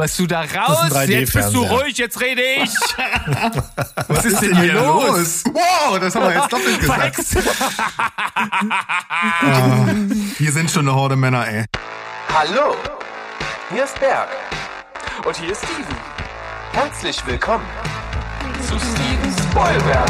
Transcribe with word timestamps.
Was 0.00 0.16
du 0.16 0.26
da 0.26 0.40
raus? 0.40 0.90
Jetzt 1.06 1.34
bist 1.34 1.52
du 1.52 1.62
ruhig, 1.62 1.98
jetzt 1.98 2.18
rede 2.22 2.40
ich. 2.40 2.70
Was 4.08 4.24
ist 4.24 4.40
denn 4.40 4.58
hier 4.58 4.72
los? 4.72 5.44
Wow, 5.52 5.98
das 5.98 6.14
haben 6.14 6.24
wir 6.26 6.36
jetzt 6.40 6.50
doppelt 6.50 6.80
gesagt. 6.80 7.20
ah, 9.42 9.84
hier 10.38 10.52
sind 10.52 10.70
schon 10.70 10.88
eine 10.88 10.96
Horde 10.96 11.16
Männer, 11.16 11.46
ey. 11.46 11.66
Hallo, 12.32 12.76
hier 13.70 13.84
ist 13.84 14.00
Berg. 14.00 14.30
Und 15.26 15.36
hier 15.36 15.52
ist 15.52 15.58
Steven. 15.66 15.96
Herzlich 16.72 17.26
willkommen 17.26 17.66
zu 18.66 18.78
Steven 18.78 19.50
Spoilberg. 19.50 20.08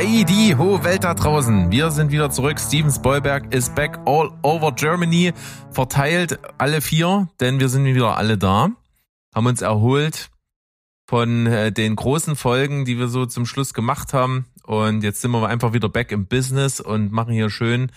Heidi, 0.00 0.54
ho 0.56 0.82
Welt 0.82 1.04
da 1.04 1.12
draußen. 1.12 1.70
Wir 1.70 1.90
sind 1.90 2.10
wieder 2.10 2.30
zurück. 2.30 2.58
Steven 2.58 2.90
Spoilberg 2.90 3.54
ist 3.54 3.74
back 3.74 3.98
all 4.06 4.30
over 4.42 4.72
Germany. 4.72 5.34
Verteilt 5.72 6.38
alle 6.56 6.80
vier, 6.80 7.28
denn 7.38 7.60
wir 7.60 7.68
sind 7.68 7.84
wieder 7.84 8.16
alle 8.16 8.38
da. 8.38 8.70
Haben 9.34 9.46
uns 9.46 9.60
erholt 9.60 10.30
von 11.06 11.44
äh, 11.46 11.70
den 11.70 11.96
großen 11.96 12.34
Folgen, 12.34 12.86
die 12.86 12.98
wir 12.98 13.08
so 13.08 13.26
zum 13.26 13.44
Schluss 13.44 13.74
gemacht 13.74 14.14
haben. 14.14 14.46
Und 14.64 15.04
jetzt 15.04 15.20
sind 15.20 15.32
wir 15.32 15.46
einfach 15.46 15.74
wieder 15.74 15.90
back 15.90 16.12
im 16.12 16.24
Business 16.24 16.80
und 16.80 17.12
machen 17.12 17.34
hier 17.34 17.50
schön 17.50 17.92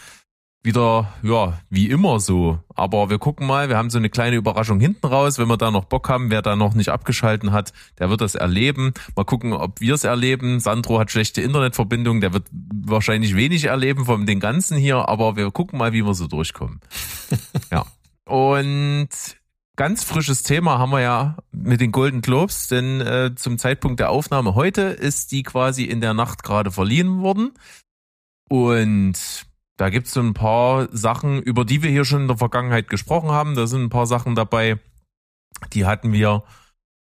wieder, 0.63 1.13
ja, 1.21 1.59
wie 1.69 1.89
immer 1.89 2.21
so. 2.21 2.57
Aber 2.73 3.09
wir 3.09 3.19
gucken 3.19 3.45
mal, 3.45 3.67
wir 3.67 3.77
haben 3.77 3.89
so 3.89 3.97
eine 3.97 4.09
kleine 4.09 4.37
Überraschung 4.37 4.79
hinten 4.79 5.05
raus. 5.05 5.37
Wenn 5.37 5.49
wir 5.49 5.57
da 5.57 5.71
noch 5.71 5.83
Bock 5.83 6.07
haben, 6.07 6.31
wer 6.31 6.41
da 6.41 6.55
noch 6.55 6.73
nicht 6.73 6.89
abgeschalten 6.89 7.51
hat, 7.51 7.73
der 7.99 8.09
wird 8.09 8.21
das 8.21 8.35
erleben. 8.35 8.93
Mal 9.15 9.25
gucken, 9.25 9.51
ob 9.51 9.81
wir 9.81 9.93
es 9.93 10.05
erleben. 10.05 10.61
Sandro 10.61 10.99
hat 10.99 11.11
schlechte 11.11 11.41
Internetverbindung, 11.41 12.21
der 12.21 12.33
wird 12.33 12.47
wahrscheinlich 12.51 13.35
wenig 13.35 13.65
erleben 13.65 14.05
von 14.05 14.25
den 14.25 14.39
ganzen 14.39 14.77
hier, 14.77 15.09
aber 15.09 15.35
wir 15.35 15.51
gucken 15.51 15.77
mal, 15.77 15.91
wie 15.91 16.05
wir 16.05 16.13
so 16.13 16.27
durchkommen. 16.27 16.79
ja. 17.71 17.85
Und 18.25 19.09
ganz 19.75 20.05
frisches 20.05 20.43
Thema 20.43 20.79
haben 20.79 20.91
wir 20.91 21.01
ja 21.01 21.37
mit 21.51 21.81
den 21.81 21.91
Golden 21.91 22.21
Globes, 22.21 22.67
denn 22.67 23.01
äh, 23.01 23.35
zum 23.35 23.57
Zeitpunkt 23.57 23.99
der 23.99 24.11
Aufnahme 24.11 24.55
heute 24.55 24.83
ist 24.83 25.33
die 25.33 25.43
quasi 25.43 25.83
in 25.83 25.99
der 25.99 26.13
Nacht 26.13 26.43
gerade 26.43 26.71
verliehen 26.71 27.21
worden. 27.21 27.51
Und 28.49 29.45
da 29.77 29.89
gibt's 29.89 30.13
so 30.13 30.21
ein 30.21 30.33
paar 30.33 30.87
Sachen, 30.91 31.41
über 31.41 31.65
die 31.65 31.81
wir 31.81 31.89
hier 31.89 32.05
schon 32.05 32.21
in 32.23 32.27
der 32.27 32.37
Vergangenheit 32.37 32.89
gesprochen 32.89 33.31
haben. 33.31 33.55
Da 33.55 33.67
sind 33.67 33.83
ein 33.83 33.89
paar 33.89 34.05
Sachen 34.05 34.35
dabei, 34.35 34.79
die 35.73 35.85
hatten 35.85 36.13
wir 36.13 36.43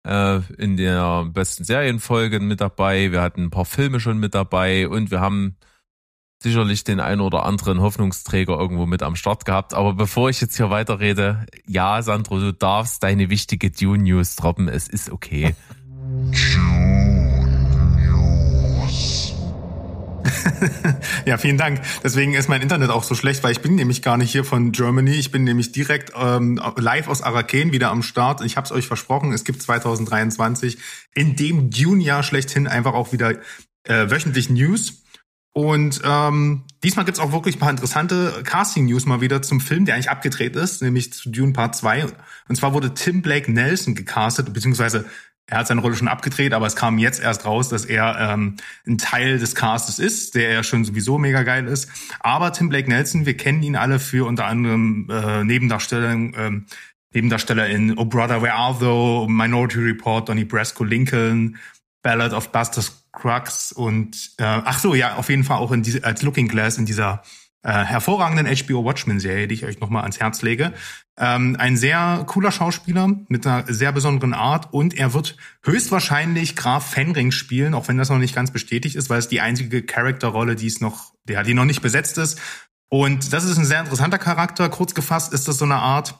äh, 0.05 0.39
in 0.57 0.77
der 0.77 1.25
besten 1.25 1.63
Serienfolge 1.63 2.39
mit 2.39 2.61
dabei. 2.61 3.11
Wir 3.11 3.21
hatten 3.21 3.45
ein 3.45 3.49
paar 3.49 3.65
Filme 3.65 3.99
schon 3.99 4.19
mit 4.19 4.35
dabei 4.35 4.87
und 4.87 5.11
wir 5.11 5.19
haben 5.19 5.57
sicherlich 6.41 6.83
den 6.83 6.99
einen 6.99 7.21
oder 7.21 7.45
anderen 7.45 7.81
Hoffnungsträger 7.81 8.57
irgendwo 8.57 8.85
mit 8.85 9.03
am 9.03 9.15
Start 9.15 9.45
gehabt. 9.45 9.73
Aber 9.73 9.93
bevor 9.93 10.29
ich 10.29 10.39
jetzt 10.39 10.55
hier 10.55 10.69
weiterrede, 10.69 11.45
ja, 11.67 12.01
Sandro, 12.01 12.39
du 12.39 12.53
darfst 12.53 13.03
deine 13.03 13.29
wichtige 13.29 13.71
Dune 13.71 14.03
News 14.03 14.35
droppen. 14.35 14.69
Es 14.69 14.87
ist 14.87 15.09
okay. 15.09 15.55
ja, 21.25 21.37
vielen 21.37 21.57
Dank. 21.57 21.81
Deswegen 22.03 22.33
ist 22.33 22.49
mein 22.49 22.61
Internet 22.61 22.89
auch 22.89 23.03
so 23.03 23.15
schlecht, 23.15 23.43
weil 23.43 23.51
ich 23.51 23.61
bin 23.61 23.75
nämlich 23.75 24.01
gar 24.01 24.17
nicht 24.17 24.31
hier 24.31 24.43
von 24.43 24.71
Germany. 24.71 25.11
Ich 25.11 25.31
bin 25.31 25.43
nämlich 25.43 25.71
direkt 25.71 26.11
ähm, 26.15 26.61
live 26.77 27.07
aus 27.07 27.21
Araken 27.21 27.71
wieder 27.71 27.89
am 27.91 28.03
Start. 28.03 28.41
Ich 28.41 28.57
habe 28.57 28.65
es 28.65 28.71
euch 28.71 28.87
versprochen, 28.87 29.33
es 29.33 29.43
gibt 29.43 29.61
2023 29.61 30.77
in 31.13 31.35
dem 31.35 31.69
Dune-Jahr 31.69 32.23
schlechthin 32.23 32.67
einfach 32.67 32.93
auch 32.93 33.11
wieder 33.11 33.35
äh, 33.83 34.09
wöchentlich 34.09 34.49
News. 34.49 35.03
Und 35.51 36.01
ähm, 36.05 36.63
diesmal 36.83 37.05
gibt's 37.05 37.19
auch 37.19 37.31
wirklich 37.31 37.55
ein 37.57 37.59
paar 37.59 37.71
interessante 37.71 38.43
Casting-News 38.43 39.05
mal 39.05 39.19
wieder 39.19 39.41
zum 39.41 39.59
Film, 39.59 39.85
der 39.85 39.95
eigentlich 39.95 40.09
abgedreht 40.09 40.55
ist, 40.55 40.81
nämlich 40.81 41.11
zu 41.11 41.29
Dune 41.29 41.53
Part 41.53 41.75
2. 41.75 42.05
Und 42.47 42.55
zwar 42.55 42.73
wurde 42.73 42.93
Tim 42.93 43.21
Blake 43.21 43.51
Nelson 43.51 43.95
gecastet, 43.95 44.53
beziehungsweise 44.53 45.05
er 45.49 45.57
hat 45.57 45.67
seine 45.67 45.81
Rolle 45.81 45.95
schon 45.95 46.07
abgedreht, 46.07 46.53
aber 46.53 46.67
es 46.67 46.75
kam 46.75 46.99
jetzt 46.99 47.19
erst 47.19 47.45
raus, 47.45 47.69
dass 47.69 47.85
er 47.85 48.17
ähm, 48.19 48.57
ein 48.87 48.97
Teil 48.97 49.39
des 49.39 49.55
Castes 49.55 49.97
ist, 49.97 50.35
der 50.35 50.51
ja 50.51 50.63
schon 50.63 50.85
sowieso 50.85 51.17
mega 51.17 51.43
geil 51.43 51.67
ist. 51.67 51.89
Aber 52.19 52.53
Tim 52.53 52.69
Blake 52.69 52.87
Nelson, 52.87 53.25
wir 53.25 53.35
kennen 53.35 53.63
ihn 53.63 53.75
alle 53.75 53.99
für 53.99 54.27
unter 54.27 54.45
anderem 54.45 55.07
äh, 55.09 55.43
Nebendarsteller, 55.43 56.11
ähm, 56.11 56.65
Nebendarsteller 57.13 57.67
in 57.67 57.97
Oh 57.97 58.05
Brother, 58.05 58.43
Where 58.43 58.53
Are 58.53 58.77
Thou, 58.79 59.27
Minority 59.27 59.79
Report, 59.79 60.29
Donnie 60.29 60.45
Brasco, 60.45 60.83
Lincoln, 60.83 61.57
Ballad 62.03 62.33
of 62.33 62.51
Buster 62.51 62.83
Scruggs 62.83 63.71
und 63.71 64.31
äh, 64.37 64.43
ach 64.43 64.77
so, 64.77 64.93
ja, 64.93 65.15
auf 65.15 65.29
jeden 65.29 65.43
Fall 65.43 65.57
auch 65.57 65.71
in 65.71 65.81
diese, 65.81 66.03
als 66.03 66.21
Looking 66.21 66.47
Glass 66.47 66.77
in 66.77 66.85
dieser 66.85 67.23
äh, 67.63 67.71
hervorragenden 67.71 68.47
HBO 68.47 68.85
Watchmen-Serie, 68.85 69.47
die 69.47 69.55
ich 69.55 69.65
euch 69.65 69.79
nochmal 69.79 70.03
ans 70.03 70.19
Herz 70.19 70.41
lege. 70.41 70.73
Ähm, 71.17 71.57
ein 71.59 71.75
sehr 71.75 72.23
cooler 72.27 72.51
Schauspieler 72.51 73.09
mit 73.27 73.45
einer 73.45 73.65
sehr 73.67 73.91
besonderen 73.91 74.33
Art 74.33 74.73
und 74.73 74.93
er 74.97 75.13
wird 75.13 75.35
höchstwahrscheinlich 75.63 76.55
Graf 76.55 76.89
Fenring 76.89 77.31
spielen, 77.31 77.73
auch 77.73 77.87
wenn 77.87 77.97
das 77.97 78.09
noch 78.09 78.17
nicht 78.17 78.35
ganz 78.35 78.51
bestätigt 78.51 78.95
ist, 78.95 79.09
weil 79.09 79.19
es 79.19 79.27
die 79.27 79.41
einzige 79.41 79.83
Charakterrolle, 79.83 80.55
die 80.55 80.67
es 80.67 80.79
noch, 80.79 81.13
ja, 81.27 81.43
die 81.43 81.53
noch 81.53 81.65
nicht 81.65 81.81
besetzt 81.81 82.17
ist. 82.17 82.39
Und 82.89 83.33
das 83.33 83.43
ist 83.43 83.57
ein 83.57 83.65
sehr 83.65 83.81
interessanter 83.81 84.17
Charakter. 84.17 84.69
Kurz 84.69 84.95
gefasst 84.95 85.33
ist 85.33 85.47
das 85.47 85.57
so 85.57 85.65
eine 85.65 85.75
Art, 85.75 86.15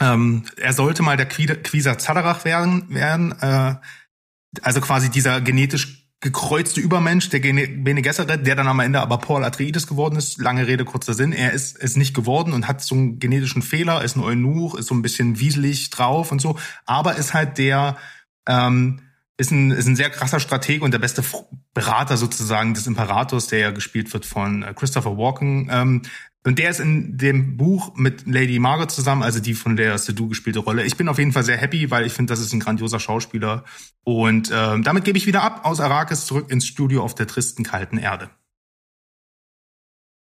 ähm, 0.00 0.44
er 0.56 0.72
sollte 0.72 1.02
mal 1.02 1.16
der 1.16 1.26
Quisa 1.26 1.98
Zadarach 1.98 2.44
werden, 2.44 2.92
werden 2.92 3.32
äh, 3.40 3.76
also 4.62 4.80
quasi 4.80 5.10
dieser 5.10 5.40
genetisch 5.40 6.03
gekreuzte 6.24 6.80
Übermensch, 6.80 7.28
der 7.28 7.40
Bene 7.40 8.00
Gesserit, 8.00 8.46
der 8.46 8.56
dann 8.56 8.66
am 8.66 8.80
Ende 8.80 9.02
aber 9.02 9.18
Paul 9.18 9.44
Atreides 9.44 9.86
geworden 9.86 10.16
ist. 10.16 10.40
Lange 10.40 10.66
Rede, 10.66 10.86
kurzer 10.86 11.12
Sinn. 11.12 11.32
Er 11.32 11.52
ist 11.52 11.76
es 11.78 11.96
nicht 11.96 12.14
geworden 12.14 12.54
und 12.54 12.66
hat 12.66 12.80
so 12.80 12.94
einen 12.94 13.18
genetischen 13.18 13.60
Fehler, 13.60 14.02
ist 14.02 14.16
ein 14.16 14.22
Eunuch, 14.22 14.74
ist 14.74 14.86
so 14.86 14.94
ein 14.94 15.02
bisschen 15.02 15.38
wieselig 15.38 15.90
drauf 15.90 16.32
und 16.32 16.40
so, 16.40 16.58
aber 16.86 17.16
ist 17.16 17.34
halt 17.34 17.58
der, 17.58 17.98
ähm, 18.48 19.02
ist 19.36 19.50
ein, 19.50 19.70
ist 19.70 19.86
ein 19.86 19.96
sehr 19.96 20.08
krasser 20.08 20.40
Strateg 20.40 20.80
und 20.80 20.92
der 20.92 20.98
beste 20.98 21.22
Berater 21.74 22.16
sozusagen 22.16 22.72
des 22.72 22.86
Imperators, 22.86 23.48
der 23.48 23.58
ja 23.58 23.70
gespielt 23.70 24.10
wird 24.14 24.24
von 24.24 24.62
äh, 24.62 24.72
Christopher 24.74 25.18
Walken. 25.18 25.68
Ähm, 25.70 26.02
und 26.46 26.58
der 26.58 26.68
ist 26.68 26.78
in 26.78 27.16
dem 27.16 27.56
Buch 27.56 27.96
mit 27.96 28.26
Lady 28.26 28.58
Margaret 28.58 28.90
zusammen, 28.90 29.22
also 29.22 29.40
die 29.40 29.54
von 29.54 29.76
der 29.76 29.96
Sedu 29.96 30.28
gespielte 30.28 30.58
Rolle. 30.58 30.84
Ich 30.84 30.96
bin 30.96 31.08
auf 31.08 31.18
jeden 31.18 31.32
Fall 31.32 31.42
sehr 31.42 31.56
happy, 31.56 31.90
weil 31.90 32.04
ich 32.04 32.12
finde, 32.12 32.32
das 32.32 32.40
ist 32.40 32.52
ein 32.52 32.60
grandioser 32.60 33.00
Schauspieler. 33.00 33.64
Und 34.04 34.50
ähm, 34.52 34.82
damit 34.82 35.04
gebe 35.04 35.16
ich 35.16 35.26
wieder 35.26 35.42
ab 35.42 35.64
aus 35.64 35.80
Arrakis 35.80 36.26
zurück 36.26 36.50
ins 36.50 36.66
Studio 36.66 37.02
auf 37.02 37.14
der 37.14 37.26
tristen, 37.26 37.64
kalten 37.64 37.96
Erde. 37.96 38.28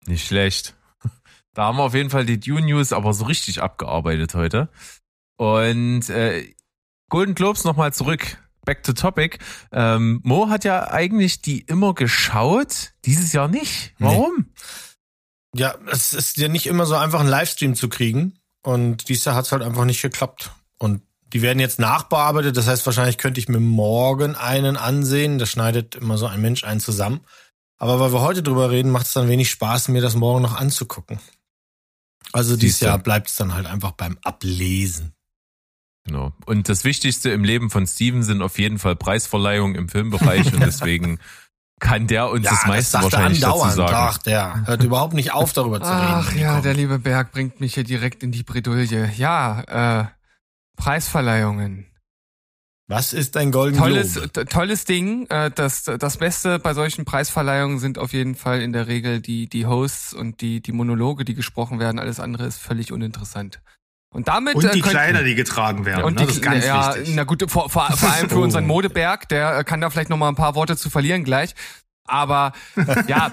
Nicht 0.06 0.26
schlecht. 0.26 0.74
Da 1.54 1.64
haben 1.64 1.78
wir 1.78 1.82
auf 1.82 1.94
jeden 1.94 2.10
Fall 2.10 2.24
die 2.24 2.38
Dune 2.38 2.66
News 2.66 2.92
aber 2.92 3.12
so 3.12 3.24
richtig 3.24 3.62
abgearbeitet 3.62 4.34
heute. 4.34 4.68
Und 5.36 6.08
äh, 6.08 6.54
Golden 7.08 7.34
Globes 7.34 7.64
nochmal 7.64 7.92
zurück. 7.92 8.38
Back 8.64 8.84
to 8.84 8.92
topic. 8.92 9.38
Ähm, 9.72 10.20
Mo 10.22 10.50
hat 10.50 10.64
ja 10.64 10.88
eigentlich 10.92 11.42
die 11.42 11.62
immer 11.62 11.94
geschaut, 11.94 12.92
dieses 13.06 13.32
Jahr 13.32 13.48
nicht. 13.48 13.94
Warum? 13.98 14.36
Nee. 14.36 14.44
Ja, 15.54 15.74
es 15.90 16.12
ist 16.12 16.36
ja 16.36 16.48
nicht 16.48 16.66
immer 16.66 16.86
so 16.86 16.94
einfach, 16.94 17.20
einen 17.20 17.28
Livestream 17.28 17.74
zu 17.74 17.88
kriegen. 17.88 18.38
Und 18.62 19.08
dieses 19.08 19.24
Jahr 19.24 19.34
hat 19.34 19.46
es 19.46 19.52
halt 19.52 19.62
einfach 19.62 19.84
nicht 19.84 20.02
geklappt. 20.02 20.50
Und 20.78 21.02
die 21.32 21.42
werden 21.42 21.60
jetzt 21.60 21.78
nachbearbeitet. 21.78 22.56
Das 22.56 22.66
heißt, 22.66 22.84
wahrscheinlich 22.86 23.18
könnte 23.18 23.40
ich 23.40 23.48
mir 23.48 23.60
morgen 23.60 24.34
einen 24.34 24.76
ansehen. 24.76 25.38
Da 25.38 25.46
schneidet 25.46 25.94
immer 25.94 26.18
so 26.18 26.26
ein 26.26 26.40
Mensch 26.40 26.64
einen 26.64 26.80
zusammen. 26.80 27.20
Aber 27.78 28.00
weil 28.00 28.12
wir 28.12 28.20
heute 28.20 28.42
drüber 28.42 28.70
reden, 28.70 28.90
macht 28.90 29.06
es 29.06 29.12
dann 29.12 29.28
wenig 29.28 29.50
Spaß, 29.50 29.88
mir 29.88 30.02
das 30.02 30.16
morgen 30.16 30.42
noch 30.42 30.56
anzugucken. 30.56 31.20
Also 32.32 32.56
dieses 32.56 32.80
Jahr 32.80 32.98
bleibt 32.98 33.28
es 33.28 33.36
dann 33.36 33.54
halt 33.54 33.66
einfach 33.66 33.92
beim 33.92 34.18
Ablesen. 34.22 35.14
Genau. 36.04 36.32
Und 36.46 36.68
das 36.68 36.84
Wichtigste 36.84 37.30
im 37.30 37.44
Leben 37.44 37.70
von 37.70 37.86
Steven 37.86 38.22
sind 38.22 38.42
auf 38.42 38.58
jeden 38.58 38.78
Fall 38.78 38.96
Preisverleihungen 38.96 39.76
im 39.76 39.88
Filmbereich 39.88 40.52
und 40.52 40.60
deswegen 40.64 41.20
kann 41.78 42.06
der 42.06 42.30
uns 42.30 42.44
ja, 42.44 42.50
das 42.50 42.66
meiste 42.66 42.92
das 42.98 43.04
wahrscheinlich 43.04 43.40
dazu 43.40 43.68
sagen. 43.70 43.92
Ach, 43.94 44.18
der 44.18 44.66
hört 44.66 44.82
überhaupt 44.82 45.14
nicht 45.14 45.32
auf, 45.32 45.52
darüber 45.52 45.80
zu 45.80 45.88
reden. 45.88 46.00
Ach 46.00 46.34
ja, 46.34 46.60
der 46.60 46.74
liebe 46.74 46.98
Berg 46.98 47.32
bringt 47.32 47.60
mich 47.60 47.74
hier 47.74 47.84
direkt 47.84 48.22
in 48.22 48.32
die 48.32 48.42
Bredouille. 48.42 49.10
Ja, 49.16 50.02
äh, 50.02 50.04
Preisverleihungen. 50.76 51.86
Was 52.90 53.12
ist 53.12 53.36
ein 53.36 53.52
Golden 53.52 53.76
Tolles, 53.76 54.14
Globe? 54.14 54.46
tolles 54.46 54.84
Ding. 54.86 55.26
Äh, 55.28 55.50
Das, 55.50 55.84
das 55.84 56.16
Beste 56.16 56.58
bei 56.58 56.72
solchen 56.72 57.04
Preisverleihungen 57.04 57.78
sind 57.78 57.98
auf 57.98 58.14
jeden 58.14 58.34
Fall 58.34 58.62
in 58.62 58.72
der 58.72 58.86
Regel 58.86 59.20
die, 59.20 59.46
die 59.46 59.66
Hosts 59.66 60.14
und 60.14 60.40
die, 60.40 60.62
die 60.62 60.72
Monologe, 60.72 61.26
die 61.26 61.34
gesprochen 61.34 61.78
werden. 61.78 61.98
Alles 61.98 62.18
andere 62.18 62.46
ist 62.46 62.58
völlig 62.58 62.90
uninteressant. 62.90 63.60
Und 64.10 64.28
damit 64.28 64.54
Und 64.54 64.64
äh, 64.64 64.72
die 64.72 64.80
könnt- 64.80 64.92
Kleider, 64.92 65.22
die 65.22 65.34
getragen 65.34 65.84
werden. 65.84 66.04
und 66.04 66.14
ne? 66.14 66.20
die, 66.22 66.26
das 66.26 66.36
ist 66.36 66.42
ganz 66.42 66.64
ja, 66.64 66.94
wichtig. 66.96 67.14
na 67.14 67.24
gut, 67.24 67.44
vor, 67.50 67.68
vor, 67.68 67.90
vor 67.96 68.10
allem 68.12 68.28
für 68.30 68.36
Oh. 68.38 68.42
unseren 68.42 68.66
Modeberg, 68.66 69.28
der 69.28 69.58
äh, 69.58 69.64
kann 69.64 69.80
da 69.80 69.90
vielleicht 69.90 70.08
noch 70.10 70.16
mal 70.16 70.28
ein 70.28 70.34
paar 70.34 70.54
Worte 70.54 70.76
zu 70.76 70.88
verlieren 70.90 71.24
gleich. 71.24 71.54
Aber 72.10 72.52
ja, 73.06 73.30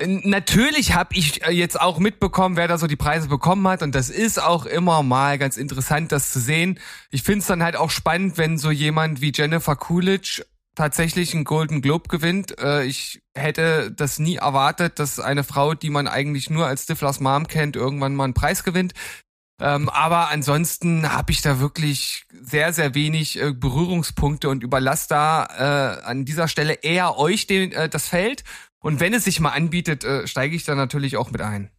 natürlich 0.00 0.94
habe 0.94 1.14
ich 1.14 1.44
äh, 1.46 1.50
jetzt 1.50 1.78
auch 1.80 1.98
mitbekommen, 1.98 2.56
wer 2.56 2.68
da 2.68 2.78
so 2.78 2.86
die 2.86 2.96
Preise 2.96 3.28
bekommen 3.28 3.66
hat. 3.68 3.82
Und 3.82 3.94
das 3.94 4.08
ist 4.10 4.40
auch 4.42 4.66
immer 4.66 5.02
mal 5.02 5.38
ganz 5.38 5.56
interessant, 5.56 6.10
das 6.12 6.30
zu 6.30 6.40
sehen. 6.40 6.78
Ich 7.10 7.22
finde 7.22 7.40
es 7.40 7.46
dann 7.46 7.62
halt 7.62 7.76
auch 7.76 7.90
spannend, 7.90 8.38
wenn 8.38 8.58
so 8.58 8.70
jemand 8.70 9.20
wie 9.20 9.32
Jennifer 9.34 9.76
Coolidge 9.76 10.44
tatsächlich 10.74 11.34
einen 11.34 11.44
Golden 11.44 11.82
Globe 11.82 12.08
gewinnt. 12.08 12.58
Äh, 12.58 12.84
ich 12.84 13.22
hätte 13.34 13.92
das 13.92 14.18
nie 14.18 14.36
erwartet, 14.36 14.98
dass 14.98 15.20
eine 15.20 15.44
Frau, 15.44 15.74
die 15.74 15.90
man 15.90 16.08
eigentlich 16.08 16.50
nur 16.50 16.66
als 16.66 16.84
Stiflers 16.84 17.20
Mom 17.20 17.46
kennt, 17.46 17.76
irgendwann 17.76 18.14
mal 18.16 18.24
einen 18.24 18.34
Preis 18.34 18.64
gewinnt. 18.64 18.92
Ähm, 19.60 19.88
aber 19.88 20.30
ansonsten 20.30 21.12
habe 21.12 21.30
ich 21.30 21.40
da 21.40 21.60
wirklich 21.60 22.26
sehr, 22.32 22.72
sehr 22.72 22.94
wenig 22.94 23.40
äh, 23.40 23.52
Berührungspunkte 23.52 24.48
und 24.48 24.64
überlasse 24.64 25.06
da 25.08 25.46
äh, 26.00 26.04
an 26.04 26.24
dieser 26.24 26.48
Stelle 26.48 26.74
eher 26.74 27.18
euch 27.18 27.46
den, 27.46 27.70
äh, 27.72 27.88
das 27.88 28.08
Feld. 28.08 28.42
Und 28.80 28.98
wenn 28.98 29.14
es 29.14 29.24
sich 29.24 29.38
mal 29.38 29.50
anbietet, 29.50 30.04
äh, 30.04 30.26
steige 30.26 30.56
ich 30.56 30.64
da 30.64 30.74
natürlich 30.74 31.16
auch 31.16 31.30
mit 31.30 31.40
ein. 31.40 31.70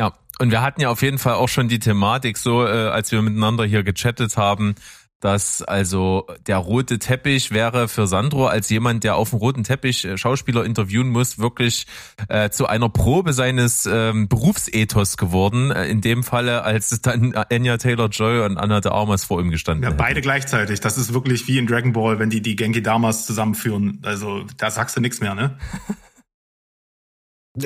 Ja, 0.00 0.18
und 0.40 0.50
wir 0.50 0.62
hatten 0.62 0.80
ja 0.80 0.90
auf 0.90 1.02
jeden 1.02 1.18
Fall 1.18 1.34
auch 1.34 1.48
schon 1.48 1.68
die 1.68 1.78
Thematik 1.78 2.38
so, 2.38 2.66
äh, 2.66 2.88
als 2.88 3.12
wir 3.12 3.22
miteinander 3.22 3.64
hier 3.64 3.84
gechattet 3.84 4.36
haben, 4.36 4.74
dass 5.22 5.62
also 5.62 6.26
der 6.48 6.56
rote 6.58 6.98
Teppich 6.98 7.52
wäre 7.52 7.86
für 7.86 8.08
Sandro 8.08 8.48
als 8.48 8.68
jemand, 8.70 9.04
der 9.04 9.14
auf 9.14 9.30
dem 9.30 9.38
roten 9.38 9.62
Teppich 9.62 10.04
äh, 10.04 10.18
Schauspieler 10.18 10.64
interviewen 10.64 11.08
muss, 11.10 11.38
wirklich 11.38 11.86
äh, 12.28 12.50
zu 12.50 12.66
einer 12.66 12.88
Probe 12.88 13.32
seines 13.32 13.86
ähm, 13.86 14.26
Berufsethos 14.28 15.16
geworden. 15.16 15.70
Äh, 15.70 15.86
in 15.86 16.00
dem 16.00 16.24
Falle, 16.24 16.64
als 16.64 16.90
es 16.90 17.00
dann 17.02 17.34
Anya 17.36 17.76
Taylor-Joy 17.76 18.44
und 18.44 18.58
Anna 18.58 18.80
de 18.80 18.90
Armas 18.90 19.24
vor 19.24 19.40
ihm 19.40 19.50
gestanden 19.50 19.84
Ja, 19.84 19.90
hätten. 19.90 19.96
beide 19.98 20.20
gleichzeitig. 20.22 20.80
Das 20.80 20.98
ist 20.98 21.14
wirklich 21.14 21.46
wie 21.46 21.56
in 21.58 21.68
Dragon 21.68 21.92
Ball, 21.92 22.18
wenn 22.18 22.28
die 22.28 22.42
die 22.42 22.56
Genki 22.56 22.82
Damas 22.82 23.24
zusammenführen. 23.24 24.00
Also 24.02 24.44
da 24.56 24.72
sagst 24.72 24.96
du 24.96 25.00
nichts 25.00 25.20
mehr, 25.20 25.36
ne? 25.36 25.56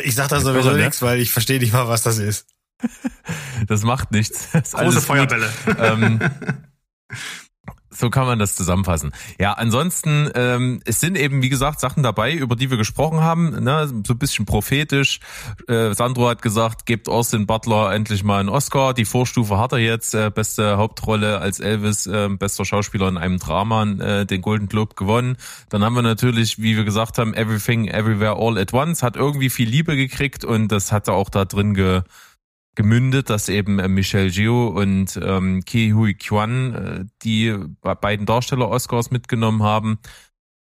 Ich 0.02 0.14
sag 0.14 0.28
da 0.28 0.40
sowieso 0.40 0.68
Irre, 0.68 0.76
ne? 0.78 0.84
nichts, 0.84 1.00
weil 1.00 1.20
ich 1.20 1.30
verstehe 1.30 1.58
nicht 1.58 1.72
mal, 1.72 1.88
was 1.88 2.02
das 2.02 2.18
ist. 2.18 2.46
Das 3.66 3.82
macht 3.82 4.12
nichts. 4.12 4.50
Das 4.52 4.72
Große. 4.72 5.00
Feuerbälle. 5.00 5.48
ähm, 5.78 6.20
so 7.98 8.10
kann 8.10 8.26
man 8.26 8.38
das 8.38 8.54
zusammenfassen. 8.54 9.12
Ja, 9.38 9.52
ansonsten, 9.52 10.30
ähm, 10.34 10.80
es 10.84 11.00
sind 11.00 11.16
eben, 11.16 11.42
wie 11.42 11.48
gesagt, 11.48 11.80
Sachen 11.80 12.02
dabei, 12.02 12.34
über 12.34 12.56
die 12.56 12.70
wir 12.70 12.76
gesprochen 12.76 13.20
haben, 13.20 13.62
ne, 13.62 13.88
so 13.88 14.14
ein 14.14 14.18
bisschen 14.18 14.46
prophetisch. 14.46 15.20
Äh, 15.68 15.94
Sandro 15.94 16.28
hat 16.28 16.42
gesagt, 16.42 16.86
gebt 16.86 17.08
Austin 17.08 17.46
Butler 17.46 17.92
endlich 17.92 18.24
mal 18.24 18.40
einen 18.40 18.48
Oscar. 18.48 18.94
Die 18.94 19.04
Vorstufe 19.04 19.58
hat 19.58 19.72
er 19.72 19.78
jetzt, 19.78 20.14
äh, 20.14 20.30
beste 20.30 20.76
Hauptrolle 20.76 21.38
als 21.38 21.60
Elvis, 21.60 22.06
äh, 22.06 22.28
bester 22.28 22.64
Schauspieler 22.64 23.08
in 23.08 23.16
einem 23.16 23.38
Drama, 23.38 23.84
äh, 23.84 24.26
den 24.26 24.42
Golden 24.42 24.68
Globe 24.68 24.94
gewonnen. 24.94 25.36
Dann 25.68 25.84
haben 25.84 25.94
wir 25.94 26.02
natürlich, 26.02 26.58
wie 26.58 26.76
wir 26.76 26.84
gesagt 26.84 27.18
haben, 27.18 27.34
Everything, 27.34 27.88
Everywhere, 27.88 28.36
All 28.38 28.58
at 28.58 28.72
Once, 28.72 29.02
hat 29.02 29.16
irgendwie 29.16 29.50
viel 29.50 29.68
Liebe 29.68 29.96
gekriegt 29.96 30.44
und 30.44 30.68
das 30.68 30.92
hat 30.92 31.08
er 31.08 31.14
auch 31.14 31.30
da 31.30 31.44
drin 31.44 31.74
ge 31.74 32.02
gemündet, 32.76 33.28
dass 33.30 33.48
eben 33.48 33.78
äh, 33.80 33.88
Michelle 33.88 34.30
Gio 34.30 34.68
und 34.68 35.18
ähm, 35.22 35.62
Ki 35.64 35.90
Hui 35.92 36.14
Kwan 36.14 36.74
äh, 36.74 37.04
die 37.22 37.50
be- 37.82 37.96
beiden 37.96 38.26
Darsteller 38.26 38.68
Oscars 38.68 39.10
mitgenommen 39.10 39.62
haben. 39.64 39.98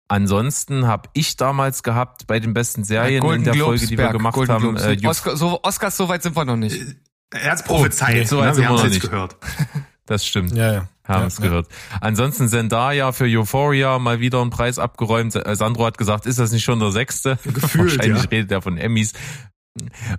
Ansonsten 0.07 0.87
habe 0.87 1.09
ich 1.13 1.37
damals 1.37 1.83
gehabt 1.83 2.25
bei 2.25 2.39
den 2.39 2.53
besten 2.53 2.83
Serien 2.83 3.23
in 3.23 3.43
der 3.43 3.53
Folge, 3.53 3.85
die 3.85 3.97
wir 3.97 4.09
gemacht 4.09 4.33
Golden 4.33 4.51
haben. 4.53 4.75
Äh, 4.77 4.97
Oscar, 5.05 5.37
so, 5.37 5.59
Oscars, 5.63 5.95
so 5.97 6.09
weit 6.09 6.23
sind 6.23 6.35
wir 6.35 6.45
noch 6.45 6.55
nicht. 6.57 6.75
Er 7.31 7.51
hat's 7.51 7.63
prophezeit. 7.63 8.15
nee, 8.15 8.23
so 8.23 8.39
weit 8.39 8.47
ne? 8.47 8.53
sind 8.55 8.63
Wir 8.63 8.63
wir 8.63 8.69
haben 8.69 8.75
noch 8.75 8.85
es 8.85 8.93
jetzt 8.93 9.03
nicht. 9.03 9.11
gehört. 9.11 9.37
das 10.07 10.25
stimmt. 10.25 10.51
Ja, 10.55 10.73
ja. 10.73 10.89
Haben 11.07 11.21
ja, 11.21 11.27
es 11.27 11.37
gehört. 11.37 11.67
Ansonsten 12.01 12.49
Zendaya 12.49 13.11
für 13.11 13.25
Euphoria 13.25 13.97
mal 13.99 14.19
wieder 14.19 14.41
einen 14.41 14.49
Preis 14.49 14.79
abgeräumt. 14.79 15.35
Äh, 15.35 15.55
Sandro 15.55 15.85
hat 15.85 15.97
gesagt, 15.99 16.25
ist 16.25 16.39
das 16.39 16.51
nicht 16.51 16.63
schon 16.63 16.79
der 16.79 16.91
sechste? 16.91 17.37
Gefühlt, 17.43 17.97
Wahrscheinlich 17.97 18.23
ja. 18.23 18.29
redet 18.29 18.51
er 18.51 18.61
von 18.63 18.77
Emmys. 18.77 19.13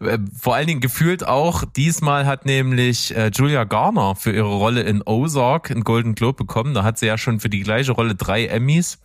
Äh, 0.00 0.18
Vor 0.38 0.54
allen 0.54 0.66
Dingen 0.66 0.80
gefühlt 0.80 1.26
auch, 1.26 1.64
diesmal 1.64 2.26
hat 2.26 2.46
nämlich 2.46 3.14
äh, 3.16 3.30
Julia 3.34 3.64
Garner 3.64 4.14
für 4.16 4.32
ihre 4.32 4.54
Rolle 4.54 4.82
in 4.82 5.02
Ozark 5.04 5.70
einen 5.70 5.84
Golden 5.84 6.14
Globe 6.14 6.36
bekommen. 6.36 6.74
Da 6.74 6.84
hat 6.84 6.98
sie 6.98 7.06
ja 7.06 7.18
schon 7.18 7.40
für 7.40 7.50
die 7.50 7.60
gleiche 7.60 7.92
Rolle 7.92 8.14
drei 8.14 8.46
Emmys. 8.46 8.98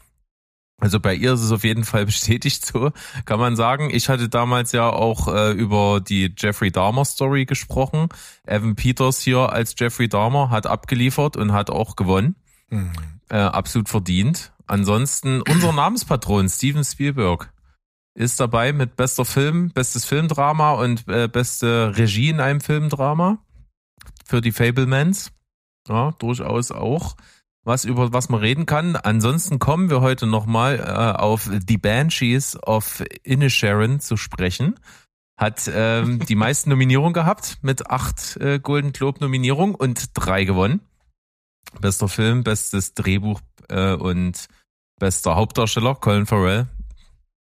Also 0.77 0.99
bei 0.99 1.15
ihr 1.15 1.33
ist 1.33 1.41
es 1.41 1.51
auf 1.51 1.63
jeden 1.63 1.85
Fall 1.85 2.05
bestätigt 2.05 2.65
so, 2.65 2.91
kann 3.25 3.39
man 3.39 3.55
sagen. 3.55 3.89
Ich 3.91 4.09
hatte 4.09 4.29
damals 4.29 4.71
ja 4.71 4.89
auch 4.89 5.27
äh, 5.27 5.51
über 5.51 6.01
die 6.01 6.33
Jeffrey 6.37 6.71
Dahmer 6.71 7.05
Story 7.05 7.45
gesprochen. 7.45 8.09
Evan 8.45 8.75
Peters 8.75 9.21
hier 9.21 9.51
als 9.51 9.75
Jeffrey 9.77 10.09
Dahmer 10.09 10.49
hat 10.49 10.67
abgeliefert 10.67 11.37
und 11.37 11.53
hat 11.53 11.69
auch 11.69 11.95
gewonnen. 11.95 12.35
Mhm. 12.69 12.91
Äh, 13.29 13.37
absolut 13.37 13.89
verdient. 13.89 14.51
Ansonsten 14.67 15.41
unser 15.41 15.71
Namenspatron 15.71 16.49
Steven 16.49 16.83
Spielberg 16.83 17.51
ist 18.15 18.39
dabei 18.39 18.73
mit 18.73 18.95
bester 18.95 19.25
Film, 19.25 19.71
bestes 19.71 20.05
Filmdrama 20.05 20.73
und 20.73 21.07
äh, 21.07 21.27
beste 21.27 21.95
Regie 21.97 22.29
in 22.29 22.39
einem 22.39 22.61
Filmdrama 22.61 23.39
für 24.25 24.41
die 24.41 24.51
Fablemans. 24.51 25.31
Ja, 25.87 26.11
durchaus 26.17 26.71
auch 26.71 27.15
was 27.65 27.83
über 27.83 28.13
was 28.13 28.29
man 28.29 28.39
reden 28.39 28.65
kann. 28.65 28.95
Ansonsten 28.95 29.59
kommen 29.59 29.89
wir 29.89 30.01
heute 30.01 30.27
nochmal 30.27 30.79
äh, 30.79 31.19
auf 31.19 31.49
The 31.67 31.77
Banshees 31.77 32.57
of 32.63 33.03
Inisherin 33.23 33.99
zu 33.99 34.17
sprechen. 34.17 34.79
Hat 35.37 35.69
ähm, 35.73 36.19
die 36.29 36.35
meisten 36.35 36.69
Nominierungen 36.69 37.13
gehabt 37.13 37.57
mit 37.61 37.89
acht 37.89 38.37
äh, 38.37 38.59
Golden 38.59 38.93
Globe 38.93 39.19
Nominierungen 39.19 39.75
und 39.75 40.11
drei 40.13 40.45
gewonnen. 40.45 40.79
Bester 41.81 42.07
Film, 42.07 42.43
bestes 42.43 42.93
Drehbuch 42.93 43.41
äh, 43.67 43.93
und 43.95 44.47
bester 44.99 45.35
Hauptdarsteller 45.35 45.95
Colin 45.95 46.27
Farrell. 46.27 46.67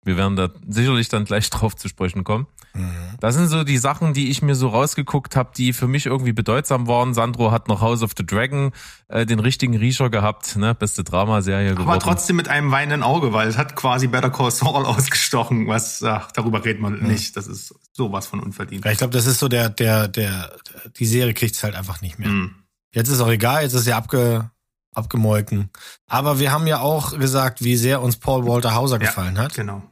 Wir 0.05 0.17
werden 0.17 0.37
da 0.37 0.51
sicherlich 0.69 1.09
dann 1.09 1.25
gleich 1.25 1.51
drauf 1.51 1.75
zu 1.77 1.89
sprechen 1.89 2.25
kommen. 2.25 2.47
Mhm. 2.75 2.91
Das 3.21 3.35
sind 3.35 3.49
so 3.49 3.65
die 3.65 3.79
Sachen, 3.79 4.15
die 4.15 4.31
ich 4.31 4.43
mir 4.43 4.55
so 4.55 4.69
rausgeguckt 4.69 5.37
habe, 5.37 5.51
die 5.57 5.73
für 5.73 5.87
mich 5.87 6.07
irgendwie 6.07 6.33
bedeutsam 6.33 6.89
waren. 6.89 7.15
Sandro 7.15 7.53
hat 7.53 7.69
noch 7.69 7.81
House 7.81 8.03
of 8.03 8.13
the 8.17 8.27
Dragon 8.27 8.73
äh, 9.09 9.25
den 9.27 9.39
richtigen 9.39 9.77
Riecher 9.77 10.11
gehabt, 10.11 10.57
ne? 10.57 10.75
Beste 10.75 11.05
Dramaserie 11.05 11.71
geworden. 11.71 11.89
Aber 11.89 11.99
trotzdem 12.01 12.37
mit 12.37 12.49
einem 12.49 12.71
weinenden 12.71 13.03
Auge, 13.03 13.33
weil 13.33 13.49
es 13.49 13.57
hat 13.57 13.77
quasi 13.77 14.09
Better 14.09 14.31
Call 14.31 14.51
Saul 14.51 14.85
ausgestochen. 14.87 15.69
Was, 15.69 16.03
ach, 16.03 16.33
darüber 16.33 16.65
redet 16.65 16.83
man 16.83 16.99
nicht. 17.01 17.37
Das 17.37 17.47
ist 17.47 17.75
sowas 17.93 18.27
von 18.27 18.41
unverdient. 18.41 18.85
Ja, 18.85 18.91
ich 18.91 18.99
glaube, 18.99 19.13
das 19.13 19.27
ist 19.27 19.39
so 19.39 19.49
der, 19.49 19.69
der, 19.69 20.09
der, 20.09 20.51
die 20.99 21.07
Serie 21.07 21.35
kriegt's 21.35 21.63
halt 21.63 21.75
einfach 21.75 22.01
nicht 22.01 22.19
mehr. 22.19 22.29
Mhm. 22.29 22.55
Jetzt 22.93 23.09
ist 23.09 23.21
auch 23.21 23.31
egal, 23.31 23.63
jetzt 23.63 23.75
ist 23.75 23.85
sie 23.85 23.93
abge, 23.93 24.51
abgemolken. 24.95 25.71
Aber 26.07 26.39
wir 26.39 26.53
haben 26.53 26.67
ja 26.67 26.81
auch 26.81 27.19
gesagt, 27.19 27.63
wie 27.63 27.77
sehr 27.77 28.03
uns 28.03 28.17
Paul 28.17 28.47
Walter 28.47 28.75
Hauser 28.75 29.01
Ja, 29.01 29.07
gefallen 29.07 29.39
hat. 29.39 29.55
Genau. 29.55 29.83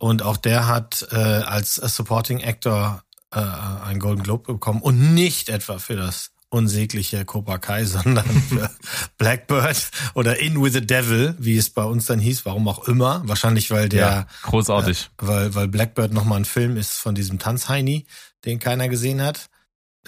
Und 0.00 0.22
auch 0.22 0.38
der 0.38 0.66
hat 0.66 1.06
äh, 1.12 1.16
als 1.16 1.74
Supporting 1.74 2.42
Actor 2.42 3.04
äh, 3.32 3.38
einen 3.38 4.00
Golden 4.00 4.22
Globe 4.22 4.54
bekommen 4.54 4.80
und 4.80 5.12
nicht 5.12 5.50
etwa 5.50 5.78
für 5.78 5.94
das 5.94 6.30
unsägliche 6.48 7.26
Cobra 7.26 7.58
Kai, 7.58 7.84
sondern 7.84 8.24
für 8.24 8.70
Blackbird 9.18 9.90
oder 10.14 10.40
In 10.40 10.60
with 10.62 10.72
the 10.72 10.80
Devil, 10.80 11.34
wie 11.38 11.58
es 11.58 11.68
bei 11.68 11.84
uns 11.84 12.06
dann 12.06 12.18
hieß, 12.18 12.46
warum 12.46 12.66
auch 12.66 12.88
immer. 12.88 13.20
Wahrscheinlich, 13.26 13.70
weil 13.70 13.90
der, 13.90 14.00
ja, 14.00 14.26
großartig. 14.40 15.10
weil, 15.18 15.54
weil 15.54 15.68
Blackbird 15.68 16.14
nochmal 16.14 16.38
ein 16.38 16.44
Film 16.46 16.78
ist 16.78 16.92
von 16.92 17.14
diesem 17.14 17.38
Tanzheini, 17.38 18.06
den 18.46 18.58
keiner 18.58 18.88
gesehen 18.88 19.20
hat. 19.20 19.50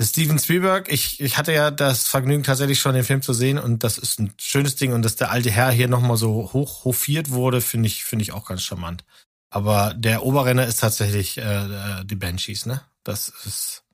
Steven 0.00 0.38
Spielberg, 0.38 0.90
ich, 0.90 1.20
ich 1.20 1.36
hatte 1.36 1.52
ja 1.52 1.70
das 1.70 2.06
Vergnügen 2.06 2.44
tatsächlich 2.44 2.80
schon 2.80 2.94
den 2.94 3.04
Film 3.04 3.20
zu 3.20 3.34
sehen 3.34 3.58
und 3.58 3.84
das 3.84 3.98
ist 3.98 4.18
ein 4.20 4.32
schönes 4.40 4.74
Ding 4.74 4.94
und 4.94 5.02
dass 5.02 5.16
der 5.16 5.30
alte 5.30 5.50
Herr 5.50 5.70
hier 5.70 5.86
nochmal 5.86 6.16
so 6.16 6.50
hoch 6.54 6.84
hofiert 6.86 7.28
wurde, 7.28 7.60
finde 7.60 7.88
ich, 7.88 8.04
finde 8.04 8.22
ich 8.22 8.32
auch 8.32 8.46
ganz 8.46 8.62
charmant. 8.62 9.04
Aber 9.52 9.92
der 9.94 10.24
Oberrenner 10.24 10.66
ist 10.66 10.80
tatsächlich 10.80 11.36
äh, 11.36 11.42
äh, 11.42 12.04
die 12.04 12.16
Banshees, 12.16 12.64
ne? 12.64 12.80
Das 13.04 13.28
ist. 13.44 13.84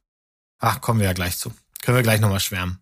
Ach, 0.61 0.81
kommen 0.81 1.01
wir 1.01 1.07
ja 1.07 1.13
gleich 1.15 1.37
zu. 1.37 1.53
Können 1.83 1.97
wir 1.97 2.05
gleich 2.05 2.21
nochmal 2.21 2.39
schwärmen. 2.39 2.79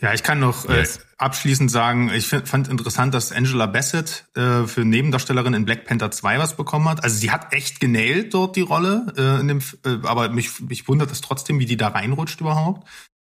Ja, 0.00 0.12
ich 0.14 0.24
kann 0.24 0.40
noch 0.40 0.68
Yes. 0.68 0.96
äh, 0.96 1.00
abschließend 1.18 1.70
sagen, 1.70 2.10
ich 2.12 2.26
find, 2.26 2.48
fand 2.48 2.66
interessant, 2.66 3.14
dass 3.14 3.30
Angela 3.30 3.66
Bassett 3.66 4.24
äh, 4.34 4.66
für 4.66 4.84
Nebendarstellerin 4.84 5.54
in 5.54 5.64
Black 5.64 5.84
Panther 5.84 6.10
2 6.10 6.38
was 6.40 6.56
bekommen 6.56 6.88
hat. 6.88 7.04
Also 7.04 7.16
sie 7.16 7.30
hat 7.30 7.52
echt 7.52 7.78
genailt 7.78 8.34
dort 8.34 8.56
die 8.56 8.62
Rolle, 8.62 9.12
äh, 9.16 9.40
in 9.40 9.48
dem, 9.48 9.58
äh, 9.84 9.98
aber 10.06 10.28
mich, 10.30 10.60
mich 10.60 10.88
wundert 10.88 11.12
es 11.12 11.20
trotzdem, 11.20 11.60
wie 11.60 11.66
die 11.66 11.76
da 11.76 11.88
reinrutscht 11.88 12.40
überhaupt. 12.40 12.88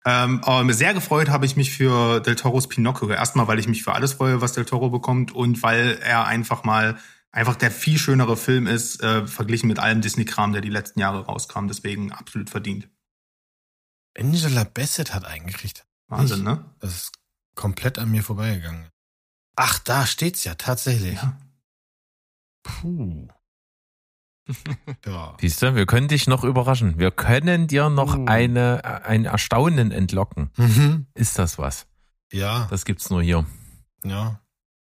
Ähm, 0.05 0.43
aber 0.43 0.71
sehr 0.73 0.93
gefreut 0.93 1.29
habe 1.29 1.47
ich 1.47 1.55
mich 1.55 1.71
für 1.71 2.19
Del 2.19 2.35
Toros 2.35 2.67
Pinocchio. 2.69 3.09
Erstmal, 3.09 3.47
weil 3.47 3.57
ich 3.57 3.67
mich 3.67 3.81
für 3.83 3.93
alles 3.93 4.13
freue, 4.13 4.41
was 4.41 4.53
Del 4.53 4.65
Toro 4.65 4.91
bekommt 4.91 5.31
und 5.31 5.63
weil 5.63 5.97
er 6.03 6.25
einfach 6.25 6.63
mal 6.63 6.97
einfach 7.35 7.55
der 7.55 7.69
viel 7.71 7.97
schönere 7.99 8.37
Film 8.37 8.65
ist, 8.67 9.01
äh, 9.03 9.27
verglichen 9.27 9.67
mit 9.67 9.79
allem 9.79 10.01
Disney-Kram, 10.01 10.53
der 10.53 10.61
die 10.61 10.69
letzten 10.69 10.99
Jahre 10.99 11.25
rauskam. 11.25 11.67
Deswegen 11.67 12.11
absolut 12.11 12.49
verdient. 12.49 12.89
Angela 14.17 14.63
Bassett 14.63 15.13
hat 15.13 15.25
eingekriegt. 15.25 15.85
Wahnsinn, 16.07 16.39
Ich- 16.39 16.43
ne? 16.43 16.65
Das 16.79 16.95
ist 16.95 17.11
komplett 17.55 17.99
an 17.99 18.09
mir 18.11 18.23
vorbeigegangen. 18.23 18.87
Ach, 19.57 19.79
da 19.79 20.05
steht's 20.05 20.43
ja 20.43 20.55
tatsächlich. 20.55 21.15
Ja. 21.15 21.37
Puh. 22.63 23.27
ja. 25.05 25.35
Siehst 25.41 25.61
du, 25.61 25.75
wir 25.75 25.85
können 25.85 26.07
dich 26.07 26.27
noch 26.27 26.43
überraschen. 26.43 26.99
Wir 26.99 27.11
können 27.11 27.67
dir 27.67 27.89
noch 27.89 28.15
Uh. 28.15 28.25
eine, 28.27 28.83
ein 29.05 29.25
Erstaunen 29.25 29.91
entlocken. 29.91 30.51
Mhm. 30.57 31.07
Ist 31.13 31.39
das 31.39 31.57
was? 31.57 31.87
Ja, 32.31 32.67
Das 32.69 32.85
gibt's 32.85 33.09
nur 33.09 33.21
hier. 33.23 33.45
ja. 34.03 34.39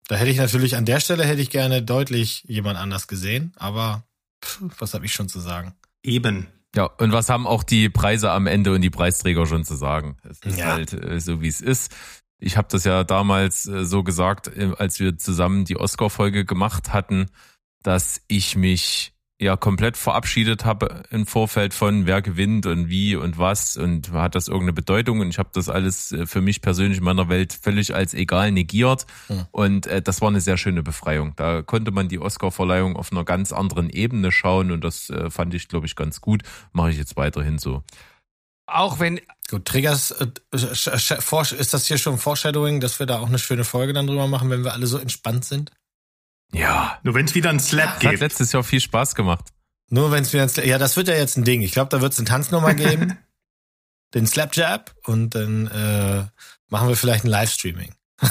Da 0.08 0.16
hätte 0.16 0.30
ich 0.30 0.38
natürlich 0.38 0.76
an 0.76 0.84
der 0.84 1.00
Stelle 1.00 1.24
hätte 1.24 1.40
ich 1.40 1.50
gerne 1.50 1.82
deutlich 1.82 2.42
jemand 2.46 2.78
anders 2.78 3.06
gesehen, 3.06 3.52
aber 3.56 4.04
pff, 4.44 4.60
was 4.78 4.94
habe 4.94 5.06
ich 5.06 5.12
schon 5.12 5.28
zu 5.28 5.40
sagen? 5.40 5.74
Eben. 6.02 6.48
Ja, 6.74 6.84
und 6.84 7.12
was 7.12 7.28
haben 7.28 7.46
auch 7.46 7.62
die 7.62 7.88
Preise 7.88 8.30
am 8.30 8.46
Ende 8.46 8.72
und 8.72 8.80
die 8.80 8.90
Preisträger 8.90 9.46
schon 9.46 9.64
zu 9.64 9.76
sagen? 9.76 10.16
Es 10.28 10.40
ist 10.40 10.58
Ja. 10.58 10.66
halt 10.72 10.92
äh, 10.94 11.20
so, 11.20 11.40
wie 11.40 11.48
es 11.48 11.60
ist. 11.60 11.94
Ich 12.38 12.56
habe 12.56 12.68
das 12.70 12.84
ja 12.84 13.04
damals 13.04 13.66
äh, 13.66 13.84
so 13.84 14.02
gesagt, 14.02 14.48
äh, 14.48 14.72
als 14.78 14.98
wir 14.98 15.16
zusammen 15.18 15.64
die 15.64 15.76
Oscar-Folge 15.76 16.44
gemacht 16.44 16.92
hatten, 16.92 17.26
dass 17.82 18.22
ich 18.26 18.56
mich 18.56 19.11
ja 19.42 19.56
komplett 19.56 19.96
verabschiedet 19.96 20.64
habe 20.64 21.02
im 21.10 21.26
Vorfeld 21.26 21.74
von 21.74 22.06
wer 22.06 22.22
gewinnt 22.22 22.66
und 22.66 22.88
wie 22.88 23.16
und 23.16 23.38
was 23.38 23.76
und 23.76 24.12
hat 24.12 24.34
das 24.34 24.48
irgendeine 24.48 24.72
Bedeutung 24.72 25.20
und 25.20 25.28
ich 25.28 25.38
habe 25.38 25.50
das 25.52 25.68
alles 25.68 26.12
äh, 26.12 26.26
für 26.26 26.40
mich 26.40 26.62
persönlich 26.62 26.98
in 26.98 27.04
meiner 27.04 27.28
Welt 27.28 27.52
völlig 27.52 27.94
als 27.94 28.14
egal 28.14 28.52
negiert 28.52 29.06
Hm. 29.26 29.46
und 29.50 29.86
äh, 29.86 30.00
das 30.00 30.20
war 30.20 30.28
eine 30.28 30.40
sehr 30.40 30.56
schöne 30.56 30.82
Befreiung. 30.82 31.34
Da 31.36 31.62
konnte 31.62 31.90
man 31.90 32.08
die 32.08 32.18
Oscar-Verleihung 32.18 32.96
auf 32.96 33.12
einer 33.12 33.24
ganz 33.24 33.52
anderen 33.52 33.90
Ebene 33.90 34.32
schauen 34.32 34.70
und 34.70 34.82
das 34.84 35.10
äh, 35.10 35.30
fand 35.30 35.54
ich, 35.54 35.68
glaube 35.68 35.86
ich, 35.86 35.96
ganz 35.96 36.20
gut. 36.20 36.42
Mache 36.72 36.90
ich 36.90 36.98
jetzt 36.98 37.16
weiterhin 37.16 37.58
so. 37.58 37.82
Auch 38.66 39.00
wenn, 39.00 39.20
Gut, 39.50 39.66
Triggers, 39.66 40.12
äh, 40.12 40.28
ist 40.50 41.74
das 41.74 41.86
hier 41.86 41.98
schon 41.98 42.16
Foreshadowing, 42.16 42.80
dass 42.80 42.98
wir 42.98 43.06
da 43.06 43.18
auch 43.18 43.26
eine 43.26 43.38
schöne 43.38 43.64
Folge 43.64 43.92
dann 43.92 44.06
drüber 44.06 44.26
machen, 44.26 44.48
wenn 44.48 44.64
wir 44.64 44.72
alle 44.72 44.86
so 44.86 44.98
entspannt 44.98 45.44
sind? 45.44 45.72
Ja, 46.54 46.98
Nur 47.02 47.14
wenn 47.14 47.24
es 47.24 47.34
wieder 47.34 47.50
einen 47.50 47.60
Slap 47.60 47.94
hat 47.94 48.00
gibt. 48.00 48.20
letztes 48.20 48.52
Jahr 48.52 48.62
viel 48.62 48.80
Spaß 48.80 49.14
gemacht. 49.14 49.48
Nur 49.88 50.10
wenn 50.10 50.22
es 50.22 50.32
mir 50.32 50.42
ins, 50.42 50.56
ja, 50.56 50.78
das 50.78 50.96
wird 50.96 51.08
ja 51.08 51.14
jetzt 51.14 51.36
ein 51.36 51.44
Ding. 51.44 51.62
Ich 51.62 51.72
glaube, 51.72 51.88
da 51.88 52.00
wird 52.00 52.12
es 52.12 52.18
eine 52.18 52.28
Tanznummer 52.28 52.74
geben, 52.74 53.18
den 54.14 54.26
Slapjab 54.26 54.94
und 55.04 55.34
dann 55.34 55.66
äh, 55.68 56.24
machen 56.68 56.88
wir 56.88 56.96
vielleicht 56.96 57.24
ein 57.24 57.28
Livestreaming. 57.28 57.94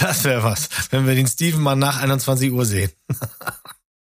das 0.00 0.24
wäre 0.24 0.42
was, 0.42 0.68
wenn 0.90 1.06
wir 1.06 1.14
den 1.14 1.26
Steven 1.26 1.62
mal 1.62 1.76
nach 1.76 2.00
21 2.00 2.52
Uhr 2.52 2.64
sehen. 2.64 2.90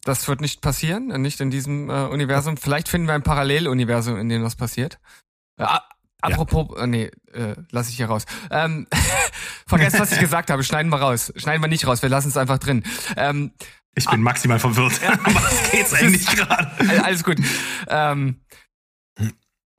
das 0.03 0.27
wird 0.27 0.41
nicht 0.41 0.62
passieren, 0.62 1.08
nicht 1.22 1.41
in 1.41 1.51
diesem 1.51 1.89
äh, 1.89 2.06
Universum. 2.06 2.58
Vielleicht 2.58 2.88
finden 2.88 3.08
wir 3.08 3.13
ein 3.13 3.24
Paralleluniversum, 3.24 4.17
in 4.17 4.29
dem 4.29 4.44
das 4.44 4.56
passiert. 4.56 5.00
Äh, 5.58 5.65
apropos, 6.22 6.78
äh, 6.80 6.88
nee, 6.88 7.12
äh, 7.34 7.56
lass 7.72 7.90
ich 7.90 7.96
hier 7.98 8.08
raus. 8.08 8.26
Ähm, 8.52 8.88
vergesst, 9.68 10.00
was 10.00 10.12
ich 10.12 10.20
gesagt 10.20 10.50
habe. 10.50 10.64
Schneiden 10.64 10.90
wir 10.90 10.98
raus. 11.00 11.32
Schneiden 11.36 11.62
wir 11.62 11.68
nicht 11.68 11.86
raus. 11.88 12.02
Wir 12.02 12.10
lassen 12.10 12.30
es 12.30 12.38
einfach 12.38 12.58
drin. 12.58 12.84
Ähm, 13.16 13.52
Ich 13.96 14.10
bin 14.10 14.22
maximal 14.22 14.60
verwirrt. 14.60 15.00
Was 15.02 15.72
geht's 15.72 15.94
eigentlich 15.94 16.26
gerade? 16.26 16.72
All- 16.80 17.00
Alles 17.00 17.24
gut. 17.24 17.38
Ähm, 17.88 18.42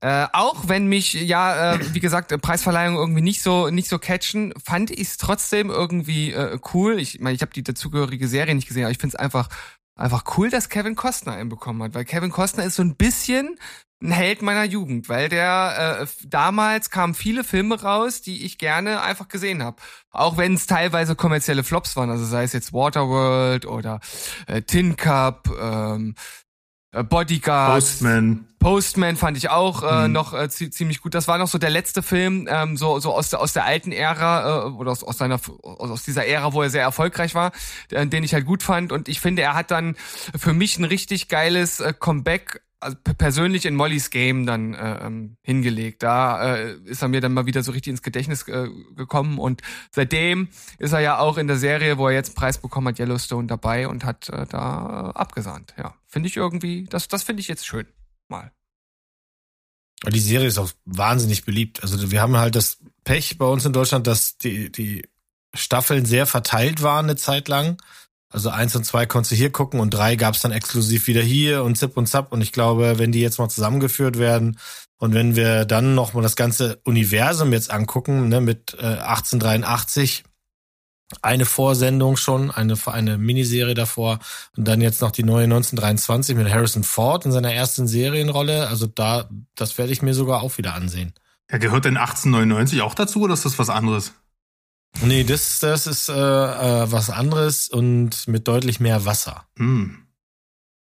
äh, 0.01 0.29
auch 0.33 0.69
wenn 0.69 0.87
mich 0.87 1.15
ja, 1.15 1.75
äh, 1.75 1.93
wie 1.95 1.99
gesagt, 1.99 2.31
äh, 2.31 2.39
Preisverleihung 2.39 2.95
irgendwie 2.95 3.21
nicht 3.21 3.43
so 3.43 3.69
nicht 3.69 3.89
so 3.89 3.99
catchen, 3.99 4.55
fand 4.65 4.93
ich 4.93 5.01
es 5.09 5.17
trotzdem 5.17 5.71
irgendwie 5.71 6.31
äh, 6.33 6.57
cool. 6.73 7.01
Ich 7.01 7.19
meine, 7.19 7.35
ich 7.35 7.43
habe 7.43 7.53
die 7.53 7.65
dazugehörige 7.65 8.29
Serie 8.29 8.55
nicht 8.55 8.69
gesehen, 8.69 8.85
aber 8.85 8.93
ich 8.93 8.99
finde 8.99 9.17
es 9.17 9.21
einfach 9.21 9.49
einfach 9.99 10.25
cool, 10.39 10.49
dass 10.49 10.69
Kevin 10.69 10.95
Costner 10.95 11.33
einen 11.33 11.49
bekommen 11.49 11.83
hat, 11.83 11.95
weil 11.95 12.05
Kevin 12.05 12.31
Costner 12.31 12.65
ist 12.65 12.77
so 12.77 12.83
ein 12.83 12.97
bisschen 12.97 13.59
ein 14.01 14.13
Held 14.13 14.43
meiner 14.43 14.65
Jugend, 14.65 15.09
weil 15.09 15.29
der 15.29 16.01
äh, 16.03 16.07
damals 16.25 16.91
kamen 16.91 17.15
viele 17.15 17.43
Filme 17.43 17.83
raus, 17.83 18.23
die 18.23 18.45
ich 18.45 18.57
gerne 18.59 19.03
einfach 19.03 19.27
gesehen 19.27 19.63
habe. 19.63 19.83
Auch 20.11 20.37
wenn 20.37 20.55
es 20.55 20.67
teilweise 20.67 21.17
kommerzielle 21.17 21.65
Flops 21.65 21.97
waren, 21.97 22.09
also 22.11 22.25
sei 22.25 22.45
es 22.45 22.53
jetzt 22.53 22.73
Waterworld 22.73 23.67
oder 23.67 23.99
äh, 24.47 24.63
Tin 24.63 24.95
Cup, 24.97 25.51
ähm, 25.61 26.15
äh, 26.17 26.21
Bodyguard, 26.93 27.75
Postman. 27.75 28.45
Postman 28.59 29.17
fand 29.17 29.37
ich 29.37 29.51
auch 29.51 29.83
äh, 29.83 30.07
Mhm. 30.09 30.13
noch 30.13 30.35
äh, 30.35 30.49
zi 30.49 30.71
ziemlich 30.71 31.01
gut. 31.01 31.15
Das 31.15 31.29
war 31.29 31.39
noch 31.39 31.47
so 31.49 31.59
der 31.59 31.71
letzte 31.71 32.03
Film, 32.03 32.49
ähm, 32.51 32.77
so 32.77 32.99
so 32.99 33.13
aus 33.15 33.31
der 33.31 33.41
aus 33.41 33.53
der 33.53 33.65
alten 33.67 33.93
Ära 33.93 34.67
äh, 34.67 34.71
oder 34.71 34.91
aus, 34.93 35.05
aus 35.05 35.19
seiner 35.19 35.35
aus, 35.63 35.91
aus 35.91 36.03
dieser 36.03 36.27
Ära, 36.27 36.53
wo 36.55 36.63
er 36.63 36.71
sehr 36.71 36.83
erfolgreich 36.83 37.35
war, 37.35 37.53
äh, 37.91 38.07
den 38.07 38.25
ich 38.25 38.35
halt 38.35 38.47
gut 38.47 38.63
fand. 38.63 38.91
Und 38.91 39.09
ich 39.09 39.21
finde, 39.21 39.43
er 39.43 39.55
hat 39.55 39.71
dann 39.71 39.97
für 40.37 40.53
mich 40.55 40.79
ein 40.79 40.85
richtig 40.85 41.29
geiles 41.29 41.81
äh, 41.81 41.93
Comeback 41.97 42.63
also 42.81 42.97
persönlich 43.17 43.67
in 43.67 43.75
Mollys 43.75 44.11
Game 44.11 44.47
dann 44.47 44.75
äh, 44.75 45.07
ähm, 45.07 45.37
hingelegt. 45.43 46.03
Da 46.03 46.57
äh, 46.57 46.75
ist 46.85 47.03
er 47.03 47.09
mir 47.09 47.21
dann 47.21 47.33
mal 47.33 47.47
wieder 47.47 47.63
so 47.63 47.73
richtig 47.73 47.91
ins 47.91 48.03
Gedächtnis 48.03 48.47
äh, 48.49 48.69
gekommen 48.97 49.39
und 49.39 49.63
seitdem 49.91 50.49
ist 50.79 50.93
er 50.93 51.01
ja 51.01 51.19
auch 51.19 51.39
in 51.39 51.47
der 51.47 51.59
Serie, 51.59 51.99
wo 51.99 52.09
er 52.09 52.15
jetzt 52.15 52.29
einen 52.29 52.37
Preis 52.37 52.59
bekommen 52.59 52.89
hat, 52.89 52.99
Yellowstone 52.99 53.47
dabei 53.47 53.89
und 53.89 54.05
hat 54.05 54.29
äh, 54.29 54.47
da 54.47 55.13
äh, 55.15 55.19
abgesahnt. 55.19 55.75
Ja, 55.77 55.95
finde 56.07 56.29
ich 56.29 56.37
irgendwie, 56.37 56.85
das 56.85 57.09
das 57.09 57.23
finde 57.23 57.41
ich 57.41 57.49
jetzt 57.49 57.67
schön. 57.67 57.87
Mal. 58.29 58.53
Die 60.07 60.21
Serie 60.21 60.47
ist 60.47 60.59
auch 60.59 60.71
wahnsinnig 60.85 61.45
beliebt. 61.45 61.83
Also 61.83 62.11
wir 62.11 62.21
haben 62.21 62.37
halt 62.37 62.55
das 62.55 62.79
Pech 63.05 63.39
bei 63.39 63.47
uns 63.47 63.65
in 63.65 63.73
Deutschland, 63.73 64.07
dass 64.07 64.37
die, 64.39 64.71
die 64.71 65.09
Staffeln 65.55 66.05
sehr 66.05 66.27
verteilt 66.27 66.83
waren 66.83 67.07
eine 67.07 67.17
Zeit 67.17 67.49
lang. 67.49 67.81
Also 68.31 68.51
eins 68.51 68.77
und 68.77 68.85
zwei 68.85 69.07
konntest 69.07 69.33
du 69.33 69.37
hier 69.37 69.51
gucken 69.51 69.81
und 69.81 69.91
drei 69.91 70.17
gab's 70.17 70.43
dann 70.43 70.53
exklusiv 70.53 71.07
wieder 71.07 71.23
hier 71.23 71.65
und 71.65 71.77
zip 71.77 71.97
und 71.97 72.07
zap. 72.07 72.33
Und 72.33 72.43
ich 72.43 72.53
glaube, 72.53 72.99
wenn 72.99 73.13
die 73.13 73.21
jetzt 73.21 73.39
mal 73.39 73.49
zusammengeführt 73.49 74.19
werden 74.19 74.59
und 74.99 75.15
wenn 75.15 75.35
wir 75.35 75.65
dann 75.65 75.95
noch 75.95 76.13
mal 76.13 76.23
das 76.23 76.37
ganze 76.37 76.81
Universum 76.85 77.53
jetzt 77.53 77.71
angucken, 77.71 78.29
ne, 78.29 78.41
mit 78.41 78.77
äh, 78.79 78.85
1883, 78.85 80.25
eine 81.23 81.47
Vorsendung 81.47 82.19
schon, 82.19 82.51
eine, 82.51 82.75
eine 82.85 83.17
Miniserie 83.17 83.75
davor 83.75 84.19
und 84.57 84.69
dann 84.69 84.83
jetzt 84.83 85.01
noch 85.01 85.11
die 85.11 85.23
neue 85.23 85.45
1923 85.45 86.37
mit 86.37 86.53
Harrison 86.53 86.85
Ford 86.85 87.25
in 87.25 87.33
seiner 87.33 87.53
ersten 87.53 87.89
Serienrolle. 87.89 88.69
Also 88.69 88.87
da, 88.87 89.29
das 89.55 89.79
werde 89.79 89.93
ich 89.93 90.03
mir 90.03 90.13
sogar 90.13 90.43
auch 90.43 90.59
wieder 90.59 90.75
ansehen. 90.75 91.15
Ja, 91.51 91.57
gehört 91.57 91.87
denn 91.87 91.97
1899 91.97 92.83
auch 92.83 92.95
dazu 92.95 93.23
oder 93.23 93.33
ist 93.33 93.47
das 93.47 93.59
was 93.59 93.71
anderes? 93.71 94.13
Nee, 95.03 95.25
das, 95.25 95.59
das 95.61 95.87
ist 95.87 96.09
äh, 96.09 96.13
äh, 96.13 96.91
was 96.91 97.11
anderes 97.11 97.69
und 97.69 98.27
mit 98.27 98.49
deutlich 98.49 98.81
mehr 98.81 99.05
Wasser. 99.05 99.45
Hm. 99.57 100.09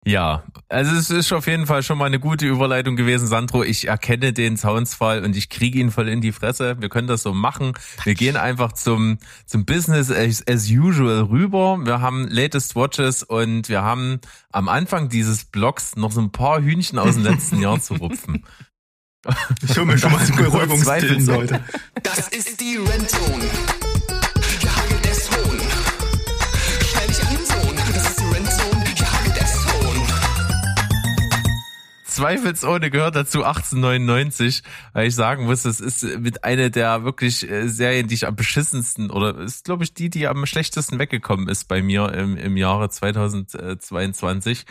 Ja, 0.07 0.45
also 0.69 0.95
es 0.95 1.11
ist 1.11 1.33
auf 1.33 1.49
jeden 1.49 1.67
Fall 1.67 1.83
schon 1.83 1.99
mal 1.99 2.05
eine 2.05 2.21
gute 2.21 2.47
Überleitung 2.47 2.95
gewesen, 2.95 3.27
Sandro. 3.27 3.65
Ich 3.65 3.89
erkenne 3.89 4.33
den 4.33 4.57
Soundsfall 4.57 5.25
und 5.25 5.37
ich 5.37 5.49
kriege 5.49 5.81
ihn 5.81 5.91
voll 5.91 6.09
in 6.09 6.21
die 6.21 6.31
Fresse. 6.31 6.77
Wir 6.79 6.89
können 6.89 7.09
das 7.09 7.25
so 7.25 7.35
machen. 7.35 7.73
Wir 8.05 8.15
gehen 8.15 8.37
einfach 8.37 8.71
zum, 8.71 9.19
zum 9.47 9.65
Business 9.65 10.13
as, 10.13 10.45
as 10.49 10.71
usual 10.71 11.23
rüber. 11.23 11.81
Wir 11.83 12.01
haben 12.01 12.29
latest 12.29 12.77
Watches 12.77 13.25
und 13.25 13.69
wir 13.69 13.83
haben 13.83 14.21
am 14.53 14.69
Anfang 14.69 15.09
dieses 15.09 15.45
Blogs 15.45 15.97
noch 15.97 16.13
so 16.13 16.21
ein 16.21 16.31
paar 16.31 16.63
Hühnchen 16.63 17.01
aus 17.01 17.15
dem 17.15 17.25
letzten 17.25 17.61
Jahr 17.61 17.81
zu 17.81 17.95
rupfen. 17.95 18.45
Ich 19.69 19.77
hole 19.77 19.87
mir 19.87 19.99
schon 19.99 20.13
mal 20.13 20.21
einen 20.21 20.79
zweifelsohne. 20.79 21.37
Leute. 21.37 21.65
Das 22.05 22.29
ist 22.29 22.61
die 22.61 22.77
Rentzone. 22.77 23.51
Zweifelsohne 32.17 32.91
gehört 32.91 33.15
dazu 33.15 33.45
1899, 33.45 34.63
weil 34.95 35.09
ich 35.09 35.15
sagen 35.15 35.45
muss, 35.45 35.65
das 35.65 35.81
ist 35.81 36.03
mit 36.19 36.45
einer 36.45 36.71
der 36.71 37.05
wirklich 37.05 37.49
äh, 37.49 37.69
Serien, 37.69 38.09
die 38.09 38.15
ich 38.15 38.27
am 38.27 38.35
beschissensten 38.35 39.11
oder 39.11 39.37
ist, 39.39 39.65
glaube 39.65 39.85
ich, 39.85 39.93
die, 39.93 40.09
die 40.09 40.27
am 40.27 40.47
schlechtesten 40.47 40.99
weggekommen 40.99 41.47
ist 41.49 41.69
bei 41.69 41.83
mir 41.83 42.15
im, 42.15 42.39
im 42.39 42.57
Jahre 42.57 42.89
2022. 42.89 44.65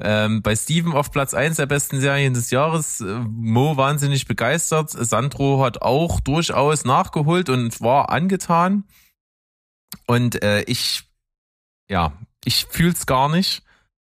Ähm, 0.00 0.42
bei 0.42 0.56
Steven 0.56 0.92
auf 0.92 1.12
Platz 1.12 1.34
eins 1.34 1.56
der 1.56 1.66
besten 1.66 2.00
Serien 2.00 2.34
des 2.34 2.50
Jahres. 2.50 3.00
Äh, 3.00 3.20
Mo 3.28 3.76
wahnsinnig 3.76 4.26
begeistert. 4.26 4.90
Sandro 4.90 5.64
hat 5.64 5.82
auch 5.82 6.18
durchaus 6.18 6.84
nachgeholt 6.84 7.48
und 7.48 7.80
war 7.80 8.10
angetan. 8.10 8.84
Und 10.08 10.42
äh, 10.42 10.62
ich, 10.62 11.04
ja, 11.88 12.12
ich 12.44 12.66
fühl's 12.68 13.06
gar 13.06 13.28
nicht 13.28 13.62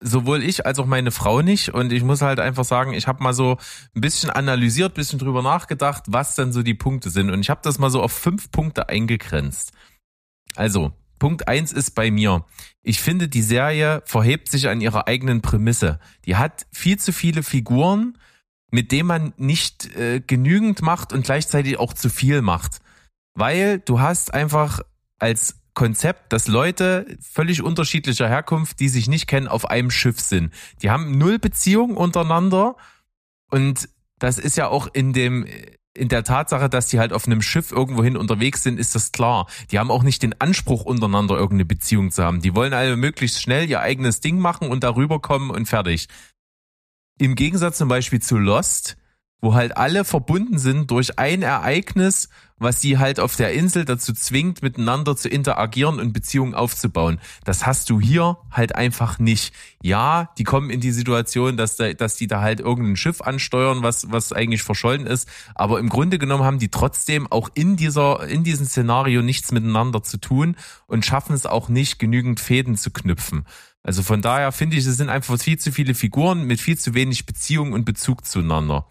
sowohl 0.00 0.42
ich 0.42 0.66
als 0.66 0.78
auch 0.78 0.86
meine 0.86 1.10
Frau 1.10 1.42
nicht. 1.42 1.70
Und 1.70 1.92
ich 1.92 2.02
muss 2.02 2.22
halt 2.22 2.40
einfach 2.40 2.64
sagen, 2.64 2.92
ich 2.92 3.06
habe 3.06 3.22
mal 3.22 3.34
so 3.34 3.58
ein 3.94 4.00
bisschen 4.00 4.30
analysiert, 4.30 4.94
bisschen 4.94 5.18
drüber 5.18 5.42
nachgedacht, 5.42 6.04
was 6.06 6.34
denn 6.34 6.52
so 6.52 6.62
die 6.62 6.74
Punkte 6.74 7.10
sind. 7.10 7.30
Und 7.30 7.40
ich 7.40 7.50
habe 7.50 7.60
das 7.62 7.78
mal 7.78 7.90
so 7.90 8.02
auf 8.02 8.12
fünf 8.12 8.50
Punkte 8.50 8.88
eingegrenzt. 8.88 9.72
Also, 10.54 10.92
Punkt 11.18 11.48
eins 11.48 11.72
ist 11.72 11.92
bei 11.94 12.10
mir. 12.10 12.44
Ich 12.82 13.00
finde, 13.00 13.28
die 13.28 13.42
Serie 13.42 14.02
verhebt 14.04 14.50
sich 14.50 14.68
an 14.68 14.80
ihrer 14.80 15.08
eigenen 15.08 15.42
Prämisse. 15.42 15.98
Die 16.24 16.36
hat 16.36 16.66
viel 16.72 16.98
zu 16.98 17.12
viele 17.12 17.42
Figuren, 17.42 18.16
mit 18.70 18.92
denen 18.92 19.08
man 19.08 19.34
nicht 19.36 19.94
äh, 19.96 20.20
genügend 20.20 20.82
macht 20.82 21.12
und 21.12 21.24
gleichzeitig 21.24 21.78
auch 21.78 21.92
zu 21.92 22.08
viel 22.08 22.42
macht. 22.42 22.80
Weil 23.34 23.80
du 23.80 24.00
hast 24.00 24.32
einfach 24.32 24.80
als 25.18 25.56
Konzept, 25.78 26.32
dass 26.32 26.48
Leute 26.48 27.06
völlig 27.20 27.62
unterschiedlicher 27.62 28.28
Herkunft, 28.28 28.80
die 28.80 28.88
sich 28.88 29.06
nicht 29.06 29.28
kennen, 29.28 29.46
auf 29.46 29.70
einem 29.70 29.92
Schiff 29.92 30.18
sind. 30.18 30.52
Die 30.82 30.90
haben 30.90 31.16
null 31.16 31.38
Beziehung 31.38 31.96
untereinander 31.96 32.74
und 33.48 33.88
das 34.18 34.38
ist 34.38 34.56
ja 34.56 34.66
auch 34.66 34.88
in 34.92 35.12
dem 35.12 35.46
in 35.94 36.08
der 36.08 36.24
Tatsache, 36.24 36.68
dass 36.68 36.88
die 36.88 36.98
halt 36.98 37.12
auf 37.12 37.26
einem 37.26 37.42
Schiff 37.42 37.70
irgendwohin 37.70 38.16
unterwegs 38.16 38.64
sind, 38.64 38.80
ist 38.80 38.96
das 38.96 39.12
klar. 39.12 39.46
Die 39.70 39.78
haben 39.78 39.92
auch 39.92 40.02
nicht 40.02 40.24
den 40.24 40.40
Anspruch, 40.40 40.84
untereinander 40.84 41.36
irgendeine 41.36 41.64
Beziehung 41.64 42.10
zu 42.10 42.24
haben. 42.24 42.40
Die 42.40 42.56
wollen 42.56 42.72
alle 42.72 42.96
möglichst 42.96 43.40
schnell 43.40 43.70
ihr 43.70 43.80
eigenes 43.80 44.18
Ding 44.18 44.40
machen 44.40 44.68
und 44.70 44.82
darüber 44.82 45.20
kommen 45.20 45.50
und 45.50 45.66
fertig. 45.66 46.08
Im 47.20 47.36
Gegensatz 47.36 47.78
zum 47.78 47.88
Beispiel 47.88 48.20
zu 48.20 48.36
Lost, 48.36 48.96
wo 49.40 49.54
halt 49.54 49.76
alle 49.76 50.04
verbunden 50.04 50.58
sind 50.58 50.90
durch 50.90 51.18
ein 51.18 51.42
Ereignis, 51.42 52.28
was 52.58 52.80
sie 52.80 52.98
halt 52.98 53.20
auf 53.20 53.36
der 53.36 53.52
Insel 53.52 53.84
dazu 53.84 54.12
zwingt, 54.12 54.62
miteinander 54.62 55.16
zu 55.16 55.28
interagieren 55.28 56.00
und 56.00 56.12
Beziehungen 56.12 56.54
aufzubauen. 56.54 57.20
Das 57.44 57.66
hast 57.66 57.88
du 57.90 58.00
hier 58.00 58.38
halt 58.50 58.74
einfach 58.74 59.18
nicht. 59.18 59.54
Ja, 59.80 60.30
die 60.38 60.44
kommen 60.44 60.70
in 60.70 60.80
die 60.80 60.90
Situation, 60.90 61.56
dass, 61.56 61.76
da, 61.76 61.92
dass 61.92 62.16
die 62.16 62.26
da 62.26 62.40
halt 62.40 62.58
irgendein 62.58 62.96
Schiff 62.96 63.20
ansteuern, 63.20 63.82
was, 63.82 64.10
was 64.10 64.32
eigentlich 64.32 64.62
verschollen 64.62 65.06
ist. 65.06 65.28
Aber 65.54 65.78
im 65.78 65.88
Grunde 65.88 66.18
genommen 66.18 66.42
haben 66.42 66.58
die 66.58 66.70
trotzdem 66.70 67.30
auch 67.30 67.48
in 67.54 67.76
dieser, 67.76 68.26
in 68.28 68.42
diesem 68.42 68.66
Szenario 68.66 69.22
nichts 69.22 69.52
miteinander 69.52 70.02
zu 70.02 70.18
tun 70.18 70.56
und 70.86 71.06
schaffen 71.06 71.34
es 71.34 71.46
auch 71.46 71.68
nicht, 71.68 71.98
genügend 71.98 72.40
Fäden 72.40 72.76
zu 72.76 72.90
knüpfen. 72.90 73.44
Also 73.84 74.02
von 74.02 74.20
daher 74.20 74.50
finde 74.52 74.76
ich, 74.76 74.84
es 74.84 74.96
sind 74.96 75.08
einfach 75.08 75.38
viel 75.38 75.58
zu 75.58 75.70
viele 75.70 75.94
Figuren 75.94 76.44
mit 76.44 76.60
viel 76.60 76.76
zu 76.76 76.94
wenig 76.94 77.24
Beziehung 77.24 77.72
und 77.72 77.84
Bezug 77.84 78.26
zueinander. 78.26 78.86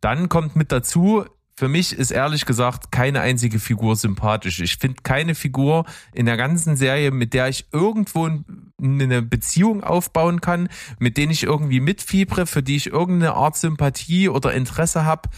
Dann 0.00 0.28
kommt 0.28 0.56
mit 0.56 0.72
dazu, 0.72 1.24
für 1.60 1.68
mich 1.68 1.92
ist 1.92 2.10
ehrlich 2.10 2.46
gesagt 2.46 2.90
keine 2.90 3.20
einzige 3.20 3.58
Figur 3.58 3.94
sympathisch. 3.94 4.60
Ich 4.60 4.78
finde 4.78 5.02
keine 5.02 5.34
Figur 5.34 5.84
in 6.14 6.24
der 6.24 6.38
ganzen 6.38 6.74
Serie, 6.74 7.10
mit 7.10 7.34
der 7.34 7.48
ich 7.48 7.66
irgendwo 7.70 8.30
eine 8.80 9.20
Beziehung 9.20 9.84
aufbauen 9.84 10.40
kann, 10.40 10.70
mit 10.98 11.18
denen 11.18 11.32
ich 11.32 11.42
irgendwie 11.42 11.80
mitfiebre, 11.80 12.46
für 12.46 12.62
die 12.62 12.76
ich 12.76 12.86
irgendeine 12.86 13.34
Art 13.34 13.58
Sympathie 13.58 14.30
oder 14.30 14.54
Interesse 14.54 15.04
habe. 15.04 15.28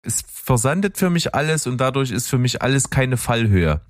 Es 0.00 0.24
versandet 0.26 0.96
für 0.96 1.10
mich 1.10 1.34
alles 1.34 1.66
und 1.66 1.78
dadurch 1.78 2.10
ist 2.10 2.28
für 2.28 2.38
mich 2.38 2.62
alles 2.62 2.88
keine 2.88 3.18
Fallhöhe. 3.18 3.82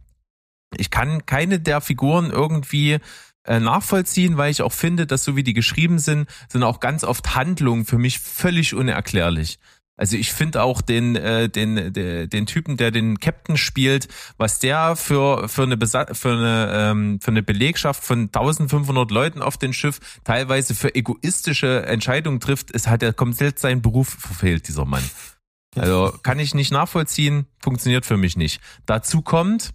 Ich 0.77 0.91
kann 0.91 1.25
keine 1.25 1.61
der 1.61 1.81
Figuren 1.81 2.31
irgendwie 2.31 2.99
äh, 3.45 3.61
nachvollziehen, 3.61 4.37
weil 4.37 4.51
ich 4.51 4.63
auch 4.63 4.73
finde, 4.73 5.07
dass 5.07 5.23
so 5.23 5.37
wie 5.37 5.45
die 5.45 5.55
geschrieben 5.55 6.01
sind, 6.01 6.29
sind 6.49 6.65
auch 6.65 6.81
ganz 6.81 7.05
oft 7.05 7.37
Handlungen 7.37 7.85
für 7.85 7.99
mich 7.99 8.19
völlig 8.19 8.75
unerklärlich. 8.75 9.61
Also 9.97 10.17
ich 10.17 10.33
finde 10.33 10.63
auch 10.63 10.83
den, 10.83 11.17
äh, 11.17 11.49
den, 11.49 11.93
den, 11.93 12.29
den 12.29 12.47
Typen, 12.47 12.77
der 12.77 12.91
den 12.91 13.19
Captain 13.19 13.57
spielt, 13.57 14.09
was 14.37 14.59
der 14.59 14.95
für, 14.95 15.49
für, 15.49 15.63
eine, 15.63 15.77
Besa 15.77 16.07
für, 16.13 16.33
eine, 16.33 16.71
ähm, 16.73 17.21
für 17.21 17.31
eine 17.31 17.43
Belegschaft 17.43 18.05
von 18.05 18.25
1500 18.25 19.11
Leuten 19.11 19.41
auf 19.41 19.57
dem 19.57 19.73
Schiff 19.73 19.99
teilweise 20.25 20.75
für 20.75 20.95
egoistische 20.95 21.87
Entscheidungen 21.87 22.41
trifft, 22.41 22.75
es 22.75 22.89
hat 22.89 23.03
er 23.03 23.15
komplett 23.15 23.59
seinen 23.59 23.81
Beruf 23.81 24.09
verfehlt, 24.09 24.69
dieser 24.69 24.85
Mann. 24.85 25.05
Also 25.77 26.13
kann 26.23 26.39
ich 26.39 26.55
nicht 26.55 26.73
nachvollziehen, 26.73 27.47
funktioniert 27.59 28.07
für 28.07 28.17
mich 28.17 28.37
nicht. 28.37 28.61
Dazu 28.87 29.23
kommt, 29.23 29.73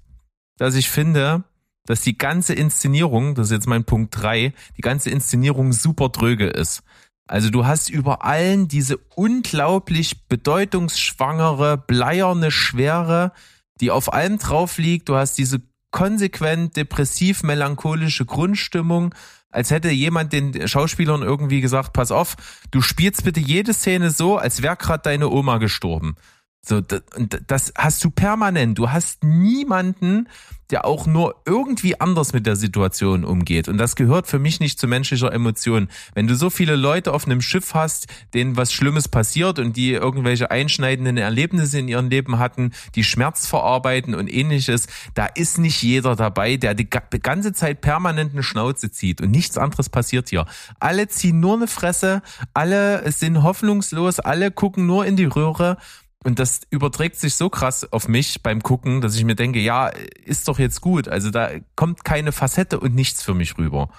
dass 0.58 0.76
ich 0.76 0.90
finde, 0.90 1.44
dass 1.86 2.02
die 2.02 2.18
ganze 2.18 2.54
Inszenierung, 2.54 3.36
das 3.36 3.48
ist 3.48 3.54
jetzt 3.54 3.68
mein 3.68 3.86
Punkt 3.86 4.16
drei, 4.16 4.54
die 4.78 4.82
ganze 4.82 5.10
Inszenierung 5.10 5.74
super 5.74 6.10
dröge 6.10 6.48
ist. 6.48 6.84
Also 7.32 7.50
du 7.50 7.66
hast 7.66 7.90
über 7.90 8.26
allen 8.26 8.68
diese 8.68 8.98
unglaublich 9.16 10.28
bedeutungsschwangere, 10.28 11.78
bleierne 11.78 12.52
Schwere, 12.52 13.32
die 13.80 13.90
auf 13.90 14.12
allem 14.12 14.38
drauf 14.38 14.78
liegt. 14.78 15.08
Du 15.08 15.16
hast 15.16 15.38
diese 15.38 15.62
konsequent 15.92 16.76
depressiv-melancholische 16.76 18.26
Grundstimmung, 18.26 19.16
als 19.50 19.72
hätte 19.72 19.90
jemand 19.92 20.34
den 20.34 20.68
Schauspielern 20.68 21.22
irgendwie 21.22 21.62
gesagt, 21.62 21.94
pass 21.94 22.12
auf, 22.12 22.36
du 22.70 22.82
spielst 22.82 23.24
bitte 23.24 23.40
jede 23.40 23.74
Szene 23.74 24.12
so, 24.12 24.36
als 24.36 24.62
wäre 24.62 24.76
gerade 24.76 25.04
deine 25.04 25.30
Oma 25.30 25.58
gestorben. 25.58 26.18
So, 26.64 26.82
und 27.16 27.42
das 27.48 27.74
hast 27.76 28.04
du 28.04 28.12
permanent. 28.12 28.78
Du 28.78 28.92
hast 28.92 29.24
niemanden, 29.24 30.28
der 30.72 30.86
auch 30.86 31.06
nur 31.06 31.36
irgendwie 31.46 32.00
anders 32.00 32.34
mit 32.34 32.46
der 32.46 32.56
Situation 32.56 33.26
umgeht. 33.26 33.68
Und 33.68 33.78
das 33.78 33.96
gehört 33.96 34.28
für 34.28 34.40
mich 34.40 34.60
nicht 34.60 34.80
zu 34.80 34.88
menschlicher 34.88 35.32
Emotion. 35.34 35.90
Wenn 36.14 36.28
du 36.28 36.36
so 36.36 36.50
viele 36.50 36.76
Leute 36.76 37.14
auf 37.14 37.26
einem 37.26 37.42
Schiff 37.42 37.74
hast, 37.74 38.08
denen 38.34 38.58
was 38.58 38.72
Schlimmes 38.72 39.08
passiert 39.08 39.60
und 39.60 39.76
die 39.76 39.92
irgendwelche 39.92 40.50
einschneidenden 40.50 41.18
Erlebnisse 41.18 41.80
in 41.80 41.88
ihrem 41.88 42.10
Leben 42.10 42.40
hatten, 42.40 42.72
die 42.96 43.04
Schmerz 43.04 43.48
verarbeiten 43.48 44.16
und 44.16 44.32
ähnliches, 44.32 44.88
da 45.14 45.26
ist 45.26 45.58
nicht 45.58 45.82
jeder 45.84 46.16
dabei, 46.16 46.58
der 46.58 46.74
die 46.74 46.90
ganze 46.90 47.54
Zeit 47.54 47.82
permanent 47.82 48.34
eine 48.34 48.44
Schnauze 48.44 48.92
zieht 48.92 49.20
und 49.20 49.32
nichts 49.32 49.58
anderes 49.58 49.90
passiert 49.90 50.30
hier. 50.30 50.46
Alle 50.80 51.08
ziehen 51.08 51.40
nur 51.40 51.56
eine 51.56 51.68
Fresse, 51.68 52.22
alle 52.54 53.12
sind 53.12 53.44
hoffnungslos, 53.44 54.20
alle 54.20 54.52
gucken 54.52 54.86
nur 54.86 55.06
in 55.06 55.18
die 55.18 55.26
Röhre 55.26 55.78
und 56.24 56.38
das 56.38 56.62
überträgt 56.70 57.18
sich 57.18 57.36
so 57.36 57.50
krass 57.50 57.92
auf 57.92 58.08
mich 58.08 58.44
beim 58.44 58.62
Gucken, 58.62 59.02
dass 59.02 59.16
ich 59.16 59.24
mir 59.24 59.36
denke, 59.36 59.60
ja, 59.60 59.88
ist 59.88 60.48
doch 60.48 60.60
jetzt 60.60 60.82
gut. 60.82 61.08
Also 61.08 61.32
da 61.32 61.50
kommt 61.76 62.06
keine 62.06 62.32
Facette 62.32 62.80
und 62.80 62.94
nichts 62.94 63.24
für 63.24 63.34
mich 63.34 63.58
rüber. 63.58 63.90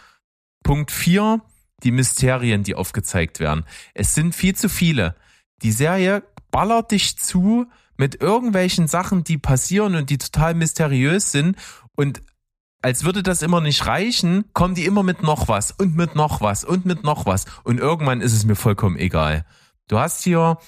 Punkt 0.62 0.92
vier: 0.92 1.40
die 1.82 1.90
Mysterien, 1.90 2.62
die 2.62 2.76
aufgezeigt 2.76 3.40
werden. 3.40 3.64
Es 3.94 4.14
sind 4.14 4.34
viel 4.34 4.54
zu 4.54 4.68
viele. 4.68 5.16
Die 5.62 5.72
Serie 5.72 6.22
ballert 6.50 6.92
dich 6.92 7.18
zu 7.18 7.66
mit 7.96 8.20
irgendwelchen 8.20 8.86
Sachen, 8.86 9.24
die 9.24 9.38
passieren 9.38 9.96
und 9.96 10.10
die 10.10 10.18
total 10.18 10.54
mysteriös 10.54 11.32
sind. 11.32 11.56
Und 11.96 12.22
als 12.82 13.04
würde 13.04 13.22
das 13.22 13.42
immer 13.42 13.60
nicht 13.60 13.86
reichen, 13.86 14.44
kommen 14.54 14.74
die 14.74 14.86
immer 14.86 15.02
mit 15.02 15.22
noch 15.22 15.48
was 15.48 15.72
und 15.72 15.96
mit 15.96 16.14
noch 16.14 16.40
was 16.40 16.64
und 16.64 16.84
mit 16.84 17.02
noch 17.02 17.26
was. 17.26 17.46
Und 17.64 17.78
irgendwann 17.78 18.20
ist 18.20 18.32
es 18.32 18.44
mir 18.44 18.56
vollkommen 18.56 18.96
egal. 18.96 19.44
Du 19.88 19.98
hast 19.98 20.22
hier 20.22 20.58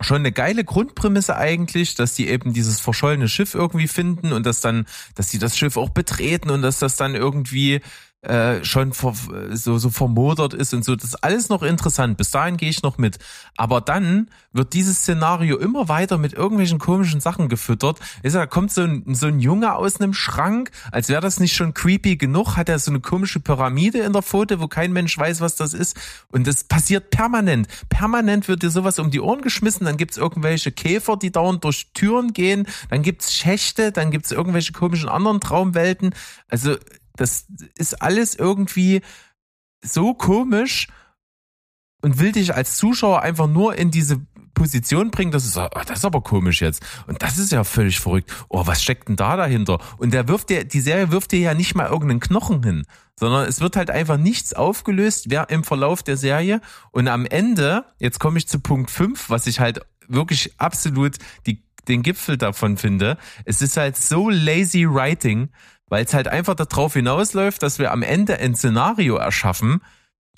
schon 0.00 0.18
eine 0.18 0.32
geile 0.32 0.64
Grundprämisse 0.64 1.36
eigentlich, 1.36 1.94
dass 1.94 2.14
die 2.14 2.28
eben 2.28 2.52
dieses 2.52 2.80
verschollene 2.80 3.28
Schiff 3.28 3.54
irgendwie 3.54 3.88
finden 3.88 4.32
und 4.32 4.46
dass 4.46 4.60
dann, 4.60 4.86
dass 5.14 5.28
die 5.28 5.38
das 5.38 5.56
Schiff 5.56 5.76
auch 5.76 5.90
betreten 5.90 6.50
und 6.50 6.62
dass 6.62 6.78
das 6.78 6.96
dann 6.96 7.14
irgendwie 7.14 7.80
äh, 8.22 8.64
schon 8.64 8.92
ver, 8.92 9.14
so, 9.52 9.78
so 9.78 9.90
vermodert 9.90 10.52
ist 10.52 10.74
und 10.74 10.84
so. 10.84 10.96
Das 10.96 11.04
ist 11.04 11.22
alles 11.22 11.48
noch 11.48 11.62
interessant. 11.62 12.16
Bis 12.16 12.32
dahin 12.32 12.56
gehe 12.56 12.68
ich 12.68 12.82
noch 12.82 12.98
mit. 12.98 13.18
Aber 13.56 13.80
dann 13.80 14.28
wird 14.52 14.72
dieses 14.72 14.98
Szenario 14.98 15.56
immer 15.56 15.88
weiter 15.88 16.18
mit 16.18 16.32
irgendwelchen 16.32 16.80
komischen 16.80 17.20
Sachen 17.20 17.48
gefüttert. 17.48 18.00
Ist, 18.24 18.34
da 18.34 18.46
kommt 18.46 18.72
so 18.72 18.82
ein, 18.82 19.14
so 19.14 19.28
ein 19.28 19.38
Junge 19.38 19.74
aus 19.74 20.00
einem 20.00 20.14
Schrank, 20.14 20.72
als 20.90 21.08
wäre 21.08 21.20
das 21.20 21.38
nicht 21.38 21.54
schon 21.54 21.74
creepy 21.74 22.16
genug, 22.16 22.56
hat 22.56 22.68
er 22.68 22.80
so 22.80 22.90
eine 22.90 22.98
komische 22.98 23.38
Pyramide 23.38 23.98
in 24.00 24.12
der 24.12 24.22
Pfote, 24.22 24.60
wo 24.60 24.66
kein 24.66 24.92
Mensch 24.92 25.16
weiß, 25.16 25.40
was 25.40 25.54
das 25.54 25.72
ist. 25.72 25.96
Und 26.32 26.46
das 26.48 26.64
passiert 26.64 27.10
permanent. 27.10 27.68
Permanent 27.88 28.48
wird 28.48 28.62
dir 28.62 28.70
sowas 28.70 28.98
um 28.98 29.12
die 29.12 29.20
Ohren 29.20 29.42
geschmissen. 29.42 29.86
Dann 29.86 29.96
gibt's 29.96 30.16
irgendwelche 30.16 30.72
Käfer, 30.72 31.16
die 31.16 31.30
dauernd 31.30 31.62
durch 31.62 31.92
Türen 31.94 32.32
gehen. 32.32 32.66
Dann 32.90 33.02
gibt's 33.02 33.32
Schächte. 33.32 33.92
Dann 33.92 34.10
gibt's 34.10 34.32
irgendwelche 34.32 34.72
komischen 34.72 35.08
anderen 35.08 35.40
Traumwelten. 35.40 36.14
Also 36.48 36.76
das 37.18 37.46
ist 37.76 38.00
alles 38.02 38.34
irgendwie 38.34 39.02
so 39.84 40.14
komisch 40.14 40.88
und 42.00 42.18
will 42.18 42.32
dich 42.32 42.54
als 42.54 42.76
Zuschauer 42.76 43.22
einfach 43.22 43.48
nur 43.48 43.76
in 43.76 43.90
diese 43.90 44.20
Position 44.54 45.10
bringen, 45.10 45.30
dass 45.30 45.50
du 45.50 45.60
oh, 45.60 45.80
das 45.86 45.98
ist 45.98 46.04
aber 46.04 46.20
komisch 46.20 46.60
jetzt. 46.60 46.84
Und 47.06 47.22
das 47.22 47.38
ist 47.38 47.52
ja 47.52 47.64
völlig 47.64 48.00
verrückt. 48.00 48.32
Oh, 48.48 48.66
was 48.66 48.82
steckt 48.82 49.08
denn 49.08 49.16
da 49.16 49.36
dahinter? 49.36 49.78
Und 49.98 50.12
der 50.12 50.26
wirft 50.28 50.50
dir, 50.50 50.64
die 50.64 50.80
Serie 50.80 51.12
wirft 51.12 51.32
dir 51.32 51.38
ja 51.38 51.54
nicht 51.54 51.74
mal 51.74 51.88
irgendeinen 51.88 52.20
Knochen 52.20 52.62
hin, 52.62 52.84
sondern 53.18 53.46
es 53.46 53.60
wird 53.60 53.76
halt 53.76 53.90
einfach 53.90 54.16
nichts 54.16 54.54
aufgelöst 54.54 55.28
im 55.48 55.64
Verlauf 55.64 56.02
der 56.02 56.16
Serie. 56.16 56.60
Und 56.90 57.08
am 57.08 57.24
Ende, 57.24 57.84
jetzt 57.98 58.18
komme 58.18 58.38
ich 58.38 58.48
zu 58.48 58.58
Punkt 58.58 58.90
5, 58.90 59.30
was 59.30 59.46
ich 59.46 59.60
halt 59.60 59.80
wirklich 60.08 60.52
absolut 60.58 61.16
die, 61.46 61.62
den 61.86 62.02
Gipfel 62.02 62.36
davon 62.36 62.76
finde. 62.76 63.16
Es 63.44 63.62
ist 63.62 63.76
halt 63.76 63.96
so 63.96 64.28
lazy 64.28 64.86
writing, 64.88 65.50
weil 65.88 66.04
es 66.04 66.14
halt 66.14 66.28
einfach 66.28 66.54
darauf 66.54 66.94
hinausläuft, 66.94 67.62
dass 67.62 67.78
wir 67.78 67.92
am 67.92 68.02
Ende 68.02 68.38
ein 68.38 68.54
Szenario 68.54 69.16
erschaffen, 69.16 69.80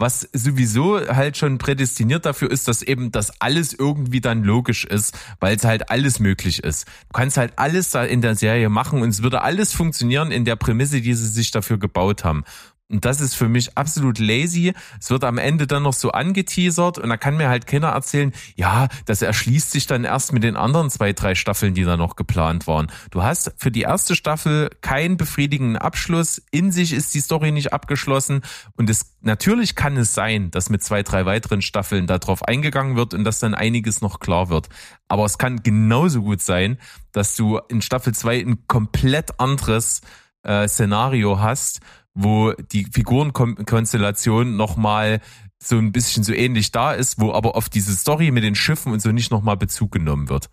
was 0.00 0.28
sowieso 0.32 0.98
halt 0.98 1.36
schon 1.36 1.58
prädestiniert 1.58 2.24
dafür 2.24 2.50
ist, 2.50 2.68
dass 2.68 2.82
eben 2.82 3.12
das 3.12 3.40
alles 3.40 3.74
irgendwie 3.74 4.22
dann 4.22 4.42
logisch 4.42 4.84
ist, 4.84 5.16
weil 5.40 5.56
es 5.56 5.64
halt 5.64 5.90
alles 5.90 6.20
möglich 6.20 6.64
ist. 6.64 6.86
Du 7.08 7.12
kannst 7.12 7.36
halt 7.36 7.52
alles 7.56 7.90
da 7.90 8.04
in 8.04 8.22
der 8.22 8.34
Serie 8.34 8.70
machen 8.70 9.02
und 9.02 9.10
es 9.10 9.22
würde 9.22 9.42
alles 9.42 9.74
funktionieren 9.74 10.32
in 10.32 10.46
der 10.46 10.56
Prämisse, 10.56 11.02
die 11.02 11.14
sie 11.14 11.28
sich 11.28 11.50
dafür 11.50 11.78
gebaut 11.78 12.24
haben. 12.24 12.44
Und 12.90 13.05
das 13.05 13.20
ist 13.20 13.35
für 13.35 13.48
mich 13.48 13.79
absolut 13.79 14.18
lazy. 14.18 14.72
Es 14.98 15.11
wird 15.11 15.22
am 15.22 15.38
Ende 15.38 15.68
dann 15.68 15.85
noch 15.85 15.92
so 15.92 16.11
angeteasert 16.11 16.98
und 16.98 17.09
da 17.09 17.16
kann 17.16 17.37
mir 17.37 17.48
halt 17.48 17.68
keiner 17.68 17.88
erzählen, 17.88 18.33
ja, 18.57 18.88
das 19.05 19.22
erschließt 19.22 19.70
sich 19.70 19.87
dann 19.87 20.03
erst 20.03 20.33
mit 20.33 20.42
den 20.42 20.57
anderen 20.57 20.90
zwei, 20.90 21.12
drei 21.12 21.37
Staffeln, 21.37 21.74
die 21.74 21.85
da 21.85 21.96
noch 21.96 22.16
geplant 22.16 22.66
waren. 22.66 22.88
Du 23.12 23.22
hast 23.22 23.55
für 23.59 23.70
die 23.70 23.83
erste 23.83 24.16
Staffel 24.16 24.70
keinen 24.81 25.16
befriedigenden 25.16 25.76
Abschluss. 25.76 26.42
In 26.50 26.72
sich 26.72 26.92
ist 26.92 27.14
die 27.14 27.20
Story 27.20 27.53
nicht 27.53 27.72
abgeschlossen 27.72 28.42
und 28.76 28.90
es, 28.90 29.16
natürlich 29.20 29.76
kann 29.76 29.96
es 29.96 30.12
sein, 30.12 30.50
dass 30.50 30.68
mit 30.68 30.83
zwei, 30.83 31.05
drei 31.05 31.26
weiteren 31.26 31.62
Staffeln 31.62 32.09
darauf 32.09 32.42
eingegangen 32.42 32.96
wird 32.96 33.14
und 33.14 33.22
dass 33.22 33.38
dann 33.38 33.55
einiges 33.55 34.00
noch 34.00 34.18
klar 34.18 34.48
wird. 34.48 34.68
Aber 35.07 35.24
es 35.24 35.38
kann 35.38 35.62
genauso 35.62 36.22
gut 36.22 36.40
sein, 36.40 36.79
dass 37.12 37.37
du 37.37 37.59
in 37.68 37.83
Staffel 37.83 38.14
zwei 38.14 38.40
ein 38.40 38.66
komplett 38.66 39.38
anderes 39.38 40.00
äh, 40.42 40.66
Szenario 40.66 41.38
hast 41.40 41.81
wo 42.14 42.52
die 42.52 42.84
Figurenkonstellation 42.84 44.56
nochmal 44.56 45.20
so 45.62 45.76
ein 45.76 45.92
bisschen 45.92 46.24
so 46.24 46.32
ähnlich 46.32 46.72
da 46.72 46.92
ist, 46.92 47.20
wo 47.20 47.32
aber 47.32 47.54
auf 47.54 47.68
diese 47.68 47.94
Story 47.94 48.30
mit 48.30 48.44
den 48.44 48.54
Schiffen 48.54 48.92
und 48.92 49.00
so 49.00 49.12
nicht 49.12 49.30
nochmal 49.30 49.56
Bezug 49.56 49.92
genommen 49.92 50.28
wird. 50.28 50.48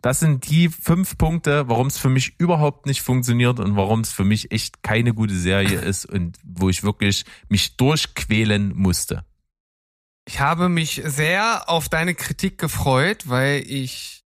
Das 0.00 0.20
sind 0.20 0.48
die 0.48 0.68
fünf 0.68 1.18
Punkte, 1.18 1.68
warum 1.68 1.88
es 1.88 1.98
für 1.98 2.08
mich 2.08 2.38
überhaupt 2.38 2.86
nicht 2.86 3.02
funktioniert 3.02 3.58
und 3.58 3.74
warum 3.74 4.00
es 4.00 4.12
für 4.12 4.24
mich 4.24 4.52
echt 4.52 4.82
keine 4.84 5.12
gute 5.12 5.34
Serie 5.34 5.80
ist 5.80 6.06
und 6.06 6.38
wo 6.44 6.68
ich 6.68 6.84
wirklich 6.84 7.24
mich 7.48 7.76
durchquälen 7.76 8.76
musste. 8.76 9.24
Ich 10.28 10.40
habe 10.40 10.68
mich 10.68 11.02
sehr 11.04 11.68
auf 11.68 11.88
deine 11.88 12.14
Kritik 12.14 12.58
gefreut, 12.58 13.28
weil 13.28 13.64
ich 13.66 14.24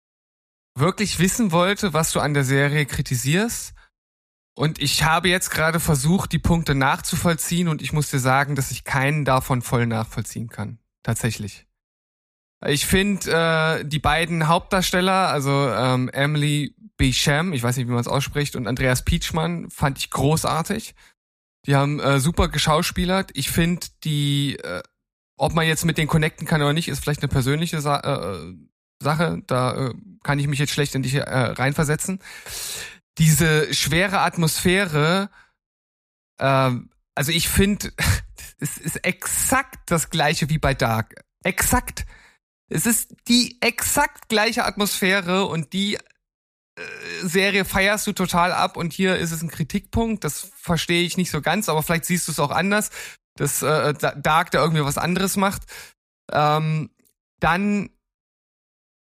wirklich 0.74 1.18
wissen 1.18 1.52
wollte, 1.52 1.92
was 1.92 2.12
du 2.12 2.20
an 2.20 2.34
der 2.34 2.44
Serie 2.44 2.86
kritisierst. 2.86 3.74
Und 4.58 4.80
ich 4.82 5.04
habe 5.04 5.28
jetzt 5.28 5.50
gerade 5.50 5.78
versucht, 5.78 6.32
die 6.32 6.40
Punkte 6.40 6.74
nachzuvollziehen 6.74 7.68
und 7.68 7.80
ich 7.80 7.92
muss 7.92 8.10
dir 8.10 8.18
sagen, 8.18 8.56
dass 8.56 8.72
ich 8.72 8.82
keinen 8.82 9.24
davon 9.24 9.62
voll 9.62 9.86
nachvollziehen 9.86 10.48
kann. 10.48 10.80
Tatsächlich. 11.04 11.68
Ich 12.66 12.84
finde 12.84 13.30
äh, 13.30 13.84
die 13.84 14.00
beiden 14.00 14.48
Hauptdarsteller, 14.48 15.28
also 15.28 15.52
ähm, 15.52 16.08
Emily 16.08 16.74
Becham, 16.96 17.52
ich 17.52 17.62
weiß 17.62 17.76
nicht, 17.76 17.86
wie 17.86 17.92
man 17.92 18.00
es 18.00 18.08
ausspricht, 18.08 18.56
und 18.56 18.66
Andreas 18.66 19.04
Pietschmann, 19.04 19.70
fand 19.70 19.98
ich 19.98 20.10
großartig. 20.10 20.96
Die 21.66 21.76
haben 21.76 22.00
äh, 22.00 22.18
super 22.18 22.48
geschauspielert. 22.48 23.30
Ich 23.34 23.52
finde 23.52 23.86
die, 24.02 24.56
äh, 24.56 24.82
ob 25.36 25.54
man 25.54 25.68
jetzt 25.68 25.84
mit 25.84 25.98
denen 25.98 26.08
connecten 26.08 26.48
kann 26.48 26.62
oder 26.62 26.72
nicht, 26.72 26.88
ist 26.88 26.98
vielleicht 26.98 27.22
eine 27.22 27.28
persönliche 27.28 27.80
Sa 27.80 28.00
äh, 28.00 28.54
Sache. 29.00 29.40
Da 29.46 29.90
äh, 29.90 29.94
kann 30.24 30.40
ich 30.40 30.48
mich 30.48 30.58
jetzt 30.58 30.72
schlecht 30.72 30.96
in 30.96 31.04
dich 31.04 31.14
äh, 31.14 31.22
reinversetzen. 31.22 32.18
Diese 33.18 33.74
schwere 33.74 34.20
Atmosphäre, 34.20 35.30
äh, 36.38 36.70
also 37.14 37.32
ich 37.32 37.48
finde, 37.48 37.92
es 38.58 38.78
ist 38.78 39.04
exakt 39.04 39.90
das 39.90 40.10
gleiche 40.10 40.48
wie 40.48 40.58
bei 40.58 40.74
Dark. 40.74 41.24
Exakt. 41.42 42.06
Es 42.68 42.86
ist 42.86 43.14
die 43.28 43.56
exakt 43.60 44.28
gleiche 44.28 44.64
Atmosphäre 44.64 45.46
und 45.46 45.72
die 45.72 45.94
äh, 45.94 46.00
Serie 47.22 47.64
feierst 47.64 48.06
du 48.06 48.12
total 48.12 48.52
ab 48.52 48.76
und 48.76 48.92
hier 48.92 49.16
ist 49.16 49.32
es 49.32 49.42
ein 49.42 49.50
Kritikpunkt. 49.50 50.22
Das 50.22 50.50
verstehe 50.54 51.02
ich 51.02 51.16
nicht 51.16 51.30
so 51.30 51.40
ganz, 51.40 51.68
aber 51.68 51.82
vielleicht 51.82 52.04
siehst 52.04 52.28
du 52.28 52.32
es 52.32 52.40
auch 52.40 52.50
anders, 52.50 52.90
dass 53.36 53.62
äh, 53.62 53.94
Dark 53.94 54.50
da 54.50 54.62
irgendwie 54.62 54.84
was 54.84 54.98
anderes 54.98 55.36
macht. 55.36 55.62
Ähm, 56.30 56.90
dann 57.40 57.90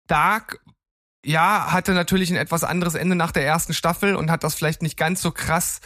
Dark, 0.07 0.61
ja, 1.25 1.73
hatte 1.73 1.93
natürlich 1.93 2.31
ein 2.31 2.37
etwas 2.37 2.65
anderes 2.65 2.95
Ende 2.95 3.17
nach 3.17 3.33
der 3.33 3.45
ersten 3.45 3.75
Staffel 3.75 4.17
und 4.17 4.31
hat 4.31 4.45
das 4.45 4.55
vielleicht 4.55 4.83
nicht 4.83 4.97
ganz 4.97 5.21
so 5.21 5.31
krass 5.31 5.81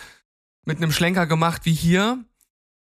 mit 0.65 0.79
einem 0.79 0.93
Schlenker 0.93 1.27
gemacht 1.27 1.63
wie 1.65 1.75
hier. 1.75 2.25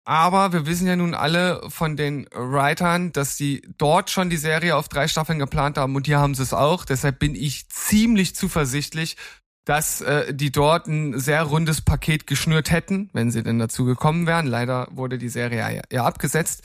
Aber 0.06 0.52
wir 0.52 0.66
wissen 0.66 0.86
ja 0.86 0.96
nun 0.96 1.14
alle 1.14 1.62
von 1.70 1.96
den 1.96 2.26
Writern, 2.30 3.12
dass 3.12 3.38
sie 3.38 3.62
dort 3.78 4.10
schon 4.10 4.28
die 4.28 4.36
Serie 4.36 4.76
auf 4.76 4.88
drei 4.88 5.08
Staffeln 5.08 5.38
geplant 5.38 5.78
haben 5.78 5.96
und 5.96 6.06
hier 6.06 6.18
haben 6.18 6.34
sie 6.34 6.42
es 6.42 6.52
auch. 6.52 6.84
Deshalb 6.84 7.18
bin 7.18 7.34
ich 7.34 7.70
ziemlich 7.70 8.36
zuversichtlich, 8.36 9.16
dass 9.64 10.02
äh, 10.02 10.34
die 10.34 10.52
dort 10.52 10.88
ein 10.88 11.18
sehr 11.18 11.42
rundes 11.44 11.80
Paket 11.80 12.26
geschnürt 12.26 12.70
hätten, 12.70 13.08
wenn 13.14 13.30
sie 13.30 13.42
denn 13.42 13.58
dazu 13.58 13.86
gekommen 13.86 14.26
wären. 14.26 14.46
Leider 14.46 14.88
wurde 14.90 15.16
die 15.16 15.30
Serie 15.30 15.58
ja, 15.58 15.82
ja 15.90 16.04
abgesetzt. 16.04 16.62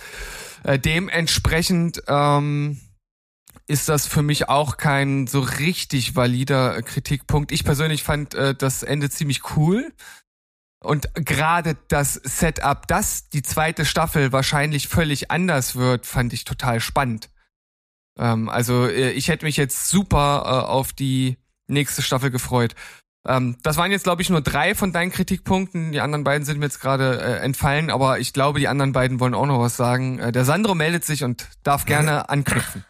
Äh, 0.64 0.78
dementsprechend 0.78 2.04
ähm, 2.08 2.82
ist 3.70 3.88
das 3.88 4.08
für 4.08 4.24
mich 4.24 4.50
auch 4.50 4.78
kein 4.78 5.28
so 5.28 5.42
richtig 5.42 6.16
valider 6.16 6.82
Kritikpunkt. 6.82 7.52
Ich 7.52 7.64
persönlich 7.64 8.02
fand 8.02 8.34
äh, 8.34 8.56
das 8.56 8.82
Ende 8.82 9.12
ziemlich 9.12 9.56
cool. 9.56 9.94
Und 10.82 11.14
gerade 11.14 11.78
das 11.88 12.16
Setup, 12.16 12.88
dass 12.88 13.30
die 13.30 13.44
zweite 13.44 13.86
Staffel 13.86 14.32
wahrscheinlich 14.32 14.88
völlig 14.88 15.30
anders 15.30 15.76
wird, 15.76 16.08
fand 16.08 16.34
ich 16.34 16.46
total 16.46 16.80
spannend. 16.80 17.30
Ähm, 18.18 18.50
also 18.50 18.88
äh, 18.88 19.12
ich 19.12 19.28
hätte 19.28 19.46
mich 19.46 19.58
jetzt 19.58 19.90
super 19.90 20.44
äh, 20.46 20.68
auf 20.68 20.92
die 20.92 21.38
nächste 21.68 22.02
Staffel 22.02 22.32
gefreut. 22.32 22.74
Ähm, 23.28 23.58
das 23.62 23.78
waren 23.78 23.92
jetzt, 23.92 24.04
glaube 24.04 24.24
ich, 24.24 24.32
nur 24.32 24.42
drei 24.42 24.74
von 24.74 24.94
deinen 24.94 25.12
Kritikpunkten. 25.12 25.92
Die 25.92 26.02
anderen 26.02 26.24
beiden 26.24 26.44
sind 26.44 26.58
mir 26.58 26.66
jetzt 26.66 26.82
gerade 26.82 27.22
äh, 27.22 27.44
entfallen, 27.44 27.92
aber 27.92 28.20
ich 28.20 28.34
glaube, 28.34 28.60
die 28.60 28.68
anderen 28.68 28.94
beiden 28.94 29.20
wollen 29.20 29.36
auch 29.36 29.46
noch 29.46 29.60
was 29.60 29.78
sagen. 29.78 30.18
Äh, 30.18 30.32
der 30.32 30.46
Sandro 30.46 30.74
meldet 30.74 31.06
sich 31.06 31.24
und 31.24 31.48
darf 31.62 31.86
gerne 31.86 32.30
anknüpfen. 32.30 32.84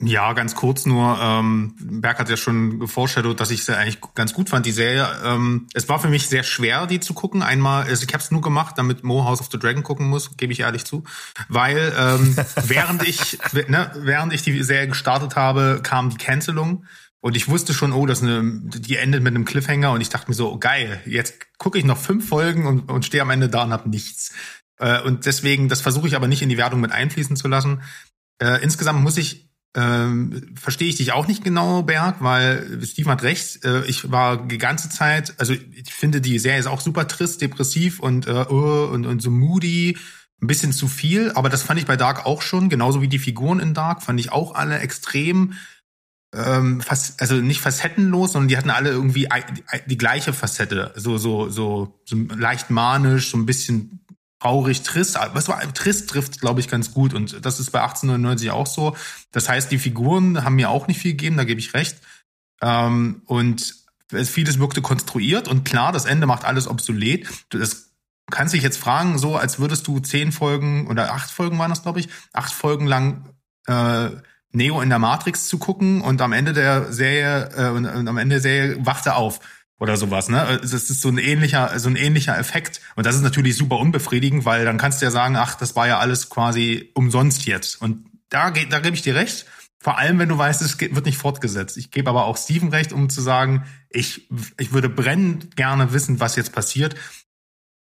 Ja, 0.00 0.32
ganz 0.32 0.54
kurz 0.54 0.86
nur. 0.86 1.18
Ähm, 1.20 1.74
Berg 1.80 2.20
hat 2.20 2.28
ja 2.28 2.36
schon 2.36 2.78
geforeshadowt, 2.78 3.40
dass 3.40 3.50
ich 3.50 3.64
sie 3.64 3.76
eigentlich 3.76 3.98
ganz 4.14 4.32
gut 4.32 4.48
fand, 4.48 4.64
die 4.64 4.70
Serie. 4.70 5.08
Ähm, 5.24 5.66
es 5.74 5.88
war 5.88 5.98
für 5.98 6.08
mich 6.08 6.28
sehr 6.28 6.44
schwer, 6.44 6.86
die 6.86 7.00
zu 7.00 7.14
gucken. 7.14 7.42
Einmal, 7.42 7.82
also 7.84 8.04
ich 8.06 8.14
habe 8.14 8.22
es 8.22 8.30
nur 8.30 8.40
gemacht, 8.40 8.78
damit 8.78 9.02
Mo 9.02 9.24
House 9.24 9.40
of 9.40 9.48
the 9.50 9.58
Dragon 9.58 9.82
gucken 9.82 10.08
muss, 10.08 10.36
gebe 10.36 10.52
ich 10.52 10.60
ehrlich 10.60 10.84
zu. 10.84 11.02
Weil 11.48 11.92
ähm, 11.98 12.36
während 12.62 13.08
ich 13.08 13.38
ne, 13.66 13.90
während 13.96 14.32
ich 14.32 14.42
die 14.42 14.62
Serie 14.62 14.86
gestartet 14.86 15.34
habe, 15.34 15.80
kam 15.82 16.10
die 16.10 16.16
Cancelung. 16.16 16.84
Und 17.20 17.36
ich 17.36 17.48
wusste 17.48 17.74
schon, 17.74 17.92
oh, 17.92 18.06
das 18.06 18.22
eine, 18.22 18.42
die 18.44 18.96
endet 18.96 19.24
mit 19.24 19.34
einem 19.34 19.44
Cliffhanger. 19.44 19.90
Und 19.90 20.00
ich 20.00 20.10
dachte 20.10 20.30
mir 20.30 20.36
so, 20.36 20.52
oh, 20.52 20.58
geil, 20.58 21.00
jetzt 21.06 21.34
gucke 21.58 21.76
ich 21.76 21.84
noch 21.84 21.98
fünf 21.98 22.28
Folgen 22.28 22.66
und, 22.66 22.88
und 22.88 23.04
stehe 23.04 23.22
am 23.22 23.30
Ende 23.30 23.48
da 23.48 23.64
und 23.64 23.72
hab 23.72 23.86
nichts. 23.86 24.32
Äh, 24.78 25.00
und 25.02 25.26
deswegen, 25.26 25.68
das 25.68 25.80
versuche 25.80 26.06
ich 26.06 26.14
aber 26.14 26.28
nicht 26.28 26.42
in 26.42 26.48
die 26.48 26.56
Wertung 26.56 26.80
mit 26.80 26.92
einfließen 26.92 27.34
zu 27.34 27.48
lassen. 27.48 27.82
Äh, 28.40 28.62
insgesamt 28.62 29.02
muss 29.02 29.16
ich 29.16 29.47
ähm, 29.76 30.54
verstehe 30.54 30.88
ich 30.88 30.96
dich 30.96 31.12
auch 31.12 31.28
nicht 31.28 31.44
genau, 31.44 31.82
Berg, 31.82 32.16
weil 32.20 32.80
Steven 32.84 33.12
hat 33.12 33.22
recht. 33.22 33.64
Äh, 33.64 33.84
ich 33.84 34.10
war 34.10 34.46
die 34.46 34.58
ganze 34.58 34.88
Zeit, 34.88 35.34
also 35.38 35.52
ich 35.52 35.92
finde 35.92 36.20
die 36.20 36.38
Serie 36.38 36.58
ist 36.58 36.66
auch 36.66 36.80
super 36.80 37.06
trist, 37.06 37.42
depressiv 37.42 38.00
und 38.00 38.26
äh, 38.26 38.46
uh, 38.50 38.86
und, 38.86 39.06
und 39.06 39.20
so 39.20 39.30
moody, 39.30 39.98
ein 40.40 40.46
bisschen 40.46 40.72
zu 40.72 40.88
viel. 40.88 41.32
Aber 41.32 41.48
das 41.48 41.62
fand 41.62 41.78
ich 41.78 41.86
bei 41.86 41.96
Dark 41.96 42.24
auch 42.24 42.42
schon, 42.42 42.68
genauso 42.68 43.02
wie 43.02 43.08
die 43.08 43.18
Figuren 43.18 43.60
in 43.60 43.74
Dark, 43.74 44.02
fand 44.02 44.18
ich 44.18 44.32
auch 44.32 44.54
alle 44.54 44.78
extrem 44.78 45.54
ähm, 46.34 46.80
fast, 46.80 47.20
also 47.20 47.36
nicht 47.36 47.60
facettenlos, 47.60 48.32
sondern 48.32 48.48
die 48.48 48.56
hatten 48.56 48.70
alle 48.70 48.90
irgendwie 48.90 49.28
die, 49.54 49.62
die 49.86 49.98
gleiche 49.98 50.32
Facette, 50.32 50.92
so 50.96 51.18
so 51.18 51.48
so 51.48 52.00
so 52.04 52.16
leicht 52.16 52.70
manisch, 52.70 53.30
so 53.30 53.38
ein 53.38 53.46
bisschen 53.46 54.00
traurig, 54.40 54.82
trist. 54.82 55.18
Was 55.32 55.48
war 55.48 55.60
trist 55.74 56.10
trifft, 56.10 56.40
glaube 56.40 56.60
ich, 56.60 56.68
ganz 56.68 56.92
gut. 56.92 57.14
Und 57.14 57.44
das 57.44 57.60
ist 57.60 57.70
bei 57.70 57.80
1899 57.80 58.50
auch 58.50 58.66
so. 58.66 58.96
Das 59.32 59.48
heißt, 59.48 59.70
die 59.70 59.78
Figuren 59.78 60.44
haben 60.44 60.56
mir 60.56 60.70
auch 60.70 60.86
nicht 60.86 61.00
viel 61.00 61.12
gegeben, 61.12 61.36
da 61.36 61.44
gebe 61.44 61.60
ich 61.60 61.74
recht. 61.74 61.98
Ähm, 62.60 63.22
und 63.26 63.74
vieles 64.10 64.58
wirkte 64.58 64.80
konstruiert 64.80 65.48
und 65.48 65.64
klar, 65.64 65.92
das 65.92 66.06
Ende 66.06 66.26
macht 66.26 66.44
alles 66.44 66.66
obsolet. 66.66 67.28
Das 67.50 67.90
kannst 68.30 68.54
dich 68.54 68.62
jetzt 68.62 68.78
fragen, 68.78 69.18
so 69.18 69.36
als 69.36 69.58
würdest 69.58 69.86
du 69.86 70.00
zehn 70.00 70.32
Folgen 70.32 70.86
oder 70.86 71.12
acht 71.12 71.30
Folgen 71.30 71.58
waren 71.58 71.70
das, 71.70 71.82
glaube 71.82 72.00
ich, 72.00 72.08
acht 72.32 72.52
Folgen 72.52 72.86
lang 72.86 73.28
äh, 73.66 74.10
Neo 74.50 74.80
in 74.80 74.88
der 74.88 74.98
Matrix 74.98 75.46
zu 75.46 75.58
gucken 75.58 76.00
und 76.00 76.22
am 76.22 76.32
Ende 76.32 76.54
der 76.54 76.92
Serie, 76.92 77.50
äh, 77.56 77.70
und, 77.70 77.84
und 77.84 78.08
am 78.08 78.16
Ende 78.16 78.36
der 78.36 78.42
Serie 78.42 78.86
wacht 78.86 79.06
er 79.06 79.16
auf 79.16 79.40
oder 79.78 79.96
sowas, 79.96 80.28
ne? 80.28 80.58
Das 80.60 80.72
ist 80.72 81.00
so 81.00 81.08
ein 81.08 81.18
ähnlicher, 81.18 81.78
so 81.78 81.88
ein 81.88 81.96
ähnlicher 81.96 82.36
Effekt. 82.36 82.80
Und 82.96 83.06
das 83.06 83.14
ist 83.14 83.22
natürlich 83.22 83.56
super 83.56 83.78
unbefriedigend, 83.78 84.44
weil 84.44 84.64
dann 84.64 84.78
kannst 84.78 85.00
du 85.00 85.06
ja 85.06 85.10
sagen, 85.10 85.36
ach, 85.36 85.54
das 85.54 85.76
war 85.76 85.86
ja 85.86 85.98
alles 85.98 86.30
quasi 86.30 86.90
umsonst 86.94 87.46
jetzt. 87.46 87.80
Und 87.80 88.06
da, 88.28 88.50
da 88.50 88.80
gebe 88.80 88.96
ich 88.96 89.02
dir 89.02 89.14
recht. 89.14 89.46
Vor 89.80 89.96
allem, 89.96 90.18
wenn 90.18 90.28
du 90.28 90.36
weißt, 90.36 90.60
es 90.62 90.80
wird 90.80 91.06
nicht 91.06 91.18
fortgesetzt. 91.18 91.76
Ich 91.76 91.92
gebe 91.92 92.10
aber 92.10 92.24
auch 92.24 92.36
Steven 92.36 92.70
recht, 92.70 92.92
um 92.92 93.08
zu 93.08 93.20
sagen, 93.20 93.64
ich, 93.88 94.28
ich 94.58 94.72
würde 94.72 94.88
brennend 94.88 95.56
gerne 95.56 95.92
wissen, 95.92 96.18
was 96.18 96.34
jetzt 96.34 96.52
passiert. 96.52 96.96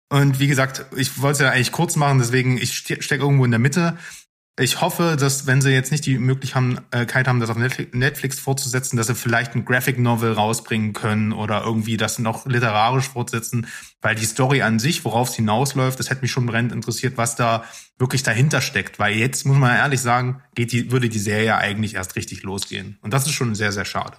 Und 0.09 0.39
wie 0.39 0.47
gesagt, 0.47 0.87
ich 0.97 1.21
wollte 1.21 1.33
es 1.33 1.39
ja 1.41 1.51
eigentlich 1.51 1.73
kurz 1.73 1.97
machen, 1.97 2.19
deswegen, 2.19 2.59
ich 2.59 2.77
stecke 2.77 3.17
irgendwo 3.17 3.45
in 3.45 3.51
der 3.51 3.59
Mitte 3.59 3.97
ich 4.61 4.83
hoffe, 4.83 5.17
dass 5.19 5.47
wenn 5.47 5.63
sie 5.63 5.71
jetzt 5.71 5.93
nicht 5.93 6.05
die 6.05 6.19
Möglichkeit 6.19 7.27
haben, 7.27 7.41
das 7.41 7.49
auf 7.49 7.57
Netflix 7.57 8.39
fortzusetzen, 8.39 8.99
dass 8.99 9.07
sie 9.07 9.15
vielleicht 9.15 9.55
ein 9.55 9.65
Graphic 9.65 9.99
Novel 9.99 10.33
rausbringen 10.33 10.93
können 10.93 11.33
oder 11.33 11.63
irgendwie 11.65 11.97
das 11.97 12.19
noch 12.19 12.45
literarisch 12.45 13.09
fortsetzen, 13.09 13.67
weil 14.03 14.15
die 14.15 14.27
Story 14.27 14.61
an 14.61 14.79
sich, 14.79 15.07
worauf 15.07 15.31
es 15.31 15.37
hinausläuft, 15.37 15.99
das 15.99 16.11
hätte 16.11 16.21
mich 16.21 16.33
schon 16.33 16.45
brennend 16.45 16.73
interessiert, 16.73 17.17
was 17.17 17.35
da 17.35 17.65
wirklich 17.99 18.25
dahinter 18.25 18.61
steckt, 18.61 18.99
weil 18.99 19.17
jetzt 19.17 19.47
muss 19.47 19.57
man 19.57 19.75
ehrlich 19.75 20.01
sagen, 20.01 20.43
geht 20.55 20.73
die, 20.73 20.91
würde 20.93 21.09
die 21.09 21.19
Serie 21.19 21.57
eigentlich 21.57 21.95
erst 21.95 22.15
richtig 22.17 22.43
losgehen. 22.43 22.99
Und 23.01 23.15
das 23.15 23.27
ist 23.27 23.33
schon 23.33 23.55
sehr, 23.55 23.73
sehr 23.73 23.87
schade. 23.87 24.19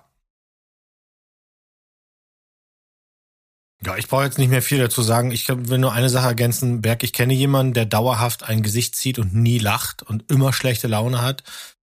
Ja, 3.85 3.97
ich 3.97 4.07
brauche 4.07 4.23
jetzt 4.23 4.37
nicht 4.37 4.49
mehr 4.49 4.61
viel 4.61 4.79
dazu 4.79 5.01
sagen. 5.01 5.31
Ich 5.31 5.49
will 5.49 5.77
nur 5.77 5.93
eine 5.93 6.09
Sache 6.09 6.27
ergänzen. 6.27 6.81
Berg, 6.81 7.03
ich 7.03 7.13
kenne 7.13 7.33
jemanden, 7.33 7.73
der 7.73 7.85
dauerhaft 7.85 8.43
ein 8.43 8.63
Gesicht 8.63 8.95
zieht 8.95 9.19
und 9.19 9.33
nie 9.33 9.59
lacht 9.59 10.03
und 10.03 10.31
immer 10.31 10.53
schlechte 10.53 10.87
Laune 10.87 11.21
hat. 11.21 11.43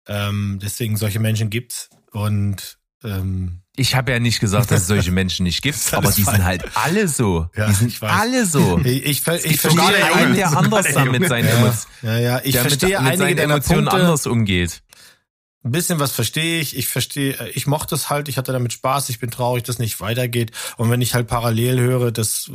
Ähm, 0.07 0.59
deswegen 0.62 0.96
solche 0.96 1.20
Menschen 1.20 1.51
gibt's. 1.51 1.90
Und 2.12 2.79
ähm, 3.05 3.61
ich 3.77 3.94
habe 3.94 4.11
ja 4.11 4.18
nicht 4.18 4.40
gesagt, 4.40 4.72
dass 4.72 4.83
es 4.83 4.87
solche 4.88 5.12
Menschen 5.12 5.44
nicht 5.44 5.62
gibt, 5.62 5.79
aber 5.94 6.11
die 6.11 6.22
fein. 6.22 6.37
sind 6.37 6.44
halt 6.44 6.64
alle 6.74 7.07
so. 7.07 7.48
Ja, 7.57 7.68
die 7.68 7.74
sind 7.74 8.03
alle 8.03 8.44
so. 8.44 8.79
Ich, 8.85 9.05
ich, 9.05 9.27
ich, 9.27 9.44
ich 9.44 9.61
verstehe 9.61 10.14
einen, 10.14 10.35
der 10.35 10.57
anders 10.57 10.87
damit 10.94 11.29
seinen 11.29 11.46
ja, 11.46 11.55
Emotionen, 11.55 11.87
ja, 12.03 12.18
ja, 12.18 12.40
ich 12.42 12.59
verstehe 12.59 13.01
mit, 13.01 13.12
mit 13.12 13.20
einige 13.20 13.42
Emotionen 13.42 13.85
Punkte, 13.85 14.01
anders 14.01 14.27
umgeht. 14.27 14.83
Ein 15.64 15.72
bisschen 15.72 15.98
was 15.98 16.12
verstehe 16.12 16.60
ich. 16.60 16.76
Ich 16.76 16.88
verstehe, 16.88 17.38
äh, 17.38 17.50
ich 17.50 17.66
mochte 17.66 17.94
es 17.94 18.10
halt, 18.10 18.28
ich 18.28 18.38
hatte 18.38 18.52
damit 18.52 18.72
Spaß, 18.72 19.08
ich 19.08 19.18
bin 19.18 19.30
traurig, 19.30 19.64
dass 19.64 19.78
nicht 19.78 20.00
weitergeht. 20.00 20.52
Und 20.76 20.90
wenn 20.90 21.00
ich 21.00 21.14
halt 21.14 21.26
parallel 21.26 21.80
höre, 21.80 22.12
dass 22.12 22.50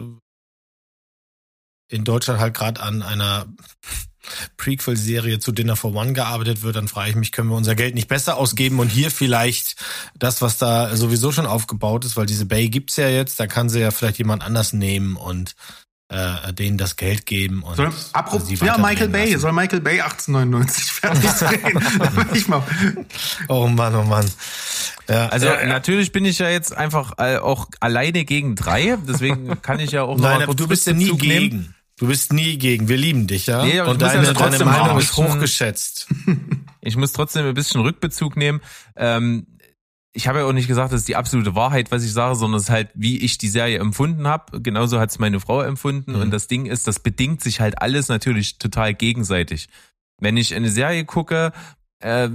in 1.89 2.03
Deutschland 2.03 2.39
halt 2.39 2.53
gerade 2.53 2.81
an 2.81 3.03
einer 3.03 3.45
Prequel-Serie 4.57 5.39
zu 5.39 5.51
Dinner 5.51 5.75
for 5.75 5.93
One 5.93 6.13
gearbeitet 6.13 6.61
wird, 6.61 6.77
dann 6.77 6.87
frage 6.87 7.09
ich 7.09 7.15
mich, 7.15 7.31
können 7.31 7.49
wir 7.49 7.57
unser 7.57 7.75
Geld 7.75 7.93
nicht 7.93 8.07
besser 8.07 8.37
ausgeben 8.37 8.79
und 8.79 8.87
hier 8.87 9.11
vielleicht 9.11 9.75
das, 10.17 10.41
was 10.41 10.57
da 10.57 10.95
sowieso 10.95 11.31
schon 11.31 11.45
aufgebaut 11.45 12.05
ist, 12.05 12.15
weil 12.15 12.25
diese 12.25 12.45
Bay 12.45 12.69
gibt's 12.69 12.95
ja 12.95 13.09
jetzt, 13.09 13.39
da 13.39 13.47
kann 13.47 13.69
sie 13.69 13.81
ja 13.81 13.91
vielleicht 13.91 14.17
jemand 14.17 14.43
anders 14.43 14.71
nehmen 14.71 15.17
und 15.17 15.55
äh, 16.09 16.53
denen 16.53 16.77
das 16.77 16.95
Geld 16.95 17.25
geben 17.25 17.63
und 17.63 17.75
Soll, 17.75 17.91
apropos, 18.13 18.47
sie 18.47 18.55
ja, 18.55 18.77
Michael 18.77 19.09
Bay, 19.09 19.29
lassen. 19.31 19.39
soll 19.39 19.51
Michael 19.53 19.81
Bay 19.81 20.01
1899 20.01 20.91
fertig 20.91 21.29
drehen? 21.39 22.27
ich 22.33 22.47
mal. 22.47 22.61
Oh 23.47 23.67
Mann, 23.67 23.95
oh 23.95 24.03
Mann. 24.03 24.29
Ja, 25.09 25.27
Also 25.29 25.47
ja, 25.47 25.65
natürlich 25.65 26.11
bin 26.11 26.23
ich 26.25 26.39
ja 26.39 26.49
jetzt 26.49 26.75
einfach 26.75 27.13
äh, 27.17 27.37
auch 27.37 27.67
alleine 27.79 28.25
gegen 28.25 28.55
drei, 28.55 28.97
deswegen 29.07 29.61
kann 29.61 29.79
ich 29.79 29.91
ja 29.91 30.03
auch 30.03 30.15
noch 30.17 30.23
Nein, 30.23 30.31
mal 30.31 30.35
aber 30.35 30.45
kurz 30.47 30.57
du 30.57 30.67
bist 30.67 30.87
ja 30.87 30.93
nie 30.93 31.05
Bezug 31.05 31.21
nehmen. 31.23 31.49
gegen. 31.49 31.75
Du 31.97 32.07
bist 32.07 32.33
nie 32.33 32.57
gegen. 32.57 32.89
Wir 32.89 32.97
lieben 32.97 33.27
dich, 33.27 33.45
ja. 33.47 33.63
Nee, 33.63 33.79
und 33.81 34.01
muss 34.01 34.13
ja 34.13 34.21
deine, 34.21 34.33
deine 34.33 34.65
Meinung 34.65 34.97
ist 34.97 35.15
hochgeschätzt. 35.15 36.07
Ich 36.81 36.97
muss 36.97 37.13
trotzdem 37.13 37.45
ein 37.45 37.53
bisschen 37.53 37.81
Rückbezug 37.81 38.35
nehmen. 38.35 38.61
Ähm, 38.95 39.45
ich 40.13 40.27
habe 40.27 40.39
ja 40.39 40.45
auch 40.45 40.53
nicht 40.53 40.67
gesagt, 40.67 40.93
das 40.93 41.01
ist 41.01 41.07
die 41.07 41.15
absolute 41.15 41.55
Wahrheit, 41.55 41.91
was 41.91 42.03
ich 42.03 42.13
sage, 42.13 42.35
sondern 42.35 42.57
es 42.57 42.65
ist 42.65 42.69
halt, 42.69 42.89
wie 42.93 43.17
ich 43.17 43.39
die 43.39 43.47
Serie 43.49 43.79
empfunden 43.79 44.27
habe. 44.27 44.61
Genauso 44.61 44.99
hat 44.99 45.09
es 45.09 45.17
meine 45.17 45.39
Frau 45.39 45.61
empfunden. 45.61 46.15
Und 46.15 46.31
das 46.31 46.47
Ding 46.47 46.67
ist, 46.67 46.87
das 46.87 46.99
bedingt 46.99 47.41
sich 47.41 47.59
halt 47.59 47.81
alles 47.81 48.09
natürlich 48.09 48.59
total 48.59 48.93
gegenseitig. 48.93 49.69
Wenn 50.19 50.37
ich 50.37 50.53
eine 50.53 50.69
Serie 50.69 51.05
gucke, 51.05 51.51
äh, 51.99 52.29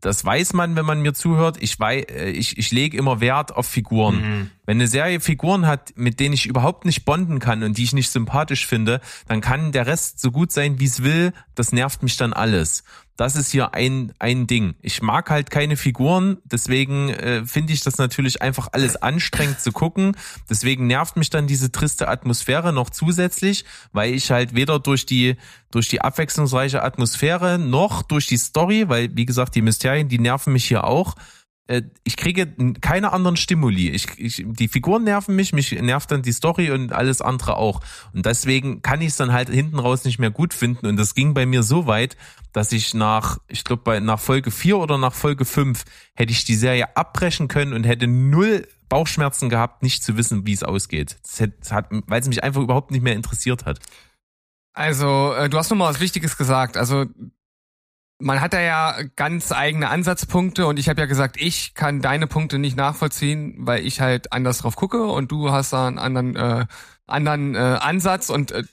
das 0.00 0.24
weiß 0.24 0.52
man, 0.52 0.76
wenn 0.76 0.84
man 0.84 1.00
mir 1.00 1.14
zuhört. 1.14 1.56
Ich, 1.60 1.80
weiß, 1.80 2.04
äh, 2.10 2.30
ich, 2.30 2.58
ich 2.58 2.70
lege 2.70 2.96
immer 2.96 3.20
Wert 3.20 3.56
auf 3.56 3.66
Figuren. 3.66 4.50
Wenn 4.64 4.76
eine 4.76 4.86
Serie 4.86 5.18
Figuren 5.18 5.66
hat, 5.66 5.94
mit 5.96 6.20
denen 6.20 6.34
ich 6.34 6.46
überhaupt 6.46 6.84
nicht 6.84 7.04
bonden 7.04 7.40
kann 7.40 7.64
und 7.64 7.76
die 7.76 7.82
ich 7.82 7.92
nicht 7.92 8.10
sympathisch 8.10 8.66
finde, 8.66 9.00
dann 9.26 9.40
kann 9.40 9.72
der 9.72 9.86
Rest 9.86 10.20
so 10.20 10.30
gut 10.30 10.52
sein, 10.52 10.78
wie 10.78 10.84
es 10.84 11.02
will. 11.02 11.32
Das 11.56 11.72
nervt 11.72 12.04
mich 12.04 12.16
dann 12.16 12.32
alles. 12.32 12.84
Das 13.16 13.34
ist 13.34 13.50
hier 13.50 13.74
ein, 13.74 14.12
ein 14.18 14.46
Ding. 14.46 14.74
Ich 14.82 15.00
mag 15.00 15.30
halt 15.30 15.50
keine 15.50 15.76
Figuren, 15.76 16.36
deswegen 16.44 17.08
äh, 17.08 17.46
finde 17.46 17.72
ich 17.72 17.80
das 17.80 17.96
natürlich 17.96 18.42
einfach 18.42 18.68
alles 18.72 18.96
anstrengend 18.96 19.60
zu 19.60 19.72
gucken. 19.72 20.16
Deswegen 20.50 20.86
nervt 20.86 21.16
mich 21.16 21.30
dann 21.30 21.46
diese 21.46 21.72
triste 21.72 22.08
Atmosphäre 22.08 22.72
noch 22.72 22.90
zusätzlich, 22.90 23.64
weil 23.92 24.14
ich 24.14 24.30
halt 24.30 24.54
weder 24.54 24.78
durch 24.78 25.06
die, 25.06 25.36
durch 25.70 25.88
die 25.88 26.02
abwechslungsreiche 26.02 26.82
Atmosphäre 26.82 27.58
noch 27.58 28.02
durch 28.02 28.26
die 28.26 28.36
Story, 28.36 28.88
weil 28.88 29.16
wie 29.16 29.26
gesagt, 29.26 29.54
die 29.54 29.62
Mysterien, 29.62 30.08
die 30.08 30.18
nerven 30.18 30.52
mich 30.52 30.66
hier 30.66 30.84
auch, 30.84 31.14
ich 32.04 32.16
kriege 32.16 32.46
keine 32.80 33.12
anderen 33.12 33.36
Stimuli. 33.36 33.90
Ich, 33.90 34.06
ich, 34.18 34.44
die 34.46 34.68
Figuren 34.68 35.02
nerven 35.02 35.34
mich, 35.34 35.52
mich 35.52 35.72
nervt 35.72 36.10
dann 36.12 36.22
die 36.22 36.32
Story 36.32 36.70
und 36.70 36.92
alles 36.92 37.20
andere 37.20 37.56
auch. 37.56 37.80
Und 38.12 38.24
deswegen 38.24 38.82
kann 38.82 39.00
ich 39.00 39.08
es 39.08 39.16
dann 39.16 39.32
halt 39.32 39.48
hinten 39.48 39.80
raus 39.80 40.04
nicht 40.04 40.20
mehr 40.20 40.30
gut 40.30 40.54
finden. 40.54 40.86
Und 40.86 40.96
das 40.96 41.14
ging 41.14 41.34
bei 41.34 41.44
mir 41.44 41.64
so 41.64 41.88
weit, 41.88 42.16
dass 42.52 42.70
ich 42.70 42.94
nach, 42.94 43.38
ich 43.48 43.64
glaube, 43.64 44.00
nach 44.00 44.20
Folge 44.20 44.52
4 44.52 44.78
oder 44.78 44.96
nach 44.96 45.12
Folge 45.12 45.44
5 45.44 45.84
hätte 46.14 46.32
ich 46.32 46.44
die 46.44 46.54
Serie 46.54 46.96
abbrechen 46.96 47.48
können 47.48 47.72
und 47.72 47.84
hätte 47.84 48.06
null 48.06 48.68
Bauchschmerzen 48.88 49.48
gehabt, 49.48 49.82
nicht 49.82 50.04
zu 50.04 50.16
wissen, 50.16 50.46
wie 50.46 50.52
es 50.52 50.62
ausgeht. 50.62 51.16
Weil 52.06 52.20
es 52.20 52.28
mich 52.28 52.44
einfach 52.44 52.62
überhaupt 52.62 52.92
nicht 52.92 53.02
mehr 53.02 53.14
interessiert 53.14 53.64
hat. 53.66 53.80
Also, 54.72 55.32
äh, 55.34 55.48
du 55.48 55.58
hast 55.58 55.70
noch 55.70 55.76
mal 55.76 55.90
was 55.90 56.00
Wichtiges 56.00 56.36
gesagt. 56.36 56.76
Also, 56.76 57.06
man 58.18 58.40
hat 58.40 58.54
da 58.54 58.60
ja 58.60 59.02
ganz 59.16 59.52
eigene 59.52 59.88
Ansatzpunkte 59.88 60.66
und 60.66 60.78
ich 60.78 60.88
habe 60.88 61.00
ja 61.00 61.06
gesagt, 61.06 61.36
ich 61.38 61.74
kann 61.74 62.00
deine 62.00 62.26
Punkte 62.26 62.58
nicht 62.58 62.76
nachvollziehen, 62.76 63.54
weil 63.58 63.84
ich 63.84 64.00
halt 64.00 64.32
anders 64.32 64.58
drauf 64.58 64.76
gucke 64.76 65.04
und 65.04 65.30
du 65.30 65.50
hast 65.50 65.72
da 65.72 65.86
einen 65.86 65.98
anderen, 65.98 66.36
äh, 66.36 66.66
anderen 67.06 67.54
äh, 67.54 67.58
Ansatz 67.58 68.30
und 68.30 68.52
äh, 68.52 68.64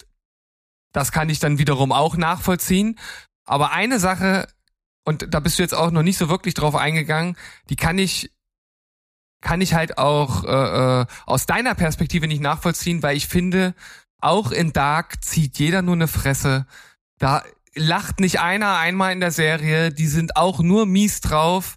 das 0.93 1.11
kann 1.11 1.29
ich 1.29 1.39
dann 1.39 1.57
wiederum 1.57 1.91
auch 1.91 2.15
nachvollziehen. 2.15 2.97
Aber 3.45 3.73
eine 3.73 3.99
Sache, 3.99 4.47
und 5.03 5.33
da 5.33 5.39
bist 5.41 5.59
du 5.59 5.63
jetzt 5.63 5.73
auch 5.73 5.91
noch 5.91 6.03
nicht 6.03 6.17
so 6.17 6.29
wirklich 6.29 6.53
drauf 6.53 6.75
eingegangen, 6.75 7.35
die 7.69 7.75
kann 7.75 7.97
ich 7.97 8.31
kann 9.41 9.59
ich 9.59 9.73
halt 9.73 9.97
auch 9.97 10.45
äh, 10.45 11.01
äh, 11.01 11.05
aus 11.25 11.45
deiner 11.45 11.75
Perspektive 11.75 12.27
nicht 12.27 12.41
nachvollziehen, 12.41 13.03
weil 13.03 13.17
ich 13.17 13.27
finde, 13.27 13.75
auch 14.21 14.51
in 14.51 14.71
Dark 14.71 15.21
zieht 15.21 15.59
jeder 15.59 15.81
nur 15.81 15.95
eine 15.95 16.07
Fresse. 16.07 16.65
Da 17.19 17.43
lacht 17.75 18.19
nicht 18.19 18.39
einer 18.39 18.77
einmal 18.77 19.11
in 19.13 19.19
der 19.19 19.31
Serie. 19.31 19.91
Die 19.91 20.07
sind 20.07 20.35
auch 20.35 20.59
nur 20.59 20.85
mies 20.85 21.21
drauf. 21.21 21.75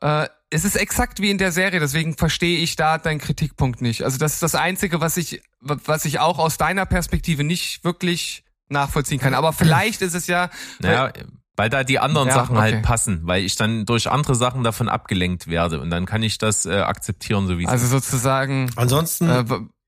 Äh, 0.00 0.28
es 0.50 0.64
ist 0.64 0.76
exakt 0.76 1.20
wie 1.20 1.30
in 1.30 1.38
der 1.38 1.50
Serie, 1.50 1.80
deswegen 1.80 2.14
verstehe 2.16 2.58
ich 2.58 2.76
da 2.76 2.98
deinen 2.98 3.18
Kritikpunkt 3.20 3.80
nicht. 3.80 4.02
Also 4.04 4.18
das 4.18 4.34
ist 4.34 4.42
das 4.42 4.54
Einzige, 4.54 5.00
was 5.00 5.16
ich, 5.16 5.42
was 5.60 6.04
ich 6.04 6.18
auch 6.18 6.38
aus 6.38 6.58
deiner 6.58 6.84
Perspektive 6.84 7.42
nicht 7.42 7.84
wirklich 7.84 8.44
nachvollziehen 8.68 9.18
kann. 9.18 9.32
Aber 9.34 9.52
vielleicht 9.54 10.02
ist 10.02 10.14
es 10.14 10.26
ja. 10.26 10.50
Naja, 10.80 11.10
weil 11.56 11.70
da 11.70 11.84
die 11.84 11.98
anderen 11.98 12.28
Ja, 12.28 12.34
Sachen 12.34 12.56
okay. 12.56 12.72
halt 12.74 12.82
passen, 12.82 13.20
weil 13.24 13.44
ich 13.44 13.56
dann 13.56 13.86
durch 13.86 14.10
andere 14.10 14.34
Sachen 14.34 14.62
davon 14.62 14.88
abgelenkt 14.88 15.46
werde 15.48 15.80
und 15.80 15.88
dann 15.90 16.04
kann 16.06 16.22
ich 16.22 16.36
das 16.38 16.66
äh, 16.66 16.80
akzeptieren, 16.80 17.46
so 17.46 17.58
wie 17.58 17.64
es 17.64 17.70
Also 17.70 17.86
sozusagen. 17.86 18.70
Ansonsten, 18.76 19.28
Äh, 19.30 19.44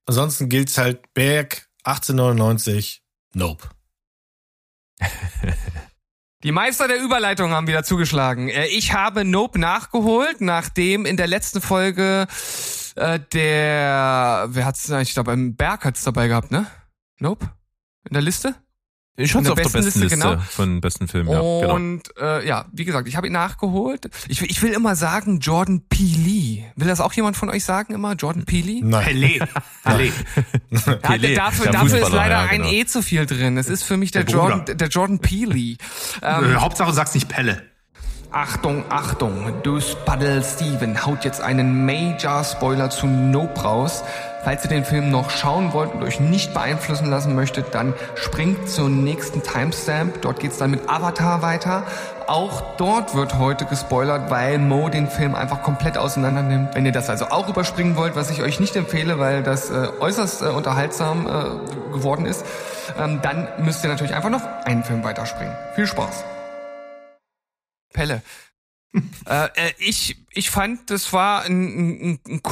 ansonsten 0.07 0.49
gilt's 0.49 0.79
halt 0.79 1.12
Berg 1.14 1.69
1899. 1.85 3.03
Nope. 3.35 3.69
Die 6.42 6.52
Meister 6.52 6.88
der 6.88 7.02
Überleitung 7.02 7.52
haben 7.52 7.66
wieder 7.66 7.85
zugeschlagen. 7.85 8.48
Äh, 8.48 8.66
Ich 8.66 8.92
habe 8.92 9.24
Nope 9.24 9.59
nachgeholt, 9.59 10.40
nachdem 10.40 11.07
in 11.07 11.16
der 11.16 11.26
letzten 11.26 11.61
Folge 11.61 12.26
äh, 12.96 13.18
der, 13.33 14.46
wer 14.48 14.66
hat's, 14.66 14.88
ich 14.90 15.14
glaube, 15.14 15.35
Berg 15.37 15.85
hat's 15.85 16.04
dabei 16.04 16.28
gehabt, 16.28 16.50
ne? 16.50 16.66
Nope? 17.18 17.50
In 18.09 18.12
der 18.12 18.22
Liste? 18.22 18.54
Ich 19.16 19.31
in 19.33 19.37
hatte 19.37 19.44
der 19.44 19.53
auf 19.53 19.57
der 19.59 19.64
besten 19.64 20.00
Liste, 20.00 20.00
Liste, 20.00 20.16
genau. 20.18 20.37
von 20.50 20.81
besten 20.81 21.07
Filmen, 21.07 21.31
ja, 21.31 21.38
genau. 21.38 21.74
Und 21.74 22.03
äh, 22.20 22.44
ja, 22.46 22.64
wie 22.72 22.85
gesagt, 22.85 23.07
ich 23.07 23.14
habe 23.16 23.29
ihn 23.29 23.33
nachgeholt. 23.33 24.11
Ich, 24.27 24.40
will- 24.40 24.50
ich 24.50 24.61
will 24.61 24.72
immer 24.72 24.96
sagen 24.96 25.38
Jordan 25.38 25.83
P. 25.88 25.98
Lee. 26.03 26.64
Will 26.74 26.88
das 26.88 27.00
auch 27.00 27.12
jemand 27.12 27.37
von 27.37 27.48
euch 27.48 27.64
sagen 27.64 27.94
immer? 27.94 28.14
Jordan 28.14 28.44
P. 28.44 28.61
Lee? 28.61 28.81
Nein. 28.83 29.05
Pelé. 29.07 29.48
Pelé. 29.85 30.12
Ja, 30.70 30.92
Pelé, 30.94 31.35
dafür, 31.37 31.70
dafür 31.70 32.00
ist 32.03 32.11
leider 32.12 32.42
ja, 32.44 32.48
ein 32.50 32.62
genau. 32.62 32.72
E 32.72 32.85
zu 32.87 33.03
viel 33.03 33.24
drin. 33.27 33.57
Es 33.57 33.68
ist 33.68 33.85
für 33.85 33.96
mich 33.96 34.11
der, 34.11 34.24
Der. 34.24 34.35
Jordan, 34.35 34.77
der 34.79 34.88
Jordan 34.88 35.18
Peely. 35.20 35.79
Ähm, 36.20 36.53
Äh, 36.53 36.55
Hauptsache 36.57 36.88
du 36.90 36.94
sagst 36.96 37.14
nicht 37.14 37.29
Pelle. 37.29 37.62
Achtung, 38.33 38.85
Achtung, 38.88 39.62
Paddle 40.07 40.42
Steven 40.42 41.07
haut 41.07 41.24
jetzt 41.24 41.40
einen 41.40 41.87
Major-Spoiler 41.87 42.90
zu 42.90 43.07
Nope 43.07 43.61
raus. 43.61 44.03
Falls 44.44 44.62
ihr 44.62 44.68
den 44.68 44.85
Film 44.85 45.11
noch 45.11 45.30
schauen 45.30 45.72
wollt 45.72 45.94
und 45.94 46.02
euch 46.02 46.20
nicht 46.20 46.52
beeinflussen 46.52 47.09
lassen 47.09 47.35
möchtet, 47.35 47.74
dann 47.74 47.94
springt 48.14 48.68
zur 48.68 48.90
nächsten 48.90 49.42
Timestamp. 49.42 50.20
Dort 50.20 50.38
geht's 50.38 50.59
dann 50.59 50.70
mit 50.70 50.87
Avatar 50.87 51.40
weiter. 51.40 51.87
Auch 52.26 52.76
dort 52.76 53.14
wird 53.14 53.38
heute 53.38 53.64
gespoilert, 53.64 54.30
weil 54.30 54.59
Mo 54.59 54.90
den 54.90 55.09
Film 55.09 55.35
einfach 55.35 55.62
komplett 55.62 55.96
auseinander 55.96 56.42
nimmt. 56.42 56.74
Wenn 56.74 56.85
ihr 56.85 56.92
das 56.92 57.09
also 57.09 57.28
auch 57.28 57.48
überspringen 57.48 57.96
wollt, 57.96 58.16
was 58.16 58.30
ich 58.30 58.42
euch 58.42 58.61
nicht 58.61 58.76
empfehle, 58.76 59.18
weil 59.18 59.42
das 59.42 59.70
äh, 59.70 59.88
äußerst 59.98 60.42
äh, 60.42 60.46
unterhaltsam 60.48 61.26
äh, 61.26 61.92
geworden 61.94 62.26
ist, 62.26 62.44
ähm, 62.98 63.20
dann 63.22 63.48
müsst 63.64 63.83
ihr 63.83 63.88
natürlich 63.88 64.14
einfach 64.14 64.30
noch 64.30 64.44
einen 64.66 64.85
Film 64.85 65.02
weiterspringen. 65.04 65.57
Viel 65.74 65.87
Spaß. 65.87 66.22
Pelle. 67.94 68.20
äh, 69.26 69.46
äh, 69.54 69.72
ich, 69.78 70.18
ich 70.33 70.50
fand, 70.50 70.90
das 70.90 71.14
war 71.14 71.44
ein, 71.44 72.11
ein, 72.11 72.20
ein 72.28 72.42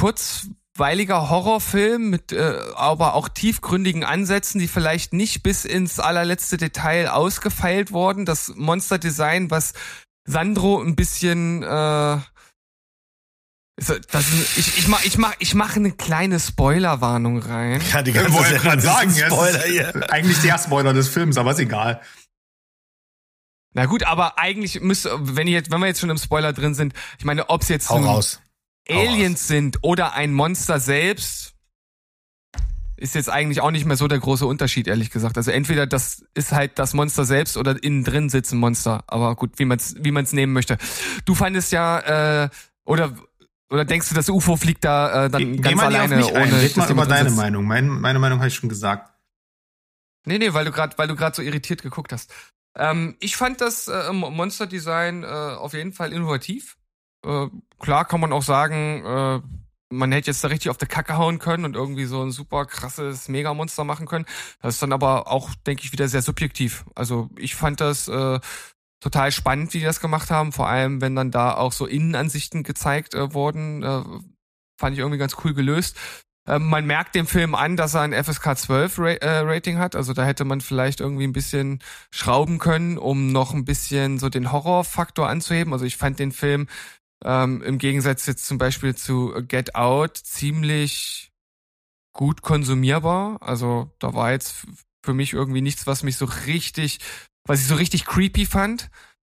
kurzweiliger 0.73 1.29
Horrorfilm 1.29 2.09
mit 2.09 2.31
äh, 2.31 2.55
aber 2.75 3.13
auch 3.13 3.29
tiefgründigen 3.29 4.03
Ansätzen, 4.03 4.59
die 4.59 4.67
vielleicht 4.67 5.13
nicht 5.13 5.43
bis 5.43 5.65
ins 5.65 5.99
allerletzte 5.99 6.57
Detail 6.57 7.09
ausgefeilt 7.09 7.91
wurden. 7.91 8.25
Das 8.25 8.53
Monsterdesign, 8.55 9.51
was 9.51 9.73
Sandro 10.25 10.81
ein 10.81 10.95
bisschen 10.95 11.63
äh, 11.63 12.17
das 13.75 14.29
ist, 14.29 14.57
ich, 14.57 14.77
ich 14.77 14.87
mach, 14.87 15.03
ich 15.03 15.17
mach, 15.17 15.33
ich 15.39 15.55
mache 15.55 15.77
eine 15.77 15.91
kleine 15.91 16.39
Spoilerwarnung 16.39 17.39
rein. 17.39 17.81
Ja, 17.91 18.03
die 18.03 18.11
ganze 18.11 18.33
wollte 18.33 18.59
gerade 18.59 18.77
ist 18.77 18.83
sagen, 18.83 19.11
Spoiler 19.11 19.63
hier. 19.63 20.11
eigentlich 20.11 20.39
der 20.41 20.59
Spoiler 20.59 20.93
des 20.93 21.09
Films, 21.09 21.37
aber 21.37 21.51
ist 21.51 21.59
egal. 21.59 21.99
Na 23.73 23.87
gut, 23.87 24.03
aber 24.03 24.37
eigentlich 24.37 24.79
müsste, 24.81 25.17
wenn 25.21 25.47
ihr 25.47 25.53
jetzt, 25.53 25.71
wenn 25.71 25.79
wir 25.79 25.87
jetzt 25.87 25.99
schon 25.99 26.11
im 26.11 26.19
Spoiler 26.19 26.53
drin 26.53 26.75
sind, 26.75 26.93
ich 27.17 27.25
meine, 27.25 27.49
ob 27.49 27.63
es 27.63 27.69
jetzt 27.69 27.89
Hau 27.89 27.97
nun 27.97 28.07
raus. 28.07 28.42
Aliens 28.89 29.47
sind 29.47 29.79
oder 29.81 30.13
ein 30.13 30.33
Monster 30.33 30.79
selbst, 30.79 31.53
ist 32.97 33.15
jetzt 33.15 33.29
eigentlich 33.29 33.61
auch 33.61 33.71
nicht 33.71 33.85
mehr 33.85 33.97
so 33.97 34.07
der 34.07 34.19
große 34.19 34.45
Unterschied, 34.45 34.87
ehrlich 34.87 35.09
gesagt. 35.09 35.37
Also 35.37 35.51
entweder 35.51 35.87
das 35.87 36.23
ist 36.35 36.51
halt 36.51 36.79
das 36.79 36.93
Monster 36.93 37.25
selbst 37.25 37.57
oder 37.57 37.81
innen 37.83 38.03
drin 38.03 38.29
sitzt 38.29 38.53
ein 38.53 38.59
Monster. 38.59 39.03
Aber 39.07 39.35
gut, 39.35 39.57
wie 39.59 39.65
man 39.65 39.77
es 39.77 39.95
wie 39.99 40.11
man's 40.11 40.31
nehmen 40.31 40.53
möchte. 40.53 40.77
Du 41.25 41.35
fandest 41.35 41.71
ja, 41.71 42.43
äh, 42.43 42.49
oder 42.85 43.13
oder 43.69 43.85
denkst 43.85 44.09
du, 44.09 44.15
das 44.15 44.29
UFO 44.29 44.55
fliegt 44.55 44.83
da 44.83 45.25
äh, 45.25 45.29
dann 45.29 45.53
geh 45.53 45.57
ganz 45.61 45.81
alleine, 45.81 46.25
ohne 46.27 46.35
ein. 46.37 46.53
Red 46.53 46.77
mal 46.77 46.91
über 46.91 47.05
deine 47.05 47.29
sitzt? 47.29 47.41
Meinung. 47.41 47.65
Mein, 47.65 47.87
meine 47.87 48.19
Meinung 48.19 48.39
habe 48.39 48.47
ich 48.47 48.53
schon 48.55 48.69
gesagt. 48.69 49.11
Nee, 50.25 50.37
nee, 50.37 50.53
weil 50.53 50.65
du 50.65 50.71
gerade, 50.71 50.97
weil 50.97 51.07
du 51.07 51.15
gerade 51.15 51.35
so 51.35 51.41
irritiert 51.41 51.81
geguckt 51.81 52.13
hast. 52.13 52.31
Ähm, 52.77 53.15
ich 53.19 53.35
fand 53.35 53.59
das 53.59 53.87
äh, 53.87 54.13
Mo- 54.13 54.29
Monster-Design 54.29 55.23
äh, 55.23 55.27
auf 55.27 55.73
jeden 55.73 55.91
Fall 55.93 56.13
innovativ. 56.13 56.77
Äh, 57.23 57.47
klar 57.79 58.05
kann 58.05 58.19
man 58.19 58.33
auch 58.33 58.43
sagen, 58.43 59.03
äh, 59.05 59.41
man 59.93 60.11
hätte 60.11 60.31
jetzt 60.31 60.43
da 60.43 60.47
richtig 60.47 60.69
auf 60.69 60.77
der 60.77 60.87
Kacke 60.87 61.17
hauen 61.17 61.39
können 61.39 61.65
und 61.65 61.75
irgendwie 61.75 62.05
so 62.05 62.21
ein 62.21 62.31
super 62.31 62.65
krasses 62.65 63.29
Megamonster 63.29 63.83
machen 63.83 64.07
können. 64.07 64.25
Das 64.61 64.75
ist 64.75 64.81
dann 64.81 64.93
aber 64.93 65.27
auch, 65.27 65.53
denke 65.67 65.83
ich, 65.83 65.91
wieder 65.91 66.07
sehr 66.07 66.21
subjektiv. 66.21 66.85
Also 66.95 67.29
ich 67.37 67.55
fand 67.55 67.79
das 67.79 68.07
äh, 68.07 68.39
total 68.99 69.31
spannend, 69.31 69.73
wie 69.73 69.79
die 69.79 69.85
das 69.85 69.99
gemacht 69.99 70.31
haben. 70.31 70.51
Vor 70.51 70.67
allem, 70.67 71.01
wenn 71.01 71.15
dann 71.15 71.31
da 71.31 71.55
auch 71.55 71.71
so 71.71 71.85
Innenansichten 71.85 72.63
gezeigt 72.63 73.13
äh, 73.13 73.33
wurden, 73.33 73.83
äh, 73.83 74.03
fand 74.79 74.93
ich 74.93 74.99
irgendwie 74.99 75.19
ganz 75.19 75.35
cool 75.43 75.53
gelöst. 75.53 75.97
Ähm, 76.47 76.67
man 76.67 76.85
merkt 76.85 77.15
dem 77.15 77.27
Film 77.27 77.55
an, 77.55 77.77
dass 77.77 77.93
er 77.93 78.01
ein 78.01 78.13
FSK 78.13 78.57
12 78.57 78.99
Ra 78.99 79.09
äh, 79.11 79.39
Rating 79.39 79.77
hat. 79.77 79.95
Also 79.95 80.13
da 80.13 80.25
hätte 80.25 80.43
man 80.43 80.61
vielleicht 80.61 80.99
irgendwie 80.99 81.25
ein 81.25 81.33
bisschen 81.33 81.79
schrauben 82.11 82.59
können, 82.59 82.97
um 82.97 83.31
noch 83.31 83.53
ein 83.53 83.65
bisschen 83.65 84.19
so 84.19 84.29
den 84.29 84.51
Horrorfaktor 84.51 85.29
anzuheben. 85.29 85.73
Also 85.73 85.85
ich 85.85 85.97
fand 85.97 86.19
den 86.19 86.31
Film 86.31 86.67
ähm, 87.23 87.61
im 87.61 87.77
Gegensatz 87.77 88.25
jetzt 88.25 88.45
zum 88.45 88.57
Beispiel 88.57 88.95
zu 88.95 89.33
Get 89.47 89.75
Out 89.75 90.17
ziemlich 90.17 91.31
gut 92.13 92.41
konsumierbar. 92.41 93.41
Also 93.41 93.91
da 93.99 94.13
war 94.13 94.31
jetzt 94.31 94.65
für 95.03 95.13
mich 95.13 95.33
irgendwie 95.33 95.61
nichts, 95.61 95.87
was 95.87 96.03
mich 96.03 96.17
so 96.17 96.25
richtig, 96.25 96.99
was 97.45 97.61
ich 97.61 97.67
so 97.67 97.75
richtig 97.75 98.05
creepy 98.05 98.45
fand. 98.45 98.89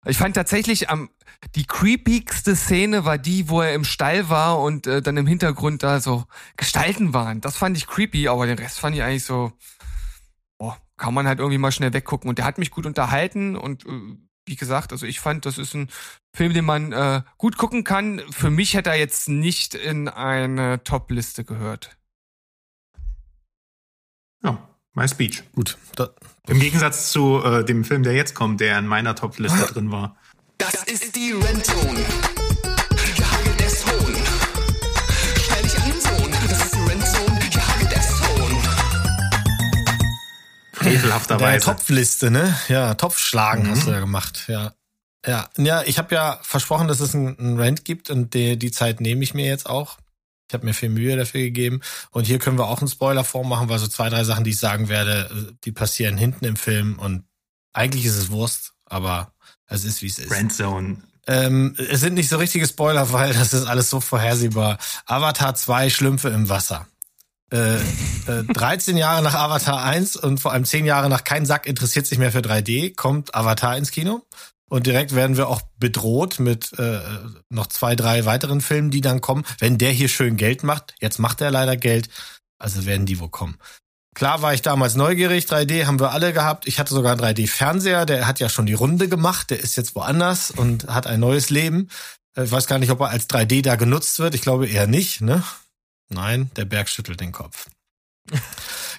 Ich 0.07 0.17
fand 0.17 0.35
tatsächlich 0.35 0.89
am 0.89 1.11
die 1.55 1.65
creepigste 1.65 2.55
Szene 2.55 3.05
war 3.05 3.17
die, 3.17 3.49
wo 3.49 3.63
er 3.63 3.75
im 3.75 3.85
Stall 3.85 4.29
war 4.29 4.61
und 4.61 4.87
äh, 4.87 5.01
dann 5.01 5.17
im 5.17 5.27
Hintergrund 5.27 5.83
da 5.83 6.01
so 6.01 6.25
Gestalten 6.57 7.15
waren. 7.15 7.41
Das 7.41 7.57
fand 7.57 7.77
ich 7.77 7.87
creepy, 7.87 8.29
aber 8.29 8.47
den 8.47 8.59
Rest 8.59 8.79
fand 8.79 8.95
ich 8.95 9.03
eigentlich 9.03 9.25
so, 9.25 9.53
boah, 10.59 10.79
kann 10.97 11.15
man 11.15 11.27
halt 11.27 11.39
irgendwie 11.39 11.59
mal 11.59 11.73
schnell 11.73 11.95
weggucken. 11.95 12.29
Und 12.29 12.39
der 12.39 12.45
hat 12.45 12.59
mich 12.59 12.71
gut 12.71 12.85
unterhalten 12.85 13.57
und 13.57 13.87
äh, 13.87 14.17
wie 14.51 14.57
gesagt, 14.57 14.93
also 14.93 15.07
ich 15.07 15.21
fand, 15.21 15.47
das 15.47 15.57
ist 15.57 15.75
ein 15.75 15.89
Film, 16.35 16.53
den 16.53 16.65
man 16.65 16.93
äh, 16.93 17.23
gut 17.39 17.57
gucken 17.57 17.85
kann. 17.85 18.21
Für 18.31 18.51
mich 18.51 18.75
hätte 18.75 18.91
er 18.91 18.97
jetzt 18.97 19.29
nicht 19.29 19.75
in 19.75 20.09
eine 20.09 20.83
Top-Liste 20.83 21.45
gehört. 21.45 21.97
Ja, 24.43 24.69
my 24.95 25.07
speech. 25.09 25.45
Gut. 25.55 25.79
Da, 25.95 26.11
Im 26.49 26.59
Gegensatz 26.59 27.13
zu 27.13 27.43
äh, 27.43 27.65
dem 27.65 27.85
Film, 27.85 28.03
der 28.03 28.15
jetzt 28.15 28.35
kommt, 28.35 28.61
der 28.61 28.79
in 28.79 28.87
meiner 28.87 29.15
Top-Liste 29.15 29.73
drin 29.73 29.93
war. 29.93 30.17
Das 30.59 30.83
ist 30.83 31.15
die 31.15 31.33
Rentzone. 31.33 32.05
Der 40.81 40.93
Frevelhafterweise. 40.93 41.67
Topfliste, 41.67 42.31
ne? 42.31 42.57
Ja, 42.69 42.95
Topfschlagen 42.95 43.71
hast 43.71 43.87
du 43.87 43.91
ja 43.91 44.01
gemacht, 44.01 44.45
ja. 44.49 44.73
Ja, 45.27 45.49
ja 45.57 45.83
ich 45.85 45.99
habe 45.99 46.15
ja 46.15 46.39
versprochen, 46.43 46.89
dass 46.89 47.01
es 47.01 47.15
einen, 47.15 47.61
Rant 47.61 47.85
gibt 47.85 48.11
und 48.11 48.35
die, 48.35 48.59
die 48.59 48.71
Zeit 48.71 49.01
nehme 49.01 49.23
ich 49.23 49.35
mir 49.35 49.47
jetzt 49.47 49.67
auch. 49.67 49.99
Ich 50.49 50.55
habe 50.55 50.67
mir 50.67 50.75
viel 50.75 50.89
Mühe 50.89 51.17
dafür 51.17 51.41
gegeben. 51.43 51.81
Und 52.11 52.27
hier 52.27 52.41
können 52.41 52.59
wir 52.59 52.67
auch 52.67 52.81
einen 52.81 52.89
Spoiler 52.89 53.23
vormachen, 53.23 53.69
weil 53.69 53.79
so 53.79 53.87
zwei, 53.87 54.09
drei 54.09 54.25
Sachen, 54.25 54.43
die 54.43 54.51
ich 54.51 54.59
sagen 54.59 54.89
werde, 54.89 55.55
die 55.65 55.73
passieren 55.73 56.19
hinten 56.19 56.45
im 56.45 56.57
Film 56.57 56.99
und 56.99 57.25
eigentlich 57.73 58.05
ist 58.05 58.17
es 58.17 58.31
Wurst, 58.31 58.73
aber 58.85 59.33
es 59.67 59.85
ist, 59.85 60.03
wie 60.03 60.09
es 60.09 60.19
ist. 60.19 60.29
Friendzone. 60.29 61.03
Ähm, 61.27 61.77
es 61.79 62.01
sind 62.01 62.15
nicht 62.15 62.29
so 62.29 62.39
richtige 62.39 62.67
Spoiler, 62.67 63.13
weil 63.13 63.33
das 63.33 63.53
ist 63.53 63.67
alles 63.67 63.91
so 63.91 64.01
vorhersehbar. 64.01 64.79
Avatar 65.07 65.55
2 65.55 65.91
Schlümpfe 65.91 66.31
im 66.31 66.49
Wasser. 66.49 66.89
Äh, 67.53 67.77
äh, 67.77 68.45
13 68.49 68.97
Jahre 68.97 69.23
nach 69.23 69.35
Avatar 69.35 69.83
1 69.83 70.17
und 70.17 70.39
vor 70.39 70.53
allem 70.53 70.65
10 70.65 70.85
Jahre 70.85 71.09
nach 71.09 71.25
Kein 71.25 71.47
Sack 71.47 71.67
interessiert 71.67 72.07
sich 72.07 72.19
mehr 72.19 72.33
für 72.33 72.41
3D, 72.41 72.95
kommt 72.95 73.35
Avatar 73.35 73.77
ins 73.77 73.91
Kino. 73.91 74.23
Und 74.69 74.87
direkt 74.87 75.17
werden 75.17 75.37
wir 75.37 75.49
auch 75.49 75.63
bedroht 75.79 76.39
mit 76.39 76.79
äh, 76.79 77.01
noch 77.49 77.67
zwei, 77.67 77.97
drei 77.97 78.25
weiteren 78.25 78.61
Filmen, 78.61 78.93
die 78.93 79.01
dann 79.01 79.21
kommen. 79.21 79.45
Wenn 79.59 79.79
der 79.79 79.91
hier 79.91 80.09
schön 80.09 80.37
Geld 80.37 80.63
macht, 80.63 80.95
jetzt 81.01 81.19
macht 81.19 81.41
er 81.41 81.51
leider 81.51 81.77
Geld, 81.77 82.09
also 82.59 82.87
werden 82.87 83.05
die 83.05 83.19
wohl 83.19 83.31
kommen. 83.31 83.57
Klar 84.15 84.43
war 84.43 84.55
ich 84.55 84.63
damals 84.63 84.95
neugierig, 84.95 85.47
3D 85.47 85.87
haben 85.87 85.99
wir 85.99 86.13
alle 86.13 86.33
gehabt. 86.33 86.69
Ich 86.69 86.79
hatte 86.79 86.95
sogar 86.95 87.13
einen 87.13 87.21
3D-Fernseher, 87.21 88.07
der 88.07 88.29
hat 88.29 88.39
ja 88.39 88.49
schon 88.49 88.67
die 88.67 88.75
Runde 88.75 89.09
gemacht, 89.09 89.51
der 89.51 89.59
ist 89.61 89.77
jetzt 89.77 89.97
woanders 89.97 90.53
und 90.53 90.87
hat 90.87 91.09
ein 91.09 91.19
neues 91.19 91.51
Leben. 91.51 91.89
Äh, 92.37 92.45
Ich 92.45 92.53
weiß 92.53 92.69
gar 92.69 92.79
nicht, 92.79 92.91
ob 92.91 93.01
er 93.01 93.11
als 93.11 93.29
3D 93.29 93.63
da 93.63 93.75
genutzt 93.75 94.21
wird. 94.21 94.37
Ich 94.37 94.43
glaube 94.43 94.69
eher 94.69 94.87
nicht, 94.87 95.21
ne? 95.21 95.43
Nein, 96.11 96.51
der 96.57 96.65
Berg 96.65 96.89
schüttelt 96.89 97.21
den 97.21 97.33
Kopf. 97.33 97.69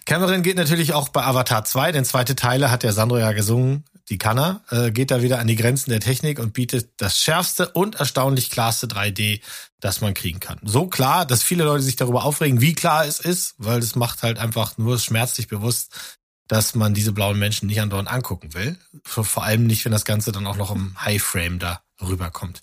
Cameron 0.06 0.42
geht 0.42 0.58
natürlich 0.58 0.94
auch 0.94 1.10
bei 1.10 1.24
Avatar 1.24 1.64
2, 1.64 1.92
denn 1.92 2.06
zweite 2.06 2.36
Teile 2.36 2.72
hat 2.72 2.84
der 2.84 2.94
Sandro 2.94 3.18
ja 3.18 3.32
gesungen, 3.34 3.86
die 4.10 4.18
kann 4.18 4.38
er, 4.38 4.62
äh, 4.70 4.92
geht 4.92 5.12
da 5.12 5.22
wieder 5.22 5.40
an 5.40 5.48
die 5.48 5.56
Grenzen 5.56 5.90
der 5.90 6.00
Technik 6.00 6.40
und 6.40 6.54
bietet 6.54 6.92
das 6.98 7.18
schärfste 7.20 7.70
und 7.70 7.96
erstaunlich 7.96 8.50
klarste 8.50 8.88
3D, 8.88 9.42
das 9.80 10.02
man 10.02 10.14
kriegen 10.14 10.40
kann. 10.40 10.60
So 10.64 10.88
klar, 10.88 11.26
dass 11.26 11.44
viele 11.44 11.64
Leute 11.64 11.84
sich 11.84 11.96
darüber 11.96 12.26
aufregen, 12.26 12.62
wie 12.62 12.74
klar 12.74 13.06
es 13.06 13.20
ist, 13.20 13.56
weil 13.58 13.80
das 13.80 13.96
macht 13.96 14.24
halt 14.24 14.40
einfach 14.40 14.78
nur 14.78 15.00
schmerzlich 15.00 15.48
bewusst, 15.48 16.18
dass 16.52 16.76
man 16.76 16.94
diese 16.94 17.14
blauen 17.14 17.40
Menschen 17.40 17.68
nicht 17.68 17.80
andauernd 17.80 18.10
angucken 18.10 18.54
will. 18.54 18.78
Vor 19.06 19.46
allem 19.46 19.68
nicht, 19.68 19.86
wenn 19.86 19.94
das 19.94 20.04
Ganze 20.04 20.34
dann 20.34 20.46
auch 20.46 20.58
noch 20.58 20.70
im 20.70 21.00
High-Frame 21.00 21.60
da 21.60 21.82
rüberkommt. 22.02 22.62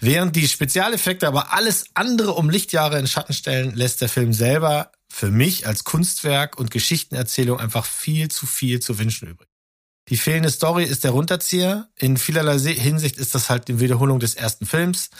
Während 0.00 0.34
die 0.34 0.48
Spezialeffekte 0.48 1.28
aber 1.28 1.52
alles 1.52 1.90
andere 1.92 2.32
um 2.32 2.48
Lichtjahre 2.48 2.98
in 2.98 3.06
Schatten 3.06 3.34
stellen, 3.34 3.74
lässt 3.74 4.00
der 4.00 4.08
Film 4.08 4.32
selber 4.32 4.92
für 5.10 5.30
mich 5.30 5.66
als 5.66 5.84
Kunstwerk 5.84 6.58
und 6.58 6.70
Geschichtenerzählung 6.70 7.60
einfach 7.60 7.84
viel 7.84 8.30
zu 8.30 8.46
viel 8.46 8.80
zu 8.80 8.98
wünschen 8.98 9.28
übrig. 9.28 9.50
Die 10.08 10.16
fehlende 10.16 10.50
Story 10.50 10.84
ist 10.84 11.04
der 11.04 11.10
Runterzieher. 11.10 11.90
In 11.96 12.16
vielerlei 12.16 12.58
Hinsicht 12.58 13.18
ist 13.18 13.34
das 13.34 13.50
halt 13.50 13.68
die 13.68 13.78
Wiederholung 13.78 14.20
des 14.20 14.36
ersten 14.36 14.64
Films. 14.64 15.10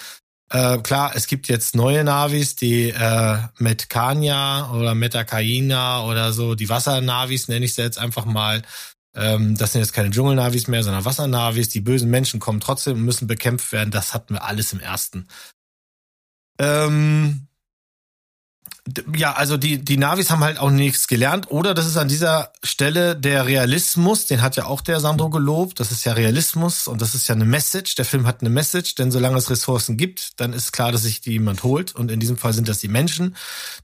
Äh, 0.51 0.79
klar, 0.79 1.13
es 1.15 1.27
gibt 1.27 1.49
jetzt 1.49 1.75
neue 1.75 2.05
Navis, 2.05 2.57
die 2.57 2.91
äh, 2.91 3.39
Metkania 3.59 4.71
oder 4.73 4.95
Metakaina 4.95 6.05
oder 6.05 6.33
so, 6.33 6.55
die 6.55 6.71
Wassernavis 6.71 7.49
nenne 7.49 7.67
ich 7.67 7.75
sie 7.75 7.83
jetzt 7.83 7.99
einfach 7.99 8.25
mal. 8.25 8.63
Ähm, 9.15 9.57
das 9.57 9.73
sind 9.73 9.83
jetzt 9.83 9.93
keine 9.93 10.11
Dschungelnavis 10.11 10.69
mehr, 10.69 10.83
sondern 10.83 11.05
Wassernavis. 11.05 11.69
Die 11.69 11.81
bösen 11.81 12.09
Menschen 12.09 12.41
kommen 12.41 12.61
trotzdem 12.61 12.95
und 12.95 13.05
müssen 13.05 13.27
bekämpft 13.27 13.73
werden. 13.73 13.91
Das 13.91 14.15
hatten 14.15 14.35
wir 14.35 14.45
alles 14.45 14.73
im 14.73 14.81
ersten. 14.81 15.27
Ähm, 16.59 17.48
ja, 19.17 19.33
also 19.33 19.57
die, 19.57 19.85
die 19.85 19.97
Navis 19.97 20.31
haben 20.31 20.45
halt 20.45 20.59
auch 20.59 20.71
nichts 20.71 21.09
gelernt. 21.09 21.51
Oder 21.51 21.75
das 21.75 21.87
ist 21.87 21.97
an 21.97 22.09
dieser 22.09 22.53
Stelle 22.63 23.17
der 23.17 23.47
Realismus, 23.47 24.27
den 24.27 24.43
hat 24.43 24.57
ja 24.57 24.67
auch 24.67 24.81
der 24.81 25.01
Sandro 25.01 25.31
gelobt. 25.31 25.81
Das 25.81 25.91
ist 25.91 26.05
ja 26.05 26.13
Realismus 26.13 26.87
und 26.87 27.03
das 27.03 27.15
ist 27.15 27.29
ja 27.29 27.35
eine 27.35 27.45
Message. 27.45 27.95
Der 27.97 28.05
Film 28.05 28.27
hat 28.27 28.41
eine 28.41 28.51
Message, 28.51 28.95
denn 28.95 29.11
solange 29.11 29.37
es 29.39 29.51
Ressourcen 29.51 29.97
gibt, 29.97 30.41
dann 30.41 30.53
ist 30.53 30.73
klar, 30.73 30.93
dass 30.93 31.03
sich 31.03 31.21
die 31.21 31.33
jemand 31.33 31.63
holt. 31.63 31.95
Und 31.95 32.11
in 32.11 32.21
diesem 32.21 32.37
Fall 32.37 32.53
sind 32.53 32.69
das 32.69 32.79
die 32.79 32.89
Menschen. 32.89 33.37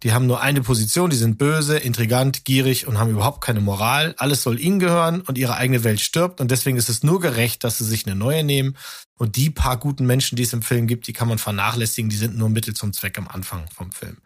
Die 0.02 0.12
haben 0.12 0.26
nur 0.26 0.40
eine 0.40 0.62
Position, 0.62 1.10
die 1.10 1.16
sind 1.16 1.38
böse, 1.38 1.76
intrigant, 1.78 2.44
gierig 2.44 2.86
und 2.86 2.98
haben 2.98 3.10
überhaupt 3.10 3.42
keine 3.42 3.60
Moral. 3.60 4.14
Alles 4.18 4.42
soll 4.42 4.60
ihnen 4.60 4.78
gehören 4.78 5.20
und 5.22 5.38
ihre 5.38 5.56
eigene 5.56 5.84
Welt 5.84 6.00
stirbt. 6.00 6.40
Und 6.40 6.50
deswegen 6.50 6.76
ist 6.76 6.88
es 6.88 7.02
nur 7.02 7.20
gerecht, 7.20 7.64
dass 7.64 7.78
sie 7.78 7.84
sich 7.84 8.06
eine 8.06 8.14
neue 8.14 8.44
nehmen. 8.44 8.76
Und 9.16 9.36
die 9.36 9.50
paar 9.50 9.78
guten 9.78 10.06
Menschen, 10.06 10.36
die 10.36 10.42
es 10.42 10.52
im 10.52 10.62
Film 10.62 10.86
gibt, 10.86 11.06
die 11.06 11.12
kann 11.12 11.28
man 11.28 11.38
vernachlässigen. 11.38 12.10
Die 12.10 12.16
sind 12.16 12.36
nur 12.36 12.48
Mittel 12.48 12.74
zum 12.74 12.92
Zweck 12.92 13.18
am 13.18 13.28
Anfang 13.28 13.66
vom 13.74 13.92
Film. 13.92 14.18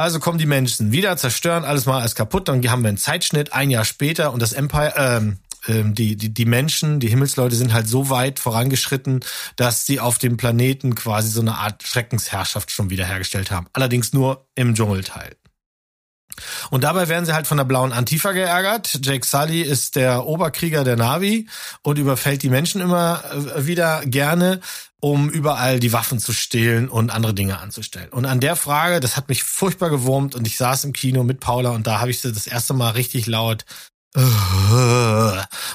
Also 0.00 0.18
kommen 0.18 0.38
die 0.38 0.46
Menschen 0.46 0.92
wieder, 0.92 1.14
zerstören 1.18 1.62
alles 1.64 1.84
mal 1.84 2.00
alles 2.00 2.14
kaputt. 2.14 2.48
Dann 2.48 2.66
haben 2.70 2.82
wir 2.82 2.88
einen 2.88 2.96
Zeitschnitt 2.96 3.52
ein 3.52 3.68
Jahr 3.68 3.84
später 3.84 4.32
und 4.32 4.40
das 4.40 4.54
Empire, 4.54 4.94
ähm, 4.96 5.36
ähm, 5.68 5.94
die, 5.94 6.16
die, 6.16 6.32
die 6.32 6.46
Menschen, 6.46 7.00
die 7.00 7.08
Himmelsleute 7.08 7.54
sind 7.54 7.74
halt 7.74 7.86
so 7.86 8.08
weit 8.08 8.38
vorangeschritten, 8.38 9.20
dass 9.56 9.84
sie 9.84 10.00
auf 10.00 10.16
dem 10.16 10.38
Planeten 10.38 10.94
quasi 10.94 11.28
so 11.28 11.42
eine 11.42 11.56
Art 11.56 11.82
Schreckensherrschaft 11.82 12.70
schon 12.70 12.88
wiederhergestellt 12.88 13.50
haben. 13.50 13.66
Allerdings 13.74 14.14
nur 14.14 14.46
im 14.54 14.74
Dschungelteil. 14.74 15.36
Und 16.70 16.84
dabei 16.84 17.08
werden 17.08 17.26
sie 17.26 17.34
halt 17.34 17.46
von 17.46 17.56
der 17.56 17.64
blauen 17.64 17.92
Antifa 17.92 18.32
geärgert. 18.32 19.00
Jake 19.02 19.26
Sully 19.26 19.62
ist 19.62 19.96
der 19.96 20.26
Oberkrieger 20.26 20.84
der 20.84 20.96
Navi 20.96 21.48
und 21.82 21.98
überfällt 21.98 22.42
die 22.42 22.50
Menschen 22.50 22.80
immer 22.80 23.22
äh, 23.24 23.66
wieder 23.66 24.02
gerne, 24.06 24.60
um 25.00 25.30
überall 25.30 25.80
die 25.80 25.92
Waffen 25.92 26.18
zu 26.18 26.32
stehlen 26.32 26.88
und 26.88 27.10
andere 27.10 27.34
Dinge 27.34 27.58
anzustellen. 27.58 28.10
Und 28.10 28.26
an 28.26 28.40
der 28.40 28.56
Frage, 28.56 29.00
das 29.00 29.16
hat 29.16 29.28
mich 29.28 29.42
furchtbar 29.42 29.90
gewurmt 29.90 30.34
und 30.34 30.46
ich 30.46 30.56
saß 30.56 30.84
im 30.84 30.92
Kino 30.92 31.24
mit 31.24 31.40
Paula 31.40 31.70
und 31.70 31.86
da 31.86 32.00
habe 32.00 32.10
ich 32.10 32.20
sie 32.20 32.32
das 32.32 32.46
erste 32.46 32.74
Mal 32.74 32.90
richtig 32.90 33.26
laut 33.26 33.64
äh, 34.14 34.20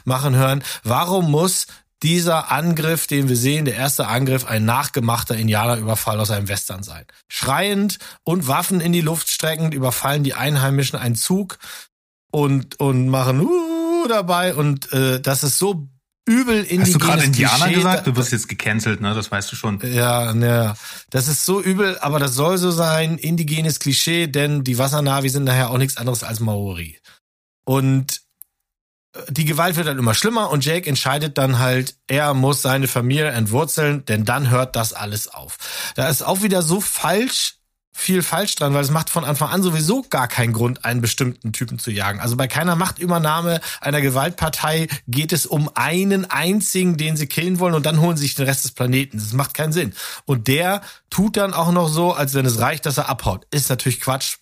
machen 0.04 0.36
hören. 0.36 0.64
Warum 0.84 1.32
muss 1.32 1.68
dieser 2.06 2.52
Angriff, 2.52 3.08
den 3.08 3.28
wir 3.28 3.36
sehen, 3.36 3.66
der 3.66 3.74
erste 3.74 4.06
Angriff, 4.08 4.46
ein 4.46 4.64
nachgemachter 4.64 5.36
Indianerüberfall 5.36 6.20
aus 6.20 6.30
einem 6.30 6.48
Western 6.48 6.84
sein. 6.84 7.04
Schreiend 7.28 7.98
und 8.24 8.48
Waffen 8.48 8.80
in 8.80 8.94
die 8.94 9.02
Luft 9.02 9.28
streckend 9.28 9.74
überfallen 9.74 10.24
die 10.24 10.36
Einheimischen 10.36 11.00
einen 11.00 11.16
Zug 11.16 11.58
und, 12.32 12.80
und 12.80 13.10
machen 13.10 13.42
uh, 13.42 14.08
dabei 14.08 14.54
und 14.54 14.94
äh, 14.94 15.20
das 15.20 15.44
ist 15.44 15.58
so 15.58 15.90
übel 16.28 16.58
indigenes 16.58 16.86
Hast 16.86 16.94
du 16.94 17.00
gerade 17.00 17.24
Indianer 17.24 17.66
Klischee, 17.66 17.74
gesagt? 17.74 18.08
Du 18.08 18.16
wirst 18.16 18.32
jetzt 18.32 18.50
gecancelt, 18.50 19.02
ne? 19.02 19.16
Das 19.16 19.32
weißt 19.32 19.52
du 19.52 19.56
schon. 19.56 19.80
ja, 19.82 20.32
ja. 20.32 20.76
Das 21.10 21.28
ist 21.28 21.44
so 21.44 21.60
übel, 21.60 21.98
aber 22.00 22.20
das 22.20 22.36
soll 22.36 22.60
so 22.60 22.70
sein, 22.70 23.18
indigenes 23.18 23.80
Klischee, 23.80 24.28
denn 24.28 24.64
die 24.64 24.78
Wassernavi 24.78 25.30
sind 25.30 25.46
nachher 25.46 25.72
auch 25.72 25.80
nichts 25.80 25.98
anderes 25.98 26.24
als 26.24 26.40
Maori. 26.40 27.00
Und 27.66 28.25
die 29.30 29.46
Gewalt 29.46 29.76
wird 29.76 29.88
dann 29.88 29.98
immer 29.98 30.14
schlimmer 30.14 30.50
und 30.50 30.66
Jake 30.66 30.90
entscheidet 30.90 31.38
dann 31.38 31.60
halt, 31.60 31.96
er 32.08 32.34
muss 32.34 32.62
seine 32.62 32.88
Familie 32.88 33.30
entwurzeln, 33.30 34.06
denn 34.06 34.26
dann 34.26 34.50
hört 34.50 34.76
das 34.76 34.94
alles 34.94 35.28
auf. 35.28 35.58
Da 35.96 36.10
ist 36.10 36.22
auch 36.22 36.42
wieder 36.42 36.62
so 36.62 36.82
falsch 36.82 37.56
viel 37.98 38.24
falsch 38.24 38.56
dran, 38.56 38.74
weil 38.74 38.84
es 38.84 38.92
macht 38.92 39.10
von 39.10 39.24
Anfang 39.24 39.50
an 39.50 39.64
sowieso 39.64 40.04
gar 40.04 40.28
keinen 40.28 40.52
Grund, 40.52 40.84
einen 40.84 41.00
bestimmten 41.00 41.54
Typen 41.54 41.80
zu 41.80 41.92
jagen. 41.92 42.20
Also 42.20 42.36
bei 42.36 42.46
keiner 42.46 42.76
Machtübernahme 42.76 43.62
einer 43.80 44.02
Gewaltpartei 44.02 44.90
geht 45.08 45.32
es 45.32 45.46
um 45.46 45.72
einen 45.76 46.30
einzigen, 46.30 46.98
den 46.98 47.16
sie 47.16 47.28
killen 47.28 47.58
wollen 47.60 47.74
und 47.74 47.86
dann 47.86 48.02
holen 48.02 48.18
sie 48.18 48.24
sich 48.24 48.36
den 48.36 48.46
Rest 48.46 48.66
des 48.66 48.72
Planeten. 48.72 49.18
Das 49.18 49.32
macht 49.32 49.54
keinen 49.54 49.72
Sinn. 49.72 49.94
Und 50.26 50.50
der 50.50 50.82
tut 51.10 51.38
dann 51.38 51.54
auch 51.54 51.72
noch 51.72 51.88
so, 51.88 52.12
als 52.12 52.34
wenn 52.34 52.46
es 52.46 52.60
reicht, 52.60 52.86
dass 52.86 52.98
er 52.98 53.08
abhaut. 53.08 53.48
Ist 53.50 53.70
natürlich 53.70 54.02
Quatsch. 54.02 54.40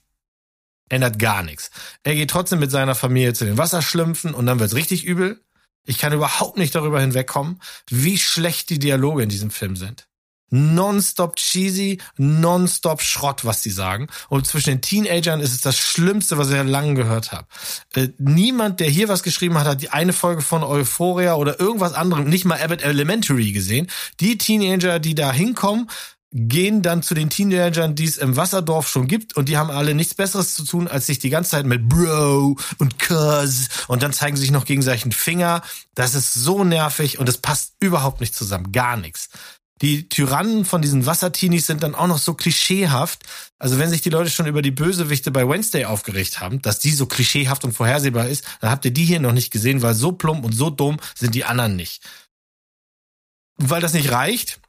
Ändert 0.89 1.19
gar 1.19 1.43
nichts. 1.43 1.71
Er 2.03 2.15
geht 2.15 2.29
trotzdem 2.29 2.59
mit 2.59 2.71
seiner 2.71 2.95
Familie 2.95 3.34
zu 3.34 3.45
den 3.45 3.57
Wasserschlümpfen 3.57 4.34
und 4.34 4.45
dann 4.45 4.59
wird's 4.59 4.75
richtig 4.75 5.05
übel. 5.05 5.41
Ich 5.86 5.97
kann 5.97 6.13
überhaupt 6.13 6.57
nicht 6.57 6.75
darüber 6.75 7.01
hinwegkommen, 7.01 7.59
wie 7.89 8.17
schlecht 8.17 8.69
die 8.69 8.79
Dialoge 8.79 9.23
in 9.23 9.29
diesem 9.29 9.51
Film 9.51 9.75
sind 9.75 10.07
nonstop 10.53 11.36
cheesy, 11.36 11.99
nonstop 12.17 13.01
Schrott, 13.01 13.43
was 13.43 13.63
die 13.63 13.71
sagen. 13.71 14.07
Und 14.29 14.45
zwischen 14.45 14.69
den 14.69 14.81
Teenagern 14.81 15.41
ist 15.41 15.51
es 15.51 15.61
das 15.61 15.77
Schlimmste, 15.77 16.38
was 16.38 16.49
ich 16.49 16.55
ja 16.55 16.61
lange 16.61 16.93
gehört 16.93 17.31
habe. 17.31 17.47
Äh, 17.95 18.09
niemand, 18.19 18.79
der 18.79 18.88
hier 18.88 19.09
was 19.09 19.23
geschrieben 19.23 19.57
hat, 19.57 19.65
hat 19.65 19.81
die 19.81 19.89
eine 19.89 20.13
Folge 20.13 20.43
von 20.43 20.63
Euphoria 20.63 21.34
oder 21.36 21.59
irgendwas 21.59 21.93
anderem, 21.93 22.29
nicht 22.29 22.45
mal 22.45 22.61
Abbott 22.61 22.84
Elementary 22.84 23.51
gesehen. 23.51 23.88
Die 24.19 24.38
Teenager, 24.38 24.99
die 24.99 25.15
da 25.15 25.34
hinkommen, 25.34 25.89
gehen 26.34 26.81
dann 26.81 27.03
zu 27.03 27.13
den 27.13 27.29
Teenagern, 27.29 27.95
die 27.95 28.05
es 28.05 28.17
im 28.17 28.36
Wasserdorf 28.36 28.88
schon 28.88 29.07
gibt 29.07 29.38
und 29.38 29.49
die 29.49 29.57
haben 29.57 29.71
alle 29.71 29.93
nichts 29.93 30.15
Besseres 30.15 30.55
zu 30.55 30.65
tun, 30.65 30.88
als 30.88 31.05
sich 31.05 31.19
die 31.19 31.29
ganze 31.29 31.51
Zeit 31.51 31.65
mit 31.65 31.88
Bro 31.88 32.57
und 32.79 32.99
Cuz 32.99 33.69
und 33.88 34.03
dann 34.03 34.13
zeigen 34.13 34.36
sie 34.36 34.41
sich 34.41 34.51
noch 34.51 34.65
gegenseitig 34.65 35.03
einen 35.03 35.11
Finger. 35.11 35.61
Das 35.95 36.15
ist 36.15 36.34
so 36.34 36.63
nervig 36.63 37.19
und 37.19 37.29
es 37.29 37.38
passt 37.38 37.73
überhaupt 37.79 38.19
nicht 38.19 38.36
zusammen, 38.36 38.71
gar 38.71 38.97
nichts 38.97 39.29
die 39.84 40.07
Tyrannen 40.07 40.63
von 40.63 40.81
diesen 40.81 41.05
Wasserteenies 41.05 41.67
sind 41.67 41.84
dann 41.84 41.93
auch 41.93 42.07
noch 42.07 42.17
so 42.17 42.36
klischeehaft. 42.36 43.23
Also 43.59 43.79
wenn 43.79 43.89
sich 43.89 44.01
die 44.01 44.09
Leute 44.09 44.29
schon 44.29 44.45
über 44.45 44.61
die 44.61 44.71
Bösewichte 44.71 45.29
bei 45.29 45.47
Wednesday 45.47 45.84
aufgeregt 45.84 46.39
haben, 46.39 46.61
dass 46.61 46.79
die 46.79 46.91
so 46.91 47.05
klischeehaft 47.05 47.65
und 47.65 47.73
vorhersehbar 47.73 48.29
ist, 48.29 48.45
dann 48.61 48.71
habt 48.71 48.86
ihr 48.86 48.91
die 48.91 49.03
hier 49.03 49.19
noch 49.19 49.34
nicht 49.34 49.51
gesehen, 49.51 49.81
weil 49.81 49.93
so 49.93 50.13
plump 50.13 50.45
und 50.45 50.53
so 50.53 50.69
dumm 50.69 51.01
sind 51.15 51.36
die 51.36 51.43
anderen 51.43 51.75
nicht. 51.75 52.01
Und 53.59 53.69
weil 53.71 53.81
das 53.81 53.91
nicht 53.91 54.09
reicht, 54.09 54.61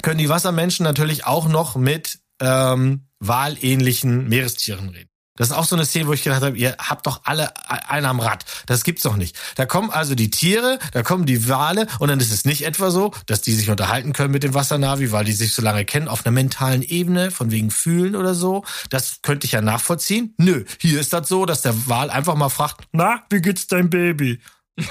können 0.00 0.18
die 0.18 0.28
Wassermenschen 0.28 0.84
natürlich 0.84 1.26
auch 1.26 1.48
noch 1.48 1.76
mit 1.76 2.18
ähm, 2.40 3.06
wahlähnlichen 3.20 4.28
Meerestieren 4.28 4.88
reden. 4.88 5.12
Das 5.36 5.48
ist 5.48 5.56
auch 5.56 5.64
so 5.64 5.76
eine 5.76 5.86
Szene, 5.86 6.06
wo 6.08 6.12
ich 6.12 6.22
gedacht 6.22 6.42
habe, 6.42 6.58
ihr 6.58 6.76
habt 6.78 7.06
doch 7.06 7.22
alle 7.24 7.54
einen 7.66 8.04
am 8.04 8.20
Rad. 8.20 8.44
Das 8.66 8.84
gibt's 8.84 9.02
doch 9.02 9.16
nicht. 9.16 9.36
Da 9.54 9.64
kommen 9.64 9.90
also 9.90 10.14
die 10.14 10.28
Tiere, 10.28 10.78
da 10.92 11.02
kommen 11.02 11.24
die 11.24 11.48
Wale 11.48 11.86
und 12.00 12.08
dann 12.08 12.20
ist 12.20 12.32
es 12.32 12.44
nicht 12.44 12.66
etwa 12.66 12.90
so, 12.90 13.12
dass 13.26 13.40
die 13.40 13.54
sich 13.54 13.70
unterhalten 13.70 14.12
können 14.12 14.30
mit 14.30 14.42
dem 14.42 14.52
Wassernavi, 14.52 15.10
weil 15.10 15.24
die 15.24 15.32
sich 15.32 15.54
so 15.54 15.62
lange 15.62 15.86
kennen, 15.86 16.08
auf 16.08 16.26
einer 16.26 16.34
mentalen 16.34 16.82
Ebene, 16.82 17.30
von 17.30 17.50
wegen 17.50 17.70
fühlen 17.70 18.14
oder 18.14 18.34
so. 18.34 18.64
Das 18.90 19.20
könnte 19.22 19.46
ich 19.46 19.52
ja 19.52 19.62
nachvollziehen. 19.62 20.34
Nö, 20.36 20.64
hier 20.78 21.00
ist 21.00 21.14
das 21.14 21.28
so, 21.28 21.46
dass 21.46 21.62
der 21.62 21.88
Wal 21.88 22.10
einfach 22.10 22.34
mal 22.34 22.50
fragt, 22.50 22.82
na, 22.92 23.22
wie 23.30 23.40
geht's 23.40 23.66
dein 23.66 23.88
Baby? 23.88 24.38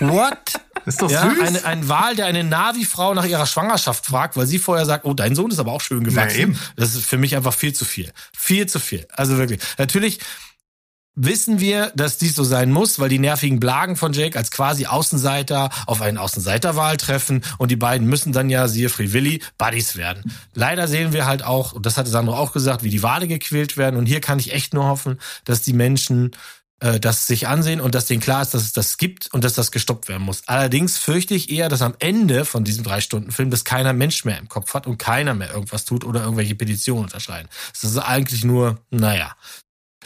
What? 0.00 0.60
Ist 0.86 1.02
doch 1.02 1.10
ja, 1.10 1.30
süß. 1.30 1.40
Eine, 1.40 1.64
ein 1.64 1.88
Wal, 1.88 2.16
der 2.16 2.26
eine 2.26 2.44
Navi-Frau 2.44 3.14
nach 3.14 3.24
ihrer 3.24 3.46
Schwangerschaft 3.46 4.06
fragt, 4.06 4.36
weil 4.36 4.46
sie 4.46 4.58
vorher 4.58 4.86
sagt, 4.86 5.04
oh, 5.04 5.14
dein 5.14 5.34
Sohn 5.34 5.50
ist 5.50 5.58
aber 5.58 5.72
auch 5.72 5.80
schön 5.80 6.04
gewachsen. 6.04 6.40
Eben. 6.40 6.58
das 6.76 6.94
ist 6.94 7.06
für 7.06 7.18
mich 7.18 7.36
einfach 7.36 7.54
viel 7.54 7.72
zu 7.72 7.84
viel. 7.84 8.12
Viel 8.36 8.66
zu 8.66 8.78
viel. 8.78 9.06
Also 9.10 9.36
wirklich. 9.36 9.60
Natürlich 9.78 10.20
wissen 11.14 11.60
wir, 11.60 11.92
dass 11.94 12.18
dies 12.18 12.34
so 12.34 12.44
sein 12.44 12.70
muss, 12.70 12.98
weil 12.98 13.08
die 13.08 13.18
nervigen 13.18 13.60
Blagen 13.60 13.96
von 13.96 14.12
Jake 14.12 14.38
als 14.38 14.50
quasi 14.50 14.86
Außenseiter 14.86 15.70
auf 15.86 16.00
einen 16.02 16.18
Außenseiterwahl 16.18 16.96
treffen 16.96 17.42
und 17.58 17.70
die 17.70 17.76
beiden 17.76 18.06
müssen 18.06 18.32
dann 18.32 18.48
ja, 18.48 18.68
siehe 18.68 18.88
Free 18.88 19.12
Willy, 19.12 19.42
Buddies 19.58 19.96
werden. 19.96 20.32
Leider 20.54 20.88
sehen 20.88 21.12
wir 21.12 21.26
halt 21.26 21.42
auch, 21.42 21.72
und 21.72 21.84
das 21.84 21.96
hatte 21.96 22.10
Sandro 22.10 22.36
auch 22.36 22.52
gesagt, 22.52 22.84
wie 22.84 22.90
die 22.90 23.02
Wale 23.02 23.28
gequält 23.28 23.76
werden 23.76 23.96
und 23.96 24.06
hier 24.06 24.20
kann 24.20 24.38
ich 24.38 24.52
echt 24.52 24.72
nur 24.72 24.84
hoffen, 24.84 25.18
dass 25.44 25.62
die 25.62 25.72
Menschen 25.72 26.30
äh, 26.80 26.98
das 26.98 27.26
sich 27.26 27.46
ansehen 27.46 27.80
und 27.80 27.94
dass 27.94 28.06
denen 28.06 28.20
klar 28.20 28.42
ist, 28.42 28.54
dass 28.54 28.62
es 28.62 28.72
das 28.72 28.96
gibt 28.96 29.32
und 29.32 29.44
dass 29.44 29.54
das 29.54 29.70
gestoppt 29.70 30.08
werden 30.08 30.22
muss. 30.22 30.42
Allerdings 30.46 30.96
fürchte 30.96 31.34
ich 31.34 31.50
eher, 31.50 31.68
dass 31.68 31.82
am 31.82 31.94
Ende 31.98 32.44
von 32.44 32.64
diesem 32.64 32.84
drei 32.84 33.00
Stunden 33.00 33.32
Film 33.32 33.50
das 33.50 33.64
keiner 33.64 33.92
Mensch 33.92 34.24
mehr 34.24 34.38
im 34.38 34.48
Kopf 34.48 34.74
hat 34.74 34.86
und 34.86 34.98
keiner 34.98 35.34
mehr 35.34 35.52
irgendwas 35.52 35.84
tut 35.84 36.04
oder 36.04 36.22
irgendwelche 36.22 36.54
Petitionen 36.54 37.04
unterschreiben. 37.04 37.48
Das 37.72 37.84
ist 37.84 37.98
eigentlich 37.98 38.44
nur, 38.44 38.78
naja. 38.90 39.36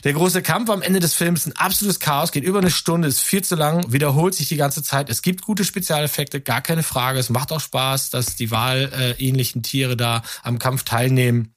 Der 0.02 0.12
große 0.12 0.42
Kampf 0.42 0.68
am 0.68 0.82
Ende 0.82 1.00
des 1.00 1.14
Films 1.14 1.46
ein 1.46 1.56
absolutes 1.56 2.00
Chaos, 2.00 2.32
geht 2.32 2.44
über 2.44 2.58
eine 2.58 2.70
Stunde, 2.70 3.08
ist 3.08 3.20
viel 3.20 3.42
zu 3.42 3.54
lang, 3.54 3.90
wiederholt 3.92 4.34
sich 4.34 4.48
die 4.48 4.56
ganze 4.56 4.82
Zeit. 4.82 5.08
Es 5.08 5.22
gibt 5.22 5.42
gute 5.42 5.64
Spezialeffekte, 5.64 6.40
gar 6.40 6.60
keine 6.60 6.82
Frage. 6.82 7.18
Es 7.18 7.30
macht 7.30 7.52
auch 7.52 7.60
Spaß, 7.60 8.10
dass 8.10 8.34
die 8.36 8.50
wahlähnlichen 8.50 9.62
Tiere 9.62 9.96
da 9.96 10.22
am 10.42 10.58
Kampf 10.58 10.82
teilnehmen. 10.82 11.54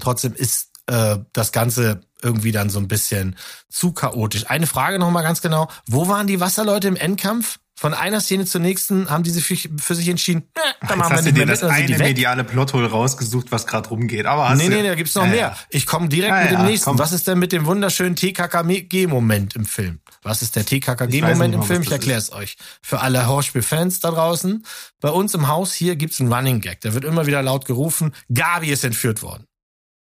Trotzdem 0.00 0.32
ist 0.32 0.70
äh, 0.86 1.18
das 1.32 1.52
Ganze 1.52 2.00
irgendwie 2.24 2.50
dann 2.52 2.70
so 2.70 2.78
ein 2.80 2.88
bisschen 2.88 3.36
zu 3.68 3.92
chaotisch. 3.92 4.46
Eine 4.50 4.66
Frage 4.66 4.98
noch 4.98 5.10
mal 5.10 5.22
ganz 5.22 5.40
genau. 5.42 5.68
Wo 5.86 6.08
waren 6.08 6.26
die 6.26 6.40
Wasserleute 6.40 6.88
im 6.88 6.96
Endkampf? 6.96 7.58
Von 7.76 7.92
einer 7.92 8.20
Szene 8.20 8.44
zur 8.44 8.60
nächsten 8.60 9.10
haben 9.10 9.24
die 9.24 9.30
sich 9.30 9.44
für, 9.44 9.68
für 9.80 9.94
sich 9.96 10.08
entschieden, 10.08 10.44
da 10.88 10.94
machen 10.94 11.16
wir 11.16 11.22
nicht 11.22 11.36
mehr 11.36 11.44
das 11.44 11.60
mit, 11.60 11.88
die 11.88 11.94
eine 11.96 12.04
mediale 12.04 12.44
Plothole 12.44 12.88
rausgesucht, 12.88 13.50
was 13.50 13.66
gerade 13.66 13.88
rumgeht. 13.88 14.26
Aber 14.26 14.48
hast 14.48 14.58
Nee, 14.58 14.68
du, 14.68 14.76
nee, 14.76 14.82
da 14.84 14.94
gibt's 14.94 15.16
noch 15.16 15.24
Ja, 15.24 15.28
mehr. 15.28 15.38
ja. 15.40 15.56
Ich 15.70 15.84
komme 15.84 16.08
direkt 16.08 16.32
Ja, 16.32 16.42
mit 16.42 16.52
dem 16.52 16.66
nächsten. 16.66 16.84
komm. 16.90 17.00
Was 17.00 17.10
ist 17.10 17.26
denn 17.26 17.40
mit 17.40 17.50
dem 17.50 17.66
wunderschönen 17.66 18.14
TKKG-Moment 18.14 19.56
im 19.56 19.66
Film? 19.66 19.98
Was 20.22 20.40
ist 20.42 20.54
der 20.54 20.64
TKKG-Moment 20.64 21.54
im 21.54 21.62
Film? 21.64 21.82
Ich 21.82 21.88
das 21.88 21.94
erkläre 21.98 22.18
es 22.20 22.32
euch. 22.32 22.56
Für 22.80 23.00
alle 23.00 23.26
Horspiel-Fans 23.26 23.98
da 23.98 24.12
draußen. 24.12 24.64
Bei 25.00 25.10
uns 25.10 25.34
im 25.34 25.48
Haus 25.48 25.72
hier 25.72 25.96
gibt's 25.96 26.20
einen 26.20 26.32
Running 26.32 26.60
Gag. 26.60 26.80
Da 26.82 26.94
wird 26.94 27.04
immer 27.04 27.26
wieder 27.26 27.42
laut 27.42 27.64
gerufen, 27.66 28.14
Gabi 28.32 28.70
ist 28.70 28.84
entführt 28.84 29.20
worden. 29.22 29.46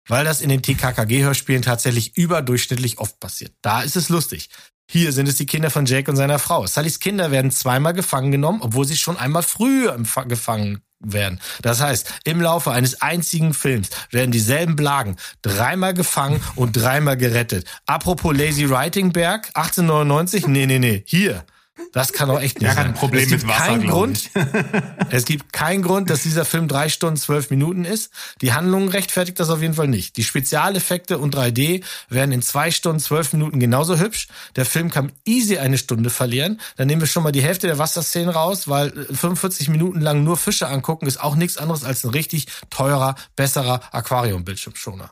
Weil 0.08 0.26
das 0.26 0.41
in 0.41 0.49
den 0.49 0.62
TKKG-Hörspielen 0.62 1.62
tatsächlich 1.62 2.16
überdurchschnittlich 2.18 2.99
oft 2.99 3.20
passiert. 3.20 3.53
Da 3.62 3.82
ist 3.82 3.95
es 3.95 4.10
lustig. 4.10 4.49
Hier 4.88 5.12
sind 5.12 5.28
es 5.28 5.36
die 5.36 5.47
Kinder 5.47 5.72
von 5.72 5.86
Jake 5.86 6.10
und 6.10 6.18
seiner 6.18 6.38
Frau. 6.38 6.68
Sullys 6.68 6.99
Kinder 6.99 7.32
werden 7.32 7.49
zweimal 7.49 7.93
gefangen 7.93 8.32
genommen, 8.32 8.62
obwohl 8.62 8.86
sie 8.86 8.95
schon 8.95 9.18
einmal 9.18 9.41
früher 9.41 9.97
gefangen 10.28 10.82
werden. 10.99 11.39
Das 11.62 11.82
heißt, 11.82 12.22
im 12.24 12.39
Laufe 12.39 12.72
eines 12.72 13.01
einzigen 13.01 13.53
Films 13.53 13.89
werden 14.12 14.32
dieselben 14.32 14.76
Blagen 14.76 15.18
dreimal 15.41 15.93
gefangen 15.93 16.41
und 16.56 16.74
dreimal 16.78 17.18
gerettet. 17.18 17.68
Apropos 17.86 18.36
Lazy 18.36 18.70
Writing 18.70 19.12
Berg, 19.12 19.49
1899? 19.56 20.47
Nee, 20.47 20.68
nee, 20.68 20.80
nee. 20.80 21.03
Hier. 21.06 21.45
Das 21.91 22.13
kann 22.13 22.30
doch 22.30 22.41
echt 22.41 22.59
nicht 22.59 22.67
Ja, 22.67 22.73
sein. 22.76 22.88
ein 22.88 22.93
Problem 22.93 23.23
es 23.23 23.30
gibt 23.30 23.43
mit 23.43 23.51
Wasser, 23.51 23.65
keinen 23.65 23.88
Grund, 23.88 24.30
es 25.09 25.26
gibt 25.26 25.53
keinen 25.53 25.82
Grund, 25.82 26.09
dass 26.09 26.23
dieser 26.23 26.45
Film 26.45 26.67
drei 26.67 26.89
Stunden, 26.89 27.17
zwölf 27.17 27.49
Minuten 27.49 27.86
ist. 27.86 28.11
Die 28.41 28.53
Handlung 28.53 28.89
rechtfertigt 28.89 29.39
das 29.39 29.49
auf 29.49 29.61
jeden 29.61 29.73
Fall 29.73 29.88
nicht. 29.88 30.17
Die 30.17 30.23
Spezialeffekte 30.23 31.17
und 31.17 31.36
3D 31.36 31.84
werden 32.09 32.32
in 32.32 32.41
zwei 32.41 32.71
Stunden, 32.71 32.99
zwölf 32.99 33.34
Minuten 33.34 33.59
genauso 33.59 33.97
hübsch. 33.97 34.28
Der 34.55 34.65
Film 34.65 34.89
kann 34.89 35.11
easy 35.26 35.57
eine 35.57 35.78
Stunde 35.78 36.09
verlieren. 36.09 36.59
Dann 36.78 36.88
nehmen 36.88 37.01
wir 37.01 37.07
schon 37.07 37.23
mal 37.23 37.32
die 37.32 37.43
Hälfte 37.43 37.67
der 37.67 37.78
Wasserszenen 37.78 38.30
raus, 38.30 38.67
weil 38.67 38.88
äh, 38.89 39.13
45 39.13 39.69
Minuten 39.69 40.01
lang 40.01 40.23
nur 40.23 40.38
Fische 40.38 40.67
angucken 40.67 41.07
ist 41.07 41.21
auch 41.21 41.36
nichts 41.36 41.57
anderes 41.57 41.84
als 41.84 42.03
ein 42.03 42.09
richtig 42.09 42.47
teurer, 42.69 43.15
besserer 43.36 43.82
Aquarium-Bildschirmschoner. 43.91 45.11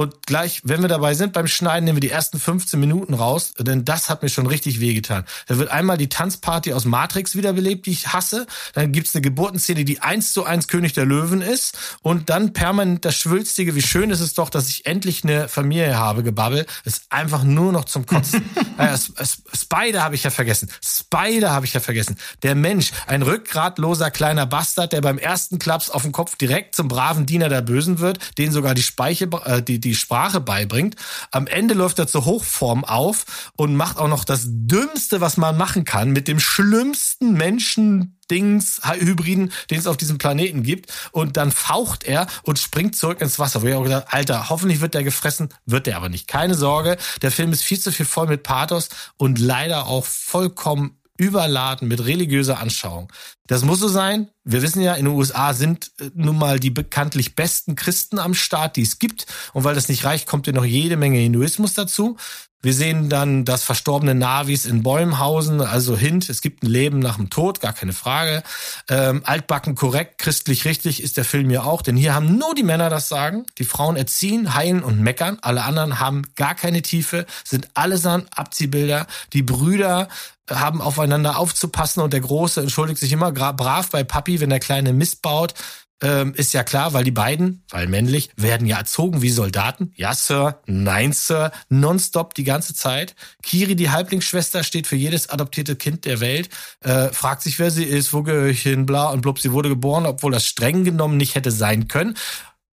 Und 0.00 0.26
gleich, 0.26 0.62
wenn 0.64 0.80
wir 0.80 0.88
dabei 0.88 1.12
sind 1.12 1.34
beim 1.34 1.46
Schneiden, 1.46 1.84
nehmen 1.84 1.96
wir 1.96 2.00
die 2.00 2.08
ersten 2.08 2.40
15 2.40 2.80
Minuten 2.80 3.12
raus, 3.12 3.52
denn 3.58 3.84
das 3.84 4.08
hat 4.08 4.22
mir 4.22 4.30
schon 4.30 4.46
richtig 4.46 4.80
wehgetan. 4.80 5.26
Da 5.46 5.58
wird 5.58 5.70
einmal 5.70 5.98
die 5.98 6.08
Tanzparty 6.08 6.72
aus 6.72 6.86
Matrix 6.86 7.36
wiederbelebt, 7.36 7.84
die 7.84 7.90
ich 7.90 8.06
hasse. 8.06 8.46
Dann 8.72 8.92
gibt's 8.92 9.14
eine 9.14 9.20
Geburtenszene, 9.20 9.84
die 9.84 10.00
eins 10.00 10.32
zu 10.32 10.44
eins 10.44 10.68
König 10.68 10.94
der 10.94 11.04
Löwen 11.04 11.42
ist. 11.42 11.76
Und 12.00 12.30
dann 12.30 12.54
permanent 12.54 13.04
das 13.04 13.14
Schwülstige, 13.14 13.74
wie 13.74 13.82
schön 13.82 14.08
ist 14.08 14.20
es 14.20 14.32
doch, 14.32 14.48
dass 14.48 14.70
ich 14.70 14.86
endlich 14.86 15.22
eine 15.22 15.48
Familie 15.48 15.98
habe, 15.98 16.22
gebabbel, 16.22 16.64
ist 16.84 17.02
einfach 17.10 17.44
nur 17.44 17.70
noch 17.70 17.84
zum 17.84 18.06
Kotzen. 18.06 18.42
S- 18.78 19.12
Spider 19.52 20.02
habe 20.02 20.14
ich 20.14 20.22
ja 20.22 20.30
vergessen. 20.30 20.70
Spider 20.82 21.50
habe 21.50 21.66
ich 21.66 21.74
ja 21.74 21.80
vergessen. 21.80 22.16
Der 22.42 22.54
Mensch, 22.54 22.92
ein 23.06 23.20
rückgratloser 23.20 24.10
kleiner 24.10 24.46
Bastard, 24.46 24.94
der 24.94 25.02
beim 25.02 25.18
ersten 25.18 25.58
Klaps 25.58 25.90
auf 25.90 26.04
den 26.04 26.12
Kopf 26.12 26.36
direkt 26.36 26.74
zum 26.74 26.88
braven 26.88 27.26
Diener 27.26 27.50
der 27.50 27.60
Bösen 27.60 27.98
wird, 27.98 28.18
den 28.38 28.50
sogar 28.50 28.74
die 28.74 28.82
Speiche, 28.82 29.28
äh, 29.44 29.60
die, 29.60 29.78
die 29.78 29.89
Sprache 29.94 30.40
beibringt. 30.40 30.96
Am 31.30 31.46
Ende 31.46 31.74
läuft 31.74 31.98
er 31.98 32.06
zur 32.06 32.24
Hochform 32.24 32.84
auf 32.84 33.50
und 33.56 33.76
macht 33.76 33.98
auch 33.98 34.08
noch 34.08 34.24
das 34.24 34.46
Dümmste, 34.46 35.20
was 35.20 35.36
man 35.36 35.56
machen 35.56 35.84
kann, 35.84 36.10
mit 36.10 36.28
dem 36.28 36.40
schlimmsten 36.40 37.32
Menschen 37.32 38.16
Dings, 38.30 38.80
Hybriden, 38.84 39.52
den 39.70 39.78
es 39.78 39.86
auf 39.86 39.96
diesem 39.96 40.18
Planeten 40.18 40.62
gibt. 40.62 40.92
Und 41.10 41.36
dann 41.36 41.50
faucht 41.50 42.04
er 42.04 42.26
und 42.42 42.58
springt 42.58 42.96
zurück 42.96 43.20
ins 43.20 43.38
Wasser. 43.38 43.62
Wo 43.62 43.66
ich 43.66 43.74
auch 43.74 43.82
gedacht, 43.82 44.06
Alter, 44.10 44.48
hoffentlich 44.48 44.80
wird 44.80 44.94
der 44.94 45.02
gefressen, 45.02 45.48
wird 45.66 45.86
der 45.86 45.96
aber 45.96 46.08
nicht. 46.08 46.28
Keine 46.28 46.54
Sorge, 46.54 46.96
der 47.22 47.32
Film 47.32 47.52
ist 47.52 47.62
viel 47.62 47.80
zu 47.80 47.92
viel 47.92 48.06
voll 48.06 48.28
mit 48.28 48.42
Pathos 48.42 48.88
und 49.16 49.38
leider 49.38 49.86
auch 49.86 50.04
vollkommen 50.04 50.99
überladen 51.20 51.86
mit 51.86 52.02
religiöser 52.06 52.58
Anschauung. 52.58 53.12
Das 53.46 53.62
muss 53.62 53.78
so 53.78 53.88
sein. 53.88 54.30
Wir 54.42 54.62
wissen 54.62 54.80
ja, 54.80 54.94
in 54.94 55.04
den 55.04 55.14
USA 55.14 55.52
sind 55.52 55.92
äh, 56.00 56.10
nun 56.14 56.38
mal 56.38 56.58
die 56.58 56.70
bekanntlich 56.70 57.34
besten 57.34 57.74
Christen 57.74 58.18
am 58.18 58.32
Start, 58.32 58.76
die 58.76 58.82
es 58.82 58.98
gibt. 58.98 59.26
Und 59.52 59.64
weil 59.64 59.74
das 59.74 59.90
nicht 59.90 60.04
reicht, 60.04 60.26
kommt 60.26 60.46
ja 60.46 60.54
noch 60.54 60.64
jede 60.64 60.96
Menge 60.96 61.18
Hinduismus 61.18 61.74
dazu. 61.74 62.16
Wir 62.62 62.74
sehen 62.74 63.08
dann 63.08 63.46
das 63.46 63.64
verstorbene 63.64 64.14
Navis 64.14 64.66
in 64.66 64.82
Bäumhausen, 64.82 65.62
also 65.62 65.96
Hint, 65.96 66.28
es 66.28 66.42
gibt 66.42 66.62
ein 66.62 66.66
Leben 66.66 66.98
nach 66.98 67.16
dem 67.16 67.30
Tod, 67.30 67.60
gar 67.60 67.72
keine 67.72 67.94
Frage. 67.94 68.42
Ähm, 68.88 69.22
altbacken 69.24 69.74
korrekt, 69.74 70.18
christlich 70.18 70.66
richtig 70.66 71.02
ist 71.02 71.16
der 71.16 71.24
Film 71.24 71.48
ja 71.48 71.62
auch, 71.62 71.80
denn 71.80 71.96
hier 71.96 72.14
haben 72.14 72.36
nur 72.36 72.54
die 72.54 72.62
Männer 72.62 72.90
das 72.90 73.08
Sagen. 73.08 73.46
Die 73.56 73.64
Frauen 73.64 73.96
erziehen, 73.96 74.54
heilen 74.54 74.82
und 74.82 75.00
meckern. 75.00 75.38
Alle 75.40 75.64
anderen 75.64 76.00
haben 76.00 76.22
gar 76.36 76.54
keine 76.54 76.82
Tiefe, 76.82 77.24
sind 77.44 77.68
allesamt 77.72 78.28
Abziehbilder. 78.36 79.06
Die 79.32 79.42
Brüder 79.42 80.08
haben 80.50 80.82
aufeinander 80.82 81.38
aufzupassen 81.38 82.02
und 82.02 82.12
der 82.12 82.20
Große 82.20 82.60
entschuldigt 82.60 83.00
sich 83.00 83.12
immer 83.12 83.32
brav 83.32 83.88
bei 83.90 84.04
Papi, 84.04 84.40
wenn 84.40 84.50
der 84.50 84.60
Kleine 84.60 84.92
Mist 84.92 85.22
baut. 85.22 85.54
Ähm, 86.02 86.34
ist 86.34 86.54
ja 86.54 86.62
klar, 86.64 86.94
weil 86.94 87.04
die 87.04 87.10
beiden, 87.10 87.62
weil 87.70 87.86
männlich, 87.86 88.30
werden 88.36 88.66
ja 88.66 88.78
erzogen 88.78 89.20
wie 89.20 89.30
Soldaten. 89.30 89.92
Ja, 89.96 90.14
Sir, 90.14 90.60
nein, 90.66 91.12
Sir, 91.12 91.52
nonstop 91.68 92.34
die 92.34 92.44
ganze 92.44 92.74
Zeit. 92.74 93.14
Kiri, 93.42 93.76
die 93.76 93.90
Halblingsschwester, 93.90 94.64
steht 94.64 94.86
für 94.86 94.96
jedes 94.96 95.28
adoptierte 95.28 95.76
Kind 95.76 96.06
der 96.06 96.20
Welt, 96.20 96.48
äh, 96.80 97.08
fragt 97.08 97.42
sich, 97.42 97.58
wer 97.58 97.70
sie 97.70 97.84
ist, 97.84 98.12
wo 98.12 98.22
gehöre 98.22 98.48
ich 98.48 98.62
hin, 98.62 98.86
bla 98.86 99.10
und 99.10 99.20
blub, 99.20 99.38
sie 99.38 99.52
wurde 99.52 99.68
geboren, 99.68 100.06
obwohl 100.06 100.32
das 100.32 100.46
streng 100.46 100.84
genommen 100.84 101.18
nicht 101.18 101.34
hätte 101.34 101.50
sein 101.50 101.86
können. 101.88 102.16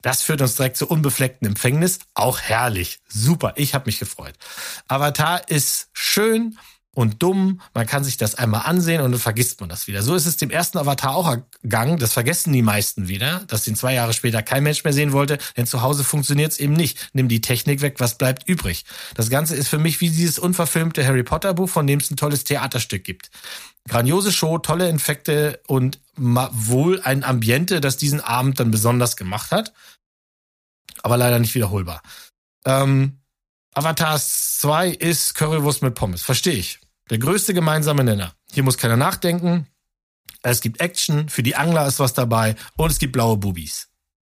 Das 0.02 0.22
führt 0.22 0.42
uns 0.42 0.56
direkt 0.56 0.78
zur 0.78 0.90
unbefleckten 0.92 1.48
Empfängnis. 1.48 2.00
Auch 2.14 2.40
herrlich. 2.40 3.00
Super. 3.10 3.54
Ich 3.58 3.74
habe 3.74 3.88
mich 3.88 4.00
gefreut. 4.00 4.36
Avatar 4.88 5.50
ist 5.50 5.90
schön 5.92 6.58
und 6.98 7.22
dumm. 7.22 7.62
Man 7.76 7.86
kann 7.86 8.04
sich 8.04 8.18
das 8.18 8.34
einmal 8.34 8.62
ansehen 8.62 9.02
und 9.02 9.12
dann 9.12 9.22
vergisst 9.22 9.60
man 9.60 9.70
das 9.70 9.86
wieder. 9.86 10.02
So 10.02 10.16
ist 10.16 10.26
es 10.26 10.38
dem 10.38 10.50
ersten 10.50 10.80
Avatar 10.80 11.16
auch 11.16 11.28
ergangen. 11.28 12.00
Das 12.00 12.14
vergessen 12.14 12.52
die 12.54 12.64
meisten 12.64 13.08
wieder, 13.08 13.44
dass 13.46 13.64
den 13.64 13.76
zwei 13.76 13.94
Jahre 13.94 14.14
später 14.14 14.42
kein 14.42 14.64
Mensch 14.64 14.84
mehr 14.84 14.94
sehen 14.94 15.12
wollte. 15.12 15.38
Denn 15.56 15.68
zu 15.68 15.84
Hause 15.84 16.04
funktioniert 16.04 16.54
es 16.54 16.58
eben 16.58 16.74
nicht. 16.74 17.12
Nimm 17.14 17.28
die 17.28 17.40
Technik 17.40 17.82
weg, 17.82 18.00
was 18.00 18.18
bleibt 18.18 18.50
übrig? 18.50 18.84
Das 19.14 19.30
Ganze 19.30 19.56
ist 19.56 19.68
für 19.68 19.78
mich 19.78 20.02
wie 20.02 20.10
dieses 20.10 20.40
unverfilmte 20.40 21.06
Harry 21.06 21.22
Potter 21.22 21.54
Buch, 21.54 21.70
von 21.70 21.86
dem 21.86 22.00
es 22.00 22.10
ein 22.10 22.18
tolles 22.18 22.46
Theaterstück 22.46 23.04
gibt. 23.04 23.30
Grandiose 23.88 24.32
Show, 24.32 24.58
tolle 24.58 24.90
Infekte 24.90 25.62
und 25.68 26.00
wohl 26.16 27.00
ein 27.04 27.24
Ambiente, 27.24 27.80
das 27.80 27.98
diesen 27.98 28.22
Abend 28.22 28.60
dann 28.60 28.72
besonders 28.72 29.16
gemacht 29.16 29.52
hat. 29.52 29.72
Aber 31.04 31.16
leider 31.18 31.38
nicht 31.38 31.54
wiederholbar. 31.54 32.02
Ähm, 32.66 33.20
Avatar 33.76 34.20
2 34.20 34.90
ist 34.90 35.36
Currywurst 35.36 35.84
mit 35.84 35.94
Pommes. 35.94 36.24
Verstehe 36.24 36.56
ich. 36.56 36.80
Der 37.10 37.20
größte 37.20 37.54
gemeinsame 37.54 38.04
Nenner. 38.04 38.34
Hier 38.52 38.64
muss 38.64 38.78
keiner 38.78 38.98
nachdenken. 38.98 39.68
Es 40.42 40.62
gibt 40.62 40.82
Action, 40.82 41.30
für 41.30 41.44
die 41.44 41.56
Angler 41.56 41.88
ist 41.88 42.00
was 42.00 42.14
dabei 42.14 42.56
und 42.76 42.92
es 42.92 43.00
gibt 43.00 43.14
blaue 43.14 43.38
Bubis. 43.38 43.90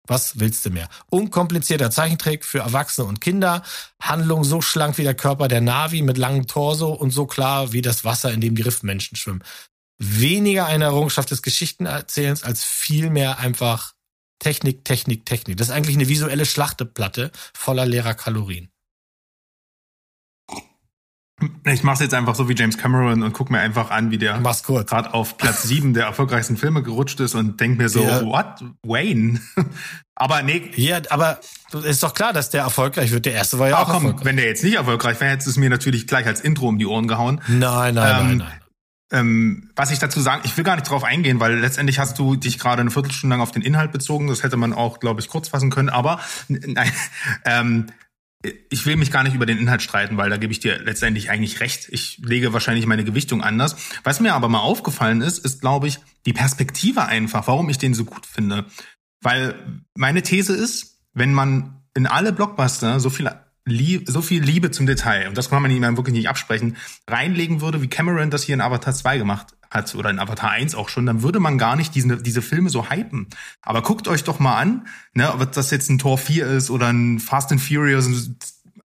Was 0.07 0.39
willst 0.39 0.65
du 0.67 0.71
mehr? 0.71 0.89
Unkomplizierter 1.09 1.91
Zeichentrick 1.91 2.45
für 2.45 2.59
Erwachsene 2.59 3.07
und 3.07 3.21
Kinder. 3.21 3.63
Handlung 4.03 4.45
so 4.45 4.61
schlank 4.61 4.99
wie 4.99 5.03
der 5.03 5.15
Körper 5.15 5.49
der 5.49 5.63
Navi 5.63 6.03
mit 6.03 6.19
langem 6.19 6.47
Torso 6.47 6.93
und 6.93 7.11
so 7.11 7.27
klar 7.27 7.73
wie 7.73 7.81
das 7.81 8.05
Wasser, 8.05 8.33
in 8.33 8.41
dem 8.41 8.55
die 8.55 8.63
Riffmenschen 8.63 9.17
schwimmen. 9.17 9.43
Weniger 9.99 10.67
eine 10.67 10.85
Errungenschaft 10.85 11.31
des 11.31 11.43
Geschichtenerzählens 11.43 12.43
als 12.43 12.65
vielmehr 12.65 13.39
einfach 13.39 13.95
Technik, 14.41 14.85
Technik, 14.85 15.25
Technik. 15.25 15.57
Das 15.57 15.69
ist 15.69 15.75
eigentlich 15.75 15.97
eine 15.97 16.09
visuelle 16.09 16.45
Schlachteplatte 16.45 17.31
voller 17.55 17.87
leerer 17.87 18.15
Kalorien. 18.15 18.74
Ich 21.65 21.83
mache 21.83 21.95
es 21.95 22.01
jetzt 22.01 22.15
einfach 22.15 22.35
so 22.37 22.49
wie 22.49 22.55
James 22.55 22.79
Cameron 22.79 23.23
und 23.25 23.33
guck 23.33 23.51
mir 23.51 23.59
einfach 23.59 23.91
an, 23.91 24.11
wie 24.13 24.19
der 24.19 24.39
gerade 24.39 25.13
auf 25.13 25.37
Platz 25.37 25.63
sieben 25.65 25.93
der 25.93 26.07
erfolgreichsten 26.07 26.57
Filme 26.57 26.83
gerutscht 26.83 27.19
ist 27.21 27.35
und 27.35 27.61
denk 27.61 27.77
mir 27.77 27.89
so, 27.89 28.03
Ja. 28.05 28.25
what? 28.25 28.63
Wayne? 28.87 29.41
Aber 30.15 30.43
nee, 30.43 30.71
Ja, 30.77 31.01
aber 31.11 31.41
ist 31.83 32.05
doch 32.05 32.15
klar, 32.15 32.33
dass 32.33 32.49
der 32.51 32.63
erfolgreich 32.63 33.11
wird. 33.11 33.27
Der 33.27 33.33
erste 33.33 33.59
war 33.59 33.69
ja 33.69 33.77
ach 33.77 33.81
auch 33.81 33.87
komm, 33.87 33.95
erfolgreich. 34.05 34.25
wenn 34.27 34.37
der 34.37 34.47
jetzt 34.47 34.63
nicht 34.63 34.75
erfolgreich 34.77 35.19
wäre, 35.21 35.33
hättest 35.33 35.49
du 35.49 35.51
es 35.51 35.57
mir 35.57 35.69
natürlich 35.71 36.07
gleich 36.07 36.25
als 36.27 36.41
Intro 36.41 36.69
um 36.69 36.79
die 36.79 36.87
Ohren 36.87 37.09
gehauen. 37.09 37.41
Nein, 37.49 37.95
nein, 37.97 38.21
Ähm, 38.21 38.27
nein, 38.29 38.39
nein. 38.39 38.61
Ähm, 39.13 39.71
was 39.75 39.91
ich 39.91 39.99
dazu 39.99 40.21
sagen, 40.21 40.43
ich 40.45 40.57
will 40.57 40.63
gar 40.65 40.77
nicht 40.77 40.89
drauf 40.89 41.03
eingehen, 41.05 41.41
weil 41.41 41.59
letztendlich 41.59 41.99
hast 41.99 42.17
du 42.19 42.37
dich 42.37 42.59
gerade 42.61 42.81
eine 42.81 42.91
Viertelstunde 42.93 43.35
lang 43.35 43.43
auf 43.43 43.51
den 43.51 43.63
Inhalt 43.63 43.91
bezogen. 43.91 44.29
Das 44.29 44.45
hätte 44.45 44.57
man 44.57 44.73
auch, 44.73 45.01
glaube 45.01 45.21
ich, 45.21 45.29
kurz 45.29 45.49
fassen 45.49 45.71
können. 45.71 45.89
Aber 45.89 46.21
nein, 46.49 46.91
ähm, 47.45 47.87
ich 48.71 48.87
will 48.87 48.97
mich 48.97 49.11
gar 49.11 49.23
nicht 49.23 49.35
über 49.35 49.47
den 49.47 49.59
Inhalt 49.59 49.83
streiten, 49.83 50.17
weil 50.17 50.31
da 50.31 50.37
gebe 50.37 50.53
ich 50.53 50.61
dir 50.61 50.79
letztendlich 50.83 51.31
eigentlich 51.31 51.61
recht. 51.61 51.89
Ich 51.91 52.19
lege 52.25 52.53
wahrscheinlich 52.53 52.87
meine 52.87 53.05
Gewichtung 53.05 53.43
anders. 53.43 53.77
Was 54.03 54.21
mir 54.21 54.35
aber 54.35 54.49
mal 54.49 54.61
aufgefallen 54.61 55.21
ist, 55.21 55.39
ist, 55.39 55.61
glaube 55.61 55.89
ich, 55.89 55.99
die 56.27 56.33
Perspektive 56.33 57.07
einfach, 57.07 57.47
warum 57.49 57.69
ich 57.71 57.79
den 57.79 57.95
so 57.95 58.05
gut 58.05 58.27
finde. 58.27 58.67
Weil 59.21 59.83
meine 59.95 60.23
These 60.23 60.55
ist, 60.55 61.01
wenn 61.15 61.33
man 61.33 61.83
in 61.95 62.07
alle 62.07 62.33
Blockbuster 62.33 63.01
so 63.01 63.09
viel 63.09 63.31
Lieb, 63.67 64.05
so 64.07 64.21
viel 64.21 64.43
Liebe 64.43 64.71
zum 64.71 64.87
Detail, 64.87 65.29
und 65.29 65.39
das 65.39 65.49
kann 65.49 65.63
man 65.63 65.71
ihm 65.71 65.83
wirklich 65.97 66.15
nicht 66.15 66.29
absprechen, 66.29 66.77
reinlegen 67.09 67.63
würde, 67.63 67.81
wie 67.81 67.89
Cameron 67.89 68.31
das 68.31 68.43
hier 68.43 68.55
in 68.55 68.61
Avatar 68.61 68.95
2 68.95 69.19
gemacht 69.19 69.55
hat, 69.71 69.95
oder 69.95 70.11
in 70.11 70.19
Avatar 70.19 70.51
1 70.51 70.75
auch 70.75 70.91
schon, 70.91 71.07
dann 71.07 71.23
würde 71.23 71.41
man 71.41 71.57
gar 71.57 71.75
nicht 71.75 71.95
diese, 71.95 72.19
diese 72.19 72.43
Filme 72.43 72.69
so 72.69 72.91
hypen. 72.91 73.29
Aber 73.63 73.83
guckt 73.83 74.07
euch 74.07 74.23
doch 74.23 74.39
mal 74.39 74.57
an, 74.57 74.87
ne, 75.15 75.33
ob 75.33 75.51
das 75.53 75.71
jetzt 75.71 75.89
ein 75.89 75.99
Tor 75.99 76.19
4 76.19 76.47
ist 76.47 76.71
oder 76.71 76.89
ein 76.89 77.21
Fast 77.21 77.53
and 77.53 77.61
Furious 77.61 78.31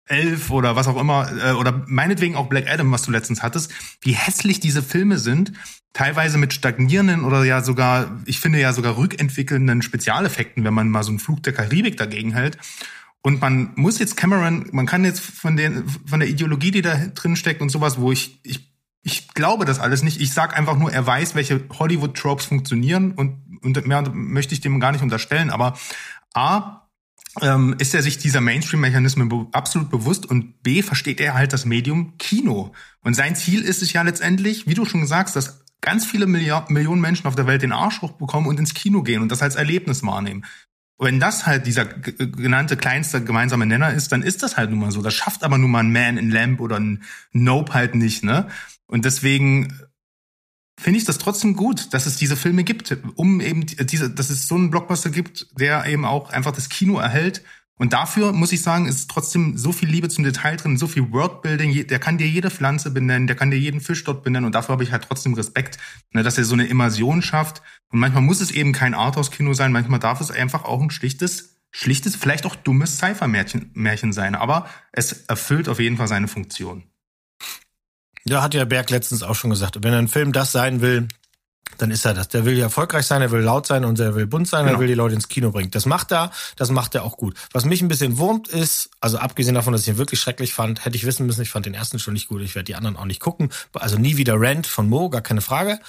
11 0.07 0.49
oder 0.49 0.75
was 0.75 0.87
auch 0.87 0.99
immer, 0.99 1.31
äh, 1.43 1.51
oder 1.51 1.83
meinetwegen 1.87 2.35
auch 2.35 2.47
Black 2.47 2.67
Adam, 2.67 2.91
was 2.91 3.03
du 3.03 3.11
letztens 3.11 3.43
hattest, 3.43 3.71
wie 4.01 4.13
hässlich 4.13 4.59
diese 4.59 4.81
Filme 4.81 5.19
sind, 5.19 5.53
teilweise 5.93 6.39
mit 6.39 6.53
stagnierenden 6.53 7.23
oder 7.23 7.43
ja 7.43 7.61
sogar, 7.61 8.19
ich 8.25 8.39
finde 8.39 8.59
ja 8.59 8.73
sogar 8.73 8.97
rückentwickelnden 8.97 9.83
Spezialeffekten, 9.83 10.63
wenn 10.63 10.73
man 10.73 10.89
mal 10.89 11.03
so 11.03 11.11
einen 11.11 11.19
Flug 11.19 11.43
der 11.43 11.53
Karibik 11.53 11.97
dagegen 11.97 12.33
hält. 12.33 12.57
Und 13.25 13.39
man 13.39 13.71
muss 13.75 13.99
jetzt 13.99 14.17
Cameron, 14.17 14.67
man 14.73 14.85
kann 14.85 15.05
jetzt 15.05 15.21
von 15.21 15.55
den, 15.55 15.87
von 16.05 16.19
der 16.19 16.29
Ideologie, 16.29 16.71
die 16.71 16.81
da 16.81 16.95
drin 16.95 17.37
steckt 17.37 17.61
und 17.61 17.69
sowas, 17.69 17.97
wo 17.97 18.11
ich, 18.11 18.41
ich, 18.43 18.73
ich 19.01 19.29
glaube 19.29 19.63
das 19.63 19.79
alles 19.79 20.03
nicht. 20.03 20.19
Ich 20.19 20.33
sag 20.33 20.57
einfach 20.57 20.77
nur, 20.77 20.91
er 20.91 21.07
weiß, 21.07 21.33
welche 21.33 21.63
Hollywood-Tropes 21.79 22.45
funktionieren 22.45 23.13
und, 23.13 23.41
und 23.63 23.87
mehr 23.87 24.03
möchte 24.11 24.53
ich 24.53 24.59
dem 24.59 24.79
gar 24.81 24.91
nicht 24.91 25.01
unterstellen. 25.03 25.51
Aber 25.51 25.77
A, 26.33 26.83
ähm, 27.41 27.75
ist 27.79 27.95
er 27.95 28.03
sich 28.03 28.17
dieser 28.17 28.41
Mainstream-Mechanismen 28.41 29.29
be 29.29 29.47
absolut 29.53 29.89
bewusst 29.89 30.25
und 30.25 30.61
B, 30.61 30.83
versteht 30.83 31.19
er 31.19 31.33
halt 31.33 31.53
das 31.53 31.65
Medium 31.65 32.17
Kino. 32.17 32.73
Und 33.01 33.15
sein 33.15 33.35
Ziel 33.35 33.61
ist 33.61 33.81
es 33.81 33.93
ja 33.93 34.01
letztendlich, 34.01 34.67
wie 34.67 34.75
du 34.75 34.85
schon 34.85 35.07
sagst, 35.07 35.35
dass 35.35 35.63
ganz 35.81 36.05
viele 36.05 36.27
Milliard 36.27 36.69
Millionen 36.69 37.01
Menschen 37.01 37.25
auf 37.27 37.35
der 37.35 37.47
Welt 37.47 37.61
den 37.61 37.71
Arsch 37.71 38.01
hochbekommen 38.01 38.49
und 38.49 38.59
ins 38.59 38.73
Kino 38.73 39.01
gehen 39.01 39.21
und 39.21 39.31
das 39.31 39.41
als 39.41 39.55
Erlebnis 39.55 40.03
wahrnehmen. 40.03 40.45
Wenn 40.99 41.19
das 41.19 41.45
halt 41.45 41.65
dieser 41.65 41.85
genannte 41.85 42.77
kleinste 42.77 43.23
gemeinsame 43.23 43.65
Nenner 43.65 43.93
ist, 43.93 44.11
dann 44.11 44.21
ist 44.21 44.43
das 44.43 44.57
halt 44.57 44.69
nun 44.69 44.79
mal 44.79 44.91
so. 44.91 45.01
Das 45.01 45.13
schafft 45.13 45.43
aber 45.43 45.57
nun 45.57 45.71
mal 45.71 45.79
ein 45.79 45.91
Man 45.91 46.17
in 46.17 46.29
Lamp 46.29 46.59
oder 46.59 46.79
ein 46.79 47.03
Nope 47.31 47.73
halt 47.73 47.95
nicht, 47.95 48.23
ne? 48.23 48.47
Und 48.85 49.05
deswegen 49.05 49.73
finde 50.79 50.99
ich 50.99 51.05
das 51.05 51.17
trotzdem 51.17 51.55
gut, 51.55 51.93
dass 51.93 52.05
es 52.05 52.17
diese 52.17 52.35
Filme 52.35 52.63
gibt, 52.63 52.95
um 53.15 53.41
eben 53.41 53.65
diese, 53.65 54.09
dass 54.09 54.29
es 54.29 54.47
so 54.47 54.55
einen 54.55 54.69
Blockbuster 54.69 55.09
gibt, 55.09 55.47
der 55.59 55.85
eben 55.85 56.05
auch 56.05 56.29
einfach 56.29 56.51
das 56.51 56.69
Kino 56.69 56.99
erhält. 56.99 57.43
Und 57.79 57.93
dafür 57.93 58.33
muss 58.33 58.51
ich 58.51 58.61
sagen, 58.61 58.85
ist 58.85 59.09
trotzdem 59.09 59.57
so 59.57 59.71
viel 59.71 59.89
Liebe 59.89 60.07
zum 60.07 60.23
Detail 60.23 60.57
drin, 60.57 60.77
so 60.77 60.87
viel 60.87 61.11
Worldbuilding. 61.11 61.87
Der 61.87 61.99
kann 61.99 62.19
dir 62.19 62.27
jede 62.27 62.51
Pflanze 62.51 62.91
benennen, 62.91 63.25
der 63.25 63.35
kann 63.35 63.49
dir 63.49 63.57
jeden 63.57 63.81
Fisch 63.81 64.03
dort 64.03 64.23
benennen. 64.23 64.45
Und 64.45 64.53
dafür 64.53 64.73
habe 64.73 64.83
ich 64.83 64.91
halt 64.91 65.03
trotzdem 65.07 65.33
Respekt, 65.33 65.79
ne, 66.11 66.21
dass 66.21 66.37
er 66.37 66.45
so 66.45 66.53
eine 66.53 66.67
Immersion 66.67 67.21
schafft. 67.21 67.61
Und 67.89 67.99
manchmal 67.99 68.21
muss 68.21 68.41
es 68.41 68.51
eben 68.51 68.73
kein 68.73 68.93
Arthouse-Kino 68.93 69.53
sein, 69.53 69.71
manchmal 69.71 69.99
darf 69.99 70.21
es 70.21 70.29
einfach 70.29 70.65
auch 70.65 70.81
ein 70.81 70.91
schlichtes, 70.91 71.57
schlichtes, 71.71 72.15
vielleicht 72.15 72.45
auch 72.45 72.55
dummes 72.55 72.99
Cypher-Märchen 72.99 73.71
Märchen 73.73 74.13
sein. 74.13 74.35
Aber 74.35 74.69
es 74.91 75.25
erfüllt 75.25 75.67
auf 75.67 75.79
jeden 75.79 75.97
Fall 75.97 76.07
seine 76.07 76.27
Funktion. 76.27 76.83
Ja, 78.25 78.41
hat 78.41 78.53
ja 78.53 78.65
Berg 78.65 78.91
letztens 78.91 79.23
auch 79.23 79.35
schon 79.35 79.49
gesagt. 79.49 79.83
Wenn 79.83 79.93
ein 79.93 80.07
Film 80.07 80.31
das 80.31 80.51
sein 80.51 80.79
will, 80.79 81.07
dann 81.77 81.91
ist 81.91 82.05
er 82.05 82.13
das. 82.13 82.27
Der 82.27 82.45
will 82.45 82.57
ja 82.57 82.65
erfolgreich 82.65 83.05
sein, 83.05 83.21
er 83.21 83.31
will 83.31 83.41
laut 83.41 83.65
sein 83.67 83.83
und 83.85 83.99
er 83.99 84.15
will 84.15 84.27
bunt 84.27 84.47
sein, 84.47 84.65
Genau. 84.65 84.77
er 84.77 84.79
will 84.79 84.87
die 84.87 84.93
Leute 84.93 85.15
ins 85.15 85.27
Kino 85.27 85.51
bringen. 85.51 85.71
Das 85.71 85.85
macht 85.85 86.11
er, 86.11 86.31
das 86.55 86.69
macht 86.69 86.95
er 86.95 87.03
auch 87.03 87.17
gut. 87.17 87.35
Was 87.51 87.65
mich 87.65 87.81
ein 87.81 87.87
bisschen 87.87 88.17
wurmt 88.17 88.47
ist, 88.47 88.89
also 89.01 89.17
abgesehen 89.17 89.55
davon, 89.55 89.73
dass 89.73 89.81
ich 89.83 89.87
ihn 89.87 89.97
wirklich 89.97 90.19
schrecklich 90.19 90.53
fand, 90.53 90.85
hätte 90.85 90.95
ich 90.95 91.05
wissen 91.05 91.25
müssen, 91.25 91.41
ich 91.41 91.49
fand 91.49 91.65
den 91.65 91.73
ersten 91.73 91.99
schon 91.99 92.13
nicht 92.13 92.27
gut, 92.27 92.41
ich 92.41 92.55
werde 92.55 92.65
die 92.65 92.75
anderen 92.75 92.95
auch 92.95 93.05
nicht 93.05 93.19
gucken. 93.19 93.49
Also 93.73 93.97
nie 93.97 94.17
wieder 94.17 94.35
Rant 94.37 94.67
von 94.67 94.87
Mo, 94.87 95.09
gar 95.09 95.21
keine 95.21 95.41
Frage. 95.41 95.79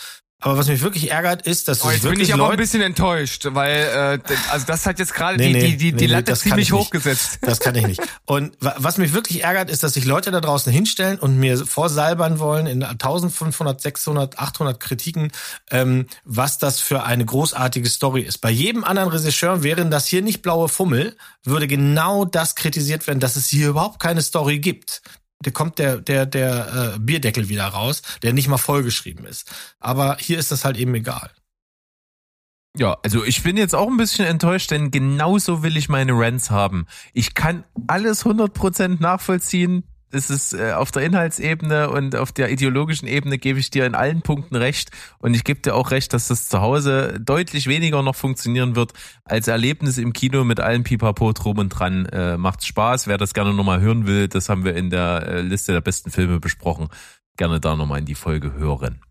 Aber 0.45 0.59
was 0.59 0.69
mich 0.69 0.83
wirklich 0.83 1.11
ärgert, 1.11 1.47
ist, 1.47 1.69
dass 1.69 1.83
Oh, 1.83 1.91
jetzt 1.91 2.03
bin 2.03 2.21
ich 2.21 2.35
aber 2.35 2.51
ein 2.51 2.59
bisschen 2.59 2.83
enttäuscht, 2.83 3.47
weil 3.53 4.21
äh, 4.29 4.35
also 4.51 4.67
das 4.67 4.85
hat 4.85 4.99
jetzt 4.99 5.15
gerade 5.15 5.39
Nee, 5.39 5.47
die, 5.47 5.53
nee, 5.55 5.61
die, 5.69 5.77
die, 5.79 5.93
nee, 5.93 5.99
die 5.99 6.07
nee, 6.07 6.13
Latte 6.13 6.33
kann 6.33 6.37
ziemlich 6.37 6.71
hochgesetzt. 6.71 7.39
Das 7.41 7.61
kann 7.61 7.75
ich 7.77 7.87
nicht. 7.87 8.03
Und 8.27 8.55
wa- 8.61 8.75
was 8.77 8.99
mich 8.99 9.15
wirklich 9.15 9.43
ärgert, 9.43 9.71
ist, 9.71 9.83
dass 9.83 9.95
sich 9.95 10.05
Leute 10.05 10.31
da 10.31 10.43
draußen 10.43 10.71
hinstellen 10.71 11.19
und 11.19 11.39
mir 11.39 11.57
vorsalbern 11.67 12.41
wollen 12.41 12.67
in 12.67 12.83
1500, 12.83 13.81
600, 13.81 14.39
800 14.39 14.79
Kritiken, 14.79 15.33
ähm, 15.71 16.09
was 16.27 16.59
das 16.59 16.79
für 16.79 17.05
eine 17.05 17.25
großartige 17.25 17.89
Story 17.89 18.21
ist. 18.21 18.43
Bei 18.43 18.51
jedem 18.51 18.85
anderen 18.85 19.09
Regisseur 19.09 19.63
wären 19.63 19.91
das 19.91 20.07
hier 20.07 20.21
nicht 20.21 20.43
blaue 20.43 20.69
Fummel, 20.69 21.17
würde 21.43 21.67
genau 21.67 22.27
das 22.27 22.55
kritisiert 22.55 23.07
werden, 23.07 23.19
dass 23.21 23.37
es 23.37 23.47
hier 23.49 23.71
überhaupt 23.71 23.99
keine 23.99 24.21
Story 24.21 24.59
gibt. 24.59 25.01
Da 25.47 25.51
kommt 25.51 25.79
der, 25.79 25.99
der, 25.99 26.27
der 26.27 26.95
äh, 26.95 26.99
Bierdeckel 26.99 27.49
wieder 27.49 27.67
raus, 27.67 28.03
der 28.23 28.33
nicht 28.33 28.49
mal 28.49 28.59
vollgeschrieben 28.59 29.25
ist. 29.27 29.51
Aber 29.79 30.17
hier 30.19 30.39
ist 30.39 30.51
das 30.51 30.65
halt 30.65 30.77
eben 30.77 30.95
egal. 30.95 31.31
Ja, 32.77 32.97
also 33.05 33.23
ich 33.23 33.43
bin 33.45 33.57
jetzt 33.57 33.75
auch 33.75 33.87
ein 33.87 33.97
bisschen 33.97 34.27
enttäuscht, 34.27 34.73
denn 34.73 34.91
genauso 34.91 35.63
will 35.63 35.77
ich 35.77 35.89
meine 35.89 36.13
Rants 36.13 36.51
haben. 36.51 36.87
Ich 37.13 37.35
kann 37.35 37.65
alles 37.87 38.25
100% 38.25 39.01
nachvollziehen. 39.01 39.85
Ist 40.15 40.31
es 40.31 40.53
äh, 40.53 40.73
auf 40.73 40.91
der 40.91 41.03
Inhaltsebene 41.03 41.91
und 41.91 42.17
auf 42.17 42.33
der 42.33 42.51
ideologischen 42.51 43.07
Ebene 43.07 43.39
gebe 43.39 43.59
ich 43.59 43.71
dir 43.71 43.87
in 43.87 43.95
allen 43.95 44.23
Punkten 44.23 44.57
recht. 44.57 44.91
Und 45.19 45.35
ich 45.35 45.45
gebe 45.45 45.61
dir 45.61 45.75
auch 45.75 45.91
recht, 45.91 46.13
dass 46.13 46.29
das 46.29 46.49
zu 46.49 46.61
Hause 46.61 47.21
deutlich 47.21 47.67
weniger 47.67 48.03
noch 48.03 48.15
funktionieren 48.15 48.77
wird 48.77 48.93
als 49.25 49.49
Erlebnis 49.49 49.99
im 49.99 50.13
Kino 50.13 50.45
mit 50.45 50.61
allen 50.61 50.85
Pipapo 50.85 51.33
drum 51.33 51.59
und 51.59 51.69
dran. 51.69 52.07
Äh, 52.07 52.37
macht's 52.37 52.67
Spaß. 52.67 53.07
Wer 53.07 53.19
das 53.19 53.35
gerne 53.35 53.53
nochmal 53.53 53.81
hören 53.81 54.07
will, 54.07 54.29
das 54.29 54.49
haben 54.49 54.65
wir 54.65 54.75
in 54.75 54.91
der 54.91 55.27
äh, 55.27 55.41
Liste 55.43 55.73
der 55.73 55.81
besten 55.81 56.11
Filme 56.11 56.41
besprochen. 56.41 56.89
Gerne 57.37 57.61
da 57.61 57.77
nochmal 57.77 57.99
in 57.99 58.07
die 58.07 58.15
Folge 58.15 58.55
hören. 58.55 59.04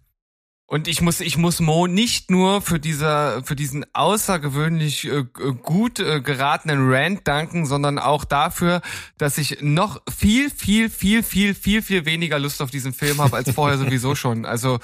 Und 0.74 0.88
ich 0.88 1.02
muss, 1.02 1.20
ich 1.20 1.38
muss 1.38 1.60
Mo 1.60 1.86
nicht 1.86 2.32
nur 2.32 2.60
für 2.64 2.80
dieser, 2.80 3.44
für 3.44 3.56
diesen 3.56 3.86
außergewöhnlich 3.94 5.06
äh, 5.06 5.24
gut 5.62 6.00
äh, 6.00 6.20
geratenen 6.20 6.92
Rant 6.92 7.28
danken, 7.28 7.68
sondern 7.68 8.00
auch 8.00 8.26
dafür, 8.26 8.82
dass 9.20 9.38
ich 9.38 9.62
noch 9.62 10.02
viel, 10.12 10.50
viel, 10.50 10.90
viel, 10.90 11.22
viel, 11.22 11.54
viel, 11.54 11.84
viel 11.84 12.06
weniger 12.06 12.40
Lust 12.40 12.60
auf 12.60 12.72
diesen 12.72 12.92
Film 12.92 13.22
habe 13.22 13.36
als 13.36 13.52
vorher 13.52 13.78
sowieso 13.78 14.16
schon. 14.24 14.48
Also 14.48 14.80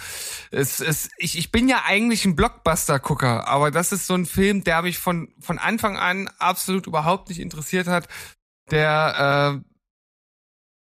es, 0.51 0.79
es, 0.79 1.09
ich, 1.17 1.39
ich 1.39 1.51
bin 1.51 1.67
ja 1.67 1.81
eigentlich 1.87 2.23
ein 2.23 2.35
Blockbuster-Gucker, 2.35 3.47
aber 3.47 3.71
das 3.71 3.91
ist 3.91 4.05
so 4.05 4.13
ein 4.13 4.27
Film, 4.27 4.63
der 4.63 4.83
mich 4.83 4.99
von 4.99 5.33
von 5.39 5.57
Anfang 5.57 5.97
an 5.97 6.29
absolut 6.37 6.85
überhaupt 6.85 7.29
nicht 7.29 7.39
interessiert 7.39 7.87
hat. 7.87 8.07
Der 8.69 9.57
äh, 9.57 9.69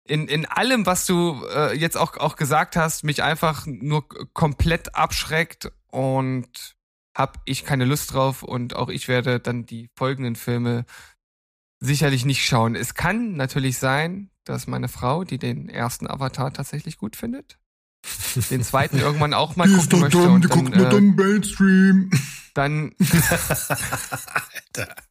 in, 0.06 0.28
in 0.28 0.46
allem, 0.46 0.86
was 0.86 1.06
du 1.06 1.44
äh, 1.54 1.76
jetzt 1.76 1.96
auch, 1.96 2.16
auch 2.16 2.36
gesagt 2.36 2.76
hast, 2.76 3.04
mich 3.04 3.22
einfach 3.22 3.66
nur 3.66 4.08
komplett 4.32 4.94
abschreckt 4.94 5.72
und 5.90 6.76
hab 7.16 7.40
ich 7.44 7.64
keine 7.64 7.84
Lust 7.84 8.12
drauf 8.12 8.42
und 8.42 8.76
auch 8.76 8.88
ich 8.88 9.08
werde 9.08 9.40
dann 9.40 9.66
die 9.66 9.88
folgenden 9.94 10.36
Filme 10.36 10.84
sicherlich 11.80 12.24
nicht 12.24 12.44
schauen. 12.44 12.74
Es 12.74 12.94
kann 12.94 13.36
natürlich 13.36 13.78
sein, 13.78 14.30
dass 14.44 14.66
meine 14.66 14.88
Frau, 14.88 15.24
die 15.24 15.38
den 15.38 15.68
ersten 15.68 16.08
Avatar 16.08 16.52
tatsächlich 16.52 16.98
gut 16.98 17.16
findet, 17.16 17.58
den 18.50 18.62
zweiten 18.62 18.98
irgendwann 18.98 19.34
auch 19.34 19.56
mal 19.56 19.68
gucken 19.68 20.00
möchte 20.00 20.18
dumm, 20.18 20.34
und 20.34 20.44
die 20.44 20.48
dann, 20.48 20.58
guckt 20.64 20.76
nur 20.76 20.86
äh, 20.86 20.90
dumm 20.90 21.14
Mainstream. 21.16 22.10
dann 22.54 22.92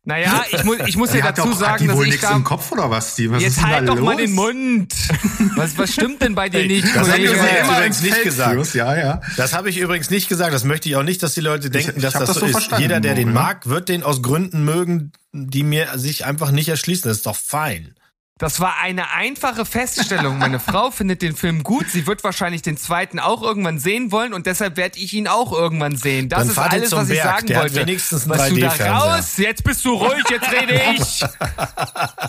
naja, 0.04 0.46
ich 0.52 0.64
muss, 0.64 0.78
ich 0.86 0.98
muss 0.98 1.12
Die 1.12 1.18
ja 1.18 1.24
hat 1.26 1.38
dazu 1.38 1.50
doch- 1.50 1.56
hat 1.56 1.60
sagen, 1.60 1.84
die 1.84 1.88
dass 1.88 1.98
wohl 1.98 2.06
ich 2.06 2.12
nichts 2.14 2.28
da 2.28 2.36
im 2.36 2.44
Kopf 2.44 2.72
oder 2.72 2.90
was, 2.92 3.16
die? 3.16 3.30
Was 3.32 3.38
ist 3.38 3.44
Jetzt 3.44 3.58
denn 3.58 3.68
halt 3.68 3.88
da 3.88 3.96
doch 3.96 4.02
mal 4.02 4.12
los? 4.12 4.22
den 4.22 4.34
Mund. 4.34 4.94
Was, 5.56 5.78
was 5.78 5.94
stimmt 5.94 6.22
denn 6.22 6.36
bei 6.36 6.50
dir 6.50 6.66
nicht, 6.68 6.86
das 6.94 7.08
ihr 7.18 7.34
Ja, 7.34 7.66
übrigens 7.78 8.02
nicht 8.02 8.24
gesagt. 8.24 8.74
Ja, 8.74 8.96
ja. 8.98 9.22
Das 9.38 9.54
habe 9.54 9.70
ich 9.70 9.78
übrigens 9.78 10.10
nicht 10.10 10.28
gesagt. 10.28 10.54
Das 10.54 10.66
möchte 10.66 10.90
ich 10.90 10.96
auch 10.98 11.04
nicht, 11.04 11.24
dass 11.24 11.34
die 11.34 11.40
Leute 11.42 11.70
denken, 11.70 11.94
ich 11.96 12.02
dass 12.02 12.16
hab 12.16 12.26
das, 12.26 12.38
das 12.38 12.52
so 12.52 12.58
ist. 12.58 12.72
Jeder, 12.78 13.00
der 13.00 13.16
den 13.16 13.32
mag, 13.32 13.68
wird 13.70 13.88
den 13.88 14.04
aus 14.04 14.22
Gründen 14.22 14.66
mögen, 14.66 15.14
die 15.32 15.64
mir 15.64 15.98
sich 15.98 16.26
einfach 16.26 16.52
nicht 16.52 16.68
erschließen. 16.68 17.08
Das 17.08 17.18
ist 17.18 17.26
doch 17.26 17.38
fein. 17.38 17.96
Das 18.38 18.60
war 18.60 18.80
eine 18.82 19.12
einfache 19.12 19.64
Feststellung. 19.64 20.38
Meine 20.40 20.60
Frau 20.60 20.92
findet 20.92 21.22
den 21.22 21.38
Film 21.38 21.64
gut. 21.64 21.86
Sie 21.90 22.06
wird 22.06 22.22
wahrscheinlich 22.26 22.62
den 22.62 22.76
zweiten 22.76 23.18
auch 23.18 23.42
irgendwann 23.42 23.80
sehen 23.80 24.12
wollen 24.12 24.34
und 24.34 24.46
deshalb 24.46 24.76
werde 24.76 25.00
ich 25.00 25.14
ihn 25.14 25.30
auch 25.30 25.54
irgendwann 25.54 25.96
sehen. 25.96 26.28
Das 26.28 26.40
Dann 26.40 26.50
ist 26.50 26.58
alles, 26.58 26.92
was 26.92 27.10
ich 27.10 27.22
Berg. 27.22 27.34
sagen 27.36 27.48
Der 27.48 27.62
wollte. 27.62 27.76
wenigstens 27.78 28.28
was 28.28 28.50
du 28.50 28.58
da 28.58 28.68
3D-Fernseher. 28.68 28.94
raus? 29.16 29.38
Jetzt 29.38 29.64
bist 29.64 29.86
du 29.86 29.94
ruhig, 29.94 30.22
jetzt 30.30 30.52
rede 30.52 30.82
ich. 30.98 31.24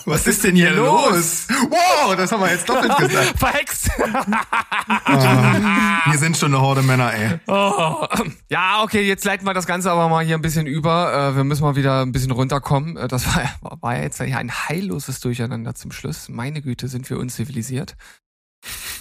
Was 0.04 0.26
ist 0.28 0.44
denn 0.44 0.54
hier 0.54 0.70
los? 0.70 1.48
Wow, 1.70 2.14
das 2.14 2.30
haben 2.30 2.40
wir 2.42 2.52
jetzt 2.52 2.68
doppelt 2.68 2.96
gesagt. 2.98 3.36
Verhext. 3.38 3.88
Wir 3.98 6.18
sind 6.18 6.36
schon 6.36 6.54
eine 6.54 6.62
Horde 6.62 6.82
Männer, 6.82 7.12
ey. 7.12 7.40
Oh. 7.48 8.06
Ja, 8.48 8.82
okay, 8.84 9.02
jetzt 9.02 9.24
leiten 9.24 9.44
wir 9.44 9.54
das 9.54 9.66
Ganze 9.66 9.90
aber 9.90 10.08
mal 10.08 10.24
hier 10.24 10.36
ein 10.36 10.42
bisschen 10.42 10.66
über. 10.68 11.30
Äh, 11.32 11.36
Wir 11.36 11.42
müssen 11.44 11.62
mal 11.62 11.74
wieder 11.74 12.02
ein 12.02 12.12
bisschen 12.12 12.30
runterkommen. 12.30 12.96
Äh, 12.96 13.08
Das 13.08 13.26
war, 13.26 13.42
war- 13.80 13.96
jetzt 14.00 14.20
ein 14.20 14.52
heilloses 14.68 15.18
Durcheinander 15.18 15.74
zum 15.74 15.90
Schluss. 15.96 16.28
Meine 16.28 16.62
Güte, 16.62 16.88
sind 16.88 17.08
wir 17.10 17.18
unzivilisiert. 17.18 17.96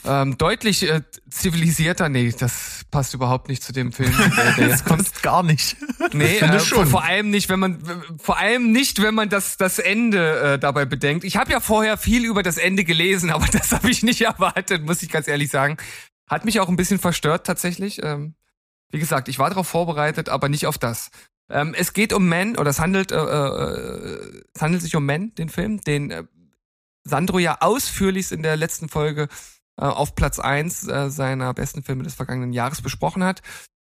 Ähm, 0.08 0.38
deutlich 0.38 0.88
äh, 0.88 1.02
zivilisierter, 1.30 2.10
nee, 2.10 2.32
das 2.38 2.86
passt 2.92 3.16
überhaupt 3.16 3.50
nicht 3.50 3.64
zu 3.64 3.74
dem 3.74 3.92
Film, 3.92 4.14
der 4.58 4.68
jetzt 4.70 4.86
kommt. 4.86 5.24
gar 5.24 5.42
nicht. 5.42 5.78
Nee, 6.14 6.38
äh, 6.38 6.60
schon. 6.60 6.86
vor 6.86 7.04
allem 7.04 7.32
nicht, 7.32 7.50
wenn 7.50 7.60
man 7.60 7.84
vor 8.20 8.38
allem 8.38 8.72
nicht, 8.72 9.02
wenn 9.02 9.16
man 9.16 9.30
das 9.30 9.58
das 9.58 9.80
Ende 9.80 10.40
äh, 10.40 10.60
dabei 10.60 10.86
bedenkt. 10.86 11.24
Ich 11.24 11.38
habe 11.38 11.52
ja 11.52 11.60
vorher 11.60 11.98
viel 11.98 12.24
über 12.26 12.44
das 12.44 12.58
Ende 12.58 12.84
gelesen, 12.84 13.30
aber 13.32 13.48
das 13.48 13.72
habe 13.72 13.90
ich 13.90 14.04
nicht 14.04 14.22
erwartet, 14.22 14.86
muss 14.86 15.02
ich 15.02 15.10
ganz 15.10 15.28
ehrlich 15.28 15.50
sagen. 15.50 15.78
Hat 16.28 16.46
mich 16.46 16.60
auch 16.60 16.70
ein 16.70 16.76
bisschen 16.76 17.00
verstört 17.00 17.48
tatsächlich. 17.48 18.04
Ähm, 18.04 18.36
wie 18.92 19.00
gesagt, 19.00 19.28
ich 19.28 19.40
war 19.40 19.50
darauf 19.50 19.68
vorbereitet, 19.68 20.30
aber 20.30 20.50
nicht 20.50 20.68
auf 20.68 20.78
das. 20.78 21.10
Ähm, 21.50 21.76
es 21.78 21.94
geht 21.94 22.14
um 22.14 22.28
Men 22.28 22.58
oder 22.58 22.70
es 22.70 22.80
handelt 22.80 23.12
äh, 23.12 23.18
äh, 23.18 24.44
es 24.54 24.62
handelt 24.62 24.84
sich 24.84 24.96
um 24.96 25.06
Men, 25.06 25.34
den 25.36 25.50
Film, 25.50 25.82
den 25.82 26.12
äh, 26.12 26.24
Sandro 27.06 27.40
ja 27.40 27.62
ausführlichst 27.62 28.32
in 28.32 28.44
der 28.44 28.58
letzten 28.58 28.90
Folge 28.90 29.30
äh, 29.78 29.86
auf 29.86 30.16
Platz 30.16 30.40
eins 30.40 30.88
äh, 30.88 31.10
seiner 31.10 31.54
besten 31.54 31.84
Filme 31.84 32.04
des 32.04 32.16
vergangenen 32.16 32.54
Jahres 32.54 32.82
besprochen 32.82 33.24
hat. 33.24 33.42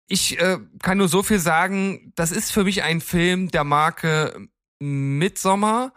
Ich 0.09 0.39
äh, 0.39 0.59
kann 0.83 0.99
nur 0.99 1.09
so 1.09 1.23
viel 1.23 1.41
sagen, 1.41 2.12
das 2.14 2.31
ist 2.31 2.53
für 2.53 2.64
mich 2.64 2.83
ein 2.83 3.01
Film 3.01 3.51
der 3.51 3.64
Marke 3.64 4.49
Midsommar. 4.79 5.93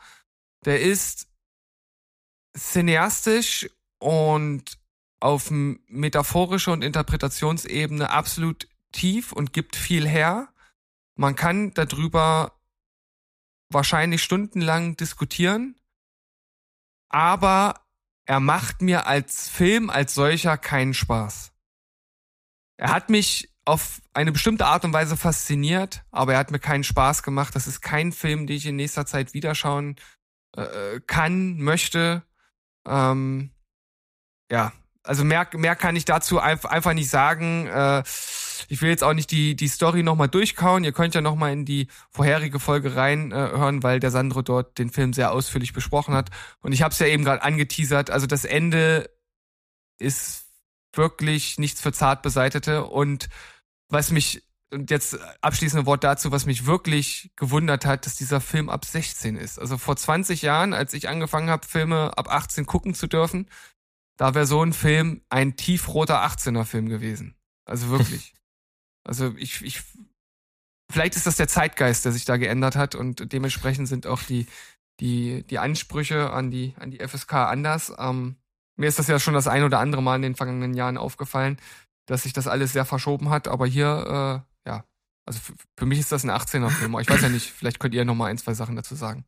Der 0.66 0.82
ist 0.82 1.28
cineastisch 2.58 3.70
und 4.00 4.80
auf 5.20 5.52
metaphorischer 5.52 6.72
und 6.72 6.84
Interpretationsebene 6.84 8.10
absolut 8.10 8.68
tief 8.92 9.32
und 9.32 9.54
gibt 9.54 9.76
viel 9.76 10.08
her. 10.08 10.50
Man 11.16 11.36
kann 11.36 11.74
darüber 11.74 12.60
wahrscheinlich 13.70 14.24
stundenlang 14.24 14.98
diskutieren, 14.98 15.79
aber 17.10 17.82
er 18.26 18.40
macht 18.40 18.82
mir 18.82 19.08
als 19.08 19.50
Film 19.50 19.90
als 19.90 20.14
solcher 20.14 20.58
keinen 20.58 20.94
Spaß. 20.94 21.52
Er 22.78 22.92
hat 22.92 23.10
mich 23.10 23.50
auf 23.66 24.02
eine 24.14 24.32
bestimmte 24.32 24.66
Art 24.66 24.86
und 24.86 24.94
Weise 24.94 25.18
fasziniert, 25.18 26.04
aber 26.12 26.34
er 26.34 26.40
hat 26.40 26.52
mir 26.52 26.60
keinen 26.60 26.84
Spaß 26.84 27.24
gemacht. 27.24 27.56
Das 27.56 27.68
ist 27.68 27.82
kein 27.82 28.12
Film, 28.12 28.48
den 28.48 28.58
ich 28.58 28.66
in 28.66 28.76
nächster 28.76 29.06
Zeit 29.06 29.34
wiederschauen 29.34 29.96
äh, 30.56 31.00
kann, 31.06 31.58
möchte. 31.60 32.24
Ähm, 32.88 33.52
ja, 34.52 34.72
also 35.04 35.24
mehr, 35.24 35.48
mehr 35.54 35.76
kann 35.76 35.96
ich 35.96 36.06
dazu 36.06 36.40
einfach, 36.40 36.94
nicht 36.94 37.10
sagen. 37.10 37.68
Äh, 37.68 38.04
ich 38.68 38.82
will 38.82 38.90
jetzt 38.90 39.04
auch 39.04 39.14
nicht 39.14 39.32
die, 39.32 39.56
die 39.56 39.68
Story 39.68 40.04
nochmal 40.04 40.28
durchkauen. 40.28 40.84
Ihr 40.84 40.92
könnt 40.92 41.16
ja 41.16 41.22
nochmal 41.22 41.54
in 41.54 41.66
die 41.66 41.88
vorherige 42.12 42.60
Folge 42.60 42.96
reinhören, 42.96 43.80
äh, 43.80 43.84
weil 43.84 44.00
der 44.00 44.12
Sandro 44.12 44.42
dort 44.42 44.78
den 44.78 44.90
Film 44.90 45.14
sehr 45.14 45.32
ausführlich 45.32 45.74
besprochen 45.74 46.14
hat. 46.14 46.30
Und 46.62 46.74
ich 46.74 46.82
habe 46.82 46.92
es 46.92 47.00
ja 47.00 47.08
eben 47.08 47.24
gerade 47.24 47.44
angeteasert. 47.44 48.10
Also 48.10 48.28
das 48.28 48.46
Ende 48.46 49.10
ist 49.98 50.46
wirklich 50.94 51.58
nichts 51.58 51.82
für 51.82 51.94
zart 51.94 52.22
beseitete. 52.22 52.86
Und 52.86 53.30
was 53.88 54.12
mich, 54.12 54.44
und 54.72 54.92
jetzt 54.92 55.18
abschließende 55.42 55.86
Wort 55.86 56.04
dazu, 56.04 56.32
was 56.32 56.46
mich 56.46 56.66
wirklich 56.66 57.32
gewundert 57.36 57.86
hat, 57.86 58.06
dass 58.06 58.16
dieser 58.16 58.42
Film 58.42 58.70
ab 58.70 58.86
16 58.86 59.36
ist. 59.36 59.60
Also 59.60 59.78
vor 59.78 59.96
20 59.96 60.42
Jahren, 60.42 60.74
als 60.74 60.94
ich 60.94 61.10
angefangen 61.10 61.50
habe, 61.50 61.66
Filme 61.66 62.18
ab 62.18 62.32
18 62.32 62.66
gucken 62.66 62.94
zu 62.94 63.08
dürfen, 63.08 63.48
da 64.20 64.36
wäre 64.36 64.46
so 64.46 64.62
ein 64.62 64.74
Film 64.74 65.22
ein 65.30 65.56
tiefroter 65.56 66.22
18er 66.26 66.66
Film 66.66 66.90
gewesen. 66.90 67.36
Also 67.66 67.90
wirklich. 67.90 68.34
Also 69.08 69.34
ich, 69.38 69.64
ich, 69.64 69.82
vielleicht 70.92 71.16
ist 71.16 71.26
das 71.26 71.38
der 71.38 71.48
Zeitgeist, 71.48 72.06
der 72.06 72.12
sich 72.12 72.26
da 72.26 72.38
geändert 72.38 72.76
hat 72.76 72.94
und 72.94 73.32
dementsprechend 73.32 73.88
sind 73.88 74.06
auch 74.06 74.22
die, 74.22 74.46
die, 75.00 75.44
die 75.50 75.58
Ansprüche 75.58 76.32
an 76.32 76.52
die, 76.52 76.76
an 76.78 76.92
die 76.92 77.00
FSK 77.00 77.34
anders. 77.34 77.92
Ähm, 77.98 78.36
mir 78.76 78.88
ist 78.88 79.00
das 79.00 79.08
ja 79.08 79.18
schon 79.18 79.34
das 79.34 79.48
ein 79.48 79.64
oder 79.64 79.80
andere 79.80 80.04
Mal 80.04 80.18
in 80.18 80.22
den 80.22 80.36
vergangenen 80.36 80.76
Jahren 80.76 80.98
aufgefallen, 80.98 81.58
dass 82.08 82.24
sich 82.24 82.34
das 82.34 82.46
alles 82.48 82.74
sehr 82.74 82.86
verschoben 82.86 83.30
hat, 83.30 83.48
aber 83.48 83.66
hier, 83.66 84.44
äh, 84.66 84.70
ja, 84.70 84.84
also 85.26 85.40
für, 85.40 85.54
für 85.78 85.86
mich 85.86 86.00
ist 86.00 86.12
das 86.12 86.26
ein 86.26 86.30
18er-Film. 86.30 86.94
aber 86.94 87.02
Ich 87.02 87.10
weiß 87.10 87.22
ja 87.22 87.30
nicht, 87.30 87.50
vielleicht 87.50 87.80
könnt 87.80 87.96
ihr 87.96 88.06
noch 88.06 88.16
mal 88.16 88.28
ein, 88.28 88.38
zwei 88.38 88.54
Sachen 88.54 88.76
dazu 88.76 88.94
sagen. 88.94 89.26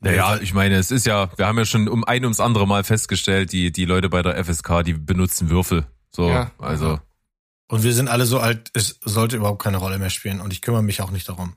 Naja, 0.00 0.38
ich 0.40 0.54
meine, 0.54 0.76
es 0.76 0.90
ist 0.90 1.06
ja, 1.06 1.30
wir 1.36 1.46
haben 1.46 1.58
ja 1.58 1.64
schon 1.64 1.88
um 1.88 2.04
ein 2.04 2.24
ums 2.24 2.40
andere 2.40 2.66
Mal 2.66 2.84
festgestellt, 2.84 3.52
die, 3.52 3.70
die 3.72 3.84
Leute 3.84 4.08
bei 4.08 4.22
der 4.22 4.42
FSK, 4.44 4.82
die 4.84 4.94
benutzen 4.94 5.50
Würfel. 5.50 5.86
So, 6.10 6.28
Ja, 6.28 6.50
also. 6.58 6.98
Und 7.68 7.84
wir 7.84 7.92
sind 7.92 8.08
alle 8.08 8.26
so 8.26 8.40
alt, 8.40 8.70
es 8.74 8.98
sollte 9.02 9.36
überhaupt 9.36 9.62
keine 9.62 9.76
Rolle 9.76 9.98
mehr 9.98 10.10
spielen. 10.10 10.40
Und 10.40 10.52
ich 10.52 10.60
kümmere 10.60 10.82
mich 10.82 11.02
auch 11.02 11.12
nicht 11.12 11.28
darum. 11.28 11.54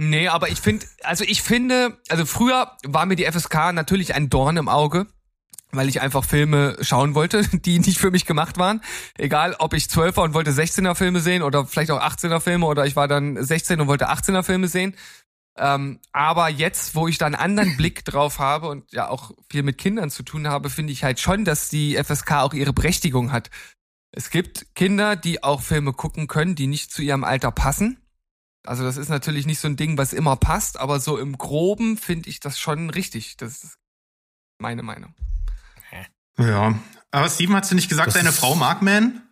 Nee, 0.00 0.26
aber 0.28 0.48
ich 0.48 0.60
finde, 0.60 0.86
also 1.04 1.22
ich 1.22 1.42
finde, 1.42 1.98
also 2.08 2.26
früher 2.26 2.72
war 2.82 3.06
mir 3.06 3.14
die 3.14 3.30
FSK 3.30 3.72
natürlich 3.72 4.14
ein 4.14 4.30
Dorn 4.30 4.56
im 4.56 4.68
Auge, 4.68 5.06
weil 5.70 5.88
ich 5.88 6.00
einfach 6.00 6.24
Filme 6.24 6.76
schauen 6.80 7.14
wollte, 7.14 7.46
die 7.52 7.78
nicht 7.78 7.98
für 7.98 8.10
mich 8.10 8.26
gemacht 8.26 8.58
waren. 8.58 8.82
Egal, 9.16 9.54
ob 9.58 9.74
ich 9.74 9.88
12 9.88 10.16
war 10.16 10.24
und 10.24 10.34
wollte 10.34 10.50
16er 10.50 10.94
Filme 10.94 11.20
sehen 11.20 11.42
oder 11.42 11.66
vielleicht 11.66 11.90
auch 11.90 12.00
18er 12.00 12.40
Filme 12.40 12.66
oder 12.66 12.86
ich 12.86 12.96
war 12.96 13.06
dann 13.06 13.42
16 13.42 13.80
und 13.80 13.86
wollte 13.86 14.10
18er 14.10 14.42
Filme 14.42 14.66
sehen. 14.66 14.96
Ähm, 15.56 16.00
aber 16.12 16.48
jetzt, 16.48 16.94
wo 16.94 17.08
ich 17.08 17.18
da 17.18 17.26
einen 17.26 17.34
anderen 17.34 17.76
Blick 17.76 18.04
drauf 18.04 18.38
habe 18.38 18.68
und 18.68 18.90
ja 18.92 19.08
auch 19.08 19.32
viel 19.50 19.62
mit 19.62 19.78
Kindern 19.78 20.10
zu 20.10 20.22
tun 20.22 20.48
habe, 20.48 20.70
finde 20.70 20.92
ich 20.92 21.04
halt 21.04 21.20
schon, 21.20 21.44
dass 21.44 21.68
die 21.68 22.02
FSK 22.02 22.32
auch 22.32 22.54
ihre 22.54 22.72
Berechtigung 22.72 23.32
hat. 23.32 23.50
Es 24.12 24.30
gibt 24.30 24.74
Kinder, 24.74 25.16
die 25.16 25.42
auch 25.42 25.62
Filme 25.62 25.92
gucken 25.92 26.26
können, 26.26 26.54
die 26.54 26.66
nicht 26.66 26.92
zu 26.92 27.02
ihrem 27.02 27.24
Alter 27.24 27.50
passen. 27.50 27.98
Also 28.64 28.84
das 28.84 28.96
ist 28.96 29.08
natürlich 29.08 29.46
nicht 29.46 29.58
so 29.58 29.68
ein 29.68 29.76
Ding, 29.76 29.98
was 29.98 30.12
immer 30.12 30.36
passt, 30.36 30.78
aber 30.78 31.00
so 31.00 31.18
im 31.18 31.36
Groben 31.36 31.96
finde 31.96 32.30
ich 32.30 32.38
das 32.38 32.58
schon 32.58 32.90
richtig. 32.90 33.36
Das 33.36 33.64
ist 33.64 33.78
meine 34.58 34.82
Meinung. 34.82 35.14
Ja. 36.38 36.78
Aber 37.10 37.28
Steven, 37.28 37.56
hast 37.56 37.70
du 37.70 37.74
nicht 37.74 37.88
gesagt, 37.88 38.08
Das 38.08 38.14
deine 38.14 38.32
Frau 38.32 38.54
mag 38.54 38.80
Man? 38.82 39.22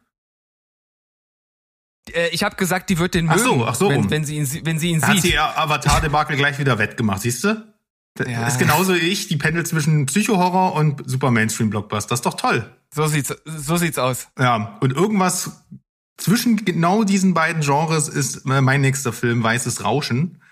Äh, 2.15 2.29
ich 2.33 2.43
habe 2.43 2.57
gesagt, 2.57 2.91
die 2.91 2.99
wird 2.99 3.15
den 3.15 3.29
Ach 3.29 3.37
mögen, 3.37 3.49
so, 3.61 3.67
ach 3.67 3.75
so 3.75 3.89
wenn, 3.89 4.11
wenn 4.11 4.25
sie 4.25 4.37
ihn, 4.37 4.49
wenn 4.65 4.79
sie 4.79 4.91
ihn 4.91 5.01
Da 5.01 5.09
hat 5.09 5.15
sieht. 5.17 5.23
sie 5.25 5.33
ihr 5.33 5.59
Avatar-Debakel 5.59 6.37
gleich 6.37 6.59
wieder 6.59 6.79
wettgemacht, 6.79 7.23
siehst 7.23 7.45
du? 7.45 7.65
Das 8.15 8.29
Ja. 8.29 8.47
ist 8.47 8.59
genauso 8.59 8.95
wie 8.95 8.99
ich, 8.99 9.29
die 9.29 9.37
pendelt 9.37 9.69
zwischen 9.69 10.07
Psycho-Horror 10.07 10.75
und 10.75 11.09
super 11.09 11.31
Mainstream-Blockbuster. 11.31 12.09
Das 12.11 12.19
ist 12.21 12.27
doch 12.27 12.35
toll. 12.35 12.69
So 12.93 13.07
sieht's, 13.07 13.35
so 13.45 13.77
sieht's 13.77 13.99
aus. 13.99 14.29
Ja, 14.39 14.77
und 14.81 14.93
irgendwas 14.93 15.65
zwischen 16.17 16.65
genau 16.65 17.05
diesen 17.05 17.35
beiden 17.35 17.63
Genres 17.63 18.09
ist 18.09 18.45
äh, 18.47 18.61
mein 18.61 18.81
nächster 18.81 19.13
Film 19.13 19.43
Weißes 19.43 19.85
Rauschen, 19.85 20.43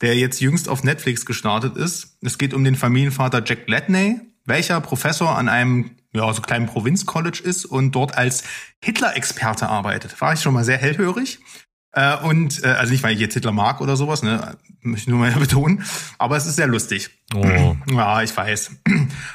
der 0.00 0.16
jetzt 0.16 0.40
jüngst 0.40 0.68
auf 0.68 0.84
Netflix 0.84 1.26
gestartet 1.26 1.76
ist. 1.76 2.18
Es 2.22 2.38
geht 2.38 2.54
um 2.54 2.62
den 2.62 2.76
Familienvater 2.76 3.42
Jack 3.44 3.66
Gladney, 3.66 4.20
welcher 4.44 4.80
Professor 4.80 5.36
an 5.36 5.48
einem 5.48 5.90
ja, 6.12 6.32
so 6.32 6.42
kleinen 6.42 6.66
Provinzcollege 6.66 7.42
ist 7.42 7.64
und 7.64 7.92
dort 7.92 8.16
als 8.16 8.44
Hitler-Experte 8.82 9.68
arbeitet. 9.68 10.20
War 10.20 10.32
ich 10.32 10.40
schon 10.40 10.54
mal 10.54 10.64
sehr 10.64 10.78
hellhörig. 10.78 11.40
Äh, 11.92 12.16
und 12.16 12.62
äh, 12.64 12.68
also 12.68 12.92
nicht, 12.92 13.02
weil 13.02 13.14
ich 13.14 13.20
jetzt 13.20 13.34
Hitler 13.34 13.52
mag 13.52 13.80
oder 13.80 13.96
sowas, 13.96 14.22
ne, 14.22 14.56
möchte 14.80 15.04
ich 15.04 15.08
nur 15.08 15.18
mal 15.18 15.32
betonen, 15.38 15.84
aber 16.18 16.36
es 16.36 16.46
ist 16.46 16.56
sehr 16.56 16.66
lustig. 16.66 17.10
Oh. 17.34 17.76
Ja, 17.90 18.22
ich 18.22 18.36
weiß. 18.36 18.70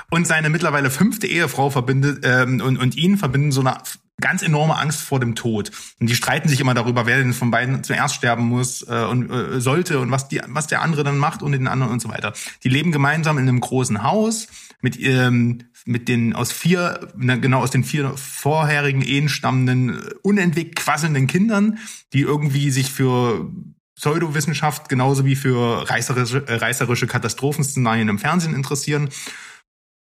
Und 0.10 0.28
seine 0.28 0.50
mittlerweile 0.50 0.90
fünfte 0.90 1.28
Ehefrau 1.28 1.70
verbindet 1.70 2.20
ähm, 2.24 2.62
und, 2.62 2.78
und 2.78 2.96
ihn 2.96 3.18
verbinden 3.18 3.52
so 3.52 3.62
eine 3.62 3.78
ganz 4.22 4.44
enorme 4.44 4.78
Angst 4.78 5.02
vor 5.02 5.20
dem 5.20 5.36
Tod. 5.36 5.72
Und 6.00 6.10
die 6.10 6.16
streiten 6.16 6.48
sich 6.48 6.60
immer 6.60 6.74
darüber, 6.74 7.06
wer 7.06 7.18
denn 7.18 7.34
von 7.34 7.52
beiden 7.52 7.84
zuerst 7.84 8.16
sterben 8.16 8.46
muss 8.46 8.88
äh, 8.88 9.04
und 9.04 9.30
äh, 9.30 9.60
sollte 9.60 10.00
und 10.00 10.12
was 10.12 10.28
die, 10.28 10.40
was 10.48 10.68
der 10.68 10.82
andere 10.82 11.04
dann 11.04 11.18
macht 11.18 11.42
und 11.42 11.52
den 11.52 11.68
anderen 11.68 11.92
und 11.92 12.02
so 12.02 12.10
weiter. 12.10 12.34
Die 12.64 12.70
leben 12.70 12.92
gemeinsam 12.92 13.38
in 13.38 13.50
einem 13.50 13.60
großen 13.60 14.04
Haus 14.04 14.48
mit 14.82 15.00
ähm, 15.00 15.64
mit 15.86 16.08
den 16.08 16.34
aus 16.34 16.52
vier, 16.52 17.12
na, 17.16 17.36
genau 17.36 17.62
aus 17.62 17.72
den 17.72 17.84
vier 17.84 18.16
vorherigen 18.18 19.02
Ehen 19.02 19.30
stammenden, 19.30 19.90
äh, 19.90 20.10
unentwegt 20.22 20.76
quasselnden 20.76 21.28
Kindern, 21.28 21.80
die 22.14 22.22
irgendwie 22.22 22.72
sich 22.72 22.92
für 22.92 23.52
Pseudowissenschaft 23.96 24.90
genauso 24.90 25.26
wie 25.26 25.36
für 25.36 25.90
reißerische, 25.90 26.48
äh, 26.48 26.56
reißerische 26.56 27.08
Katastrophenszenarien 27.08 28.10
im 28.10 28.20
Fernsehen 28.20 28.56
interessieren. 28.56 29.10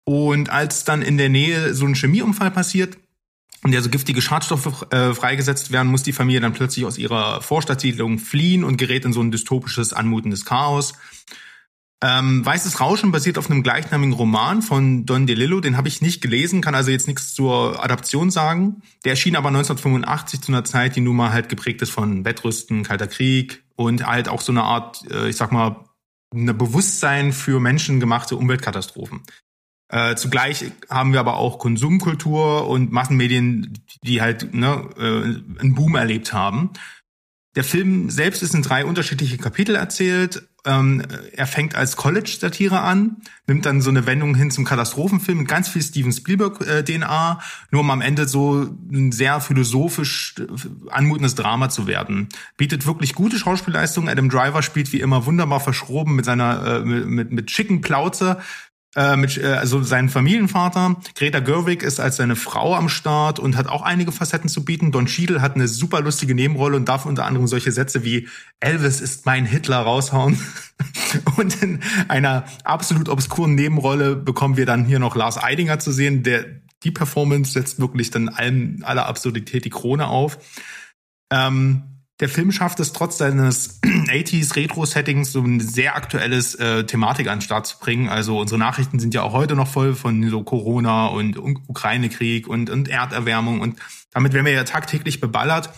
Und 0.05 0.49
als 0.49 0.83
dann 0.83 1.01
in 1.01 1.17
der 1.17 1.29
Nähe 1.29 1.73
so 1.73 1.85
ein 1.85 1.95
Chemieunfall 1.95 2.51
passiert, 2.51 2.97
in 3.63 3.71
der 3.71 3.81
so 3.81 3.89
giftige 3.89 4.21
Schadstoffe 4.21 4.85
äh, 4.91 5.13
freigesetzt 5.13 5.71
werden, 5.71 5.89
muss 5.89 6.03
die 6.03 6.13
Familie 6.13 6.39
dann 6.39 6.53
plötzlich 6.53 6.85
aus 6.85 6.99
ihrer 6.99 7.41
Vorstadtsiedlung 7.41 8.19
fliehen 8.19 8.63
und 8.63 8.77
gerät 8.77 9.05
in 9.05 9.13
so 9.13 9.21
ein 9.21 9.31
dystopisches, 9.31 9.91
anmutendes 9.91 10.45
Chaos. 10.45 10.93
Ähm, 12.03 12.45
Weißes 12.45 12.81
Rauschen 12.81 13.11
basiert 13.11 13.37
auf 13.37 13.49
einem 13.49 13.63
gleichnamigen 13.63 14.13
Roman 14.13 14.61
von 14.61 15.05
Don 15.05 15.27
DeLillo, 15.27 15.61
den 15.61 15.77
habe 15.77 15.87
ich 15.87 16.01
nicht 16.01 16.21
gelesen, 16.21 16.61
kann 16.61 16.75
also 16.75 16.91
jetzt 16.91 17.07
nichts 17.07 17.33
zur 17.33 17.83
Adaption 17.83 18.31
sagen. 18.31 18.81
Der 19.05 19.11
erschien 19.11 19.35
aber 19.35 19.47
1985 19.47 20.41
zu 20.41 20.51
einer 20.51 20.65
Zeit, 20.65 20.95
die 20.95 21.01
nun 21.01 21.15
mal 21.15 21.31
halt 21.31 21.47
geprägt 21.49 21.81
ist 21.81 21.91
von 21.91 22.25
Wettrüsten, 22.25 22.83
Kalter 22.83 23.07
Krieg 23.07 23.63
und 23.75 24.05
halt 24.05 24.27
auch 24.27 24.41
so 24.41 24.51
eine 24.51 24.63
Art, 24.63 25.09
äh, 25.09 25.29
ich 25.29 25.37
sag 25.37 25.51
mal, 25.51 25.85
ein 26.33 26.57
Bewusstsein 26.57 27.31
für 27.31 27.59
menschengemachte 27.59 28.35
Umweltkatastrophen. 28.35 29.21
Äh, 29.87 30.15
zugleich 30.15 30.65
haben 30.89 31.13
wir 31.13 31.19
aber 31.19 31.37
auch 31.37 31.59
Konsumkultur 31.59 32.67
und 32.67 32.91
Massenmedien, 32.91 33.79
die 34.03 34.21
halt 34.21 34.53
ne, 34.53 34.89
äh, 34.97 35.59
einen 35.61 35.75
Boom 35.75 35.95
erlebt 35.95 36.33
haben. 36.33 36.71
Der 37.55 37.63
Film 37.63 38.09
selbst 38.09 38.43
ist 38.43 38.53
in 38.53 38.63
drei 38.63 38.83
unterschiedliche 38.83 39.37
Kapitel 39.37 39.75
erzählt. 39.75 40.49
Ähm, 40.65 41.03
er 41.33 41.47
fängt 41.47 41.75
als 41.75 41.95
College-Satire 41.95 42.81
an, 42.81 43.17
nimmt 43.47 43.65
dann 43.65 43.81
so 43.81 43.89
eine 43.89 44.05
Wendung 44.05 44.35
hin 44.35 44.49
zum 44.49 44.65
Katastrophenfilm 44.65 45.39
mit 45.39 45.47
ganz 45.47 45.69
viel 45.69 45.81
Steven 45.81 46.11
Spielberg-DNA, 46.11 47.39
nur 47.71 47.81
um 47.81 47.91
am 47.91 48.01
Ende 48.01 48.27
so 48.27 48.67
ein 48.91 49.11
sehr 49.11 49.39
philosophisch 49.41 50.35
äh, 50.39 50.89
anmutendes 50.89 51.35
Drama 51.35 51.69
zu 51.69 51.87
werden. 51.87 52.29
Bietet 52.57 52.85
wirklich 52.85 53.13
gute 53.13 53.37
Schauspielleistungen. 53.37 54.09
Adam 54.09 54.29
Driver 54.29 54.61
spielt 54.63 54.91
wie 54.91 55.01
immer 55.01 55.25
wunderbar 55.25 55.59
verschroben 55.59 56.15
mit 56.15 56.25
seiner 56.25 56.65
äh, 56.65 56.79
mit, 56.79 57.07
mit, 57.07 57.31
mit 57.31 57.51
schicken 57.51 57.81
Plauze 57.81 58.37
äh, 58.95 59.15
mit, 59.17 59.37
äh, 59.37 59.45
also 59.45 59.83
seinen 59.83 60.09
Familienvater. 60.09 60.95
Greta 61.15 61.39
Gerwig 61.39 61.83
ist 61.83 61.99
als 61.99 62.15
seine 62.15 62.35
Frau 62.35 62.75
am 62.75 62.89
Start 62.89 63.39
und 63.39 63.57
hat 63.57 63.67
auch 63.67 63.81
einige 63.81 64.11
Facetten 64.11 64.49
zu 64.49 64.63
bieten. 64.63 64.91
Don 64.91 65.05
Cheadle 65.05 65.41
hat 65.41 65.55
eine 65.55 65.67
super 65.67 66.01
lustige 66.01 66.33
Nebenrolle 66.33 66.77
und 66.77 66.87
darf 66.87 67.05
unter 67.05 67.25
anderem 67.25 67.47
solche 67.47 67.71
Sätze 67.71 68.03
wie 68.03 68.27
Elvis 68.59 69.01
ist 69.01 69.25
mein 69.25 69.45
Hitler 69.45 69.79
raushauen. 69.79 70.39
und 71.37 71.61
in 71.61 71.79
einer 72.07 72.45
absolut 72.63 73.09
obskuren 73.09 73.55
Nebenrolle 73.55 74.15
bekommen 74.15 74.57
wir 74.57 74.65
dann 74.65 74.85
hier 74.85 74.99
noch 74.99 75.15
Lars 75.15 75.41
Eidinger 75.41 75.79
zu 75.79 75.91
sehen, 75.91 76.23
der 76.23 76.45
die 76.83 76.91
Performance 76.91 77.51
setzt 77.51 77.79
wirklich 77.79 78.11
dann 78.11 78.29
allem, 78.29 78.83
aller 78.83 79.07
Absurdität 79.07 79.65
die 79.65 79.69
Krone 79.69 80.07
auf. 80.07 80.37
Ähm, 81.31 81.94
der 82.19 82.29
Film 82.29 82.51
schafft 82.51 82.79
es 82.79 82.93
trotz 82.93 83.17
seines 83.17 83.81
80s 83.83 84.55
Retro-Settings 84.55 85.31
so 85.31 85.41
ein 85.41 85.59
sehr 85.59 85.95
aktuelles 85.95 86.55
äh, 86.55 86.85
Thematik 86.85 87.27
an 87.27 87.39
den 87.39 87.41
Start 87.41 87.67
zu 87.67 87.77
bringen. 87.79 88.07
Also 88.07 88.39
unsere 88.39 88.57
Nachrichten 88.57 88.99
sind 88.99 89.13
ja 89.13 89.21
auch 89.23 89.33
heute 89.33 89.55
noch 89.55 89.67
voll 89.67 89.95
von 89.95 90.29
so 90.29 90.43
Corona 90.43 91.07
und 91.07 91.37
Ukraine-Krieg 91.37 92.47
und, 92.47 92.69
und 92.69 92.87
Erderwärmung 92.87 93.59
und 93.59 93.79
damit 94.11 94.31
werden 94.33 94.45
wir 94.45 94.53
ja 94.53 94.63
tagtäglich 94.63 95.19
beballert. 95.19 95.69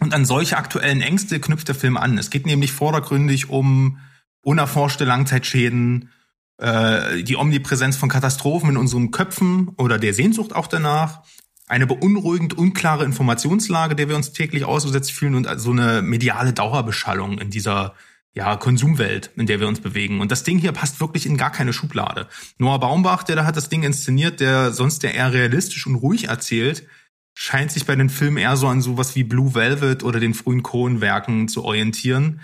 Und 0.00 0.14
an 0.14 0.24
solche 0.24 0.56
aktuellen 0.56 1.00
Ängste 1.00 1.40
knüpft 1.40 1.68
der 1.68 1.74
Film 1.74 1.96
an. 1.96 2.18
Es 2.18 2.30
geht 2.30 2.46
nämlich 2.46 2.72
vordergründig 2.72 3.48
um 3.48 3.98
unerforschte 4.42 5.04
Langzeitschäden, 5.04 6.10
äh, 6.58 7.22
die 7.22 7.36
Omnipräsenz 7.36 7.96
von 7.96 8.08
Katastrophen 8.08 8.70
in 8.70 8.76
unseren 8.76 9.10
Köpfen 9.10 9.70
oder 9.76 9.98
der 9.98 10.14
Sehnsucht 10.14 10.54
auch 10.54 10.66
danach, 10.66 11.22
eine 11.66 11.86
beunruhigend 11.86 12.56
unklare 12.56 13.04
Informationslage, 13.04 13.96
der 13.96 14.08
wir 14.08 14.16
uns 14.16 14.32
täglich 14.32 14.64
ausgesetzt 14.64 15.12
fühlen 15.12 15.34
und 15.34 15.48
so 15.58 15.70
eine 15.70 16.02
mediale 16.02 16.52
Dauerbeschallung 16.52 17.38
in 17.38 17.50
dieser 17.50 17.94
ja, 18.34 18.56
Konsumwelt, 18.56 19.30
in 19.36 19.46
der 19.46 19.60
wir 19.60 19.68
uns 19.68 19.80
bewegen. 19.80 20.20
Und 20.20 20.32
das 20.32 20.42
Ding 20.42 20.58
hier 20.58 20.72
passt 20.72 21.00
wirklich 21.00 21.24
in 21.24 21.36
gar 21.36 21.52
keine 21.52 21.72
Schublade. 21.72 22.26
Noah 22.58 22.80
Baumbach, 22.80 23.22
der 23.22 23.36
da 23.36 23.44
hat 23.44 23.56
das 23.56 23.68
Ding 23.68 23.84
inszeniert, 23.84 24.40
der 24.40 24.72
sonst 24.72 25.02
ja 25.04 25.10
eher 25.10 25.32
realistisch 25.32 25.86
und 25.86 25.94
ruhig 25.94 26.28
erzählt, 26.28 26.86
scheint 27.34 27.70
sich 27.70 27.86
bei 27.86 27.96
den 27.96 28.10
Filmen 28.10 28.36
eher 28.36 28.56
so 28.56 28.68
an 28.68 28.82
sowas 28.82 29.14
wie 29.14 29.24
Blue 29.24 29.54
Velvet 29.54 30.02
oder 30.02 30.20
den 30.20 30.34
frühen 30.34 30.62
Cohen-Werken 30.62 31.48
zu 31.48 31.64
orientieren. 31.64 32.40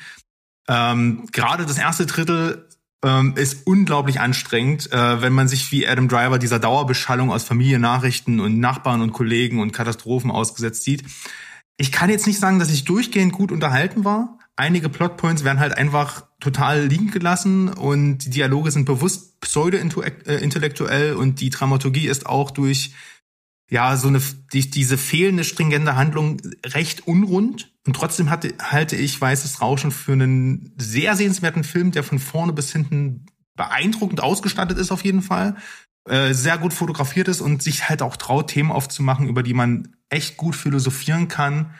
Ähm, 0.68 1.26
Gerade 1.32 1.66
das 1.66 1.78
erste 1.78 2.06
Drittel 2.06 2.68
ähm, 3.04 3.34
ist 3.36 3.66
unglaublich 3.66 4.20
anstrengend, 4.20 4.92
äh, 4.92 5.22
wenn 5.22 5.32
man 5.32 5.48
sich 5.48 5.72
wie 5.72 5.86
Adam 5.86 6.08
Driver 6.08 6.38
dieser 6.38 6.58
Dauerbeschallung 6.58 7.30
aus 7.32 7.44
Familiennachrichten 7.44 8.40
und 8.40 8.58
Nachbarn 8.60 9.00
und 9.00 9.12
Kollegen 9.12 9.60
und 9.60 9.72
Katastrophen 9.72 10.30
ausgesetzt 10.30 10.84
sieht. 10.84 11.04
Ich 11.76 11.92
kann 11.92 12.10
jetzt 12.10 12.26
nicht 12.26 12.38
sagen, 12.38 12.58
dass 12.58 12.70
ich 12.70 12.84
durchgehend 12.84 13.32
gut 13.32 13.52
unterhalten 13.52 14.04
war. 14.04 14.38
Einige 14.54 14.90
Plotpoints 14.90 15.44
werden 15.44 15.60
halt 15.60 15.78
einfach 15.78 16.26
total 16.40 16.84
liegen 16.84 17.10
gelassen 17.10 17.70
und 17.70 18.18
die 18.18 18.30
Dialoge 18.30 18.70
sind 18.70 18.84
bewusst 18.84 19.40
pseudo-intellektuell 19.40 21.14
und 21.14 21.40
die 21.40 21.48
Dramaturgie 21.48 22.06
ist 22.06 22.26
auch 22.26 22.50
durch 22.50 22.92
ja 23.70 23.96
so 23.96 24.08
eine 24.08 24.20
die, 24.52 24.68
diese 24.68 24.98
fehlende 24.98 25.44
stringente 25.44 25.96
Handlung 25.96 26.42
recht 26.66 27.06
unrund 27.06 27.69
und 27.86 27.94
trotzdem 27.94 28.30
hatte, 28.30 28.54
halte 28.60 28.96
ich 28.96 29.20
Weißes 29.20 29.60
Rauschen 29.60 29.90
für 29.90 30.12
einen 30.12 30.74
sehr 30.78 31.16
sehenswerten 31.16 31.64
Film, 31.64 31.92
der 31.92 32.04
von 32.04 32.18
vorne 32.18 32.52
bis 32.52 32.72
hinten 32.72 33.26
beeindruckend 33.56 34.22
ausgestattet 34.22 34.78
ist 34.78 34.92
auf 34.92 35.04
jeden 35.04 35.22
Fall, 35.22 35.56
äh, 36.08 36.32
sehr 36.32 36.58
gut 36.58 36.72
fotografiert 36.72 37.28
ist 37.28 37.40
und 37.40 37.62
sich 37.62 37.88
halt 37.88 38.02
auch 38.02 38.16
traut, 38.16 38.48
Themen 38.48 38.72
aufzumachen, 38.72 39.28
über 39.28 39.42
die 39.42 39.54
man 39.54 39.96
echt 40.08 40.36
gut 40.36 40.56
philosophieren 40.56 41.28
kann. 41.28 41.74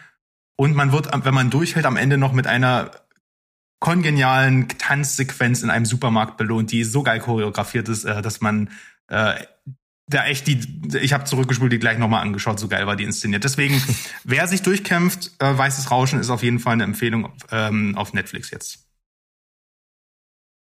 Und 0.57 0.75
man 0.75 0.93
wird, 0.93 1.09
wenn 1.25 1.35
man 1.35 1.51
durchhält, 1.51 1.87
am 1.87 1.97
Ende 1.97 2.19
noch 2.19 2.33
mit 2.33 2.47
einer 2.47 2.91
kongenialen 3.81 4.69
Tanzsequenz 4.69 5.63
in 5.63 5.71
einem 5.71 5.87
Supermarkt 5.87 6.37
belohnt, 6.37 6.71
die 6.71 6.85
so 6.85 7.03
geil 7.03 7.19
choreografiert 7.19 7.89
ist, 7.89 8.05
äh, 8.05 8.21
dass 8.23 8.41
man 8.41 8.71
äh, 9.09 9.43
da 10.11 10.27
echt 10.27 10.47
die, 10.47 10.61
ich 11.01 11.13
habe 11.13 11.25
zurückgespult, 11.25 11.73
die 11.73 11.79
gleich 11.79 11.99
nochmal 11.99 12.23
angeschaut, 12.23 12.59
so 12.59 12.69
geil 12.69 12.87
war 12.87 12.97
die 12.97 13.05
inszeniert. 13.05 13.45
Deswegen, 13.45 13.81
wer 14.25 14.47
sich 14.49 14.63
durchkämpft, 14.63 15.31
äh, 15.39 15.57
Weißes 15.57 15.91
Rauschen 15.91 16.21
ist 16.21 16.31
auf 16.31 16.43
jeden 16.43 16.59
Fall 16.59 16.75
eine 16.75 16.85
Empfehlung 16.85 17.33
ähm, 17.51 17.97
auf 17.97 18.13
Netflix 18.13 18.51
jetzt. 18.51 18.87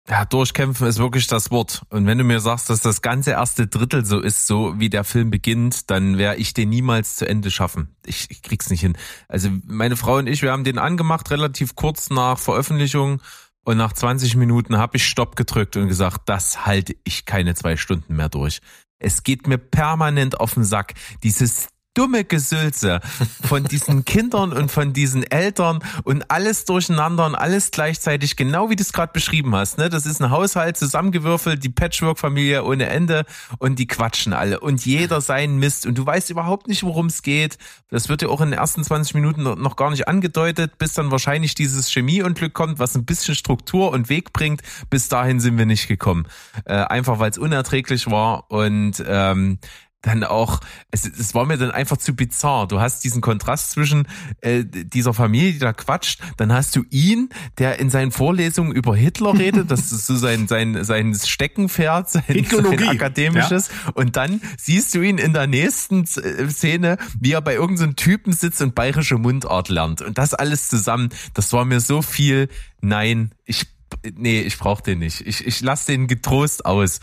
Ja, 0.08 0.26
durchkämpfen 0.26 0.88
ist 0.88 0.98
wirklich 0.98 1.28
das 1.28 1.52
Wort. 1.52 1.84
Und 1.90 2.08
wenn 2.08 2.18
du 2.18 2.24
mir 2.24 2.40
sagst, 2.40 2.70
dass 2.72 2.82
das 2.82 3.04
ganze 3.04 3.32
erste 3.32 3.68
Drittel 3.68 4.06
so 4.06 4.20
ist, 4.20 4.48
so 4.48 4.80
wie 4.80 4.90
der 4.90 5.04
Film 5.04 5.30
beginnt, 5.30 5.92
dann 5.92 6.18
werde 6.18 6.40
ich 6.40 6.56
den 6.56 6.70
niemals 6.70 7.16
zu 7.16 7.28
Ende 7.28 7.52
schaffen. 7.52 7.96
Ich, 8.06 8.26
ich 8.32 8.42
krieg's 8.42 8.72
nicht 8.72 8.82
hin. 8.82 8.98
Also 9.28 9.50
meine 9.68 9.98
Frau 9.98 10.18
und 10.18 10.26
ich, 10.26 10.42
wir 10.42 10.52
haben 10.52 10.64
den 10.64 10.80
angemacht, 10.80 11.30
relativ 11.30 11.76
kurz 11.76 12.10
nach 12.10 12.40
Veröffentlichung. 12.40 13.22
Und 13.64 13.78
nach 13.78 13.94
20 13.94 14.36
Minuten 14.36 14.78
habe 14.78 14.98
ich 14.98 15.06
Stopp 15.06 15.36
gedrückt 15.36 15.78
und 15.78 15.88
gesagt, 15.88 16.22
das 16.26 16.66
halte 16.66 16.96
ich 17.04 17.26
keine 17.26 17.54
zwei 17.54 17.78
Stunden 17.78 18.16
mehr 18.16 18.30
durch. 18.30 18.62
Es 19.00 19.24
geht 19.24 19.48
mir 19.48 19.58
permanent 19.58 20.40
auf 20.40 20.54
den 20.54 20.64
Sack. 20.64 20.94
Dieses 21.24 21.70
dumme 22.00 22.24
Gesülze 22.24 23.02
von 23.44 23.66
diesen 23.66 24.06
Kindern 24.06 24.54
und 24.54 24.72
von 24.72 24.94
diesen 24.94 25.30
Eltern 25.30 25.80
und 26.06 26.32
alles 26.32 26.64
durcheinander 26.64 27.26
und 27.26 27.36
alles 27.36 27.72
gleichzeitig, 27.72 28.38
genau 28.38 28.70
wie 28.70 28.78
du 28.78 28.84
es 28.84 28.94
gerade 28.94 29.12
beschrieben 29.12 29.54
hast. 29.54 29.78
Ne? 29.78 29.90
Das 29.90 30.06
ist 30.06 30.22
ein 30.22 30.32
Haushalt 30.32 30.78
zusammengewürfelt, 30.78 31.62
die 31.62 31.68
Patchwork-Familie 31.68 32.64
ohne 32.64 32.88
Ende 32.88 33.26
und 33.58 33.80
die 33.80 33.88
quatschen 33.88 34.32
alle 34.32 34.62
und 34.62 34.86
jeder 34.86 35.20
seinen 35.20 35.60
Mist 35.60 35.86
und 35.86 35.98
du 35.98 36.06
weißt 36.06 36.30
überhaupt 36.30 36.70
nicht, 36.70 36.84
worum 36.84 37.08
es 37.08 37.22
geht. 37.22 37.58
Das 37.90 38.08
wird 38.08 38.22
ja 38.22 38.30
auch 38.30 38.40
in 38.40 38.52
den 38.52 38.60
ersten 38.60 38.82
20 38.82 39.16
Minuten 39.16 39.44
noch 39.44 39.76
gar 39.76 39.90
nicht 39.90 40.08
angedeutet, 40.08 40.78
bis 40.78 40.94
dann 40.94 41.12
wahrscheinlich 41.12 41.54
dieses 41.54 41.92
Chemieunglück 41.92 42.54
kommt, 42.54 42.80
was 42.80 42.96
ein 42.96 43.04
bisschen 43.04 43.36
Struktur 43.36 43.92
und 43.92 44.08
Weg 44.08 44.32
bringt. 44.32 44.62
Bis 44.90 45.10
dahin 45.10 45.42
sind 45.42 45.58
wir 45.58 45.66
nicht 45.66 45.90
gekommen. 45.90 46.28
Äh, 46.64 46.76
einfach 46.76 47.20
weil 47.20 47.32
es 47.32 47.38
unerträglich 47.38 48.10
war 48.10 48.50
und 48.50 49.04
ähm, 49.06 49.60
dann 50.02 50.24
auch, 50.24 50.62
es, 50.92 51.06
es 51.06 51.36
war 51.36 51.46
mir 51.46 51.58
dann 51.58 51.72
einfach 51.72 51.98
zu 51.98 52.16
bizarr. 52.16 52.68
Du 52.68 52.80
hast 52.80 53.04
diesen 53.04 53.22
Kontrast 53.22 53.72
zwischen 53.72 54.08
äh, 54.42 54.64
dieser 54.64 55.14
Familie, 55.14 55.54
die 55.54 55.60
da 55.60 55.74
quatscht, 55.74 56.22
dann 56.38 56.54
hast 56.54 56.76
du 56.76 56.84
ihn, 56.90 57.30
der 57.58 57.80
in 57.80 57.90
seinen 57.90 58.12
Vorlesungen 58.12 58.72
über 58.72 58.96
Hitler 58.96 59.38
redet, 59.38 59.70
das 59.72 59.92
ist 59.92 60.08
so 60.08 60.16
sein, 60.16 60.48
sein, 60.48 60.84
sein 60.84 61.14
Steckenpferd, 61.14 62.10
sein, 62.10 62.46
sein 62.50 62.88
akademisches. 62.88 63.70
Und 63.94 64.16
dann 64.16 64.42
siehst 64.58 64.96
du 64.96 65.02
ihn 65.02 65.18
in 65.18 65.34
der 65.34 65.48
nächsten 65.48 66.04
äh, 66.04 66.50
Szene, 66.50 66.98
wie 67.20 67.34
er 67.34 67.42
bei 67.42 67.56
irgendeinem 67.56 67.98
Typen 67.98 68.32
sitzt 68.32 68.62
und 68.62 68.76
bayerische 68.76 69.18
Mundart 69.18 69.68
lernt. 69.68 70.02
Und 70.02 70.18
das 70.18 70.34
alles 70.34 70.70
zusammen, 70.70 71.10
das 71.34 71.52
war 71.52 71.66
mir 71.66 71.82
so 71.82 72.02
viel, 72.02 72.48
nein, 72.80 73.36
ich, 73.44 73.68
nee, 74.14 74.42
ich 74.42 74.58
brauch 74.58 74.80
den 74.80 75.00
nicht. 75.00 75.28
Ich, 75.28 75.46
ich 75.46 75.60
lass 75.60 75.86
den 75.86 76.08
getrost 76.08 76.66
aus. 76.66 77.02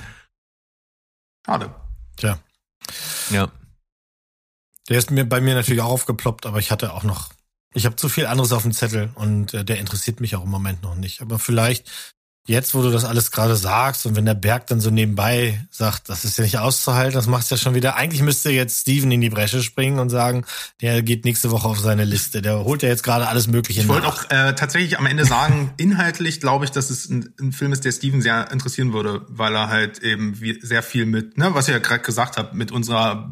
Schade. 1.45 1.75
Tja, 2.17 2.39
Ja. 3.31 3.51
der 4.89 4.99
ist 4.99 5.11
mir 5.11 5.25
bei 5.25 5.41
mir 5.41 5.55
natürlich 5.55 5.83
auch 5.83 5.91
aufgeploppt, 5.91 6.47
aber 6.47 6.59
ich 6.59 6.71
hatte 6.71 6.93
auch 6.93 7.03
noch, 7.03 7.31
ich 7.75 7.87
habe 7.87 7.97
zu 7.97 8.09
viel 8.09 8.27
anderes 8.27 8.53
auf 8.53 8.63
dem 8.63 8.73
Zettel 8.73 9.11
und 9.15 9.55
äh, 9.55 9.65
der 9.65 9.79
interessiert 9.79 10.21
mich 10.21 10.37
auch 10.37 10.45
im 10.45 10.51
Moment 10.51 10.83
noch 10.83 10.95
nicht. 10.95 11.21
Aber 11.23 11.39
vielleicht 11.39 12.16
jetzt, 12.47 12.75
wo 12.75 12.83
du 12.83 12.91
das 12.91 13.05
alles 13.05 13.31
gerade 13.31 13.57
sagst 13.57 14.07
und 14.07 14.17
wenn 14.17 14.25
der 14.25 14.35
Berg 14.35 14.67
dann 14.69 14.81
so 14.81 14.91
nebenbei 14.91 15.61
sagt, 15.71 16.09
das 16.09 16.25
ist 16.25 16.39
ja 16.39 16.45
nicht 16.45 16.59
auszuhalten, 16.59 17.15
das 17.15 17.27
macht's 17.27 17.51
ja 17.51 17.57
schon 17.57 17.75
wieder. 17.75 17.97
Eigentlich 17.97 18.23
müsste 18.23 18.51
jetzt 18.51 18.81
Steven 18.81 19.11
in 19.11 19.21
die 19.21 19.31
Bresche 19.31 19.63
springen 19.63 19.99
und 19.99 20.11
sagen, 20.11 20.45
der 20.81 21.03
geht 21.03 21.25
nächste 21.25 21.51
Woche 21.51 21.69
auf 21.69 21.79
seine 21.79 22.05
Liste. 22.05 22.43
Der 22.43 22.65
holt 22.65 22.83
ja 22.83 22.89
jetzt 22.89 23.03
gerade 23.03 23.29
alles 23.29 23.49
Mögliche 23.49 23.81
Ich 23.81 23.89
wollte 23.89 24.07
auch 24.07 24.31
äh, 24.31 24.55
tatsächlich 24.55 24.99
am 24.99 25.07
Ende 25.07 25.25
sagen, 25.25 25.73
inhaltlich 25.77 26.41
glaube 26.41 26.65
ich, 26.65 26.71
dass 26.71 26.91
es 26.91 27.09
ein, 27.11 27.35
ein 27.41 27.53
Film 27.53 27.73
ist, 27.73 27.85
der 27.85 27.93
Steven 27.93 28.23
sehr 28.23 28.51
interessieren 28.51 28.93
würde, 28.93 29.27
weil 29.29 29.55
er 29.55 29.69
halt 29.69 29.99
eben 29.99 30.41
wie, 30.41 30.59
sehr 30.61 30.83
viel 30.83 31.07
mit, 31.07 31.37
ne, 31.37 31.55
was 31.55 31.69
ihr 31.69 31.75
ja 31.75 31.81
gerade 31.81 32.03
gesagt 32.03 32.37
habt, 32.37 32.55
mit 32.55 32.71
unserer 32.71 33.31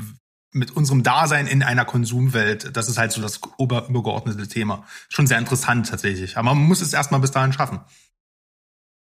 mit 0.55 0.71
unserem 0.71 1.03
Dasein 1.03 1.49
in 1.49 1.65
einer 1.65 1.85
Konsumwelt, 1.85 2.77
das 2.77 2.89
ist 2.89 2.97
halt 2.97 3.11
so 3.11 3.21
das 3.21 3.41
ober, 3.59 3.89
übergeordnete 3.89 4.47
Thema. 4.47 4.87
Schon 5.09 5.27
sehr 5.27 5.39
interessant 5.39 5.89
tatsächlich. 5.89 6.37
Aber 6.37 6.55
man 6.55 6.65
muss 6.65 6.81
es 6.81 6.93
erstmal 6.93 7.21
bis 7.21 7.33
dahin 7.33 7.53
schaffen. 7.53 7.81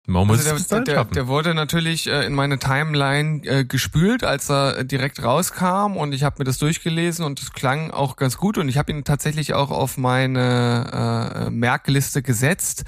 Man 0.10 0.28
muss 0.28 0.46
Also 0.46 0.76
der, 0.76 0.82
der, 0.82 1.06
der 1.06 1.28
wurde 1.28 1.54
natürlich 1.54 2.08
äh, 2.08 2.26
in 2.26 2.34
meine 2.34 2.58
Timeline 2.60 3.42
äh, 3.46 3.64
gespült, 3.64 4.24
als 4.24 4.50
er 4.50 4.80
äh, 4.80 4.86
direkt 4.86 5.24
rauskam 5.24 5.98
und 5.98 6.14
ich 6.14 6.24
habe 6.24 6.38
mir 6.40 6.46
das 6.46 6.58
durchgelesen 6.58 7.24
und 7.24 7.40
es 7.40 7.54
klang 7.54 7.92
auch 7.92 8.16
ganz 8.16 8.38
gut 8.38 8.58
und 8.58 8.70
ich 8.70 8.78
habe 8.78 8.92
ihn 8.92 9.04
tatsächlich 9.04 9.54
auch 9.54 9.72
auf 9.72 9.98
meine 9.98 11.46
äh, 11.46 11.50
Merkliste 11.52 12.22
gesetzt 12.22 12.84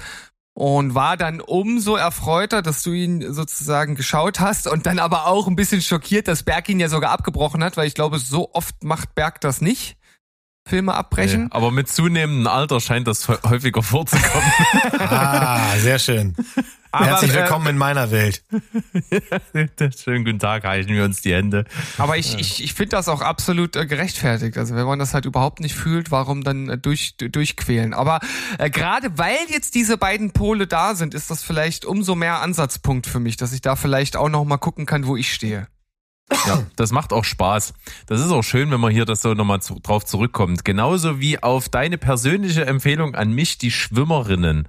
und 0.54 0.94
war 0.94 1.16
dann 1.16 1.40
umso 1.40 1.96
erfreuter, 1.96 2.60
dass 2.60 2.82
du 2.82 2.92
ihn 2.92 3.32
sozusagen 3.32 3.94
geschaut 3.94 4.40
hast 4.40 4.66
und 4.66 4.86
dann 4.86 4.98
aber 4.98 5.26
auch 5.26 5.46
ein 5.46 5.56
bisschen 5.56 5.80
schockiert, 5.80 6.28
dass 6.28 6.42
Berg 6.42 6.68
ihn 6.68 6.80
ja 6.80 6.88
sogar 6.88 7.10
abgebrochen 7.10 7.64
hat, 7.64 7.76
weil 7.76 7.86
ich 7.86 7.94
glaube, 7.94 8.18
so 8.18 8.50
oft 8.52 8.82
macht 8.84 9.14
Berg 9.14 9.40
das 9.40 9.60
nicht. 9.60 9.96
Filme 10.66 10.94
abbrechen. 10.94 11.44
Nee, 11.44 11.48
aber 11.50 11.70
mit 11.70 11.88
zunehmendem 11.88 12.46
Alter 12.46 12.80
scheint 12.80 13.06
das 13.08 13.28
hä- 13.28 13.38
häufiger 13.48 13.82
vorzukommen. 13.82 14.52
Ah, 14.98 15.76
sehr 15.78 15.98
schön. 15.98 16.34
Aber, 16.94 17.06
Herzlich 17.06 17.30
äh, 17.30 17.36
willkommen 17.36 17.68
in 17.68 17.78
meiner 17.78 18.10
Welt. 18.10 18.42
Schönen 19.98 20.26
guten 20.26 20.38
Tag, 20.38 20.64
reichen 20.64 20.90
wir 20.90 21.04
uns 21.04 21.22
die 21.22 21.32
Hände. 21.32 21.64
Aber 21.96 22.18
ich, 22.18 22.38
ich, 22.38 22.62
ich 22.62 22.74
finde 22.74 22.90
das 22.96 23.08
auch 23.08 23.22
absolut 23.22 23.76
äh, 23.76 23.86
gerechtfertigt. 23.86 24.58
Also 24.58 24.74
wenn 24.74 24.84
man 24.84 24.98
das 24.98 25.14
halt 25.14 25.24
überhaupt 25.24 25.60
nicht 25.60 25.74
fühlt, 25.74 26.10
warum 26.10 26.44
dann 26.44 26.68
äh, 26.68 26.76
durch, 26.76 27.16
durchquälen? 27.16 27.94
Aber 27.94 28.20
gerade 28.58 29.16
weil 29.16 29.38
jetzt 29.48 29.74
diese 29.74 29.96
beiden 29.96 30.32
Pole 30.32 30.66
da 30.66 30.94
sind, 30.94 31.14
ist 31.14 31.30
das 31.30 31.42
vielleicht 31.42 31.86
umso 31.86 32.14
mehr 32.14 32.42
Ansatzpunkt 32.42 33.06
für 33.06 33.20
mich, 33.20 33.38
dass 33.38 33.54
ich 33.54 33.62
da 33.62 33.74
vielleicht 33.74 34.14
auch 34.14 34.28
noch 34.28 34.44
mal 34.44 34.58
gucken 34.58 34.84
kann, 34.84 35.06
wo 35.06 35.16
ich 35.16 35.32
stehe. 35.32 35.68
Ja, 36.46 36.62
das 36.76 36.92
macht 36.92 37.12
auch 37.12 37.24
Spaß. 37.24 37.74
Das 38.06 38.20
ist 38.20 38.30
auch 38.30 38.42
schön, 38.42 38.70
wenn 38.70 38.80
man 38.80 38.92
hier 38.92 39.04
das 39.04 39.22
so 39.22 39.34
nochmal 39.34 39.62
zu, 39.62 39.78
drauf 39.80 40.04
zurückkommt. 40.04 40.64
Genauso 40.64 41.20
wie 41.20 41.42
auf 41.42 41.68
deine 41.68 41.98
persönliche 41.98 42.66
Empfehlung 42.66 43.14
an 43.14 43.32
mich, 43.32 43.58
die 43.58 43.70
Schwimmerinnen. 43.70 44.68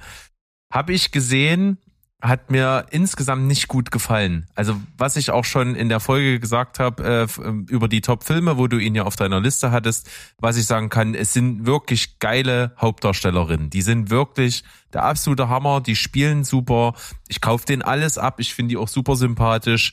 Habe 0.71 0.93
ich 0.93 1.11
gesehen, 1.11 1.77
hat 2.23 2.49
mir 2.49 2.85
insgesamt 2.91 3.47
nicht 3.47 3.67
gut 3.67 3.91
gefallen. 3.91 4.47
Also 4.55 4.77
was 4.97 5.17
ich 5.17 5.29
auch 5.31 5.43
schon 5.43 5.75
in 5.75 5.89
der 5.89 5.99
Folge 5.99 6.39
gesagt 6.39 6.79
habe 6.79 7.03
äh, 7.03 7.41
ähm, 7.41 7.65
über 7.69 7.89
die 7.89 7.99
Top-Filme, 7.99 8.57
wo 8.57 8.67
du 8.67 8.77
ihn 8.77 8.95
ja 8.95 9.03
auf 9.03 9.17
deiner 9.17 9.41
Liste 9.41 9.71
hattest, 9.71 10.09
was 10.39 10.55
ich 10.55 10.65
sagen 10.65 10.89
kann, 10.89 11.15
es 11.15 11.33
sind 11.33 11.65
wirklich 11.65 12.19
geile 12.19 12.73
Hauptdarstellerinnen. 12.79 13.69
Die 13.69 13.81
sind 13.81 14.09
wirklich 14.09 14.63
der 14.93 15.03
absolute 15.03 15.49
Hammer, 15.49 15.81
die 15.81 15.97
spielen 15.97 16.45
super. 16.45 16.93
Ich 17.27 17.41
kaufe 17.41 17.65
denen 17.65 17.81
alles 17.81 18.17
ab, 18.17 18.39
ich 18.39 18.53
finde 18.53 18.69
die 18.69 18.77
auch 18.77 18.87
super 18.87 19.17
sympathisch. 19.17 19.91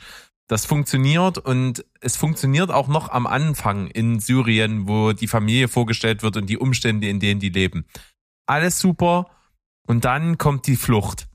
Das 0.50 0.66
funktioniert 0.66 1.38
und 1.38 1.84
es 2.00 2.16
funktioniert 2.16 2.72
auch 2.72 2.88
noch 2.88 3.08
am 3.08 3.28
Anfang 3.28 3.86
in 3.86 4.18
Syrien, 4.18 4.88
wo 4.88 5.12
die 5.12 5.28
Familie 5.28 5.68
vorgestellt 5.68 6.24
wird 6.24 6.36
und 6.36 6.46
die 6.46 6.58
Umstände, 6.58 7.08
in 7.08 7.20
denen 7.20 7.38
die 7.38 7.50
leben. 7.50 7.84
Alles 8.46 8.80
super. 8.80 9.30
Und 9.86 10.04
dann 10.04 10.38
kommt 10.38 10.66
die 10.66 10.74
Flucht. 10.74 11.28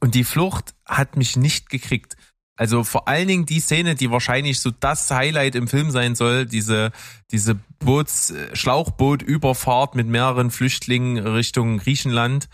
Und 0.00 0.14
die 0.14 0.24
Flucht 0.24 0.74
hat 0.86 1.18
mich 1.18 1.36
nicht 1.36 1.68
gekriegt. 1.68 2.16
Also 2.56 2.82
vor 2.82 3.08
allen 3.08 3.28
Dingen 3.28 3.44
die 3.44 3.60
Szene, 3.60 3.94
die 3.94 4.10
wahrscheinlich 4.10 4.60
so 4.60 4.70
das 4.70 5.10
Highlight 5.10 5.54
im 5.54 5.68
Film 5.68 5.90
sein 5.90 6.14
soll, 6.14 6.46
diese, 6.46 6.92
diese 7.30 7.56
Boots, 7.78 8.32
Schlauchbootüberfahrt 8.54 9.96
mit 9.96 10.06
mehreren 10.06 10.50
Flüchtlingen 10.50 11.18
Richtung 11.18 11.76
Griechenland. 11.76 12.48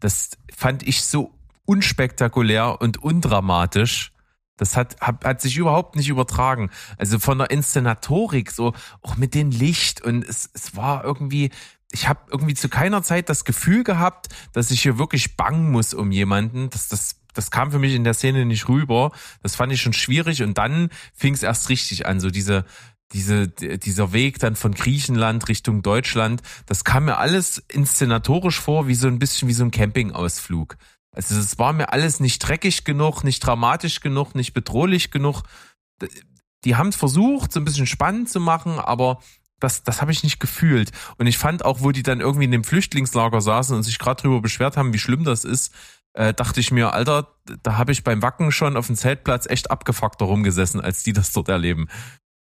Das 0.00 0.30
fand 0.52 0.82
ich 0.82 1.04
so 1.04 1.32
unspektakulär 1.66 2.80
und 2.80 3.00
undramatisch. 3.00 4.10
Das 4.58 4.76
hat, 4.76 5.00
hat, 5.00 5.24
hat 5.24 5.40
sich 5.40 5.56
überhaupt 5.56 5.96
nicht 5.96 6.08
übertragen. 6.08 6.70
Also 6.98 7.18
von 7.18 7.38
der 7.38 7.50
Inszenatorik, 7.50 8.50
so 8.50 8.74
auch 9.00 9.16
mit 9.16 9.34
dem 9.34 9.50
Licht 9.50 10.02
und 10.02 10.28
es, 10.28 10.50
es 10.52 10.76
war 10.76 11.04
irgendwie, 11.04 11.50
ich 11.92 12.08
habe 12.08 12.20
irgendwie 12.30 12.54
zu 12.54 12.68
keiner 12.68 13.02
Zeit 13.02 13.30
das 13.30 13.46
Gefühl 13.46 13.84
gehabt, 13.84 14.28
dass 14.52 14.70
ich 14.70 14.82
hier 14.82 14.98
wirklich 14.98 15.36
bangen 15.36 15.70
muss 15.70 15.94
um 15.94 16.12
jemanden. 16.12 16.68
Das, 16.68 16.88
das, 16.88 17.16
das 17.32 17.50
kam 17.50 17.70
für 17.70 17.78
mich 17.78 17.94
in 17.94 18.04
der 18.04 18.14
Szene 18.14 18.44
nicht 18.44 18.68
rüber. 18.68 19.12
Das 19.42 19.56
fand 19.56 19.72
ich 19.72 19.80
schon 19.80 19.94
schwierig 19.94 20.42
und 20.42 20.58
dann 20.58 20.90
fing 21.14 21.32
es 21.32 21.42
erst 21.42 21.70
richtig 21.70 22.04
an, 22.06 22.20
so 22.20 22.30
diese, 22.30 22.64
diese, 23.12 23.48
dieser 23.48 24.12
Weg 24.12 24.38
dann 24.38 24.56
von 24.56 24.74
Griechenland 24.74 25.48
Richtung 25.48 25.82
Deutschland, 25.82 26.42
das 26.66 26.84
kam 26.84 27.06
mir 27.06 27.16
alles 27.16 27.62
inszenatorisch 27.68 28.60
vor, 28.60 28.86
wie 28.86 28.94
so 28.94 29.08
ein 29.08 29.18
bisschen 29.18 29.48
wie 29.48 29.54
so 29.54 29.64
ein 29.64 29.70
Campingausflug. 29.70 30.76
Also 31.14 31.38
es 31.38 31.58
war 31.58 31.72
mir 31.72 31.92
alles 31.92 32.20
nicht 32.20 32.38
dreckig 32.40 32.84
genug, 32.84 33.24
nicht 33.24 33.40
dramatisch 33.40 34.00
genug, 34.00 34.34
nicht 34.34 34.52
bedrohlich 34.52 35.10
genug. 35.10 35.42
Die 36.64 36.76
haben 36.76 36.88
es 36.88 36.96
versucht, 36.96 37.52
so 37.52 37.60
ein 37.60 37.64
bisschen 37.64 37.86
spannend 37.86 38.28
zu 38.28 38.40
machen, 38.40 38.78
aber 38.78 39.20
das, 39.60 39.82
das 39.82 40.00
habe 40.00 40.12
ich 40.12 40.22
nicht 40.22 40.38
gefühlt. 40.38 40.92
Und 41.16 41.26
ich 41.26 41.38
fand 41.38 41.64
auch, 41.64 41.80
wo 41.80 41.90
die 41.90 42.02
dann 42.02 42.20
irgendwie 42.20 42.44
in 42.44 42.52
dem 42.52 42.64
Flüchtlingslager 42.64 43.40
saßen 43.40 43.74
und 43.74 43.82
sich 43.82 43.98
gerade 43.98 44.22
drüber 44.22 44.40
beschwert 44.40 44.76
haben, 44.76 44.92
wie 44.92 44.98
schlimm 44.98 45.24
das 45.24 45.44
ist, 45.44 45.74
äh, 46.14 46.34
dachte 46.34 46.60
ich 46.60 46.70
mir, 46.70 46.92
Alter, 46.92 47.34
da 47.62 47.76
habe 47.76 47.92
ich 47.92 48.04
beim 48.04 48.22
Wacken 48.22 48.52
schon 48.52 48.76
auf 48.76 48.86
dem 48.86 48.96
Zeltplatz 48.96 49.46
echt 49.46 49.70
abgefuckt 49.70 50.20
rumgesessen, 50.22 50.80
als 50.80 51.02
die 51.02 51.12
das 51.12 51.32
dort 51.32 51.48
erleben. 51.48 51.88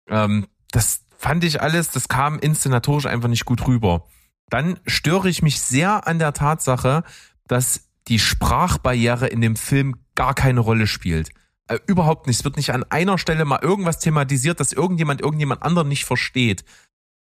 Ähm, 0.09 0.47
das 0.71 1.05
fand 1.17 1.43
ich 1.43 1.61
alles, 1.61 1.91
das 1.91 2.07
kam 2.07 2.39
inszenatorisch 2.39 3.05
einfach 3.05 3.29
nicht 3.29 3.45
gut 3.45 3.67
rüber. 3.67 4.07
Dann 4.49 4.79
störe 4.85 5.29
ich 5.29 5.41
mich 5.41 5.59
sehr 5.59 6.07
an 6.07 6.19
der 6.19 6.33
Tatsache, 6.33 7.03
dass 7.47 7.86
die 8.07 8.19
Sprachbarriere 8.19 9.27
in 9.27 9.41
dem 9.41 9.55
Film 9.55 9.95
gar 10.15 10.33
keine 10.33 10.59
Rolle 10.59 10.87
spielt. 10.87 11.29
Äh, 11.67 11.79
überhaupt 11.87 12.27
nicht. 12.27 12.39
Es 12.39 12.45
wird 12.45 12.57
nicht 12.57 12.71
an 12.71 12.83
einer 12.83 13.17
Stelle 13.17 13.45
mal 13.45 13.59
irgendwas 13.61 13.99
thematisiert, 13.99 14.59
dass 14.59 14.73
irgendjemand 14.73 15.21
irgendjemand 15.21 15.63
anderen 15.63 15.89
nicht 15.89 16.05
versteht. 16.05 16.63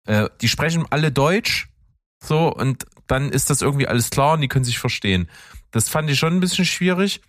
Äh, 0.07 0.28
die 0.41 0.49
sprechen 0.49 0.87
alle 0.91 1.11
Deutsch, 1.11 1.68
so, 2.22 2.53
und 2.53 2.87
dann 3.07 3.30
ist 3.30 3.51
das 3.51 3.62
irgendwie 3.62 3.87
alles 3.87 4.11
klar 4.11 4.35
und 4.35 4.41
die 4.41 4.49
können 4.49 4.64
sich 4.64 4.78
verstehen. 4.78 5.28
Das 5.70 5.89
fand 5.89 6.09
ich 6.11 6.18
schon 6.18 6.35
ein 6.35 6.41
bisschen 6.41 6.64
schwierig. 6.64 7.20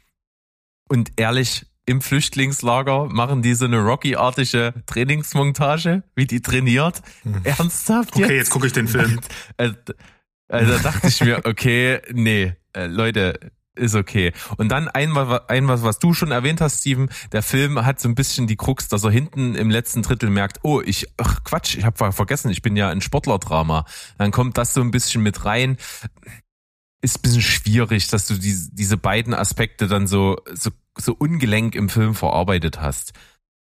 Und 0.88 1.12
ehrlich, 1.18 1.66
im 1.86 2.02
Flüchtlingslager 2.02 3.06
machen 3.06 3.42
die 3.42 3.54
so 3.56 3.66
eine 3.66 3.80
Rocky-artige 3.80 4.74
Trainingsmontage, 4.86 6.04
wie 6.16 6.26
die 6.26 6.42
trainiert. 6.42 7.02
Ernsthaft 7.44 8.16
Okay, 8.16 8.38
jetzt 8.38 8.50
gucke 8.50 8.68
ich 8.68 8.74
den 8.74 8.88
Film. 8.88 9.20
also, 9.58 9.76
also 10.48 10.72
da 10.74 10.80
dachte 10.80 11.08
ich 11.08 11.22
mir, 11.22 11.42
okay, 11.46 12.02
nee, 12.14 12.56
äh, 12.76 12.88
Leute, 12.88 13.40
ist 13.76 13.96
okay. 13.96 14.32
Und 14.58 14.70
dann 14.70 14.88
ein, 14.88 15.16
ein 15.16 15.68
was, 15.68 15.84
was 15.84 16.00
du 16.00 16.14
schon 16.14 16.32
erwähnt 16.32 16.62
hast, 16.62 16.80
Steven, 16.80 17.10
der 17.32 17.44
Film 17.44 17.86
hat 17.86 18.00
so 18.00 18.08
ein 18.08 18.16
bisschen 18.16 18.48
die 18.48 18.56
Krux, 18.56 18.88
dass 18.88 19.04
er 19.04 19.12
hinten 19.12 19.56
im 19.56 19.70
letzten 19.70 20.02
Drittel 20.02 20.30
merkt, 20.30 20.60
oh, 20.64 20.82
ich, 20.82 21.08
ach 21.18 21.44
Quatsch, 21.44 21.78
ich 21.78 21.86
habe 21.86 22.12
vergessen, 22.12 22.50
ich 22.52 22.62
bin 22.62 22.76
ja 22.76 22.90
ein 22.90 23.02
Sportlerdrama. 23.02 23.86
Dann 24.18 24.32
kommt 24.32 24.58
das 24.58 24.74
so 24.74 24.82
ein 24.82 24.92
bisschen 24.92 25.22
mit 25.24 25.46
rein. 25.46 25.78
Ist 27.02 27.22
bisschen 27.22 27.42
schwierig, 27.42 28.08
dass 28.08 28.26
du 28.28 28.36
diese, 28.36 28.74
diese 28.74 28.98
beiden 28.98 29.34
Aspekte 29.34 29.88
dann 29.88 30.08
so, 30.08 30.38
so, 30.54 30.72
so 30.98 31.14
ungelenk 31.14 31.76
im 31.76 31.90
Film 31.90 32.16
verarbeitet 32.16 32.82
hast. 32.82 33.14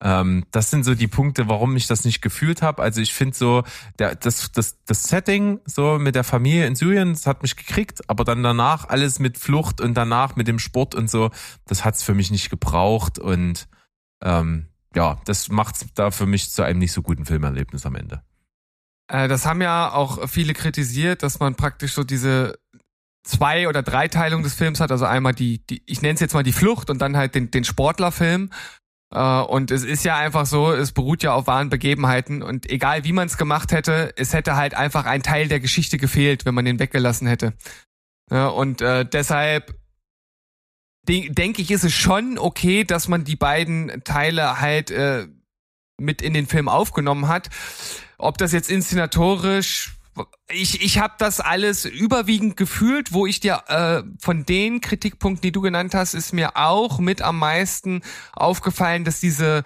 Ähm, 0.04 0.44
das 0.50 0.70
sind 0.70 0.84
so 0.84 0.94
die 0.94 1.08
Punkte, 1.08 1.48
warum 1.48 1.74
ich 1.76 1.86
das 1.86 2.04
nicht 2.04 2.20
gefühlt 2.20 2.60
habe. 2.60 2.82
Also 2.82 3.00
ich 3.00 3.14
finde 3.14 3.34
so, 3.34 3.64
der, 3.98 4.14
das, 4.14 4.52
das, 4.52 4.76
das 4.84 5.04
Setting 5.04 5.60
so 5.64 5.98
mit 5.98 6.14
der 6.14 6.24
Familie 6.24 6.66
in 6.66 6.76
Syrien, 6.76 7.14
das 7.14 7.26
hat 7.26 7.42
mich 7.42 7.56
gekriegt, 7.56 8.08
aber 8.10 8.24
dann 8.24 8.42
danach 8.42 8.86
alles 8.86 9.18
mit 9.18 9.38
Flucht 9.38 9.80
und 9.80 9.94
danach 9.94 10.36
mit 10.36 10.46
dem 10.46 10.58
Sport 10.58 10.94
und 10.94 11.08
so, 11.08 11.30
das 11.64 11.86
hat's 11.86 12.02
für 12.02 12.14
mich 12.14 12.30
nicht 12.30 12.50
gebraucht 12.50 13.18
und 13.18 13.66
ähm, 14.22 14.68
ja, 14.94 15.18
das 15.24 15.48
macht's 15.48 15.86
da 15.94 16.10
für 16.10 16.26
mich 16.26 16.50
zu 16.50 16.62
einem 16.62 16.80
nicht 16.80 16.92
so 16.92 17.00
guten 17.00 17.24
Filmerlebnis 17.24 17.86
am 17.86 17.96
Ende. 17.96 18.22
Äh, 19.08 19.26
das 19.26 19.46
haben 19.46 19.62
ja 19.62 19.90
auch 19.90 20.28
viele 20.28 20.52
kritisiert, 20.52 21.22
dass 21.22 21.40
man 21.40 21.54
praktisch 21.54 21.94
so 21.94 22.04
diese 22.04 22.58
zwei 23.24 23.68
oder 23.68 23.82
Dreiteilung 23.82 24.42
des 24.42 24.52
Films 24.52 24.80
hat, 24.80 24.92
also 24.92 25.06
einmal 25.06 25.32
die, 25.32 25.66
die 25.66 25.82
ich 25.86 26.02
nenne 26.02 26.12
es 26.14 26.20
jetzt 26.20 26.34
mal 26.34 26.42
die 26.42 26.52
Flucht 26.52 26.90
und 26.90 26.98
dann 27.00 27.16
halt 27.16 27.34
den, 27.34 27.50
den 27.50 27.64
Sportlerfilm 27.64 28.50
und 29.16 29.70
es 29.70 29.84
ist 29.84 30.04
ja 30.04 30.16
einfach 30.16 30.46
so, 30.46 30.72
es 30.72 30.92
beruht 30.92 31.22
ja 31.22 31.34
auf 31.34 31.46
wahren 31.46 31.68
Begebenheiten 31.68 32.42
und 32.42 32.68
egal 32.70 33.04
wie 33.04 33.12
man 33.12 33.26
es 33.26 33.36
gemacht 33.36 33.72
hätte, 33.72 34.12
es 34.16 34.32
hätte 34.32 34.56
halt 34.56 34.74
einfach 34.74 35.06
ein 35.06 35.22
Teil 35.22 35.48
der 35.48 35.60
Geschichte 35.60 35.98
gefehlt, 35.98 36.44
wenn 36.44 36.54
man 36.54 36.64
den 36.64 36.78
weggelassen 36.78 37.26
hätte. 37.26 37.54
Und 38.30 38.80
äh, 38.80 39.04
deshalb 39.04 39.78
de 41.08 41.28
denke 41.30 41.62
ich, 41.62 41.70
ist 41.70 41.84
es 41.84 41.92
schon 41.92 42.38
okay, 42.38 42.84
dass 42.84 43.08
man 43.08 43.24
die 43.24 43.36
beiden 43.36 44.02
Teile 44.04 44.60
halt 44.60 44.90
äh, 44.90 45.26
mit 45.98 46.22
in 46.22 46.34
den 46.34 46.46
Film 46.46 46.68
aufgenommen 46.68 47.28
hat. 47.28 47.50
Ob 48.18 48.38
das 48.38 48.52
jetzt 48.52 48.70
inszenatorisch 48.70 49.93
ich, 50.48 50.82
ich 50.82 50.98
habe 50.98 51.14
das 51.18 51.40
alles 51.40 51.84
überwiegend 51.84 52.56
gefühlt, 52.56 53.12
wo 53.12 53.26
ich 53.26 53.40
dir 53.40 53.62
äh, 53.68 54.02
von 54.20 54.44
den 54.44 54.80
Kritikpunkten, 54.80 55.42
die 55.42 55.52
du 55.52 55.60
genannt 55.60 55.94
hast, 55.94 56.14
ist 56.14 56.32
mir 56.32 56.56
auch 56.56 56.98
mit 56.98 57.22
am 57.22 57.38
meisten 57.38 58.02
aufgefallen, 58.32 59.04
dass 59.04 59.20
diese 59.20 59.64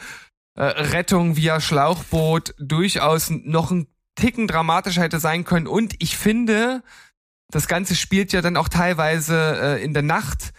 äh, 0.55 0.63
Rettung 0.63 1.37
via 1.37 1.61
Schlauchboot 1.61 2.55
durchaus 2.59 3.31
noch 3.31 3.71
ein 3.71 3.87
Ticken 4.15 4.49
dramatischer 4.49 5.03
hätte 5.03 5.21
sein 5.21 5.45
können. 5.45 5.67
Und 5.67 5.95
ich 5.99 6.17
finde, 6.17 6.83
das 7.51 7.69
Ganze 7.69 7.95
spielt 7.95 8.33
ja 8.33 8.41
dann 8.41 8.57
auch 8.57 8.69
teilweise 8.69 9.79
äh, 9.79 9.85
in 9.85 9.95
der 9.95 10.03
Nacht 10.03 10.53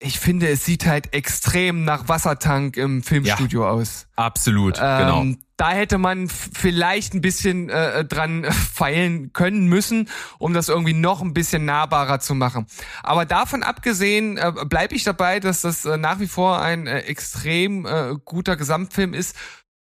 ich 0.00 0.18
finde, 0.18 0.48
es 0.48 0.64
sieht 0.64 0.86
halt 0.86 1.12
extrem 1.12 1.84
nach 1.84 2.08
Wassertank 2.08 2.76
im 2.76 3.02
Filmstudio 3.02 3.62
ja, 3.62 3.70
aus. 3.70 4.06
Absolut, 4.16 4.78
ähm, 4.80 4.98
genau. 4.98 5.38
Da 5.60 5.72
hätte 5.72 5.98
man 5.98 6.30
vielleicht 6.30 7.12
ein 7.12 7.20
bisschen 7.20 7.68
äh, 7.68 8.02
dran 8.06 8.44
feilen 8.44 9.34
können 9.34 9.66
müssen, 9.66 10.08
um 10.38 10.54
das 10.54 10.70
irgendwie 10.70 10.94
noch 10.94 11.20
ein 11.20 11.34
bisschen 11.34 11.66
nahbarer 11.66 12.18
zu 12.18 12.34
machen. 12.34 12.64
Aber 13.02 13.26
davon 13.26 13.62
abgesehen 13.62 14.38
äh, 14.38 14.52
bleibe 14.64 14.94
ich 14.94 15.04
dabei, 15.04 15.38
dass 15.38 15.60
das 15.60 15.84
äh, 15.84 15.98
nach 15.98 16.18
wie 16.18 16.28
vor 16.28 16.62
ein 16.62 16.86
äh, 16.86 17.00
extrem 17.00 17.84
äh, 17.84 18.14
guter 18.24 18.56
Gesamtfilm 18.56 19.12
ist. 19.12 19.36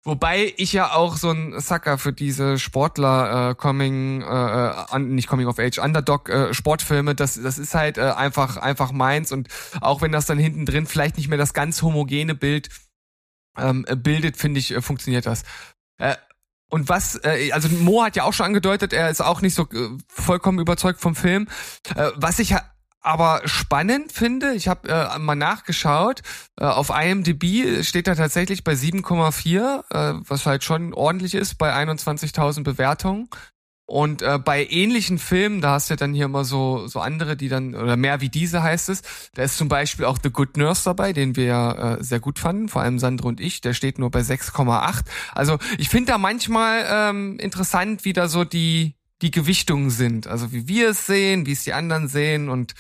Wobei 0.04 0.54
ich 0.58 0.74
ja 0.74 0.94
auch 0.94 1.18
so 1.18 1.32
ein 1.32 1.60
Sucker 1.60 1.98
für 1.98 2.14
diese 2.14 2.60
Sportler 2.60 3.52
äh, 3.52 3.56
Coming, 3.56 4.22
äh, 4.22 4.96
äh 4.96 5.00
nicht 5.00 5.28
Coming 5.28 5.48
of 5.48 5.58
Age, 5.58 5.80
Underdog 5.80 6.30
äh, 6.30 6.54
Sportfilme, 6.54 7.16
das, 7.16 7.42
das 7.42 7.58
ist 7.58 7.74
halt 7.74 7.98
äh, 7.98 8.12
einfach, 8.12 8.58
einfach 8.58 8.92
meins. 8.92 9.32
Und 9.32 9.48
auch 9.82 10.04
wenn 10.04 10.12
das 10.12 10.28
dann 10.28 10.38
hinten 10.38 10.68
drin 10.68 10.86
vielleicht 10.86 11.18
nicht 11.18 11.30
mehr 11.30 11.40
das 11.40 11.54
ganz 11.54 11.82
homogene 11.82 12.36
Bild 12.36 12.70
ähm, 13.58 13.86
bildet, 13.98 14.38
finde 14.38 14.60
ich, 14.60 14.72
äh, 14.72 14.82
funktioniert 14.82 15.26
das. 15.26 15.44
Äh, 15.98 16.16
und 16.70 16.90
was, 16.90 17.20
äh, 17.24 17.52
also 17.52 17.70
Mo 17.70 18.04
hat 18.04 18.16
ja 18.16 18.24
auch 18.24 18.34
schon 18.34 18.48
angedeutet, 18.48 18.94
er 18.94 19.10
ist 19.10 19.22
auch 19.22 19.42
nicht 19.42 19.54
so 19.54 19.64
äh, 19.64 19.90
vollkommen 20.08 20.60
überzeugt 20.60 21.00
vom 21.00 21.16
Film. 21.16 21.48
Äh, 21.96 22.12
was 22.16 22.40
ich 22.40 22.56
aber 23.04 23.42
spannend 23.46 24.14
finde, 24.14 24.54
ich 24.54 24.68
habe 24.70 24.90
äh, 24.90 25.20
mal 25.20 25.36
nachgeschaut, 25.36 26.22
äh, 26.60 26.64
auf 26.64 26.90
IMDb 26.90 27.84
steht 27.84 28.08
er 28.08 28.16
tatsächlich 28.16 28.64
bei 28.64 28.74
7,4, 28.74 29.84
äh, 29.90 30.22
was 30.28 30.46
halt 30.46 30.64
schon 30.64 30.94
ordentlich 30.94 31.36
ist 31.36 31.58
bei 31.58 31.74
21.000 31.74 32.64
Bewertungen. 32.64 33.28
Und 33.86 34.22
äh, 34.22 34.40
bei 34.40 34.66
ähnlichen 34.66 35.20
Filmen, 35.20 35.60
da 35.60 35.72
hast 35.72 35.90
du 35.90 35.94
ja 35.94 35.98
dann 35.98 36.14
hier 36.14 36.26
immer 36.26 36.46
so 36.46 36.88
so 36.88 37.00
andere, 37.02 37.36
die 37.36 37.50
dann 37.50 37.76
oder 37.76 37.98
mehr 37.98 38.22
wie 38.22 38.30
diese 38.30 38.64
heißt 38.64 38.88
es. 38.90 39.02
Da 39.34 39.44
ist 39.44 39.58
zum 39.58 39.68
Beispiel 39.68 40.06
auch 40.06 40.18
The 40.24 40.30
Good 40.30 40.56
Nurse 40.56 40.84
dabei, 40.86 41.12
den 41.12 41.36
wir 41.36 41.46
ja 41.46 41.96
äh, 41.96 42.04
sehr 42.04 42.22
gut 42.22 42.40
fanden, 42.40 42.70
vor 42.70 42.82
allem 42.82 42.98
Sandro 42.98 43.28
und 43.28 43.42
ich. 43.42 43.60
Der 43.60 43.74
steht 43.74 44.00
nur 44.00 44.10
bei 44.10 44.22
6,8. 44.22 45.02
Also 45.34 45.60
ich 45.78 45.90
finde 45.90 46.14
da 46.14 46.18
manchmal 46.18 46.86
ähm, 46.90 47.38
interessant, 47.40 48.06
wie 48.06 48.14
da 48.14 48.30
so 48.30 48.46
die 48.46 48.96
die 49.22 49.32
Gewichtungen 49.32 49.90
sind. 49.90 50.28
Also 50.28 50.54
wie 50.54 50.68
wir 50.68 50.90
es 50.90 51.06
sehen, 51.06 51.46
wie 51.46 51.52
es 51.52 51.64
die 51.64 51.74
anderen 51.74 52.08
sehen 52.08 52.50
und 52.50 52.74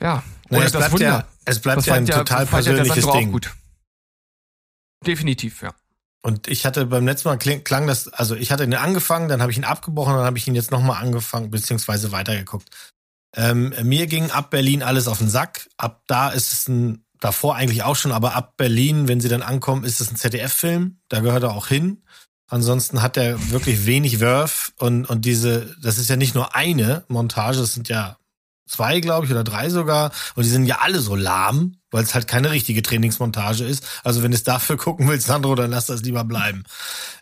ja, 0.00 0.24
naja, 0.48 0.64
es, 0.64 0.72
bleibt 0.72 0.98
ja 0.98 1.28
es 1.44 1.60
bleibt 1.60 1.86
ja 1.86 1.94
ein 1.94 2.06
ja, 2.06 2.18
total 2.18 2.46
persönliches 2.46 3.04
ja 3.04 3.12
Ding. 3.12 3.30
Gut. 3.30 3.54
Definitiv, 5.06 5.62
ja. 5.62 5.72
Und 6.22 6.46
ich 6.46 6.64
hatte 6.64 6.86
beim 6.86 7.04
letzten 7.04 7.28
Mal 7.28 7.36
klang 7.36 7.86
das, 7.88 8.08
also 8.08 8.36
ich 8.36 8.52
hatte 8.52 8.62
ihn 8.64 8.74
angefangen, 8.74 9.28
dann 9.28 9.42
habe 9.42 9.50
ich 9.50 9.58
ihn 9.58 9.64
abgebrochen, 9.64 10.14
dann 10.14 10.24
habe 10.24 10.38
ich 10.38 10.46
ihn 10.46 10.54
jetzt 10.54 10.70
nochmal 10.70 11.02
angefangen, 11.02 11.50
beziehungsweise 11.50 12.12
weitergeguckt. 12.12 12.68
Ähm, 13.34 13.74
mir 13.82 14.06
ging 14.06 14.30
ab 14.30 14.50
Berlin 14.50 14.82
alles 14.82 15.08
auf 15.08 15.18
den 15.18 15.28
Sack. 15.28 15.68
Ab 15.76 16.02
da 16.06 16.30
ist 16.30 16.52
es 16.52 16.68
ein, 16.68 17.04
davor 17.18 17.56
eigentlich 17.56 17.82
auch 17.82 17.96
schon, 17.96 18.12
aber 18.12 18.36
ab 18.36 18.56
Berlin, 18.56 19.08
wenn 19.08 19.20
sie 19.20 19.28
dann 19.28 19.42
ankommen, 19.42 19.84
ist 19.84 20.00
es 20.00 20.10
ein 20.10 20.16
ZDF-Film. 20.16 20.98
Da 21.08 21.20
gehört 21.20 21.42
er 21.42 21.56
auch 21.56 21.66
hin. 21.66 22.02
Ansonsten 22.46 23.02
hat 23.02 23.16
er 23.16 23.50
wirklich 23.50 23.86
wenig 23.86 24.20
Wurf 24.20 24.72
und, 24.78 25.06
und 25.06 25.24
diese, 25.24 25.74
das 25.80 25.98
ist 25.98 26.10
ja 26.10 26.16
nicht 26.16 26.34
nur 26.34 26.54
eine 26.54 27.02
Montage, 27.08 27.60
es 27.60 27.72
sind 27.72 27.88
ja 27.88 28.18
zwei, 28.72 29.00
glaube 29.00 29.26
ich, 29.26 29.32
oder 29.32 29.44
drei 29.44 29.70
sogar. 29.70 30.10
Und 30.34 30.44
die 30.44 30.50
sind 30.50 30.66
ja 30.66 30.78
alle 30.80 31.00
so 31.00 31.14
lahm, 31.14 31.76
weil 31.90 32.04
es 32.04 32.14
halt 32.14 32.26
keine 32.26 32.50
richtige 32.50 32.82
Trainingsmontage 32.82 33.64
ist. 33.64 33.86
Also 34.02 34.22
wenn 34.22 34.30
du 34.30 34.36
es 34.36 34.44
dafür 34.44 34.76
gucken 34.78 35.08
willst, 35.08 35.26
Sandro, 35.26 35.54
dann 35.54 35.70
lass 35.70 35.86
das 35.86 36.02
lieber 36.02 36.24
bleiben. 36.24 36.64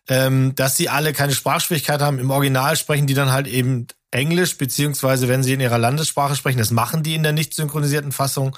Ähm, 0.09 0.55
dass 0.55 0.77
sie 0.77 0.89
alle 0.89 1.13
keine 1.13 1.35
Sprachschwierigkeit 1.35 2.01
haben. 2.01 2.19
Im 2.19 2.31
Original 2.31 2.77
sprechen 2.77 3.07
die 3.07 3.15
dann 3.15 3.33
halt 3.33 3.47
eben 3.47 3.87
Englisch, 4.11 4.57
beziehungsweise 4.59 5.29
wenn 5.29 5.43
sie 5.43 5.53
in 5.53 5.61
ihrer 5.61 5.79
Landessprache 5.79 6.35
sprechen, 6.35 6.59
das 6.59 6.73
machen 6.73 7.03
die 7.03 7.15
in 7.15 7.23
der 7.23 7.33
nicht 7.33 7.55
synchronisierten 7.55 8.13
Fassung. 8.13 8.57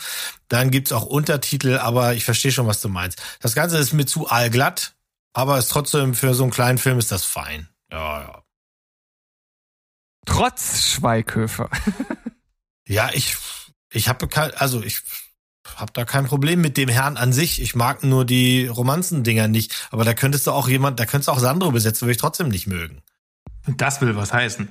Dann 0.49 0.70
gibt's 0.70 0.93
auch 0.93 1.05
Untertitel, 1.05 1.78
aber 1.78 2.14
ich 2.14 2.24
verstehe 2.24 2.53
schon, 2.53 2.66
was 2.66 2.80
du 2.80 2.88
meinst. 2.88 3.20
Das 3.40 3.55
Ganze 3.55 3.78
ist 3.78 3.93
mir 3.93 4.07
zu 4.07 4.28
allglatt. 4.28 4.95
Aber 5.34 5.59
ist 5.59 5.70
trotzdem 5.70 6.14
für 6.14 6.34
so 6.34 6.43
einen 6.43 6.53
kleinen 6.53 6.78
Film 6.78 6.99
ist 6.99 7.11
das 7.11 7.24
fein. 7.24 7.68
Ja, 7.90 8.20
ja. 8.20 8.43
Trotz 10.26 10.82
Schweighöfer. 10.82 11.70
ja, 12.87 13.11
ich, 13.12 13.37
ich 13.91 14.09
habe 14.09 14.28
also 14.59 14.83
ich 14.83 15.03
habe 15.76 15.93
da 15.93 16.05
kein 16.05 16.26
Problem 16.26 16.61
mit 16.61 16.76
dem 16.76 16.89
Herrn 16.89 17.16
an 17.16 17.33
sich. 17.33 17.62
Ich 17.62 17.74
mag 17.74 18.03
nur 18.03 18.24
die 18.24 18.66
Romanzendinger 18.66 19.49
nicht. 19.49 19.89
Aber 19.91 20.05
da 20.05 20.14
könntest 20.14 20.47
du 20.47 20.53
auch 20.53 20.68
jemand, 20.68 21.01
da 21.01 21.07
könntest 21.07 21.28
du 21.28 21.33
auch 21.33 21.39
Sandro 21.39 21.70
besetzen, 21.70 22.03
würde 22.03 22.12
ich 22.12 22.18
trotzdem 22.18 22.49
nicht 22.49 22.66
mögen. 22.66 23.03
Das 23.66 24.01
will 24.01 24.16
was 24.16 24.33
heißen. 24.33 24.68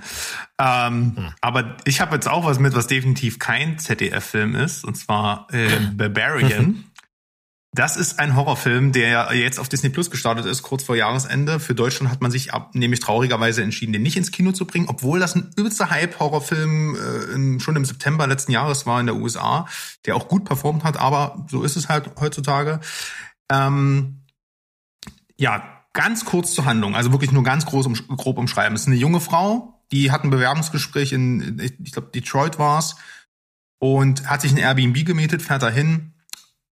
Ähm, 0.59 1.13
hm. 1.15 1.33
Aber 1.39 1.77
ich 1.85 2.01
habe 2.01 2.15
jetzt 2.15 2.27
auch 2.27 2.45
was 2.45 2.59
mit, 2.59 2.75
was 2.75 2.87
definitiv 2.87 3.39
kein 3.39 3.79
ZDF-Film 3.79 4.55
ist, 4.55 4.83
und 4.83 4.95
zwar 4.95 5.47
äh, 5.53 5.79
Barbarian. 5.93 6.90
Das 7.73 7.95
ist 7.95 8.19
ein 8.19 8.35
Horrorfilm, 8.35 8.91
der 8.91 9.33
jetzt 9.33 9.57
auf 9.57 9.69
Disney 9.69 9.89
Plus 9.89 10.11
gestartet 10.11 10.45
ist, 10.45 10.61
kurz 10.61 10.83
vor 10.83 10.97
Jahresende. 10.97 11.57
Für 11.57 11.73
Deutschland 11.73 12.11
hat 12.11 12.21
man 12.21 12.29
sich 12.29 12.53
ab, 12.53 12.75
nämlich 12.75 12.99
traurigerweise 12.99 13.63
entschieden, 13.63 13.93
den 13.93 14.01
nicht 14.01 14.17
ins 14.17 14.31
Kino 14.31 14.51
zu 14.51 14.65
bringen, 14.65 14.89
obwohl 14.89 15.21
das 15.21 15.35
ein 15.35 15.51
übelster 15.55 15.89
Hype-Horrorfilm 15.89 17.55
äh, 17.55 17.59
schon 17.61 17.77
im 17.77 17.85
September 17.85 18.27
letzten 18.27 18.51
Jahres 18.51 18.85
war 18.85 18.99
in 18.99 19.05
der 19.05 19.15
USA, 19.15 19.67
der 20.05 20.17
auch 20.17 20.27
gut 20.27 20.43
performt 20.43 20.83
hat, 20.83 20.97
aber 20.97 21.45
so 21.49 21.63
ist 21.63 21.77
es 21.77 21.87
halt 21.87 22.11
heutzutage. 22.19 22.81
Ähm, 23.49 24.25
ja, 25.37 25.63
ganz 25.93 26.25
kurz 26.25 26.53
zur 26.53 26.65
Handlung, 26.65 26.93
also 26.93 27.13
wirklich 27.13 27.31
nur 27.31 27.43
ganz 27.43 27.65
groß 27.65 27.85
um, 27.85 27.93
grob 27.93 28.37
umschreiben. 28.37 28.75
Es 28.75 28.81
ist 28.81 28.87
eine 28.87 28.97
junge 28.97 29.21
Frau, 29.21 29.81
die 29.93 30.11
hat 30.11 30.25
ein 30.25 30.29
Bewerbungsgespräch 30.29 31.13
in, 31.13 31.57
ich 31.81 31.93
glaube, 31.93 32.09
Detroit 32.13 32.59
war's 32.59 32.97
und 33.79 34.29
hat 34.29 34.41
sich 34.41 34.51
ein 34.51 34.57
Airbnb 34.57 35.05
gemietet, 35.05 35.41
fährt 35.41 35.63
dahin, 35.63 36.10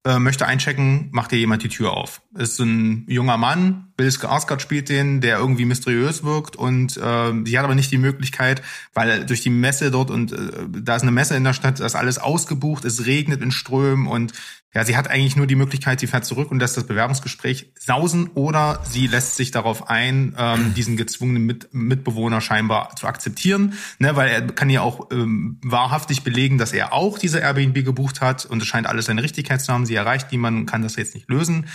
äh, 0.06 0.18
möchte 0.18 0.46
einchecken, 0.46 1.10
macht 1.12 1.32
dir 1.32 1.38
jemand 1.38 1.64
die 1.64 1.70
Tür 1.70 1.92
auf. 1.92 2.22
Ist 2.34 2.60
ein 2.60 3.06
junger 3.10 3.38
Mann, 3.38 3.92
Bill 3.98 4.08
Skarsgård 4.08 4.62
spielt 4.62 4.88
den, 4.88 5.20
der 5.20 5.40
irgendwie 5.40 5.66
mysteriös 5.66 6.24
wirkt 6.24 6.56
und 6.56 6.96
äh, 6.96 7.34
die 7.44 7.58
hat 7.58 7.66
aber 7.66 7.76
nicht 7.76 7.92
die 7.92 7.98
Möglichkeit, 7.98 8.62
weil 8.94 9.26
durch 9.26 9.42
die 9.42 9.50
Messe 9.50 9.92
dort 9.92 10.10
und 10.10 10.32
äh, 10.32 10.38
da 10.70 10.96
ist 10.96 11.02
eine 11.02 11.12
Messe 11.12 11.36
in 11.36 11.44
der 11.44 11.52
Stadt, 11.52 11.82
da 11.82 11.86
ist 11.86 11.96
alles 11.96 12.18
ausgebucht, 12.18 12.86
es 12.86 13.06
regnet 13.06 13.42
in 13.42 13.52
Strömen 13.52 14.08
und 14.08 14.32
ja, 14.74 14.86
sie 14.86 14.96
hat 14.96 15.10
eigentlich 15.10 15.36
nur 15.36 15.48
die 15.48 15.56
Möglichkeit, 15.56 16.00
sie 16.00 16.06
fährt 16.06 16.26
zurück 16.26 16.52
und 16.52 16.60
lässt 16.60 16.78
das 16.78 16.86
Bewerbungsgespräch 16.86 17.74
sausen 17.80 18.30
oder 18.36 18.82
sie 18.84 19.08
lässt 19.08 19.36
sich 19.36 19.50
darauf 19.50 19.90
ein, 19.90 20.36
ähm, 20.38 20.74
diesen 20.78 20.96
gezwungenen 20.96 21.46
Mit 21.46 21.74
Mitbewohner 21.74 22.40
scheinbar 22.40 22.96
zu 22.96 23.08
akzeptieren, 23.08 23.74
ne, 23.98 24.16
weil 24.16 24.30
er 24.30 24.42
kann 24.48 24.70
ja 24.70 24.82
auch 24.82 25.10
ähm, 25.12 25.60
wahrhaftig 25.64 26.24
belegen, 26.24 26.60
dass 26.60 26.72
er 26.72 26.94
auch 26.94 27.18
diese 27.18 27.40
Airbnb 27.40 27.84
gebucht 27.84 28.22
hat 28.22 28.46
und 28.46 28.62
es 28.62 28.68
scheint 28.68 28.86
alles 28.86 29.06
seine 29.06 29.24
Richtigkeit 29.24 29.62
zu 29.62 29.74
haben. 29.74 29.88
Sie 29.88 29.96
erreicht 29.96 30.32
niemanden 30.32 30.62
und 30.62 30.66
kann 30.68 30.84
das 30.84 30.96
jetzt 30.96 31.16
nicht 31.16 31.30
lösen. 31.30 31.66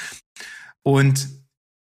Und 0.82 1.43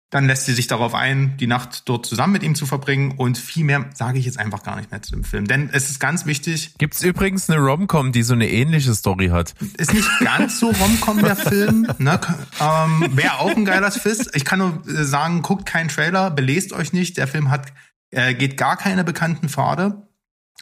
dann 0.09 0.25
lässt 0.25 0.45
sie 0.45 0.53
sich 0.53 0.67
darauf 0.67 0.95
ein, 0.95 1.35
die 1.37 1.47
Nacht 1.47 1.89
dort 1.89 2.05
zusammen 2.05 2.33
mit 2.33 2.43
ihm 2.43 2.55
zu 2.55 2.65
verbringen 2.65 3.15
und 3.17 3.37
viel 3.37 3.65
mehr 3.65 3.89
sage 3.93 4.19
ich 4.19 4.25
jetzt 4.25 4.39
einfach 4.39 4.63
gar 4.63 4.77
nicht 4.77 4.89
mehr 4.89 5.01
zu 5.01 5.11
dem 5.11 5.25
Film. 5.25 5.47
Denn 5.47 5.69
es 5.73 5.89
ist 5.89 5.99
ganz 5.99 6.25
wichtig. 6.25 6.75
Gibt's 6.77 7.03
übrigens 7.03 7.49
eine 7.49 7.59
Rom-Com, 7.59 8.13
die 8.13 8.23
so 8.23 8.33
eine 8.33 8.49
ähnliche 8.49 8.93
Story 8.93 9.27
hat? 9.27 9.53
Ist 9.77 9.93
nicht 9.93 10.09
ganz 10.21 10.59
so 10.59 10.67
Rom-Com 10.71 11.19
der 11.19 11.35
Film. 11.35 11.87
Ne? 11.97 12.19
Ähm, 12.61 13.17
Wäre 13.17 13.39
auch 13.39 13.55
ein 13.55 13.65
geiler 13.65 13.91
Twist. 13.91 14.31
Ich 14.33 14.45
kann 14.45 14.59
nur 14.59 14.83
äh, 14.87 15.03
sagen, 15.03 15.41
guckt 15.41 15.65
keinen 15.65 15.89
Trailer, 15.89 16.31
belest 16.31 16.71
euch 16.73 16.93
nicht. 16.93 17.17
Der 17.17 17.27
Film 17.27 17.49
hat 17.49 17.73
äh, 18.11 18.33
geht 18.33 18.57
gar 18.57 18.77
keine 18.77 19.03
bekannten 19.03 19.49
Pfade. 19.49 20.07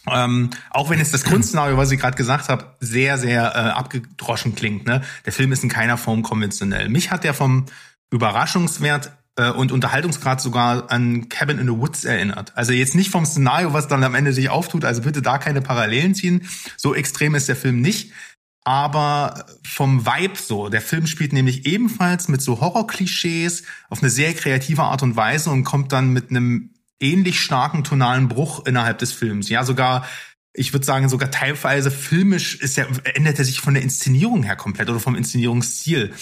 Ähm, 0.08 0.52
auch 0.70 0.89
wenn 0.89 1.00
jetzt 1.00 1.14
das 1.14 1.24
Grundszenario, 1.24 1.78
was 1.78 1.91
ich 1.91 2.00
gerade 2.00 2.18
gesagt 2.18 2.50
habe, 2.50 2.76
sehr, 2.80 3.18
sehr 3.18 3.56
äh, 3.56 3.70
abgedroschen 3.70 4.56
klingt. 4.56 4.86
Ne? 4.86 5.02
Der 5.26 5.34
Film 5.34 5.52
ist 5.52 5.64
in 5.64 5.70
keiner 5.70 5.98
Form 5.98 6.22
konventionell. 6.22 6.89
Mich 6.89 7.12
hat 7.12 7.24
der 7.24 7.34
vom 7.34 7.66
Überraschungswert 8.12 9.12
und 9.38 9.73
Unterhaltungsgrad 9.73 10.39
sogar 10.39 10.91
an 10.91 11.27
Cabin 11.27 11.59
in 11.59 11.67
the 11.67 11.73
Woods 11.73 12.05
erinnert. 12.05 12.53
Also 12.55 12.71
jetzt 12.71 12.95
nicht 12.95 13.11
vom 13.11 13.25
Szenario, 13.25 13.73
was 13.73 13.89
dann 13.89 14.03
am 14.03 14.15
Ende 14.15 14.31
sich 14.31 14.49
auftut, 14.49 14.86
also 14.86 15.01
bitte 15.01 15.21
da 15.21 15.38
keine 15.38 15.61
Parallelen 15.61 16.15
ziehen. 16.15 16.47
So 16.77 16.95
extrem 16.95 17.36
ist 17.36 17.49
der 17.49 17.57
Film 17.57 17.81
nicht. 17.81 18.13
Aber 18.63 19.45
vom 19.63 20.05
Vibe 20.05 20.38
so. 20.38 20.69
Der 20.69 20.81
Film 20.81 21.05
spielt 21.05 21.33
nämlich 21.33 21.65
ebenfalls 21.65 22.29
mit 22.29 22.41
so 22.41 22.61
Horror-Klischees 22.61 23.63
auf 23.89 24.01
eine 24.01 24.09
sehr 24.09 24.33
kreative 24.33 24.83
Art 24.83 25.03
und 25.03 25.15
Weise 25.15 25.49
und 25.51 25.65
kommt 25.65 25.91
dann 25.91 26.11
mit 26.11 26.29
einem 26.29 26.71
ähnlich 26.99 27.41
starken 27.41 27.83
tonalen 27.83 28.29
Bruch 28.29 28.65
innerhalb 28.65 28.99
des 28.99 29.11
Films. 29.11 29.49
Ja, 29.49 29.65
sogar 29.65 30.05
ich 30.55 30.73
würde 30.73 30.86
sagen, 30.86 31.09
sogar 31.09 31.31
teilweise 31.31 31.91
filmisch 31.91 32.55
ist 32.55 32.77
er, 32.77 32.88
ändert 33.15 33.38
er 33.39 33.45
sich 33.45 33.59
von 33.59 33.73
der 33.73 33.83
Inszenierung 33.83 34.43
her 34.43 34.55
komplett 34.55 34.89
oder 34.89 34.99
vom 34.99 35.15
Inszenierungsstil. 35.15 36.13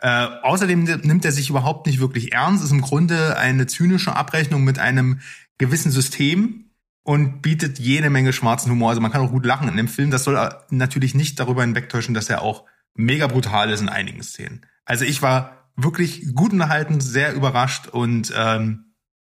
Äh, 0.00 0.28
außerdem 0.42 0.84
nimmt 0.84 1.24
er 1.24 1.32
sich 1.32 1.50
überhaupt 1.50 1.86
nicht 1.86 2.00
wirklich 2.00 2.32
ernst, 2.32 2.64
ist 2.64 2.72
im 2.72 2.80
Grunde 2.80 3.36
eine 3.36 3.66
zynische 3.66 4.16
Abrechnung 4.16 4.64
mit 4.64 4.78
einem 4.78 5.20
gewissen 5.58 5.90
System 5.90 6.70
und 7.02 7.42
bietet 7.42 7.78
jede 7.78 8.08
Menge 8.08 8.32
schwarzen 8.32 8.70
Humor. 8.70 8.90
Also 8.90 9.00
man 9.00 9.12
kann 9.12 9.20
auch 9.20 9.30
gut 9.30 9.44
lachen 9.44 9.68
in 9.68 9.76
dem 9.76 9.88
Film. 9.88 10.10
Das 10.10 10.24
soll 10.24 10.50
natürlich 10.70 11.14
nicht 11.14 11.38
darüber 11.38 11.62
hinwegtäuschen, 11.62 12.14
dass 12.14 12.30
er 12.30 12.42
auch 12.42 12.64
mega 12.94 13.26
brutal 13.26 13.70
ist 13.70 13.80
in 13.80 13.88
einigen 13.88 14.22
Szenen. 14.22 14.66
Also 14.84 15.04
ich 15.04 15.20
war 15.22 15.68
wirklich 15.76 16.34
gut 16.34 16.52
unterhalten, 16.52 17.00
sehr 17.00 17.34
überrascht 17.34 17.88
und 17.88 18.32
ähm, 18.36 18.94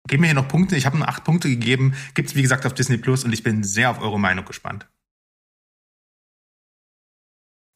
geben 0.08 0.22
mir 0.22 0.28
hier 0.28 0.34
noch 0.34 0.48
Punkte. 0.48 0.76
Ich 0.76 0.86
habe 0.86 0.98
nur 0.98 1.08
acht 1.08 1.24
Punkte 1.24 1.48
gegeben. 1.48 1.94
Gibt's 2.14 2.34
wie 2.34 2.42
gesagt 2.42 2.66
auf 2.66 2.74
Disney 2.74 2.98
Plus 2.98 3.24
und 3.24 3.32
ich 3.32 3.42
bin 3.42 3.64
sehr 3.64 3.90
auf 3.90 4.00
eure 4.00 4.18
Meinung 4.18 4.44
gespannt. 4.44 4.86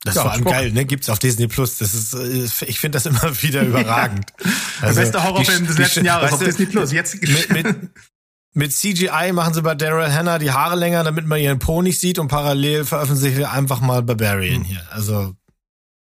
Das 0.06 0.14
Ja, 0.14 0.24
war 0.24 0.32
allem 0.32 0.44
geil, 0.44 0.72
ne? 0.72 0.84
Gibt's 0.84 1.08
auf 1.10 1.18
Disney 1.18 1.48
Plus. 1.48 1.78
Das 1.78 1.92
ist, 1.92 2.14
äh, 2.14 2.48
ich 2.66 2.78
finde 2.80 2.96
das 2.96 3.06
immer 3.06 3.22
wieder 3.42 3.62
überragend. 3.62 4.32
Der 4.80 4.88
Also, 4.88 5.00
beste 5.00 5.22
Horrorfilm 5.24 5.60
die- 5.62 5.66
des 5.66 5.76
die- 5.76 5.82
letzten 5.82 6.04
Jahres 6.04 6.32
auf 6.32 6.38
du, 6.38 6.44
Disney 6.44 6.66
Plus. 6.66 6.92
Jetzt 6.92 7.20
Mit, 7.22 7.50
mit, 7.50 7.76
mit 8.54 8.72
CGI 8.72 9.32
machen 9.32 9.52
sie 9.52 9.62
bei 9.62 9.74
Daryl 9.74 10.12
Hannah 10.12 10.38
die 10.38 10.52
Haare 10.52 10.76
länger, 10.76 11.02
damit 11.04 11.26
man 11.26 11.40
ihren 11.40 11.58
Po 11.58 11.82
nicht 11.82 11.98
sieht 12.00 12.18
und 12.18 12.28
parallel 12.28 12.84
veröffentlichen 12.84 13.36
sie 13.36 13.44
einfach 13.44 13.80
mal 13.80 14.02
Barbarian 14.02 14.62
hier. 14.64 14.86
Also, 14.90 15.34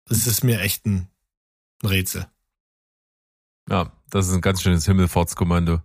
es 0.09 0.27
ist 0.27 0.43
mir 0.45 0.61
echt 0.61 0.87
ein 0.87 1.09
Rätsel. 1.85 2.27
Ja, 3.69 3.93
das 4.09 4.29
ist 4.29 4.35
ein 4.35 4.41
ganz 4.41 4.63
schönes 4.63 4.85
Himmelfahrtskommando. 4.87 5.81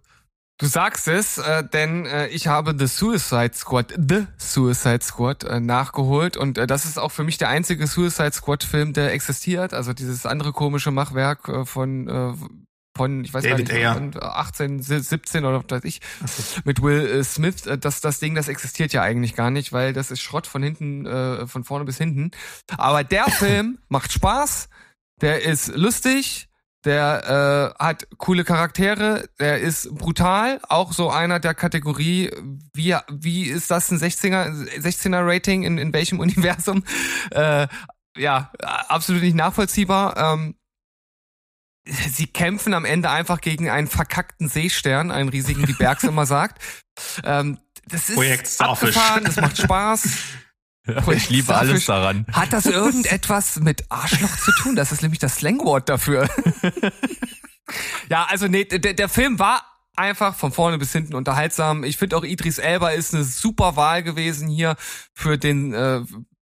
Du 0.57 0.67
sagst 0.67 1.09
es, 1.09 1.37
äh, 1.37 1.65
denn 1.67 2.05
äh, 2.05 2.27
ich 2.27 2.47
habe 2.47 2.75
The 2.77 2.87
Suicide 2.87 3.51
Squad, 3.53 3.93
The 3.97 4.27
Suicide 4.37 5.01
Squad 5.01 5.43
äh, 5.43 5.59
nachgeholt 5.59 6.37
und 6.37 6.57
äh, 6.57 6.65
das 6.65 6.85
ist 6.85 6.97
auch 6.97 7.11
für 7.11 7.25
mich 7.25 7.37
der 7.37 7.49
einzige 7.49 7.87
Suicide 7.87 8.31
Squad 8.31 8.63
Film, 8.63 8.93
der 8.93 9.11
existiert. 9.11 9.73
Also 9.73 9.91
dieses 9.91 10.25
andere 10.25 10.53
komische 10.53 10.91
Machwerk 10.91 11.49
äh, 11.49 11.65
von 11.65 12.07
äh, 12.07 12.33
von 12.95 13.25
ich 13.25 13.33
weiß 13.33 13.43
David 13.43 13.67
gar 13.67 13.75
nicht, 13.75 13.85
Ayer. 13.85 13.93
von 13.95 14.13
18, 14.23 14.81
17 14.81 15.43
oder 15.43 15.61
was 15.61 15.69
weiß 15.69 15.83
ich 15.83 15.99
mit 16.63 16.81
Will 16.81 17.05
äh, 17.05 17.23
Smith. 17.25 17.65
Äh, 17.65 17.77
das 17.77 17.99
das 17.99 18.19
Ding, 18.19 18.35
das 18.35 18.47
existiert 18.47 18.93
ja 18.93 19.01
eigentlich 19.01 19.35
gar 19.35 19.51
nicht, 19.51 19.73
weil 19.73 19.91
das 19.91 20.09
ist 20.09 20.21
Schrott 20.21 20.47
von 20.47 20.63
hinten, 20.63 21.05
äh, 21.05 21.47
von 21.47 21.65
vorne 21.65 21.83
bis 21.83 21.97
hinten. 21.97 22.31
Aber 22.77 23.03
der 23.03 23.25
Film 23.29 23.79
macht 23.89 24.13
Spaß, 24.13 24.69
der 25.19 25.43
ist 25.43 25.75
lustig. 25.75 26.47
Der 26.85 27.73
äh, 27.79 27.83
hat 27.83 28.07
coole 28.17 28.43
Charaktere, 28.43 29.27
der 29.39 29.59
ist 29.59 29.93
brutal, 29.95 30.61
auch 30.69 30.93
so 30.93 31.09
einer 31.09 31.39
der 31.39 31.55
Kategorie, 31.55 32.31
wie, 32.73 32.95
wie 33.11 33.45
ist 33.45 33.71
das 33.71 33.91
ein 33.91 33.97
16er, 33.97 34.51
16er 34.79 35.25
Rating 35.25 35.63
in, 35.63 35.79
in 35.79 35.93
welchem 35.93 36.19
Universum? 36.25 36.83
Äh, 37.31 37.67
ja, 38.17 38.51
absolut 38.87 39.23
nicht 39.23 39.35
nachvollziehbar. 39.35 40.15
Ähm, 40.17 40.55
sie 41.85 42.27
kämpfen 42.27 42.73
am 42.73 42.85
Ende 42.85 43.09
einfach 43.09 43.41
gegen 43.41 43.69
einen 43.69 43.87
verkackten 43.87 44.47
Seestern, 44.47 45.11
einen 45.11 45.29
riesigen, 45.29 45.67
wie 45.67 45.73
Bergs 45.73 46.03
immer 46.05 46.25
sagt. 46.25 46.61
Ähm, 47.23 47.57
das 47.87 48.09
ist 48.09 48.15
Projekt 48.15 48.61
abgefahren, 48.61 49.23
das 49.23 49.35
macht 49.37 49.57
Spaß. 49.57 50.07
Ich 51.11 51.29
liebe 51.29 51.55
alles 51.55 51.85
daran. 51.85 52.25
Hat 52.31 52.53
das 52.53 52.65
irgendetwas 52.65 53.59
mit 53.59 53.85
Arschloch 53.89 54.37
zu 54.37 54.51
tun? 54.61 54.75
Das 54.75 54.91
ist 54.91 55.01
nämlich 55.01 55.19
das 55.19 55.35
Slangwort 55.35 55.89
dafür. 55.89 56.29
ja, 58.09 58.25
also 58.29 58.47
nee, 58.47 58.65
der, 58.65 58.93
der 58.93 59.09
Film 59.09 59.39
war 59.39 59.63
einfach 59.95 60.35
von 60.35 60.51
vorne 60.51 60.77
bis 60.77 60.91
hinten 60.91 61.15
unterhaltsam. 61.15 61.83
Ich 61.83 61.97
finde 61.97 62.17
auch 62.17 62.23
Idris 62.23 62.57
Elba 62.57 62.89
ist 62.89 63.13
eine 63.13 63.23
super 63.23 63.75
Wahl 63.75 64.03
gewesen 64.03 64.47
hier 64.47 64.75
für 65.13 65.37
den 65.37 65.73
äh, 65.73 66.01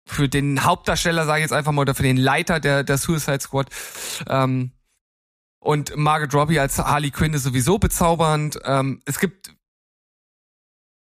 für 0.06 0.28
den 0.28 0.64
Hauptdarsteller, 0.64 1.24
sage 1.24 1.40
ich 1.40 1.44
jetzt 1.44 1.52
einfach 1.52 1.72
mal, 1.72 1.82
oder 1.82 1.94
für 1.94 2.02
den 2.02 2.16
Leiter 2.16 2.60
der 2.60 2.84
der 2.84 2.98
Suicide 2.98 3.40
Squad. 3.40 3.68
Ähm, 4.28 4.72
und 5.58 5.94
Margaret 5.96 6.34
Robbie 6.34 6.58
als 6.58 6.78
Harley 6.78 7.10
Quinn 7.10 7.34
ist 7.34 7.42
sowieso 7.42 7.78
bezaubernd. 7.78 8.58
Ähm, 8.64 9.02
es 9.04 9.18
gibt 9.18 9.52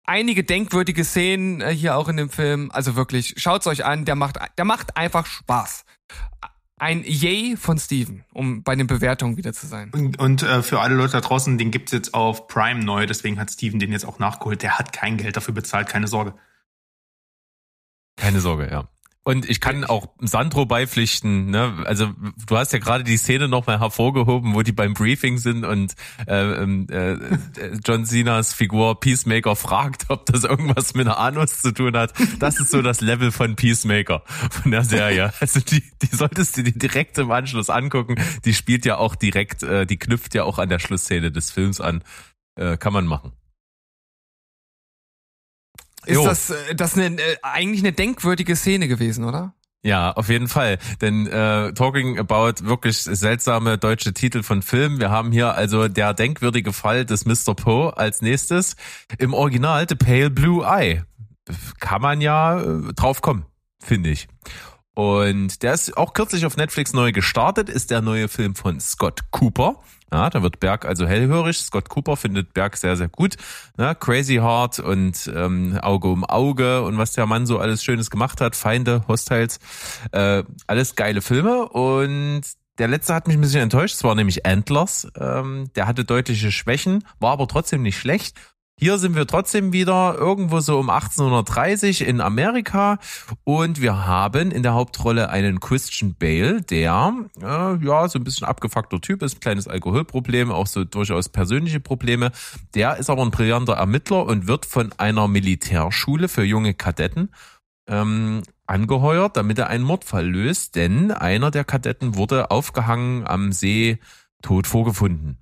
einige 0.04 0.44
denkwürdige 0.44 1.04
Szenen 1.04 1.60
äh, 1.60 1.74
hier 1.74 1.96
auch 1.96 2.08
in 2.08 2.16
dem 2.16 2.30
Film. 2.30 2.70
Also 2.72 2.96
wirklich, 2.96 3.34
schaut's 3.36 3.66
euch 3.66 3.84
an. 3.84 4.04
Der 4.04 4.16
macht, 4.16 4.38
der 4.58 4.64
macht 4.64 4.96
einfach 4.96 5.26
Spaß. 5.26 5.84
Ein 6.78 7.04
Yay 7.04 7.56
von 7.56 7.78
Steven, 7.78 8.24
um 8.32 8.62
bei 8.62 8.74
den 8.74 8.86
Bewertungen 8.86 9.36
wieder 9.36 9.52
zu 9.52 9.66
sein. 9.66 9.90
Und, 9.92 10.18
und 10.18 10.42
äh, 10.42 10.62
für 10.62 10.80
alle 10.80 10.94
Leute 10.94 11.12
da 11.12 11.20
draußen, 11.20 11.58
den 11.58 11.70
gibt's 11.70 11.92
jetzt 11.92 12.14
auf 12.14 12.48
Prime 12.48 12.82
neu, 12.82 13.04
deswegen 13.04 13.38
hat 13.38 13.50
Steven 13.50 13.78
den 13.78 13.92
jetzt 13.92 14.06
auch 14.06 14.18
nachgeholt. 14.18 14.62
Der 14.62 14.78
hat 14.78 14.92
kein 14.92 15.18
Geld 15.18 15.36
dafür 15.36 15.52
bezahlt, 15.52 15.88
keine 15.88 16.06
Sorge. 16.06 16.34
Keine 18.16 18.40
Sorge, 18.40 18.70
ja. 18.70 18.88
Und 19.22 19.48
ich 19.48 19.60
kann 19.60 19.84
auch 19.84 20.08
Sandro 20.20 20.64
beipflichten. 20.64 21.50
Ne? 21.50 21.84
Also 21.84 22.14
du 22.46 22.56
hast 22.56 22.72
ja 22.72 22.78
gerade 22.78 23.04
die 23.04 23.18
Szene 23.18 23.48
nochmal 23.48 23.78
hervorgehoben, 23.78 24.54
wo 24.54 24.62
die 24.62 24.72
beim 24.72 24.94
Briefing 24.94 25.36
sind 25.36 25.64
und 25.64 25.94
äh, 26.26 26.40
ähm, 26.40 26.86
äh, 26.88 27.16
John 27.84 28.06
Cenas 28.06 28.54
Figur 28.54 28.98
Peacemaker 28.98 29.56
fragt, 29.56 30.06
ob 30.08 30.24
das 30.24 30.44
irgendwas 30.44 30.94
mit 30.94 31.06
einer 31.06 31.18
Anus 31.18 31.60
zu 31.60 31.72
tun 31.72 31.98
hat. 31.98 32.14
Das 32.38 32.58
ist 32.58 32.70
so 32.70 32.80
das 32.80 33.02
Level 33.02 33.30
von 33.30 33.56
Peacemaker 33.56 34.22
von 34.50 34.70
der 34.70 34.84
Serie. 34.84 35.32
Also 35.40 35.60
die, 35.60 35.82
die 36.00 36.16
solltest 36.16 36.56
du 36.56 36.62
dir 36.62 36.72
direkt 36.72 37.18
im 37.18 37.30
Anschluss 37.30 37.68
angucken. 37.68 38.14
Die 38.46 38.54
spielt 38.54 38.86
ja 38.86 38.96
auch 38.96 39.16
direkt, 39.16 39.62
äh, 39.62 39.84
die 39.84 39.98
knüpft 39.98 40.34
ja 40.34 40.44
auch 40.44 40.58
an 40.58 40.70
der 40.70 40.78
Schlussszene 40.78 41.30
des 41.30 41.50
Films 41.50 41.80
an. 41.80 42.02
Äh, 42.56 42.78
kann 42.78 42.92
man 42.92 43.06
machen. 43.06 43.32
Ist 46.06 46.14
Jo. 46.14 46.24
das, 46.24 46.50
äh, 46.50 46.74
das 46.74 46.96
eine, 46.96 47.20
äh, 47.20 47.36
eigentlich 47.42 47.82
eine 47.82 47.92
denkwürdige 47.92 48.56
Szene 48.56 48.88
gewesen, 48.88 49.24
oder? 49.24 49.54
Ja, 49.82 50.12
auf 50.12 50.28
jeden 50.28 50.48
Fall. 50.48 50.78
Denn 51.00 51.26
äh, 51.26 51.72
Talking 51.72 52.18
About 52.18 52.66
wirklich 52.66 52.98
seltsame 52.98 53.78
deutsche 53.78 54.12
Titel 54.12 54.42
von 54.42 54.60
Filmen. 54.60 55.00
Wir 55.00 55.10
haben 55.10 55.32
hier 55.32 55.54
also 55.54 55.88
der 55.88 56.12
denkwürdige 56.12 56.72
Fall 56.74 57.06
des 57.06 57.24
Mr. 57.24 57.54
Poe 57.54 57.96
als 57.96 58.20
nächstes. 58.20 58.76
Im 59.18 59.32
Original 59.32 59.86
The 59.88 59.94
Pale 59.94 60.30
Blue 60.30 60.64
Eye. 60.66 61.04
Kann 61.80 62.02
man 62.02 62.20
ja 62.20 62.60
äh, 62.60 62.92
drauf 62.92 63.22
kommen, 63.22 63.46
finde 63.82 64.10
ich. 64.10 64.28
Und 64.94 65.62
der 65.62 65.72
ist 65.72 65.96
auch 65.96 66.12
kürzlich 66.12 66.44
auf 66.44 66.58
Netflix 66.58 66.92
neu 66.92 67.12
gestartet, 67.12 67.70
ist 67.70 67.90
der 67.90 68.02
neue 68.02 68.28
Film 68.28 68.54
von 68.54 68.80
Scott 68.80 69.30
Cooper. 69.30 69.80
Ja, 70.12 70.28
da 70.28 70.42
wird 70.42 70.60
Berg 70.60 70.84
also 70.84 71.06
hellhörig. 71.06 71.58
Scott 71.58 71.88
Cooper 71.88 72.16
findet 72.16 72.52
Berg 72.52 72.76
sehr, 72.76 72.96
sehr 72.96 73.08
gut. 73.08 73.36
Ja, 73.78 73.94
Crazy 73.94 74.36
Heart 74.36 74.80
und 74.80 75.30
ähm, 75.34 75.78
Auge 75.80 76.08
um 76.08 76.24
Auge 76.24 76.82
und 76.82 76.98
was 76.98 77.12
der 77.12 77.26
Mann 77.26 77.46
so 77.46 77.58
alles 77.58 77.84
Schönes 77.84 78.10
gemacht 78.10 78.40
hat. 78.40 78.56
Feinde, 78.56 79.04
Hostiles, 79.06 79.60
äh, 80.12 80.42
alles 80.66 80.96
geile 80.96 81.22
Filme. 81.22 81.68
Und 81.68 82.42
der 82.78 82.88
letzte 82.88 83.14
hat 83.14 83.28
mich 83.28 83.36
ein 83.36 83.40
bisschen 83.40 83.62
enttäuscht. 83.62 83.94
Es 83.94 84.04
war 84.04 84.14
nämlich 84.14 84.46
Antlers. 84.46 85.06
Ähm, 85.16 85.70
der 85.76 85.86
hatte 85.86 86.04
deutliche 86.04 86.50
Schwächen, 86.50 87.04
war 87.20 87.32
aber 87.32 87.46
trotzdem 87.46 87.82
nicht 87.82 87.98
schlecht. 87.98 88.36
Hier 88.82 88.96
sind 88.96 89.14
wir 89.14 89.26
trotzdem 89.26 89.74
wieder 89.74 90.16
irgendwo 90.16 90.60
so 90.60 90.78
um 90.78 90.88
1830 90.88 92.00
in 92.00 92.22
Amerika 92.22 92.98
und 93.44 93.82
wir 93.82 94.06
haben 94.06 94.50
in 94.50 94.62
der 94.62 94.72
Hauptrolle 94.72 95.28
einen 95.28 95.60
Christian 95.60 96.14
Bale, 96.18 96.62
der 96.62 97.12
äh, 97.42 97.76
ja 97.84 98.08
so 98.08 98.18
ein 98.18 98.24
bisschen 98.24 98.46
abgefuckter 98.46 98.98
Typ 99.02 99.22
ist, 99.22 99.42
kleines 99.42 99.68
Alkoholproblem, 99.68 100.50
auch 100.50 100.66
so 100.66 100.84
durchaus 100.84 101.28
persönliche 101.28 101.78
Probleme. 101.78 102.32
Der 102.74 102.96
ist 102.96 103.10
aber 103.10 103.20
ein 103.20 103.30
brillanter 103.30 103.74
Ermittler 103.74 104.24
und 104.24 104.46
wird 104.46 104.64
von 104.64 104.94
einer 104.96 105.28
Militärschule 105.28 106.28
für 106.28 106.44
junge 106.44 106.72
Kadetten 106.72 107.28
ähm, 107.86 108.44
angeheuert, 108.66 109.36
damit 109.36 109.58
er 109.58 109.66
einen 109.66 109.84
Mordfall 109.84 110.26
löst, 110.26 110.76
denn 110.76 111.10
einer 111.10 111.50
der 111.50 111.64
Kadetten 111.64 112.14
wurde 112.14 112.50
aufgehangen 112.50 113.26
am 113.26 113.52
See 113.52 113.98
tot 114.40 114.66
vorgefunden. 114.66 115.36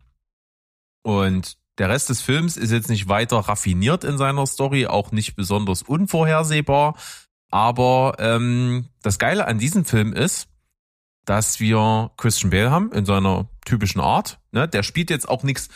Und 1.04 1.56
der 1.78 1.88
Rest 1.88 2.10
des 2.10 2.20
Films 2.20 2.56
ist 2.56 2.72
jetzt 2.72 2.90
nicht 2.90 3.08
weiter 3.08 3.38
raffiniert 3.38 4.04
in 4.04 4.18
seiner 4.18 4.46
Story, 4.46 4.86
auch 4.86 5.12
nicht 5.12 5.36
besonders 5.36 5.82
unvorhersehbar. 5.82 6.96
Aber 7.50 8.16
ähm, 8.18 8.86
das 9.02 9.18
Geile 9.18 9.46
an 9.46 9.58
diesem 9.58 9.84
Film 9.84 10.12
ist, 10.12 10.48
dass 11.24 11.60
wir 11.60 12.10
Christian 12.16 12.50
Bale 12.50 12.70
haben 12.70 12.92
in 12.92 13.04
seiner 13.04 13.48
typischen 13.64 14.00
Art. 14.00 14.38
Ne? 14.50 14.66
Der 14.66 14.82
spielt 14.82 15.10
jetzt 15.10 15.28
auch 15.28 15.42
nichts 15.42 15.68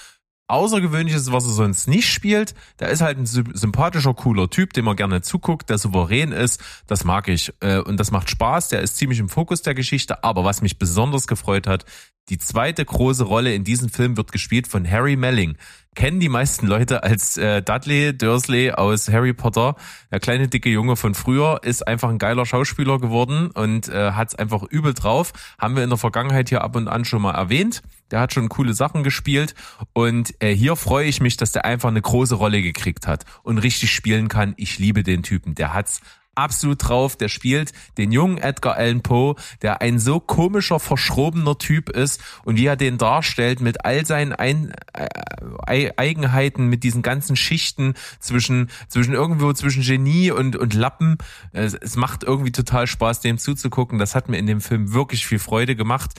Außergewöhnliches, 0.49 1.33
was 1.33 1.47
er 1.47 1.53
sonst 1.53 1.89
nicht 1.89 2.11
spielt. 2.11 2.55
Der 2.79 2.89
ist 2.89 3.01
halt 3.01 3.16
ein 3.16 3.27
sympathischer, 3.27 4.12
cooler 4.12 4.51
Typ, 4.51 4.74
dem 4.74 4.85
man 4.85 4.97
gerne 4.97 5.23
zuguckt, 5.23 5.70
der 5.70 5.79
souverän 5.79 6.33
ist. 6.33 6.61
Das 6.87 7.05
mag 7.05 7.29
ich. 7.29 7.55
Äh, 7.61 7.79
und 7.79 7.99
das 7.99 8.11
macht 8.11 8.29
Spaß. 8.29 8.69
Der 8.69 8.83
ist 8.83 8.97
ziemlich 8.97 9.19
im 9.19 9.31
Fokus 9.31 9.62
der 9.62 9.74
Geschichte. 9.74 10.24
Aber 10.24 10.45
was 10.45 10.61
mich 10.61 10.79
besonders 10.79 11.27
gefreut 11.27 11.66
hat, 11.66 11.87
die 12.28 12.39
zweite 12.39 12.85
große 12.85 13.24
Rolle 13.24 13.55
in 13.55 13.65
diesem 13.65 13.89
Film 13.89 14.16
wird 14.16 14.32
gespielt 14.32 14.66
von 14.66 14.89
Harry 14.89 15.16
Melling 15.16 15.57
kennen 15.94 16.20
die 16.20 16.28
meisten 16.28 16.66
Leute 16.66 17.03
als 17.03 17.36
äh, 17.36 17.62
Dudley 17.62 18.16
Dursley 18.16 18.73
aus 18.73 19.09
Harry 19.09 19.35
Potter. 19.35 19.77
Der 20.11 20.20
kleine 20.20 20.49
dicke 20.49 20.70
Junge 20.70 20.97
von 20.97 21.15
früher 21.15 21.61
ist 21.62 21.86
einfach 21.86 22.09
ein 22.09 22.19
geiler 22.19 22.47
Schauspieler 22.47 22.99
geworden 22.99 23.51
und 23.51 23.89
äh, 23.89 24.12
hat 24.12 24.28
es 24.28 24.35
einfach 24.35 24.62
übel 24.62 24.94
drauf. 24.94 25.32
Haben 25.59 25.77
wir 25.77 25.85
in 25.85 25.90
der 25.90 25.99
Vergangenheit 25.99 26.49
hier 26.49 26.62
ab 26.62 26.77
und 26.77 26.89
an 26.89 27.05
schon 27.05 27.23
mal 27.23 27.35
erwähnt. 27.35 27.82
Der 28.11 28.20
hat 28.20 28.32
schon 28.32 28.49
coole 28.49 28.74
Sachen 28.74 29.03
gespielt 29.03 29.55
und 29.93 30.35
äh, 30.43 30.55
hier 30.55 30.77
freue 30.77 31.07
ich 31.07 31.20
mich, 31.20 31.36
dass 31.36 31.53
der 31.53 31.65
einfach 31.65 31.90
eine 31.90 32.03
große 32.03 32.35
Rolle 32.35 32.62
gekriegt 32.62 33.07
hat 33.07 33.24
und 33.43 33.59
richtig 33.59 33.93
spielen 33.93 34.28
kann. 34.28 34.55
Ich 34.57 34.78
liebe 34.78 35.03
den 35.03 35.23
Typen. 35.23 35.55
Der 35.55 35.74
hat's 35.74 36.01
absolut 36.35 36.89
drauf. 36.89 37.17
Der 37.17 37.29
spielt 37.29 37.73
den 37.99 38.13
jungen 38.13 38.39
Edgar 38.39 38.77
Allan 38.77 39.03
Poe, 39.03 39.37
der 39.63 39.81
ein 39.81 39.99
so 39.99 40.21
komischer, 40.21 40.81
verschrobener 40.81 41.59
Typ 41.59 41.91
ist 41.91 42.21
und 42.45 42.57
wie 42.57 42.67
er 42.67 42.77
den 42.77 42.99
darstellt 42.99 43.61
mit 43.61 43.85
all 43.85 44.07
seinen 44.07 44.33
ein 44.33 44.73
äh, 44.93 45.91
Eigenheiten, 45.97 46.67
mit 46.67 46.85
diesen 46.85 47.03
ganzen 47.03 47.37
Schichten 47.37 47.95
zwischen, 48.21 48.71
zwischen 48.89 49.15
irgendwo 49.15 49.53
zwischen 49.53 49.83
Genie 49.83 50.31
und, 50.31 50.57
und 50.57 50.75
Lappen. 50.75 51.19
Es, 51.53 51.75
es 51.75 51.97
macht 51.97 52.25
irgendwie 52.25 52.53
total 52.53 52.87
Spaß, 52.87 53.21
dem 53.21 53.39
zuzugucken. 53.39 53.99
Das 53.99 54.15
hat 54.15 54.29
mir 54.29 54.39
in 54.39 54.47
dem 54.47 54.61
Film 54.61 54.93
wirklich 54.93 55.27
viel 55.27 55.39
Freude 55.39 55.77
gemacht 55.77 56.13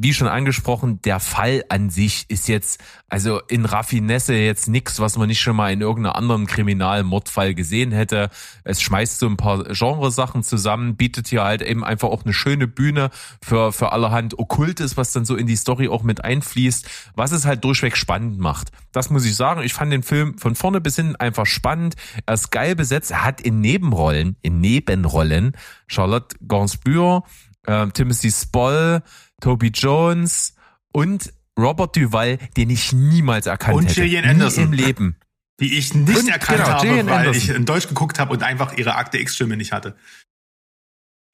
wie 0.00 0.14
schon 0.14 0.28
angesprochen, 0.28 1.02
der 1.02 1.18
Fall 1.18 1.64
an 1.68 1.90
sich 1.90 2.24
ist 2.28 2.48
jetzt, 2.48 2.80
also 3.08 3.40
in 3.48 3.64
Raffinesse 3.64 4.34
jetzt 4.34 4.68
nix, 4.68 5.00
was 5.00 5.18
man 5.18 5.28
nicht 5.28 5.40
schon 5.40 5.56
mal 5.56 5.72
in 5.72 5.80
irgendeinem 5.80 6.14
anderen 6.14 6.46
Kriminalmordfall 6.46 7.54
gesehen 7.54 7.90
hätte. 7.90 8.30
Es 8.62 8.80
schmeißt 8.80 9.18
so 9.18 9.26
ein 9.26 9.36
paar 9.36 9.64
Genresachen 9.64 10.44
zusammen, 10.44 10.96
bietet 10.96 11.28
hier 11.28 11.42
halt 11.42 11.62
eben 11.62 11.84
einfach 11.84 12.08
auch 12.08 12.24
eine 12.24 12.32
schöne 12.32 12.68
Bühne 12.68 13.10
für, 13.42 13.72
für 13.72 13.92
allerhand 13.92 14.38
Okkultes, 14.38 14.96
was 14.96 15.12
dann 15.12 15.24
so 15.24 15.34
in 15.34 15.46
die 15.46 15.56
Story 15.56 15.88
auch 15.88 16.04
mit 16.04 16.24
einfließt, 16.24 16.88
was 17.14 17.32
es 17.32 17.44
halt 17.44 17.64
durchweg 17.64 17.96
spannend 17.96 18.38
macht. 18.38 18.70
Das 18.92 19.10
muss 19.10 19.24
ich 19.24 19.34
sagen. 19.34 19.62
Ich 19.62 19.74
fand 19.74 19.92
den 19.92 20.04
Film 20.04 20.38
von 20.38 20.54
vorne 20.54 20.80
bis 20.80 20.96
hinten 20.96 21.16
einfach 21.16 21.46
spannend. 21.46 21.96
Er 22.24 22.34
ist 22.34 22.50
geil 22.50 22.76
besetzt. 22.76 23.10
Er 23.10 23.24
hat 23.24 23.40
in 23.40 23.60
Nebenrollen, 23.60 24.36
in 24.42 24.60
Nebenrollen 24.60 25.56
Charlotte 25.88 26.36
Gainsbourg, 26.46 27.26
äh, 27.66 27.88
Timothy 27.88 28.30
Spoll, 28.30 29.02
Toby 29.40 29.68
Jones 29.68 30.54
und 30.92 31.32
Robert 31.58 31.96
Duval, 31.96 32.38
den 32.56 32.70
ich 32.70 32.92
niemals 32.92 33.46
erkannt 33.46 33.76
Und 33.76 33.84
hätte. 33.84 34.02
Gillian 34.02 34.24
Nie 34.24 34.30
Anderson. 34.30 34.64
im 34.64 34.72
Leben. 34.72 35.16
Die 35.60 35.76
ich 35.76 35.92
nicht 35.92 36.16
Und, 36.16 36.28
erkannt 36.28 36.58
genau, 36.58 36.68
habe, 36.70 36.86
Gillian 36.86 37.06
weil 37.06 37.18
Anderson. 37.26 37.42
ich 37.42 37.48
in 37.56 37.64
Deutsch 37.66 37.88
geguckt 37.88 38.18
habe 38.18 38.32
und 38.32 38.42
einfach 38.42 38.76
ihre 38.76 38.94
Akte 38.94 39.18
X-Stimme 39.18 39.56
nicht 39.56 39.72
hatte. 39.72 39.96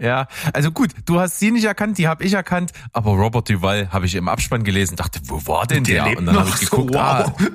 Ja, 0.01 0.26
also 0.52 0.72
gut, 0.72 0.90
du 1.05 1.20
hast 1.20 1.39
sie 1.39 1.52
nicht 1.52 1.64
erkannt, 1.64 1.98
die 1.98 2.09
habe 2.09 2.24
ich 2.24 2.32
erkannt, 2.32 2.72
aber 2.93 3.12
Robert 3.12 3.48
Duval 3.48 3.93
habe 3.93 4.06
ich 4.06 4.14
im 4.16 4.28
Abspann 4.28 4.64
gelesen, 4.64 4.97
dachte, 4.97 5.20
wo 5.24 5.47
war 5.47 5.66
denn 5.66 5.85
der? 5.85 6.05
lebt 6.06 6.18
Und 6.18 6.26
dann 6.26 6.36
habe 6.40 6.48
ich 6.48 6.59
geguckt, 6.59 6.93
so, 6.93 6.98
ah, 6.98 7.32
wow. 7.39 7.48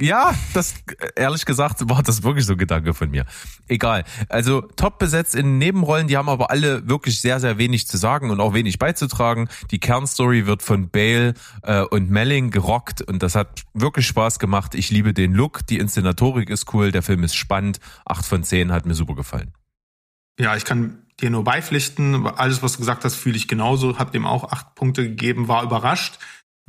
Ja, 0.00 0.34
das 0.54 0.74
ehrlich 1.14 1.44
gesagt 1.44 1.88
war 1.88 2.02
das 2.02 2.22
wirklich 2.22 2.46
so 2.46 2.52
ein 2.52 2.58
Gedanke 2.58 2.94
von 2.94 3.10
mir. 3.10 3.26
Egal. 3.68 4.04
Also 4.28 4.62
top 4.62 4.98
besetzt 4.98 5.34
in 5.34 5.58
Nebenrollen, 5.58 6.08
die 6.08 6.16
haben 6.16 6.28
aber 6.28 6.50
alle 6.50 6.88
wirklich 6.88 7.20
sehr, 7.20 7.38
sehr 7.38 7.58
wenig 7.58 7.86
zu 7.86 7.98
sagen 7.98 8.30
und 8.30 8.40
auch 8.40 8.54
wenig 8.54 8.78
beizutragen. 8.78 9.48
Die 9.70 9.78
Kernstory 9.78 10.46
wird 10.46 10.62
von 10.62 10.88
Bale 10.88 11.34
äh, 11.62 11.82
und 11.82 12.10
Melling 12.10 12.50
gerockt 12.50 13.02
und 13.02 13.22
das 13.22 13.34
hat 13.34 13.62
wirklich 13.74 14.06
Spaß 14.06 14.38
gemacht. 14.38 14.74
Ich 14.74 14.90
liebe 14.90 15.12
den 15.12 15.34
Look, 15.34 15.66
die 15.66 15.78
Inszenatorik 15.78 16.48
ist 16.48 16.72
cool, 16.72 16.92
der 16.92 17.02
Film 17.02 17.22
ist 17.22 17.34
spannend. 17.34 17.78
Acht 18.06 18.24
von 18.24 18.42
zehn 18.42 18.72
hat 18.72 18.86
mir 18.86 18.94
super 18.94 19.14
gefallen. 19.14 19.52
Ja, 20.38 20.56
ich 20.56 20.64
kann 20.64 21.02
dir 21.20 21.30
nur 21.30 21.44
beipflichten. 21.44 22.26
Alles, 22.26 22.62
was 22.62 22.72
du 22.72 22.78
gesagt 22.78 23.04
hast, 23.04 23.14
fühle 23.14 23.36
ich 23.36 23.48
genauso. 23.48 23.98
Hab 23.98 24.12
dem 24.12 24.24
auch 24.24 24.50
acht 24.50 24.74
Punkte 24.74 25.02
gegeben, 25.02 25.48
war 25.48 25.62
überrascht, 25.62 26.18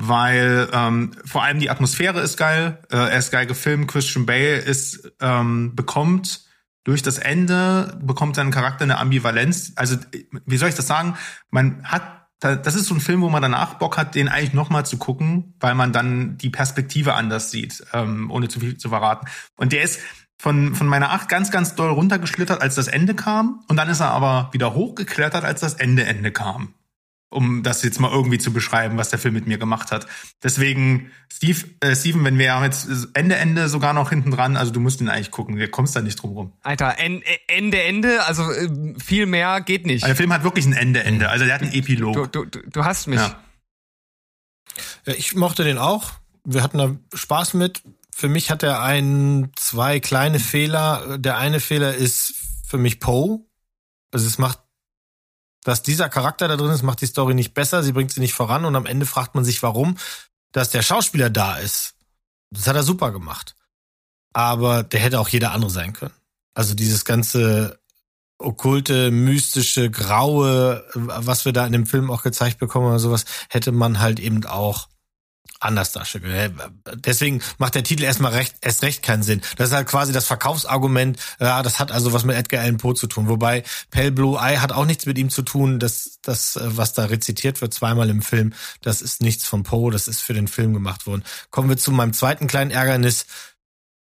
weil 0.07 0.67
ähm, 0.73 1.11
vor 1.25 1.43
allem 1.43 1.59
die 1.59 1.69
Atmosphäre 1.69 2.21
ist 2.21 2.37
geil. 2.37 2.79
Äh, 2.91 2.97
er 2.97 3.17
ist 3.17 3.31
geil 3.31 3.45
gefilmt. 3.45 3.87
Christian 3.87 4.25
Bale 4.25 4.57
ist 4.57 5.11
ähm, 5.21 5.75
bekommt 5.75 6.45
durch 6.83 7.03
das 7.03 7.19
Ende 7.19 7.99
bekommt 8.01 8.35
sein 8.35 8.49
Charakter 8.49 8.83
eine 8.83 8.97
Ambivalenz. 8.97 9.73
Also 9.75 9.97
wie 10.45 10.57
soll 10.57 10.69
ich 10.69 10.75
das 10.75 10.87
sagen? 10.87 11.15
Man 11.51 11.83
hat 11.83 12.01
da- 12.39 12.55
das 12.55 12.73
ist 12.73 12.87
so 12.87 12.95
ein 12.95 13.01
Film, 13.01 13.21
wo 13.21 13.29
man 13.29 13.43
danach 13.43 13.75
Bock 13.75 13.97
hat, 13.99 14.15
den 14.15 14.27
eigentlich 14.27 14.53
nochmal 14.53 14.83
zu 14.83 14.97
gucken, 14.97 15.53
weil 15.59 15.75
man 15.75 15.93
dann 15.93 16.37
die 16.37 16.49
Perspektive 16.49 17.13
anders 17.13 17.51
sieht, 17.51 17.83
ähm, 17.93 18.31
ohne 18.31 18.47
zu 18.47 18.59
viel 18.59 18.77
zu 18.77 18.89
verraten. 18.89 19.27
Und 19.57 19.73
der 19.73 19.83
ist 19.83 19.99
von, 20.39 20.73
von 20.73 20.87
meiner 20.87 21.11
Acht 21.11 21.29
ganz, 21.29 21.51
ganz 21.51 21.75
doll 21.75 21.91
runtergeschlittert, 21.91 22.59
als 22.63 22.73
das 22.73 22.87
Ende 22.87 23.13
kam. 23.13 23.63
Und 23.67 23.77
dann 23.77 23.89
ist 23.89 23.99
er 23.99 24.09
aber 24.09 24.49
wieder 24.53 24.73
hochgeklettert, 24.73 25.43
als 25.45 25.59
das 25.61 25.75
Ende, 25.75 26.03
Ende 26.05 26.31
kam. 26.31 26.73
Um 27.31 27.63
das 27.63 27.81
jetzt 27.81 27.99
mal 27.99 28.11
irgendwie 28.11 28.37
zu 28.37 28.51
beschreiben, 28.51 28.97
was 28.97 29.09
der 29.09 29.17
Film 29.17 29.33
mit 29.33 29.47
mir 29.47 29.57
gemacht 29.57 29.91
hat. 29.91 30.05
Deswegen, 30.43 31.11
Steve, 31.31 31.59
äh, 31.79 31.95
Steven, 31.95 32.23
wenn 32.25 32.37
wir 32.37 32.53
haben 32.53 32.65
jetzt 32.65 32.87
Ende, 33.13 33.37
Ende 33.37 33.69
sogar 33.69 33.93
noch 33.93 34.09
hinten 34.09 34.31
dran, 34.31 34.57
also 34.57 34.71
du 34.71 34.81
musst 34.81 34.99
ihn 34.99 35.07
eigentlich 35.07 35.31
gucken, 35.31 35.55
du 35.55 35.67
kommst 35.69 35.95
da 35.95 36.01
nicht 36.01 36.21
drum 36.21 36.31
rum. 36.33 36.53
Alter, 36.61 36.99
en, 36.99 37.23
Ende, 37.47 37.81
Ende, 37.81 38.25
also 38.25 38.51
äh, 38.51 38.69
viel 38.99 39.25
mehr 39.25 39.61
geht 39.61 39.85
nicht. 39.85 40.03
Also 40.03 40.07
der 40.07 40.17
Film 40.17 40.33
hat 40.33 40.43
wirklich 40.43 40.65
ein 40.65 40.73
Ende, 40.73 41.03
Ende. 41.03 41.29
Also 41.29 41.45
der 41.45 41.53
hat 41.55 41.61
einen 41.61 41.71
Epilog. 41.71 42.13
Du, 42.13 42.25
du, 42.25 42.45
du, 42.45 42.69
du 42.69 42.83
hast 42.83 43.07
mich. 43.07 43.19
Ja. 43.19 43.41
Ja, 45.05 45.13
ich 45.13 45.35
mochte 45.35 45.63
den 45.63 45.77
auch. 45.77 46.11
Wir 46.43 46.63
hatten 46.63 46.77
da 46.77 46.95
Spaß 47.13 47.53
mit. 47.53 47.81
Für 48.13 48.29
mich 48.29 48.51
hat 48.51 48.63
er 48.63 48.81
ein, 48.81 49.51
zwei 49.55 49.99
kleine 49.99 50.39
Fehler. 50.39 51.17
Der 51.17 51.37
eine 51.37 51.59
Fehler 51.59 51.95
ist 51.95 52.33
für 52.67 52.77
mich 52.77 52.99
Poe. 52.99 53.39
Also 54.11 54.27
es 54.27 54.37
macht, 54.37 54.59
dass 55.63 55.83
dieser 55.83 56.09
Charakter 56.09 56.47
da 56.47 56.57
drin 56.57 56.71
ist, 56.71 56.83
macht 56.83 57.01
die 57.01 57.07
Story 57.07 57.33
nicht 57.33 57.53
besser. 57.53 57.83
Sie 57.83 57.91
bringt 57.91 58.11
sie 58.11 58.19
nicht 58.19 58.33
voran 58.33 58.65
und 58.65 58.75
am 58.75 58.85
Ende 58.85 59.05
fragt 59.05 59.35
man 59.35 59.43
sich, 59.43 59.61
warum, 59.61 59.97
dass 60.51 60.69
der 60.69 60.81
Schauspieler 60.81 61.29
da 61.29 61.57
ist. 61.57 61.95
Das 62.49 62.67
hat 62.67 62.75
er 62.75 62.83
super 62.83 63.11
gemacht. 63.11 63.55
Aber 64.33 64.83
der 64.83 64.99
hätte 64.99 65.19
auch 65.19 65.27
jeder 65.27 65.51
andere 65.51 65.71
sein 65.71 65.93
können. 65.93 66.13
Also 66.53 66.73
dieses 66.73 67.05
ganze 67.05 67.79
okkulte, 68.37 69.11
mystische, 69.11 69.91
graue, 69.91 70.83
was 70.95 71.45
wir 71.45 71.53
da 71.53 71.65
in 71.65 71.73
dem 71.73 71.85
Film 71.85 72.09
auch 72.09 72.23
gezeigt 72.23 72.57
bekommen 72.59 72.87
oder 72.87 72.99
sowas, 72.99 73.25
hätte 73.49 73.71
man 73.71 73.99
halt 73.99 74.19
eben 74.19 74.43
auch 74.45 74.89
anders 75.61 75.91
darstellen. 75.91 76.59
Deswegen 76.95 77.41
macht 77.57 77.75
der 77.75 77.83
Titel 77.83 78.03
erstmal 78.03 78.33
recht, 78.33 78.55
erst 78.61 78.81
recht 78.81 79.03
keinen 79.03 79.23
Sinn. 79.23 79.41
Das 79.57 79.69
ist 79.69 79.75
halt 79.75 79.87
quasi 79.87 80.11
das 80.11 80.25
Verkaufsargument, 80.25 81.19
ja, 81.39 81.61
das 81.61 81.79
hat 81.79 81.91
also 81.91 82.13
was 82.13 82.25
mit 82.25 82.35
Edgar 82.35 82.63
Allan 82.63 82.77
Poe 82.77 82.95
zu 82.95 83.07
tun. 83.07 83.29
Wobei 83.29 83.63
Pale 83.91 84.11
Blue 84.11 84.37
Eye 84.39 84.59
hat 84.59 84.71
auch 84.71 84.85
nichts 84.85 85.05
mit 85.05 85.17
ihm 85.17 85.29
zu 85.29 85.43
tun. 85.43 85.79
Das, 85.79 86.19
das, 86.23 86.55
äh, 86.55 86.61
was 86.63 86.93
da 86.93 87.05
rezitiert 87.05 87.61
wird 87.61 87.73
zweimal 87.73 88.09
im 88.09 88.21
Film, 88.21 88.53
das 88.81 89.01
ist 89.01 89.21
nichts 89.21 89.45
von 89.45 89.63
Poe, 89.63 89.91
das 89.91 90.07
ist 90.07 90.21
für 90.21 90.33
den 90.33 90.47
Film 90.47 90.73
gemacht 90.73 91.05
worden. 91.05 91.23
Kommen 91.51 91.69
wir 91.69 91.77
zu 91.77 91.91
meinem 91.91 92.13
zweiten 92.13 92.47
kleinen 92.47 92.71
Ärgernis. 92.71 93.25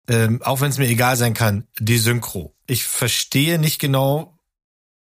Ähm, 0.10 0.42
auch 0.42 0.62
wenn 0.62 0.70
es 0.70 0.78
mir 0.78 0.88
egal 0.88 1.18
sein 1.18 1.34
kann, 1.34 1.68
die 1.80 1.98
Synchro. 1.98 2.56
Ich 2.66 2.86
verstehe 2.86 3.60
nicht 3.60 3.80
genau, 3.80 4.37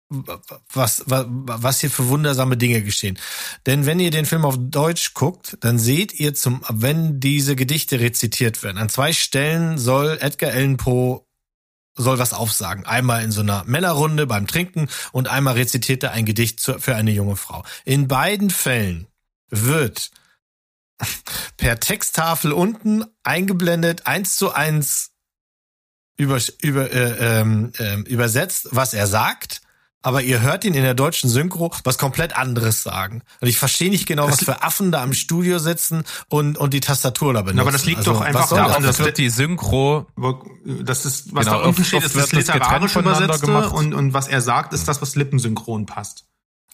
was, 0.10 1.04
was, 1.08 1.26
was 1.28 1.82
hier 1.82 1.90
für 1.90 2.08
wundersame 2.10 2.58
Dinge 2.58 2.82
geschehen. 2.84 3.18
Denn 3.66 3.86
wenn 3.86 4.00
ihr 4.00 4.12
den 4.12 4.26
Film 4.26 4.46
auf 4.46 4.56
Deutsch 4.58 5.14
guckt, 5.14 5.58
dann 5.62 5.80
seht 5.80 6.14
ihr 6.14 6.34
zum, 6.36 6.64
wenn 6.70 7.20
diese 7.20 7.56
Gedichte 7.56 8.00
rezitiert 8.00 8.62
werden, 8.64 8.78
an 8.78 8.90
zwei 8.90 9.14
Stellen 9.14 9.78
soll 9.78 10.18
Edgar 10.22 10.52
Allan 10.52 10.78
Poe 10.78 11.22
soll 11.98 12.20
was 12.20 12.34
aufsagen. 12.34 12.86
Einmal 12.86 13.24
in 13.24 13.32
so 13.32 13.42
einer 13.42 13.64
Männerrunde 13.66 14.28
beim 14.28 14.48
Trinken 14.48 14.90
und 15.12 15.30
einmal 15.30 15.54
rezitiert 15.54 16.04
er 16.04 16.12
ein 16.12 16.26
Gedicht 16.26 16.60
für 16.60 16.96
eine 16.96 17.12
junge 17.12 17.38
Frau. 17.38 17.64
In 17.86 18.08
beiden 18.08 18.50
Fällen 18.50 19.08
wird 19.50 20.12
per 21.58 21.80
Texttafel 21.80 22.52
unten 22.52 23.06
eingeblendet 23.24 24.08
eins 24.08 24.36
zu 24.36 24.52
eins 24.52 25.12
über, 26.18 26.40
über, 26.62 26.92
äh, 26.92 27.40
ähm, 27.40 27.72
übersetzt, 28.06 28.70
was 28.72 28.94
er 28.94 29.08
sagt. 29.08 29.62
Aber 30.06 30.22
ihr 30.22 30.40
hört 30.42 30.64
ihn 30.66 30.76
in 30.76 30.84
der 30.84 30.94
deutschen 30.94 31.30
Synchro 31.32 31.74
was 31.84 31.98
komplett 31.98 32.38
anderes 32.38 32.84
sagen. 32.84 33.24
Und 33.42 33.48
ich 33.48 33.58
verstehe 33.58 33.90
nicht 33.90 34.06
genau, 34.06 34.28
was 34.30 34.44
für 34.44 34.62
Affen 34.62 34.92
da 34.92 35.04
im 35.04 35.14
Studio 35.14 35.58
sitzen 35.58 36.04
und, 36.30 36.58
und 36.60 36.74
die 36.76 36.80
Tastatur 36.80 37.34
da 37.34 37.42
benutzen. 37.42 37.60
aber 37.60 37.72
das 37.72 37.86
liegt 37.86 37.98
Also, 38.00 38.14
doch 38.14 38.22
einfach 38.22 38.48
daran, 38.50 38.68
das? 38.84 38.84
dass 38.84 38.98
Das 38.98 39.06
wird 39.08 39.18
die 39.18 39.30
Synchro 39.32 40.06
Das 40.84 41.06
ist, 41.06 41.34
was 41.34 41.46
Genau, 41.46 41.60
da 41.62 41.68
unten 41.68 41.84
steht, 41.84 42.04
ist 42.04 42.16
das 42.16 42.30
das 42.30 42.32
literarisch 42.34 42.96
übersetzte 42.96 43.48
gemacht. 43.48 43.74
und, 43.74 43.94
und 43.96 44.14
was 44.14 44.28
er 44.28 44.42
sagt, 44.42 44.74
ist 44.74 44.88
das, 44.88 45.02
was 45.02 45.16
lippensynchron 45.16 45.88
passt. 45.88 46.26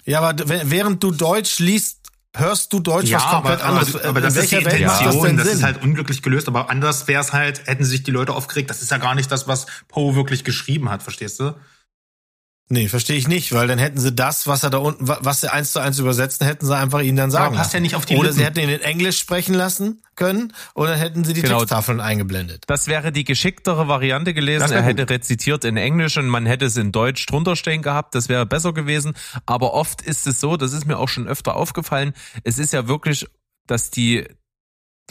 Ja, 0.04 0.20
aber 0.22 0.36
während 0.66 1.02
du 1.02 1.12
Deutsch 1.12 1.60
liest, 1.60 2.00
hörst 2.36 2.74
du 2.74 2.80
Deutsch 2.80 3.12
was 3.14 3.24
komplett 3.26 3.62
aber, 3.62 3.80
anderes. 3.80 3.96
aber, 3.96 4.06
aber 4.10 4.22
das 4.22 4.36
In 4.36 4.42
ist 4.44 4.52
die 4.52 4.56
Welt 4.66 4.82
das 4.86 5.00
Intention, 5.02 5.38
das, 5.38 5.48
Sinn? 5.48 5.56
ist 5.58 5.64
halt 5.64 5.84
unglücklich 5.84 6.22
gelöst, 6.22 6.48
aber 6.48 6.70
anders 6.70 7.08
wäre 7.08 7.22
es 7.22 7.34
halt, 7.34 7.68
hätten 7.68 7.84
sich 7.86 8.04
die 8.04 8.12
Leute 8.12 8.34
aufgeregt, 8.34 8.70
das 8.70 8.82
ist 8.82 8.92
ja 8.92 8.98
gar 8.98 9.16
nicht 9.16 9.32
das, 9.32 9.48
was 9.48 9.68
Poe 9.88 10.16
wirklich 10.16 10.44
geschrieben 10.44 10.90
hat, 10.90 11.04
verstehst 11.04 11.40
du? 11.40 11.54
Nee, 12.72 12.88
verstehe 12.88 13.18
ich 13.18 13.28
nicht, 13.28 13.54
weil 13.54 13.68
dann 13.68 13.78
hätten 13.78 14.00
sie 14.00 14.12
das, 14.12 14.48
was 14.48 14.64
er 14.64 14.70
da 14.72 14.80
unten, 14.80 15.08
wa- 15.08 15.20
was 15.22 15.42
sie 15.42 15.52
eins 15.52 15.72
zu 15.72 15.80
eins 15.80 16.00
übersetzen, 16.00 16.48
hätten 16.48 16.66
sie 16.66 16.76
einfach 16.76 17.02
ihnen 17.02 17.18
dann 17.18 17.30
sagen 17.30 17.46
Aber 17.48 17.56
passt 17.58 17.70
lassen. 17.74 17.78
ja 17.78 17.82
nicht 17.82 17.96
auf 17.96 18.06
die 18.06 18.16
Oder 18.16 18.24
Lippen. 18.30 18.38
sie 18.38 18.46
hätten 18.46 18.60
ihn 18.60 18.70
in 18.70 18.82
Englisch 18.82 19.20
sprechen 19.20 19.54
lassen 19.54 20.02
können, 20.16 20.54
oder 20.74 20.96
hätten 20.96 21.24
sie 21.24 21.34
die 21.34 21.42
Genau. 21.42 21.60
Texttafeln 21.60 22.00
eingeblendet. 22.00 22.64
Das 22.68 22.88
wäre 22.88 23.12
die 23.12 23.24
geschicktere 23.24 23.88
Variante 23.88 24.34
gewesen. 24.34 24.70
Wär 24.70 24.78
Er 24.78 24.84
hätte 24.84 25.10
rezitiert 25.10 25.64
in 25.66 25.78
Englisch 25.78 26.18
und 26.18 26.28
man 26.28 26.46
hätte 26.46 26.66
es 26.66 26.78
in 26.78 26.92
Deutsch 26.92 27.26
drunter 27.28 27.56
stehen 27.56 27.82
gehabt. 27.82 28.16
Das 28.16 28.30
wäre 28.30 28.46
besser 28.46 28.74
gewesen. 28.74 29.14
Aber 29.46 29.74
oft 29.74 30.02
ist 30.02 30.26
es 30.28 30.40
so, 30.40 30.58
das 30.58 30.74
ist 30.74 30.86
mir 30.86 30.98
auch 30.98 31.10
schon 31.10 31.28
öfter 31.28 31.56
aufgefallen. 31.56 32.14
Es 32.44 32.58
ist 32.60 32.74
ja 32.74 32.88
wirklich, 32.88 33.26
dass 33.68 33.90
die, 33.92 34.26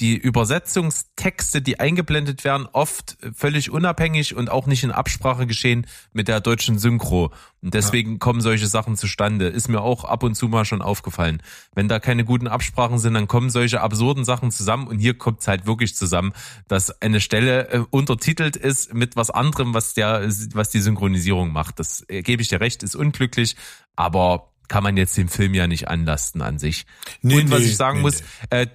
die 0.01 0.17
Übersetzungstexte, 0.17 1.61
die 1.61 1.79
eingeblendet 1.79 2.43
werden, 2.43 2.67
oft 2.73 3.19
völlig 3.35 3.71
unabhängig 3.71 4.35
und 4.35 4.51
auch 4.51 4.67
nicht 4.67 4.83
in 4.83 4.91
Absprache 4.91 5.47
geschehen 5.47 5.87
mit 6.13 6.27
der 6.27 6.41
deutschen 6.41 6.79
Synchro. 6.79 7.31
Und 7.63 7.75
deswegen 7.75 8.19
kommen 8.19 8.41
solche 8.41 8.67
Sachen 8.67 8.97
zustande. 8.97 9.49
Ist 9.49 9.69
mir 9.69 9.83
auch 9.83 10.05
ab 10.05 10.23
und 10.23 10.35
zu 10.35 10.49
mal 10.49 10.65
schon 10.65 10.81
aufgefallen. 10.81 11.43
Wenn 11.75 11.89
da 11.89 12.01
keine 12.01 12.25
guten 12.25 12.49
Absprachen 12.49 12.99
sind, 12.99 13.13
dann 13.13 13.29
kommen 13.29 13.51
solche 13.51 13.83
absurden 13.83 14.25
Sachen 14.25 14.51
zusammen 14.51 14.89
und 14.89 14.99
hier 14.99 15.19
kommt 15.19 15.41
es 15.41 15.49
halt 15.49 15.67
wirklich 15.67 15.95
zusammen, 15.95 16.33
dass 16.67 17.03
eine 17.03 17.21
Stelle 17.21 17.69
äh, 17.69 17.85
untertitelt 17.91 18.57
ist 18.57 18.95
mit 18.95 19.17
was 19.17 19.31
anderem, 19.31 19.75
was 19.75 19.93
der, 19.93 20.27
was 20.55 20.71
die 20.71 20.81
Synchronisierung 20.81 21.53
macht. 21.53 21.79
Das 21.79 22.05
äh, 22.09 22.23
gebe 22.23 22.41
ich 22.41 22.49
dir 22.49 22.61
recht, 22.61 22.83
ist 22.83 22.97
unglücklich, 22.97 23.57
aber 23.95 24.51
kann 24.69 24.85
man 24.85 24.97
jetzt 24.97 25.17
dem 25.19 25.29
Film 25.29 25.53
ja 25.53 25.67
nicht 25.67 25.89
anlasten 25.89 26.41
an 26.41 26.59
sich. 26.59 26.87
Nee, 27.21 27.41
und 27.41 27.51
was 27.51 27.61
nee, 27.61 27.67
ich 27.67 27.77
sagen 27.77 27.99
nee, 27.99 28.03
muss, 28.03 28.23
äh, 28.51 28.69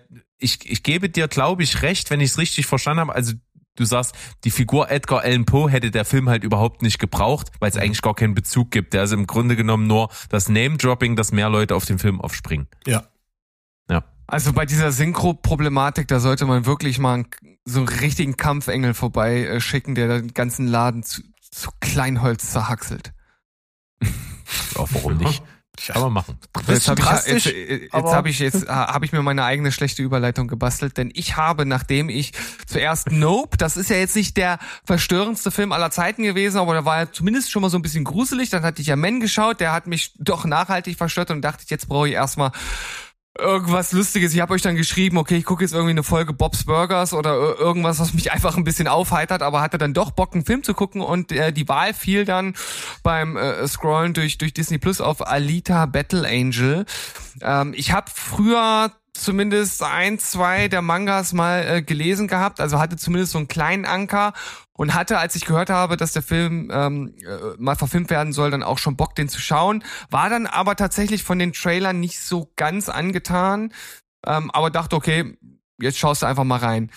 ich, 0.45 0.69
ich 0.69 0.83
gebe 0.83 1.09
dir, 1.09 1.27
glaube 1.27 1.63
ich, 1.63 1.81
recht, 1.81 2.09
wenn 2.09 2.21
ich 2.21 2.31
es 2.31 2.37
richtig 2.37 2.65
verstanden 2.67 3.01
habe. 3.01 3.13
Also 3.15 3.33
du 3.75 3.83
sagst, 3.83 4.15
die 4.45 4.51
Figur 4.51 4.89
Edgar 4.89 5.21
Allan 5.23 5.43
Poe 5.45 5.69
hätte 5.69 5.91
der 5.91 6.05
Film 6.05 6.29
halt 6.29 6.43
überhaupt 6.45 6.81
nicht 6.81 6.99
gebraucht, 6.99 7.51
weil 7.59 7.69
Mhm. 7.71 7.77
es 7.77 7.81
eigentlich 7.83 8.01
gar 8.01 8.15
keinen 8.15 8.33
Bezug 8.35 8.71
gibt. 8.71 8.93
Der 8.93 9.03
ist 9.03 9.11
im 9.11 9.27
Grunde 9.27 9.55
genommen 9.57 9.87
nur 9.87 10.09
das 10.29 10.47
Name-Dropping, 10.47 11.15
dass 11.17 11.31
mehr 11.33 11.49
Leute 11.49 11.75
auf 11.75 11.85
den 11.85 11.99
Film 11.99 12.21
aufspringen. 12.21 12.67
Ja. 12.87 13.03
Ja. 13.89 14.03
Also 14.27 14.53
bei 14.53 14.65
dieser 14.65 14.91
Synchro-Problematik, 14.91 16.07
da 16.07 16.19
sollte 16.19 16.45
man 16.45 16.65
wirklich 16.65 16.97
mal 16.99 17.13
einen, 17.15 17.27
so 17.65 17.79
einen 17.79 17.89
richtigen 17.89 18.37
Kampfengel 18.37 18.93
vorbei 18.93 19.45
äh, 19.45 19.59
schicken, 19.59 19.93
der 19.93 20.07
den 20.21 20.33
ganzen 20.33 20.67
Laden 20.67 21.03
zu, 21.03 21.21
zu 21.41 21.69
Kleinholz 21.81 22.51
zerhackselt. 22.51 23.11
Ja, 24.01 24.85
warum 24.91 25.17
nicht? 25.17 25.43
Kann 25.87 26.01
man 26.01 26.13
machen. 26.13 26.37
Jetzt 26.67 26.87
habe 26.87 26.99
ich, 26.99 27.05
drastisch, 27.05 27.45
jetzt, 27.45 27.55
äh, 27.55 27.75
jetzt 27.83 27.93
aber- 27.93 28.11
hab 28.15 28.25
ich, 28.25 28.39
jetzt 28.39 28.63
äh, 28.63 28.67
hab 28.67 29.03
ich 29.03 29.11
mir 29.11 29.21
meine 29.21 29.43
eigene 29.43 29.71
schlechte 29.71 30.01
Überleitung 30.03 30.47
gebastelt, 30.47 30.97
denn 30.97 31.11
ich 31.13 31.35
habe, 31.37 31.65
nachdem 31.65 32.09
ich 32.09 32.31
zuerst 32.65 33.11
Nope, 33.11 33.57
das 33.57 33.77
ist 33.77 33.89
ja 33.89 33.97
jetzt 33.97 34.15
nicht 34.15 34.37
der 34.37 34.59
verstörendste 34.85 35.51
Film 35.51 35.71
aller 35.71 35.91
Zeiten 35.91 36.23
gewesen, 36.23 36.57
aber 36.57 36.73
der 36.73 36.85
war 36.85 36.99
ja 36.99 37.11
zumindest 37.11 37.51
schon 37.51 37.61
mal 37.61 37.69
so 37.69 37.77
ein 37.77 37.81
bisschen 37.81 38.03
gruselig, 38.03 38.49
dann 38.49 38.63
hatte 38.63 38.81
ich 38.81 38.87
ja 38.87 38.95
Men 38.95 39.19
geschaut, 39.19 39.59
der 39.59 39.73
hat 39.73 39.87
mich 39.87 40.13
doch 40.17 40.45
nachhaltig 40.45 40.97
verstört 40.97 41.31
und 41.31 41.41
dachte 41.41 41.63
ich, 41.63 41.69
jetzt 41.69 41.87
brauche 41.87 42.07
ich 42.07 42.13
erstmal 42.13 42.51
irgendwas 43.37 43.91
Lustiges. 43.91 44.33
Ich 44.33 44.39
habe 44.39 44.53
euch 44.53 44.61
dann 44.61 44.75
geschrieben, 44.75 45.17
okay, 45.17 45.35
ich 45.37 45.45
gucke 45.45 45.63
jetzt 45.63 45.73
irgendwie 45.73 45.91
eine 45.91 46.03
Folge 46.03 46.33
Bob's 46.33 46.63
Burgers 46.65 47.13
oder 47.13 47.31
ir- 47.35 47.59
irgendwas, 47.59 47.99
was 47.99 48.13
mich 48.13 48.31
einfach 48.33 48.57
ein 48.57 48.63
bisschen 48.63 48.87
aufheitert, 48.87 49.41
aber 49.41 49.61
hatte 49.61 49.77
dann 49.77 49.93
doch 49.93 50.11
Bock, 50.11 50.33
einen 50.33 50.45
Film 50.45 50.63
zu 50.63 50.73
gucken 50.73 51.01
und 51.01 51.31
äh, 51.31 51.51
die 51.51 51.67
Wahl 51.67 51.93
fiel 51.93 52.25
dann 52.25 52.55
beim 53.03 53.37
äh, 53.37 53.67
Scrollen 53.67 54.13
durch, 54.13 54.37
durch 54.37 54.53
Disney 54.53 54.77
Plus 54.77 55.01
auf 55.01 55.25
Alita 55.27 55.85
Battle 55.85 56.27
Angel. 56.27 56.85
Ähm, 57.41 57.73
ich 57.75 57.91
habe 57.91 58.09
früher 58.13 58.91
zumindest 59.15 59.81
ein, 59.81 60.19
zwei 60.19 60.67
der 60.67 60.81
Mangas 60.81 61.33
mal 61.33 61.65
äh, 61.65 61.81
gelesen 61.81 62.27
gehabt, 62.27 62.59
also 62.59 62.79
hatte 62.79 62.97
zumindest 62.97 63.31
so 63.31 63.37
einen 63.37 63.47
kleinen 63.47 63.85
Anker 63.85 64.33
und 64.73 64.93
hatte, 64.93 65.17
als 65.17 65.35
ich 65.35 65.45
gehört 65.45 65.69
habe, 65.69 65.97
dass 65.97 66.11
der 66.11 66.21
Film 66.21 66.69
ähm, 66.71 67.15
äh, 67.25 67.55
mal 67.57 67.75
verfilmt 67.75 68.09
werden 68.09 68.33
soll, 68.33 68.51
dann 68.51 68.63
auch 68.63 68.77
schon 68.77 68.97
Bock, 68.97 69.15
den 69.15 69.29
zu 69.29 69.39
schauen. 69.39 69.83
War 70.09 70.29
dann 70.29 70.47
aber 70.47 70.75
tatsächlich 70.75 71.23
von 71.23 71.39
den 71.39 71.53
Trailern 71.53 71.99
nicht 71.99 72.19
so 72.19 72.51
ganz 72.55 72.89
angetan, 72.89 73.73
ähm, 74.25 74.51
aber 74.51 74.69
dachte, 74.69 74.95
okay, 74.95 75.37
jetzt 75.79 75.97
schaust 75.97 76.21
du 76.21 76.25
einfach 76.25 76.43
mal 76.43 76.59
rein. 76.59 76.91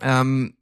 Ähm, 0.00 0.56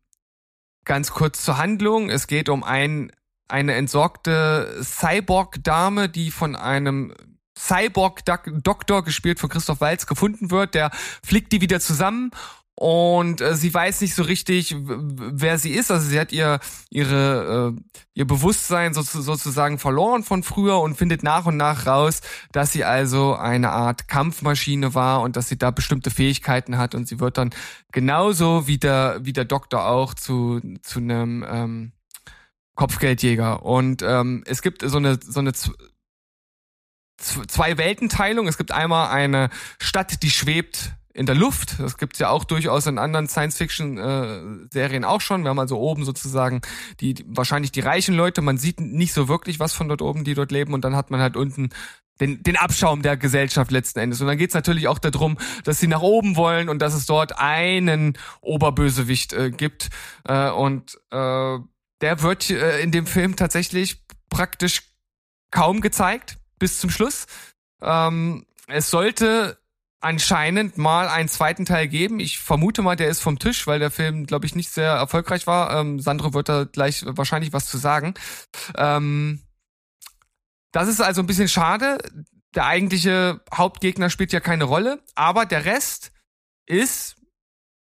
ganz 0.85 1.11
kurz 1.11 1.45
zur 1.45 1.59
Handlung. 1.59 2.09
Es 2.09 2.27
geht 2.27 2.49
um 2.49 2.65
ein, 2.65 3.13
eine 3.49 3.75
entsorgte 3.75 4.81
Cyborg-Dame, 4.83 6.09
die 6.09 6.31
von 6.31 6.57
einem 6.57 7.15
Cyborg-Doktor, 7.63 9.05
gespielt 9.05 9.39
von 9.41 9.51
Christoph 9.51 9.81
Waltz, 9.81 10.07
gefunden 10.07 10.51
wird. 10.51 10.75
Der 10.75 10.91
flickt 11.23 11.53
die 11.53 11.61
wieder 11.61 11.81
zusammen 11.81 12.33
und 12.75 13.41
äh, 13.41 13.55
sie 13.55 13.73
weiß 13.73 14.01
nicht 14.01 14.15
so 14.15 14.23
richtig, 14.23 14.75
wer 14.77 15.59
sie 15.59 15.73
ist. 15.73 15.91
Also 15.91 16.09
sie 16.09 16.19
hat 16.19 16.33
ihr 16.33 16.59
ihre 16.91 17.75
äh, 17.77 18.01
ihr 18.15 18.27
Bewusstsein 18.27 18.95
so, 18.95 19.03
sozusagen 19.03 19.79
verloren 19.79 20.23
von 20.25 20.43
früher 20.43 20.81
und 20.81 20.97
findet 20.97 21.23
nach 21.23 21.47
und 21.47 21.57
nach 21.57 21.87
raus, 21.87 22.23
dass 22.51 22.73
sie 22.73 22.85
also 22.85 23.35
eine 23.35 23.71
Art 23.71 24.09
Kampfmaschine 24.09 24.95
war 24.95 25.21
und 25.21 25.37
dass 25.37 25.49
sie 25.49 25.59
da 25.59 25.71
bestimmte 25.71 26.11
Fähigkeiten 26.11 26.79
hat 26.79 26.95
und 26.95 27.07
sie 27.07 27.21
wird 27.21 27.39
dann 27.39 27.51
genauso 27.93 28.67
wie 28.67 28.79
der 28.79 29.21
wie 29.23 29.33
der 29.33 29.45
Doktor 29.45 29.87
auch 29.87 30.15
zu 30.15 30.61
zu 30.83 30.99
einem 30.99 31.45
ähm, 31.49 31.93
Kopfgeldjäger 32.75 33.65
und 33.65 34.03
ähm, 34.03 34.45
es 34.47 34.63
gibt 34.63 34.83
so 34.83 34.97
eine 34.97 35.21
so 35.23 35.41
eine 35.41 35.53
zwei 37.23 37.79
Weltenteilung. 37.79 38.49
Es 38.49 38.59
gibt 38.59 38.73
einmal 38.73 39.11
eine 39.11 39.51
Stadt, 39.79 40.23
die 40.23 40.31
schwebt 40.31 40.93
in 41.15 41.27
der 41.27 41.35
Luft. 41.35 41.79
Das 41.79 41.99
gibt's 41.99 42.19
ja 42.19 42.31
auch 42.31 42.45
durchaus 42.45 42.87
in 42.87 42.99
anderen 42.99 43.29
Science-Fiction-Serien 43.29 45.05
auch 45.05 45.21
schon. 45.21 45.43
Wir 45.43 45.51
haben 45.51 45.59
also 45.59 45.79
oben 45.79 46.05
sozusagen 46.05 46.63
die, 47.01 47.15
die 47.15 47.25
wahrscheinlich 47.29 47.73
die 47.73 47.81
reichen 47.81 48.15
Leute. 48.15 48.41
Man 48.43 48.59
sieht 48.59 48.81
nicht 48.81 49.13
so 49.13 49.29
wirklich 49.29 49.61
was 49.61 49.73
von 49.73 49.89
dort 49.89 50.03
oben, 50.03 50.25
die 50.25 50.35
dort 50.35 50.53
leben. 50.53 50.75
Und 50.75 50.85
dann 50.85 50.97
hat 50.97 51.11
man 51.11 51.21
halt 51.21 51.37
unten 51.37 51.71
den, 52.21 52.43
den 52.43 52.57
Abschaum 52.57 53.03
der 53.03 53.17
Gesellschaft 53.17 53.71
letzten 53.71 53.99
Endes. 53.99 54.21
Und 54.21 54.27
dann 54.27 54.39
geht's 54.39 54.55
natürlich 54.55 54.89
auch 54.89 54.99
darum, 54.99 55.39
dass 55.65 55.81
sie 55.81 55.87
nach 55.87 56.03
oben 56.03 56.37
wollen 56.37 56.69
und 56.69 56.81
dass 56.81 56.95
es 56.95 57.07
dort 57.07 57.39
einen 57.39 58.17
Oberbösewicht 58.41 59.33
äh, 59.33 59.51
gibt. 59.51 59.91
Äh, 60.25 60.51
und 60.51 60.99
äh, 61.11 61.59
der 62.01 62.23
wird 62.23 62.51
äh, 62.51 62.81
in 62.81 62.91
dem 62.91 63.07
Film 63.07 63.37
tatsächlich 63.37 64.03
praktisch 64.31 64.83
kaum 65.51 65.83
gezeigt 65.83 66.39
bis 66.63 66.79
zum 66.79 66.91
Schluss. 66.91 67.27
Ähm, 67.81 68.47
es 68.69 68.89
sollte 68.89 69.59
anscheinend 70.01 70.79
mal 70.79 71.09
einen 71.09 71.29
zweiten 71.29 71.65
Teil 71.65 71.89
geben. 71.89 72.21
Ich 72.21 72.39
vermute 72.39 72.83
mal, 72.83 72.95
der 72.95 73.09
ist 73.09 73.19
vom 73.19 73.41
Tisch, 73.41 73.67
weil 73.67 73.81
der 73.81 73.91
Film, 73.91 74.27
glaube 74.27 74.47
ich, 74.47 74.55
nicht 74.55 74.71
sehr 74.71 74.93
erfolgreich 74.93 75.49
war. 75.49 75.77
Ähm, 75.77 75.99
Sandro 75.99 76.35
wird 76.35 76.49
da 76.49 76.63
gleich 76.63 77.05
wahrscheinlich 77.05 77.53
was 77.53 77.67
zu 77.67 77.79
sagen. 77.79 78.15
Ähm, 78.77 79.43
das 80.71 80.87
ist 80.87 81.01
also 81.01 81.21
ein 81.21 81.27
bisschen 81.27 81.49
schade. 81.49 81.99
Der 82.55 82.67
eigentliche 82.67 83.41
Hauptgegner 83.53 84.09
spielt 84.09 84.33
ja 84.33 84.39
keine 84.39 84.63
Rolle, 84.63 85.03
aber 85.17 85.47
der 85.47 85.65
Rest 85.65 86.13
ist 86.67 87.12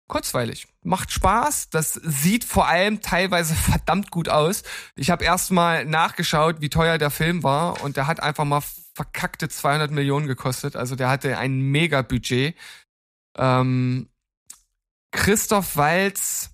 kurzweilig. 0.09 0.67
Macht 0.83 1.13
Spaß. 1.13 1.71
Das 1.71 1.95
sieht 1.95 2.45
vor 2.45 2.67
allem 2.67 3.01
teilweise 3.01 3.55
verdammt 3.71 4.11
gut 4.11 4.29
aus. 4.29 4.63
Ich 4.97 5.11
habe 5.11 5.25
erst 5.25 5.51
mal 5.53 5.85
nachgeschaut, 5.85 6.61
wie 6.61 6.71
teuer 6.71 6.99
der 6.99 7.11
Film 7.11 7.43
war 7.43 7.83
und 7.83 7.97
der 7.97 8.07
hat 8.07 8.21
einfach 8.21 8.45
mal 8.45 8.63
verkackte 8.95 9.49
200 9.49 9.91
Millionen 9.93 10.27
gekostet. 10.27 10.75
Also 10.75 10.97
der 10.97 11.09
hatte 11.09 11.39
ein 11.39 11.61
mega 11.61 12.03
Budget. 12.03 12.57
Ähm, 13.37 14.09
Christoph 15.13 15.77
Walz 15.77 16.51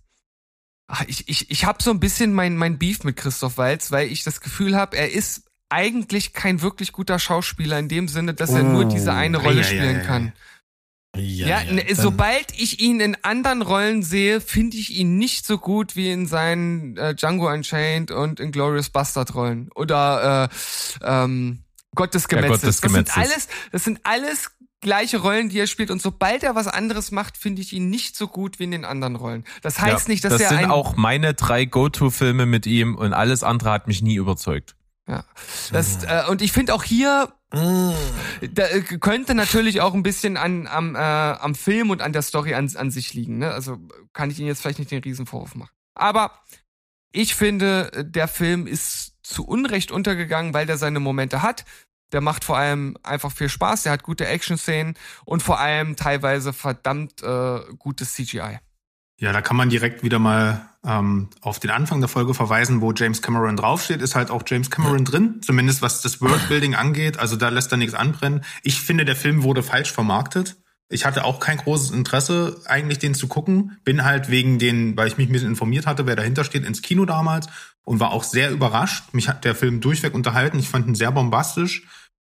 ach, 0.87 1.05
ich, 1.07 1.29
ich, 1.29 1.51
ich 1.51 1.65
habe 1.65 1.83
so 1.83 1.91
ein 1.91 2.01
bisschen 2.01 2.33
mein, 2.33 2.57
mein 2.57 2.79
Beef 2.79 3.05
mit 3.05 3.17
Christoph 3.17 3.59
Walz, 3.59 3.91
weil 3.91 4.09
ich 4.09 4.25
das 4.25 4.41
Gefühl 4.41 4.77
habe, 4.77 4.97
er 4.97 5.13
ist 5.13 5.45
eigentlich 5.69 6.33
kein 6.33 6.63
wirklich 6.63 6.93
guter 6.93 7.19
Schauspieler 7.19 7.79
in 7.79 7.89
dem 7.89 8.09
Sinne, 8.09 8.35
dass 8.35 8.51
er 8.51 8.63
nur 8.63 8.85
diese 8.85 9.13
eine 9.13 9.39
Rolle 9.39 9.63
Ei, 9.63 9.65
ei, 9.65 9.65
spielen 9.65 10.01
ei, 10.01 10.09
ei. 10.27 10.33
Kann. 11.15 11.49
Ja, 11.49 11.65
ne, 11.65 11.85
sobald 11.95 12.47
ich 12.59 12.81
ihn 12.81 13.01
in 13.01 13.17
anderen 13.23 13.63
Rollen 13.63 14.03
sehe, 14.03 14.41
finde 14.41 14.77
ich 14.77 14.95
ihn 14.97 15.17
nicht 15.17 15.47
so 15.47 15.59
gut 15.59 15.97
wie 15.97 16.11
in 16.11 16.27
seinen 16.27 16.97
äh, 16.97 17.15
Django 17.15 17.51
Unchained 17.51 18.11
und 18.11 18.41
in 18.41 18.53
Glorious 18.53 18.91
Bastard 18.91 19.35
Rollen 19.35 19.71
oder 19.75 20.51
äh, 20.51 21.05
ähm, 21.05 21.65
Gott 21.95 22.15
des 22.15 22.29
Gemetzes. 22.29 22.51
Gott 22.51 22.63
des 22.63 22.81
Das 22.81 22.93
sind 22.93 23.17
alles, 23.17 23.49
das 23.73 23.85
sind 23.85 24.01
alles 24.05 24.51
gleiche 24.81 25.19
Rollen, 25.19 25.49
die 25.49 25.59
er 25.59 25.67
spielt 25.67 25.91
und 25.91 26.01
sobald 26.01 26.43
er 26.43 26.55
was 26.55 26.69
anderes 26.69 27.11
macht, 27.11 27.37
finde 27.37 27.63
ich 27.63 27.73
ihn 27.73 27.89
nicht 27.89 28.17
so 28.17 28.29
gut 28.29 28.59
wie 28.59 28.65
in 28.65 28.71
den 28.71 28.85
anderen 28.85 29.17
Rollen. 29.17 29.45
Das 29.63 29.81
heißt 29.81 30.07
Ja, 30.07 30.13
nicht, 30.13 30.25
dass 30.25 30.35
das 30.35 30.43
er 30.43 30.49
sind 30.51 30.59
ein 30.59 30.71
auch 30.71 30.95
meine 30.97 31.35
drei 31.35 31.65
Go-To-Filme 31.65 32.47
mit 32.47 32.67
ihm 32.67 32.95
und 32.95 33.13
alles 33.13 33.43
andere 33.43 33.71
hat 33.71 33.89
mich 33.89 34.03
nie 34.03 34.17
überzeugt. 34.17 34.77
Ja. 35.07 35.25
Das, 35.71 36.05
äh, 36.05 36.25
und 36.29 36.41
ich 36.41 36.53
finde 36.53 36.75
auch 36.75 36.83
hier 36.83 37.33
da, 37.55 38.67
äh, 38.69 38.83
könnte 38.83 39.35
natürlich 39.35 39.81
auch 39.81 39.95
ein 39.95 40.03
bisschen 40.03 40.37
an, 40.37 40.67
am, 40.67 40.95
äh, 40.95 40.99
am 40.99 41.55
Film 41.55 41.91
und 41.91 42.03
an 42.03 42.13
der 42.13 42.23
Story 42.23 42.55
an, 42.55 42.71
an 42.75 42.91
sich 42.91 43.15
liegen. 43.15 43.39
Ne? 43.39 43.51
Also 43.51 43.79
kann 44.13 44.31
ich 44.31 44.39
Ihnen 44.39 44.49
jetzt 44.49 44.63
vielleicht 44.63 44.79
nicht 44.79 44.91
den 44.91 45.03
Riesenvorwurf 45.03 45.55
machen. 45.55 45.71
Aber 45.95 46.33
ich 47.13 47.35
finde, 47.35 47.91
der 48.05 48.29
Film 48.29 48.67
ist 48.67 49.15
zu 49.23 49.47
Unrecht 49.47 49.93
untergegangen, 49.93 50.53
weil 50.53 50.67
der 50.67 50.79
seine 50.79 51.01
Momente 51.01 51.43
hat. 51.43 51.65
Der 52.13 52.21
macht 52.21 52.45
vor 52.45 52.57
allem 52.57 52.97
einfach 53.03 53.33
viel 53.33 53.49
Spaß, 53.49 53.85
der 53.85 53.93
hat 53.93 54.03
gute 54.03 54.27
Action-Szenen 54.27 54.95
und 55.25 55.43
vor 55.43 55.59
allem 55.59 55.97
teilweise 55.97 56.53
verdammt 56.53 57.23
äh, 57.23 57.61
gutes 57.79 58.15
CGI. 58.15 58.59
Ja, 59.21 59.33
da 59.33 59.43
kann 59.43 59.57
man 59.57 59.71
direkt 59.71 60.03
wieder 60.03 60.19
mal 60.19 60.69
ähm, 60.85 61.29
auf 61.41 61.61
den 61.61 61.71
Anfang 61.71 62.01
der 62.01 62.09
Folge 62.09 62.35
verweisen, 62.35 62.81
wo 62.81 62.93
James 62.93 63.23
Cameron 63.23 63.57
draufsteht, 63.57 64.03
ist 64.03 64.15
halt 64.15 64.31
auch 64.31 64.43
James 64.47 64.71
Cameron 64.71 65.05
drin, 65.05 65.41
zumindest 65.41 65.83
was 65.83 66.03
das 66.03 66.21
Worldbuilding 66.21 66.75
angeht. 66.75 67.19
Also 67.19 67.37
da 67.37 67.49
lässt 67.49 67.73
er 67.73 67.79
nichts 67.79 67.95
anbrennen. 67.95 68.45
Ich 68.63 68.81
finde, 68.81 69.05
der 69.05 69.17
Film 69.17 69.43
wurde 69.45 69.63
falsch 69.63 69.93
vermarktet. 69.93 70.57
Ich 70.91 71.07
hatte 71.07 71.25
auch 71.25 71.41
kein 71.41 71.57
großes 71.57 71.93
Interesse, 71.93 72.61
eigentlich 72.67 72.99
den 72.99 73.15
zu 73.15 73.27
gucken. 73.27 73.79
Bin 73.85 74.05
halt 74.05 74.31
wegen 74.31 74.59
den, 74.59 74.97
weil 74.97 75.09
ich 75.09 75.17
mich 75.17 75.29
ein 75.29 75.33
bisschen 75.33 75.49
informiert 75.49 75.87
hatte, 75.87 76.07
wer 76.07 76.17
dahinter 76.17 76.45
steht, 76.45 76.65
ins 76.65 76.83
Kino 76.83 77.07
damals 77.07 77.49
und 77.85 78.01
war 78.01 78.13
auch 78.13 78.25
sehr 78.25 78.51
überrascht. 78.51 79.05
Mich 79.13 79.29
hat 79.29 79.45
der 79.45 79.55
Film 79.55 79.81
durchweg 79.81 80.15
unterhalten. 80.15 80.59
Ich 80.59 80.69
fand 80.69 80.87
ihn 80.87 80.95
sehr 80.95 81.13
bombastisch. 81.13 81.87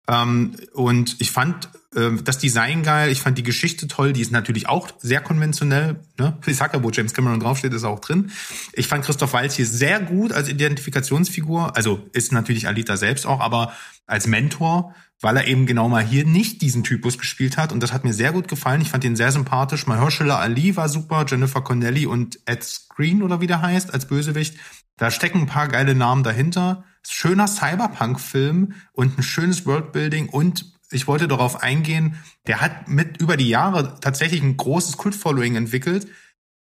Ähm, 0.07 0.55
und 0.73 1.19
ich 1.19 1.31
fand 1.31 1.69
das 1.95 2.37
Design 2.37 2.83
geil, 2.83 3.09
ich 3.09 3.21
fand 3.21 3.37
die 3.37 3.43
Geschichte 3.43 3.87
toll, 3.87 4.11
die 4.11 4.19
ist 4.19 4.31
natürlich 4.31 4.67
auch 4.67 4.89
sehr 4.99 5.21
konventionell. 5.21 6.01
Ne? 6.19 6.37
Ich 6.45 6.57
sag 6.57 6.73
ja, 6.73 6.83
wo 6.83 6.89
James 6.89 7.13
Cameron 7.13 7.39
draufsteht, 7.39 7.73
ist 7.73 7.85
auch 7.85 7.99
drin. 7.99 8.31
Ich 8.73 8.87
fand 8.87 9.05
Christoph 9.05 9.33
Waltz 9.33 9.55
hier 9.55 9.65
sehr 9.65 10.01
gut 10.01 10.33
als 10.33 10.49
Identifikationsfigur, 10.49 11.75
also 11.75 12.05
ist 12.11 12.33
natürlich 12.33 12.67
Alita 12.67 12.97
selbst 12.97 13.25
auch, 13.25 13.39
aber 13.39 13.73
als 14.07 14.27
Mentor, 14.27 14.93
weil 15.21 15.37
er 15.37 15.47
eben 15.47 15.65
genau 15.65 15.87
mal 15.87 16.03
hier 16.03 16.25
nicht 16.25 16.61
diesen 16.61 16.83
Typus 16.83 17.17
gespielt 17.17 17.57
hat 17.57 17.71
und 17.71 17.81
das 17.81 17.93
hat 17.93 18.03
mir 18.03 18.13
sehr 18.13 18.33
gut 18.33 18.49
gefallen. 18.49 18.81
Ich 18.81 18.89
fand 18.89 19.03
ihn 19.05 19.15
sehr 19.15 19.31
sympathisch. 19.31 19.87
Mahershala 19.87 20.37
Ali 20.37 20.75
war 20.75 20.89
super, 20.89 21.25
Jennifer 21.27 21.61
Connelly 21.61 22.05
und 22.05 22.39
Ed 22.45 22.63
Screen 22.63 23.23
oder 23.23 23.39
wie 23.39 23.47
der 23.47 23.61
heißt 23.61 23.93
als 23.93 24.05
Bösewicht. 24.05 24.57
Da 24.97 25.11
stecken 25.11 25.41
ein 25.41 25.47
paar 25.47 25.69
geile 25.69 25.95
Namen 25.95 26.23
dahinter. 26.23 26.83
Schöner 27.07 27.47
Cyberpunk-Film 27.47 28.73
und 28.91 29.17
ein 29.17 29.23
schönes 29.23 29.65
Worldbuilding 29.65 30.27
und 30.29 30.74
ich 30.91 31.07
wollte 31.07 31.27
darauf 31.27 31.61
eingehen, 31.61 32.17
der 32.47 32.61
hat 32.61 32.87
mit 32.87 33.17
über 33.17 33.37
die 33.37 33.49
Jahre 33.49 33.99
tatsächlich 33.99 34.41
ein 34.41 34.57
großes 34.57 34.97
Kult-Following 34.97 35.55
entwickelt. 35.55 36.07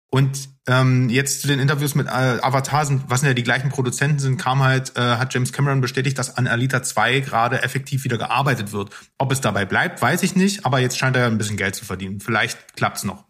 Und 0.09 0.49
ähm, 0.67 1.09
jetzt 1.09 1.41
zu 1.41 1.47
den 1.47 1.59
Interviews 1.59 1.95
mit 1.95 2.05
äh, 2.05 2.11
Avatar, 2.11 2.85
sind, 2.85 3.05
was 3.07 3.23
ja 3.23 3.33
die 3.33 3.41
gleichen 3.41 3.69
Produzenten 3.69 4.19
sind, 4.19 4.37
kam 4.37 4.61
halt, 4.61 4.95
äh, 4.95 5.01
hat 5.01 5.33
James 5.33 5.51
Cameron 5.51 5.81
bestätigt, 5.81 6.19
dass 6.19 6.37
an 6.37 6.45
Alita 6.45 6.83
2 6.83 7.21
gerade 7.21 7.63
effektiv 7.63 8.03
wieder 8.03 8.19
gearbeitet 8.19 8.71
wird. 8.71 8.91
Ob 9.17 9.31
es 9.31 9.41
dabei 9.41 9.65
bleibt, 9.65 10.01
weiß 10.03 10.21
ich 10.21 10.35
nicht, 10.35 10.67
aber 10.67 10.77
jetzt 10.77 10.99
scheint 10.99 11.15
er 11.15 11.23
ja 11.23 11.27
ein 11.29 11.39
bisschen 11.39 11.57
Geld 11.57 11.73
zu 11.73 11.83
verdienen. 11.83 12.19
Vielleicht 12.19 12.75
klappt's 12.75 13.03
noch. 13.03 13.25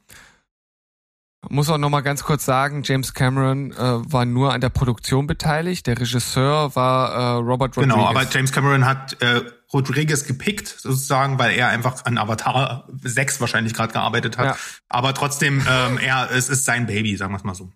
Muss 1.49 1.69
auch 1.69 1.77
noch 1.77 1.89
mal 1.89 2.01
ganz 2.01 2.23
kurz 2.23 2.45
sagen, 2.45 2.83
James 2.83 3.13
Cameron 3.13 3.71
äh, 3.71 3.75
war 3.77 4.25
nur 4.25 4.53
an 4.53 4.61
der 4.61 4.69
Produktion 4.69 5.27
beteiligt. 5.27 5.87
Der 5.87 5.99
Regisseur 5.99 6.75
war 6.75 7.11
äh, 7.11 7.33
Robert 7.37 7.75
Rodriguez. 7.75 7.95
Genau, 7.95 8.07
aber 8.07 8.25
James 8.29 8.51
Cameron 8.51 8.85
hat 8.85 9.21
äh, 9.21 9.41
Rodriguez 9.73 10.25
gepickt, 10.25 10.67
sozusagen, 10.67 11.39
weil 11.39 11.55
er 11.55 11.69
einfach 11.69 12.05
an 12.05 12.17
Avatar 12.17 12.87
6 13.01 13.41
wahrscheinlich 13.41 13.73
gerade 13.73 13.91
gearbeitet 13.93 14.37
hat. 14.37 14.45
Ja. 14.45 14.57
Aber 14.89 15.13
trotzdem, 15.13 15.61
ähm, 15.67 15.97
er, 15.97 16.29
es 16.31 16.49
ist 16.49 16.65
sein 16.65 16.85
Baby, 16.85 17.17
sagen 17.17 17.33
wir 17.33 17.37
es 17.37 17.43
mal 17.43 17.55
so. 17.55 17.71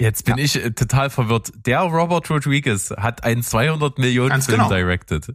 Jetzt 0.00 0.24
bin 0.24 0.38
ich 0.38 0.56
äh, 0.56 0.70
total 0.70 1.10
verwirrt. 1.10 1.52
Der 1.66 1.80
Robert 1.80 2.30
Rodriguez 2.30 2.90
hat 2.96 3.22
einen 3.24 3.42
200 3.42 3.98
Millionen 3.98 4.30
Ganz 4.30 4.46
Film 4.46 4.58
genau. 4.58 4.70
directed. 4.70 5.34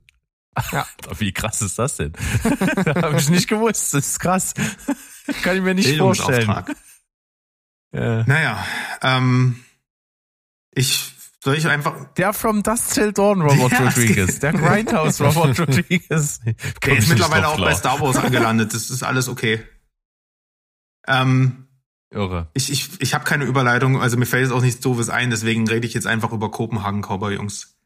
Ja. 0.71 0.87
Wie 1.19 1.31
krass 1.31 1.61
ist 1.61 1.77
das 1.77 1.97
denn? 1.97 2.13
Habe 2.95 3.17
ich 3.17 3.29
nicht 3.29 3.47
gewusst. 3.47 3.93
Das 3.93 4.07
ist 4.07 4.19
krass. 4.19 4.53
Kann 5.43 5.57
ich 5.57 5.63
mir 5.63 5.75
nicht 5.75 5.97
vorstellen. 5.97 6.65
Ja. 7.95 8.23
Naja, 8.25 8.65
ähm, 9.01 9.63
ich 10.71 11.13
soll 11.41 11.55
ich 11.55 11.67
einfach. 11.67 12.13
Der 12.15 12.33
From 12.33 12.61
Dust 12.63 12.93
Till 12.93 13.13
Dawn 13.13 13.41
Robert 13.41 13.71
Ja, 13.79 13.85
Rodriguez. 13.85 14.39
Der 14.39 14.51
Grindhouse 14.51 15.21
Robert 15.21 15.59
Rodriguez. 15.59 16.41
Der 16.85 16.97
ist 16.97 17.07
mittlerweile 17.07 17.47
auch 17.47 17.57
bei 17.57 17.73
Star 17.73 18.01
Wars 18.01 18.17
angelandet. 18.17 18.73
Das 18.73 18.89
ist 18.89 19.03
alles 19.03 19.29
okay. 19.29 19.63
Ähm, 21.07 21.67
Irre. 22.09 22.49
ich 22.53 22.71
ich, 22.71 22.99
ich 22.99 23.13
habe 23.13 23.23
keine 23.23 23.45
Überleitung, 23.45 24.01
also 24.01 24.17
mir 24.17 24.25
fällt 24.25 24.43
jetzt 24.43 24.51
auch 24.51 24.61
nichts 24.61 24.81
Doofes 24.81 25.09
ein, 25.09 25.29
deswegen 25.29 25.67
rede 25.67 25.85
ich 25.85 25.93
jetzt 25.93 26.07
einfach 26.07 26.31
über 26.31 26.49
Kopenhagen 26.49 27.01
Cowboy 27.01 27.35
Jungs. 27.35 27.77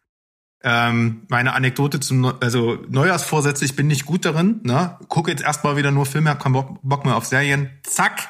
Ähm, 0.62 1.26
meine 1.30 1.54
Anekdote 1.54 2.00
zum 2.00 2.22
Neu 2.22 2.34
also 2.40 2.78
Neujahrsvorsätze, 2.90 3.66
ich 3.66 3.76
bin 3.76 3.88
nicht 3.88 4.06
gut 4.06 4.26
darin, 4.26 4.62
ne? 4.64 4.98
Gucke 5.08 5.32
jetzt 5.32 5.44
erstmal 5.44 5.78
wieder 5.78 5.92
nur 5.92 6.06
Filme, 6.06 6.30
hab 6.30 6.42
keinen 6.42 6.54
Bock, 6.54 6.80
Bock 6.82 7.06
mehr 7.06 7.16
auf 7.16 7.26
Serien. 7.26 7.70
Zack, 7.84 8.30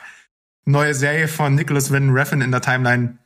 neue 0.65 0.93
Serie 0.93 1.27
von 1.27 1.55
Nicholas 1.55 1.91
Winding 1.91 2.13
Refn 2.13 2.41
in 2.41 2.51
der 2.51 2.61
Timeline. 2.61 3.17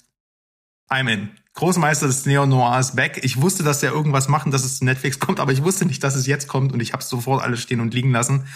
I'm 0.89 1.11
in. 1.11 1.29
Großmeister 1.53 2.07
des 2.07 2.25
Neo 2.25 2.45
Noirs 2.45 2.95
back. 2.95 3.23
Ich 3.23 3.41
wusste, 3.41 3.63
dass 3.63 3.79
der 3.79 3.91
irgendwas 3.91 4.27
machen, 4.27 4.51
dass 4.51 4.63
es 4.63 4.79
zu 4.79 4.85
Netflix 4.85 5.19
kommt, 5.19 5.39
aber 5.39 5.51
ich 5.51 5.63
wusste 5.63 5.85
nicht, 5.85 6.03
dass 6.03 6.15
es 6.15 6.25
jetzt 6.25 6.47
kommt 6.47 6.73
und 6.73 6.79
ich 6.79 6.93
habe 6.93 7.03
sofort 7.03 7.43
alles 7.43 7.61
stehen 7.61 7.79
und 7.79 7.93
liegen 7.93 8.11
lassen. 8.11 8.47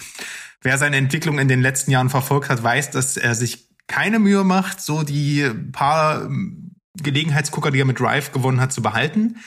Wer 0.62 0.78
seine 0.78 0.98
Entwicklung 0.98 1.38
in 1.38 1.48
den 1.48 1.62
letzten 1.62 1.92
Jahren 1.92 2.10
verfolgt 2.10 2.50
hat, 2.50 2.64
weiß, 2.64 2.90
dass 2.92 3.16
er 3.16 3.36
sich 3.36 3.70
keine 3.88 4.20
Mühe 4.20 4.44
macht, 4.44 4.82
so 4.82 5.04
die 5.04 5.50
paar 5.72 6.26
ähm, 6.26 6.76
Gelegenheitsgucker, 7.02 7.72
die 7.72 7.80
er 7.80 7.86
mit 7.86 8.00
Drive 8.00 8.32
gewonnen 8.32 8.60
hat, 8.60 8.74
zu 8.74 8.82
behalten. 8.82 9.38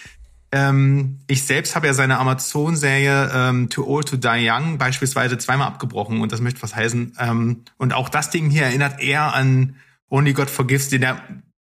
Ähm, 0.53 1.21
ich 1.29 1.45
selbst 1.45 1.77
habe 1.77 1.87
ja 1.87 1.95
seine 1.95 2.19
Amazon-Serie 2.19 3.31
ähm, 3.33 3.69
Too 3.71 3.87
Old 3.87 4.09
to 4.09 4.17
Die 4.17 4.49
Young 4.49 4.79
beispielsweise 4.79 5.39
zweimal 5.39 5.69
abgebrochen 5.69 6.21
und 6.21 6.33
das 6.33 6.41
möchte 6.41 6.63
was 6.63 6.75
heißen. 6.75 7.17
Ähm, 7.19 7.65
und 7.77 7.93
auch 7.93 8.09
das 8.09 8.31
Ding 8.31 8.51
hier 8.51 8.65
erinnert 8.65 9.01
eher 9.01 9.35
an 9.35 9.77
Only 10.09 10.33
God 10.33 10.51
Forgives, 10.51 10.89
den 10.89 11.03
der 11.03 11.23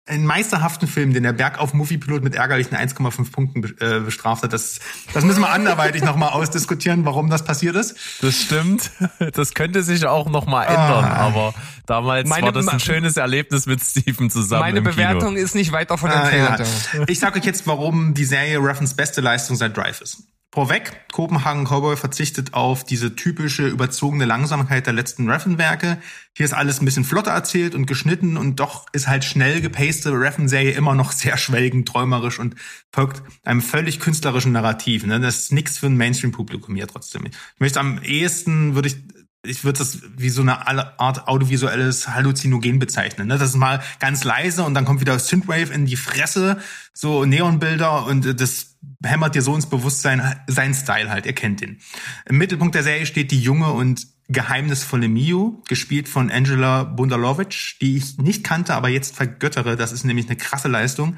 einen 0.06 0.26
meisterhaften 0.26 0.88
Film, 0.88 1.14
den 1.14 1.24
der 1.24 1.32
Berg 1.32 1.60
auf 1.60 1.74
Moviepilot 1.74 2.24
mit 2.24 2.36
ärgerlichen 2.36 2.76
1,5 2.76 3.32
Punkten 3.32 3.64
äh, 3.80 4.00
bestraft 4.02 4.44
hat. 4.44 4.52
Das, 4.52 4.80
das 5.14 5.24
müssen 5.24 5.40
wir 5.40 5.50
anderweitig 5.50 6.04
nochmal 6.04 6.30
ausdiskutieren, 6.32 7.06
warum 7.06 7.30
das 7.30 7.46
passiert 7.46 7.76
ist. 7.78 7.96
Das 8.22 8.36
stimmt. 8.36 8.92
Das 9.34 9.54
könnte 9.54 9.82
sich 9.84 10.06
auch 10.06 10.30
noch 10.30 10.46
mal 10.46 10.64
ändern, 10.66 11.06
Ah. 11.06 11.16
aber 11.28 11.54
damals 11.86 12.28
Meine- 12.28 12.48
war 12.48 12.52
das 12.52 12.68
ein 12.68 12.82
schönes 12.82 13.16
Erlebnis 13.16 13.66
mit 13.66 13.82
Steven 13.82 14.30
zusammen 14.30 14.62
Meine 14.62 14.78
im 14.80 14.84
Bewertung 14.84 15.30
Kino. 15.36 15.42
ist 15.46 15.56
nicht 15.56 15.72
weit 15.72 15.90
davon 15.90 16.12
Ah, 16.12 16.24
entfernt. 16.30 16.60
ja. 16.94 17.00
ja. 17.00 17.06
Ich 17.08 17.20
sage 17.20 17.40
euch 17.40 17.46
jetzt, 17.46 17.66
warum 17.66 18.14
die 18.14 18.26
Serie 18.26 18.58
Ruffins 18.58 18.96
beste 18.96 19.22
Leistung 19.22 19.56
seit 19.56 19.76
Drive 19.78 20.02
ist. 20.02 20.24
Vorweg, 20.54 21.08
Kopenhagen 21.12 21.66
Cowboy 21.66 21.98
verzichtet 21.98 22.54
auf 22.54 22.84
diese 22.84 23.16
typische 23.16 23.68
überzogene 23.68 24.26
Langsamkeit 24.26 24.86
der 24.86 24.94
letzten 24.94 25.28
Ruffin-Werke. 25.28 25.98
Hier 26.38 26.46
ist 26.46 26.54
alles 26.54 26.80
ein 26.80 26.86
bisschen 26.86 27.06
flotter 27.06 27.32
erzählt 27.32 27.74
und 27.74 27.88
geschnitten 27.88 28.38
und 28.38 28.60
doch 28.60 28.86
ist 28.94 29.08
halt 29.08 29.24
schnell 29.24 29.62
gepaste 29.62 30.12
Ruffin-Serie 30.12 30.74
immer 30.74 30.94
noch 30.94 31.12
sehr 31.12 31.38
schwelgend, 31.38 31.88
träumerisch 31.88 32.38
und 32.38 32.54
folgt 32.92 33.24
einem 33.44 33.64
völlig 33.64 34.00
künstlerischen 34.00 34.52
Narrativ. 34.52 35.08
Ne? 35.08 35.20
Das 35.20 35.40
ist 35.40 35.54
nichts 35.54 35.80
für 35.80 35.88
ein 35.88 35.98
Mainstream-Publikum 35.98 36.76
hier 36.76 36.88
trotzdem. 36.88 37.26
Ich 37.26 37.34
möchte 37.58 37.80
am 37.80 38.04
ehesten, 38.04 38.76
würde 38.76 38.90
ich 38.90 38.98
ich 39.46 39.66
würde 39.66 39.80
das 39.80 40.04
wie 40.16 40.30
so 40.30 40.42
eine 40.42 40.68
Art 40.68 41.28
audiovisuelles 41.28 42.10
Halluzinogen 42.10 42.80
bezeichnen. 42.80 43.28
Ne? 43.28 43.38
Das 43.40 43.50
ist 43.50 43.58
mal 43.58 43.82
ganz 44.00 44.24
leise 44.24 44.64
und 44.64 44.76
dann 44.76 44.86
kommt 44.86 45.02
wieder 45.02 45.18
Synthwave 45.18 45.74
in 45.74 45.86
die 45.86 45.98
Fresse, 45.98 46.60
so 46.94 47.26
Neonbilder 47.26 48.06
und 48.06 48.26
äh, 48.26 48.36
das 48.36 48.73
hämmert 49.04 49.36
dir 49.36 49.42
so 49.42 49.56
ins 49.56 49.66
Bewusstsein 49.66 50.42
sein 50.48 50.74
Style 50.74 51.10
halt, 51.10 51.26
ihr 51.26 51.34
kennt 51.34 51.62
den. 51.62 51.80
Im 52.26 52.38
Mittelpunkt 52.38 52.76
der 52.76 52.84
Serie 52.84 53.06
steht 53.06 53.32
die 53.32 53.42
junge 53.42 53.72
und 53.72 54.08
geheimnisvolle 54.30 55.08
Mio, 55.10 55.62
gespielt 55.68 56.08
von 56.08 56.32
Angela 56.32 56.84
Bundalovic, 56.84 57.76
die 57.82 57.98
ich 57.98 58.18
nicht 58.18 58.44
kannte, 58.44 58.74
aber 58.74 58.90
jetzt 58.90 59.16
vergöttere. 59.16 59.76
Das 59.76 59.92
ist 59.92 60.06
nämlich 60.06 60.28
eine 60.28 60.38
krasse 60.38 60.68
Leistung. 60.68 61.18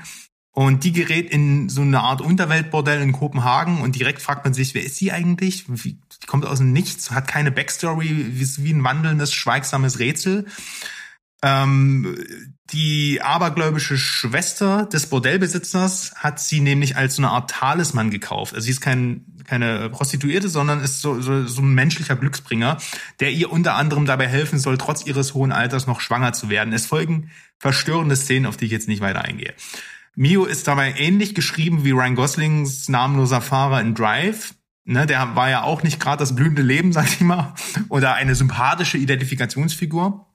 Und 0.52 0.86
die 0.86 0.94
gerät 0.94 1.30
in 1.30 1.68
so 1.68 1.82
eine 1.82 2.00
Art 2.00 2.22
Unterweltbordell 2.22 3.02
in 3.02 3.12
Kopenhagen 3.12 3.82
und 3.82 3.94
direkt 3.96 4.22
fragt 4.22 4.46
man 4.46 4.54
sich, 4.54 4.74
wer 4.74 4.86
ist 4.86 4.96
sie 4.96 5.12
eigentlich? 5.12 5.66
Die 5.68 6.00
kommt 6.28 6.46
aus 6.46 6.60
dem 6.60 6.72
Nichts, 6.72 7.12
hat 7.12 7.28
keine 7.28 7.52
Backstory, 7.52 8.08
ist 8.40 8.64
wie 8.64 8.72
ein 8.72 8.84
wandelndes, 8.84 9.34
schweigsames 9.34 10.00
Rätsel. 10.00 10.46
Ähm, 11.46 12.18
die 12.72 13.22
abergläubische 13.22 14.00
Schwester 14.00 14.88
des 14.88 15.06
Bordellbesitzers 15.06 16.16
hat 16.16 16.40
sie 16.40 16.60
nämlich 16.60 16.98
als 16.98 17.18
so 17.18 17.22
eine 17.22 17.30
Art 17.30 17.52
Talisman 17.52 18.10
gekauft. 18.10 18.56
Also 18.56 18.66
sie 18.66 18.72
ist 18.72 18.82
kein, 18.82 19.26
keine 19.46 19.92
Prostituierte, 19.92 20.50
sondern 20.50 20.82
ist 20.82 21.02
so, 21.02 21.22
so, 21.22 21.46
so 21.46 21.62
ein 21.62 21.76
menschlicher 21.76 22.16
Glücksbringer, 22.16 22.78
der 23.20 23.32
ihr 23.32 23.52
unter 23.52 23.76
anderem 23.76 24.08
dabei 24.08 24.28
helfen 24.28 24.58
soll, 24.58 24.80
trotz 24.80 25.06
ihres 25.06 25.36
hohen 25.36 25.52
Alters 25.52 25.86
noch 25.86 26.02
schwanger 26.02 26.34
zu 26.34 26.50
werden. 26.50 26.74
Es 26.74 26.88
folgen 26.88 27.30
verstörende 27.60 28.16
Szenen, 28.16 28.48
auf 28.48 28.58
die 28.58 28.66
ich 28.66 28.72
jetzt 28.72 28.88
nicht 28.88 29.02
weiter 29.02 29.22
eingehe. 29.22 29.54
Mio 30.16 30.46
ist 30.46 30.68
dabei 30.68 30.96
ähnlich 30.98 31.36
geschrieben 31.36 31.86
wie 31.86 31.92
Ryan 31.92 32.16
Goslings 32.16 32.90
namenloser 32.90 33.42
Fahrer 33.42 33.82
in 33.82 33.94
Drive. 33.94 34.56
Ne, 34.84 35.06
der 35.06 35.36
war 35.36 35.52
ja 35.52 35.62
auch 35.62 35.84
nicht 35.84 36.00
gerade 36.00 36.20
das 36.20 36.36
blühende 36.36 36.64
Leben, 36.64 36.92
sag 36.92 37.06
ich 37.06 37.22
mal, 37.22 37.54
oder 37.90 38.16
eine 38.16 38.34
sympathische 38.34 38.98
Identifikationsfigur. 38.98 40.26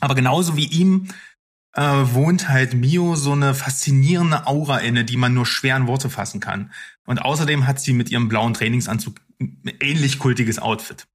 Aber 0.00 0.14
genauso 0.14 0.56
wie 0.56 0.66
ihm 0.66 1.08
äh, 1.74 1.82
wohnt 1.82 2.48
halt 2.48 2.74
Mio 2.74 3.16
so 3.16 3.32
eine 3.32 3.54
faszinierende 3.54 4.46
Aura 4.46 4.78
inne, 4.78 5.04
die 5.04 5.16
man 5.16 5.34
nur 5.34 5.46
schwer 5.46 5.76
in 5.76 5.86
Worte 5.86 6.10
fassen 6.10 6.40
kann. 6.40 6.72
Und 7.06 7.20
außerdem 7.22 7.66
hat 7.66 7.80
sie 7.80 7.92
mit 7.92 8.10
ihrem 8.10 8.28
blauen 8.28 8.54
Trainingsanzug 8.54 9.20
ein 9.40 9.72
ähnlich 9.80 10.18
kultiges 10.18 10.58
Outfit. 10.58 11.06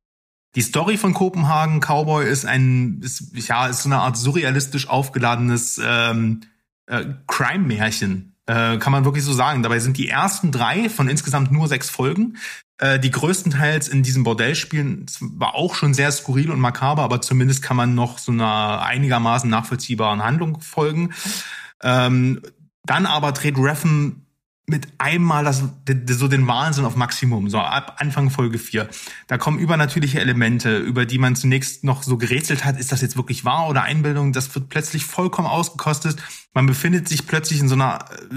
Die 0.56 0.61
Story 0.61 0.97
von 0.97 1.14
Kopenhagen 1.14 1.80
Cowboy 1.80 2.27
ist 2.27 2.45
ein, 2.45 3.01
ist, 3.01 3.31
ja, 3.47 3.68
ist 3.68 3.84
so 3.84 3.89
eine 3.89 3.99
Art 3.99 4.18
surrealistisch 4.18 4.89
aufgeladenes 4.89 5.80
ähm, 5.84 6.41
äh, 6.88 7.06
Crime-Märchen, 7.27 8.35
äh, 8.47 8.77
kann 8.77 8.91
man 8.91 9.06
wirklich 9.06 9.23
so 9.23 9.31
sagen. 9.31 9.61
Dabei 9.61 9.80
sind 9.80 9.97
die 9.97 10.10
ersten 10.10 10.51
drei 10.51 10.89
von 10.89 11.07
insgesamt 11.07 11.51
nur 11.51 11.68
sechs 11.68 11.89
Folgen 11.89 12.38
die 12.81 13.11
größtenteils 13.11 13.89
in 13.89 14.03
diesem 14.03 14.23
Bordell 14.23 14.56
spielen, 14.56 15.06
war 15.19 15.56
auch 15.56 15.76
schon 15.76 15.93
sehr 15.93 16.11
skurril 16.11 16.49
und 16.49 16.60
makaber, 16.60 17.03
aber 17.03 17.22
zumindest 17.22 17.61
kann 17.61 17.76
man 17.76 17.93
noch 17.93 18.19
so 18.19 18.31
einer 18.31 18.81
einigermaßen 18.81 19.49
nachvollziehbaren 19.49 20.23
Handlung 20.23 20.61
folgen. 20.61 21.14
Ähm, 21.84 22.41
dann 22.84 23.06
aber 23.06 23.34
dreht 23.34 23.57
Reffen 23.57 24.26
mit 24.69 24.88
einmal 24.97 25.43
das, 25.43 25.64
so 26.07 26.27
den 26.27 26.47
Wahnsinn 26.47 26.85
auf 26.85 26.95
Maximum, 26.95 27.49
so 27.49 27.60
ab 27.60 27.95
Anfang 27.97 28.30
Folge 28.30 28.60
4. 28.60 28.88
Da 29.27 29.38
kommen 29.38 29.60
übernatürliche 29.60 30.19
Elemente, 30.19 30.77
über 30.77 31.06
die 31.06 31.18
man 31.18 31.35
zunächst 31.35 31.84
noch 31.84 32.03
so 32.03 32.18
gerätselt 32.18 32.65
hat, 32.65 32.80
ist 32.80 32.91
das 32.91 33.01
jetzt 33.01 33.18
wirklich 33.18 33.43
wahr 33.45 33.68
oder 33.68 33.84
Einbildung? 33.84 34.31
Das 34.31 34.53
wird 34.56 34.69
plötzlich 34.69 35.06
vollkommen 35.06 35.47
ausgekostet. 35.47 36.18
Man 36.53 36.68
befindet 36.68 37.10
sich 37.10 37.27
plötzlich 37.27 37.60
in 37.60 37.68
so 37.68 37.76
einer 37.76 38.06
äh, 38.31 38.35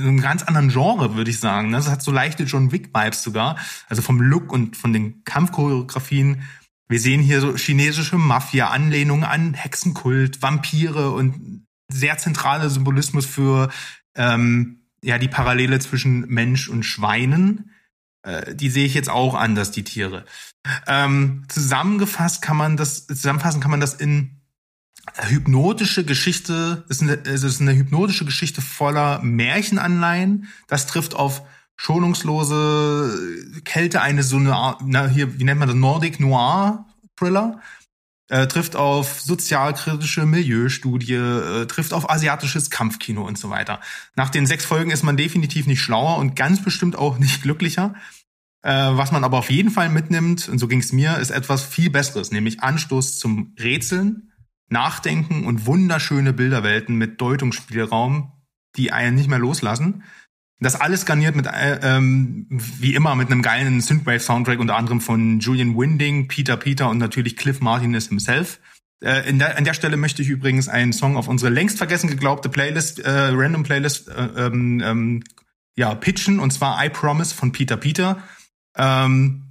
einem 0.00 0.20
ganz 0.20 0.42
anderen 0.42 0.68
Genre, 0.70 1.14
würde 1.14 1.30
ich 1.30 1.40
sagen. 1.40 1.72
Das 1.72 1.88
hat 1.88 2.02
so 2.02 2.12
leichte 2.12 2.44
John 2.44 2.72
Wick-Vibes 2.72 3.22
sogar. 3.22 3.56
Also 3.88 4.02
vom 4.02 4.20
Look 4.20 4.52
und 4.52 4.76
von 4.76 4.92
den 4.92 5.24
Kampfchoreografien. 5.24 6.42
Wir 6.88 7.00
sehen 7.00 7.20
hier 7.20 7.40
so 7.40 7.54
chinesische 7.56 8.16
Mafia, 8.16 8.68
Anlehnungen 8.68 9.24
an 9.24 9.54
Hexenkult, 9.54 10.42
Vampire 10.42 11.10
und 11.10 11.66
sehr 11.90 12.18
zentrale 12.18 12.70
Symbolismus 12.70 13.26
für 13.26 13.70
ähm, 14.16 14.86
ja 15.02 15.18
die 15.18 15.28
Parallele 15.28 15.78
zwischen 15.78 16.20
Mensch 16.28 16.68
und 16.68 16.84
Schweinen. 16.84 17.70
Äh, 18.22 18.54
die 18.54 18.70
sehe 18.70 18.86
ich 18.86 18.94
jetzt 18.94 19.10
auch 19.10 19.34
anders, 19.34 19.70
die 19.70 19.84
Tiere. 19.84 20.24
Ähm, 20.86 21.44
zusammengefasst 21.48 22.42
kann 22.42 22.56
man 22.56 22.76
das, 22.76 23.06
zusammenfassen 23.06 23.60
kann 23.60 23.70
man 23.70 23.80
das 23.80 23.94
in 23.94 24.37
hypnotische 25.20 26.04
Geschichte, 26.04 26.84
ist 26.88 27.02
eine, 27.02 27.24
es 27.24 27.42
ist 27.42 27.60
eine 27.60 27.74
hypnotische 27.74 28.24
Geschichte 28.24 28.60
voller 28.60 29.20
Märchenanleihen. 29.22 30.48
Das 30.68 30.86
trifft 30.86 31.14
auf 31.14 31.42
schonungslose 31.76 33.62
Kälte 33.64 34.00
eine 34.02 34.22
so 34.22 34.36
eine 34.36 34.76
na 34.84 35.06
hier, 35.06 35.38
wie 35.38 35.44
nennt 35.44 35.60
man 35.60 35.68
das, 35.68 35.76
Nordic 35.76 36.20
Noir 36.20 36.86
Thriller. 37.16 37.60
Äh, 38.30 38.46
trifft 38.46 38.76
auf 38.76 39.22
sozialkritische 39.22 40.26
Milieustudie, 40.26 41.14
äh, 41.14 41.66
trifft 41.66 41.94
auf 41.94 42.10
asiatisches 42.10 42.68
Kampfkino 42.68 43.26
und 43.26 43.38
so 43.38 43.48
weiter. 43.48 43.80
Nach 44.16 44.28
den 44.28 44.44
sechs 44.44 44.66
Folgen 44.66 44.90
ist 44.90 45.02
man 45.02 45.16
definitiv 45.16 45.66
nicht 45.66 45.80
schlauer 45.80 46.18
und 46.18 46.36
ganz 46.36 46.62
bestimmt 46.62 46.94
auch 46.96 47.18
nicht 47.18 47.42
glücklicher. 47.42 47.94
Äh, 48.62 48.70
was 48.70 49.12
man 49.12 49.24
aber 49.24 49.38
auf 49.38 49.50
jeden 49.50 49.70
Fall 49.70 49.88
mitnimmt, 49.88 50.46
und 50.48 50.58
so 50.58 50.68
ging 50.68 50.80
es 50.80 50.92
mir, 50.92 51.16
ist 51.16 51.30
etwas 51.30 51.64
viel 51.64 51.88
Besseres, 51.88 52.30
nämlich 52.30 52.60
Anstoß 52.60 53.18
zum 53.18 53.54
Rätseln, 53.58 54.32
Nachdenken 54.68 55.44
und 55.44 55.66
wunderschöne 55.66 56.32
Bilderwelten 56.32 56.96
mit 56.96 57.20
Deutungsspielraum, 57.20 58.32
die 58.76 58.92
einen 58.92 59.16
nicht 59.16 59.28
mehr 59.28 59.38
loslassen. 59.38 60.04
Das 60.60 60.74
alles 60.74 61.06
garniert 61.06 61.36
mit, 61.36 61.46
äh, 61.46 61.78
ähm, 61.82 62.46
wie 62.50 62.94
immer, 62.94 63.14
mit 63.14 63.30
einem 63.30 63.42
geilen 63.42 63.80
Synthwave-Soundtrack, 63.80 64.58
unter 64.58 64.76
anderem 64.76 65.00
von 65.00 65.38
Julian 65.38 65.76
Winding, 65.78 66.26
Peter 66.26 66.56
Peter 66.56 66.90
und 66.90 66.98
natürlich 66.98 67.36
Cliff 67.36 67.60
Martinez 67.60 68.08
himself. 68.08 68.58
Äh, 69.00 69.32
der, 69.32 69.56
an 69.56 69.64
der 69.64 69.74
Stelle 69.74 69.96
möchte 69.96 70.22
ich 70.22 70.28
übrigens 70.28 70.68
einen 70.68 70.92
Song 70.92 71.16
auf 71.16 71.28
unsere 71.28 71.52
längst 71.52 71.78
vergessen 71.78 72.08
geglaubte 72.08 72.48
Playlist, 72.48 72.98
äh, 72.98 73.30
Random 73.32 73.62
Playlist, 73.62 74.08
äh, 74.08 74.46
ähm, 74.46 74.82
ähm, 74.84 75.24
ja, 75.76 75.94
pitchen, 75.94 76.40
und 76.40 76.52
zwar 76.52 76.84
I 76.84 76.88
Promise 76.88 77.34
von 77.34 77.52
Peter 77.52 77.76
Peter. 77.76 78.20
Ähm, 78.76 79.44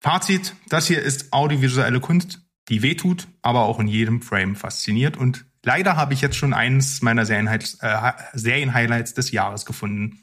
Fazit, 0.00 0.54
das 0.68 0.86
hier 0.86 1.02
ist 1.02 1.32
audiovisuelle 1.32 2.00
Kunst 2.00 2.41
die 2.68 2.82
wehtut, 2.82 3.28
aber 3.42 3.62
auch 3.62 3.80
in 3.80 3.88
jedem 3.88 4.22
Frame 4.22 4.56
fasziniert. 4.56 5.16
Und 5.16 5.44
leider 5.64 5.96
habe 5.96 6.14
ich 6.14 6.20
jetzt 6.20 6.36
schon 6.36 6.54
eines 6.54 7.02
meiner 7.02 7.26
Serien-Highlights 7.26 7.78
äh, 7.80 8.38
Serien 8.38 9.04
des 9.16 9.30
Jahres 9.30 9.66
gefunden. 9.66 10.22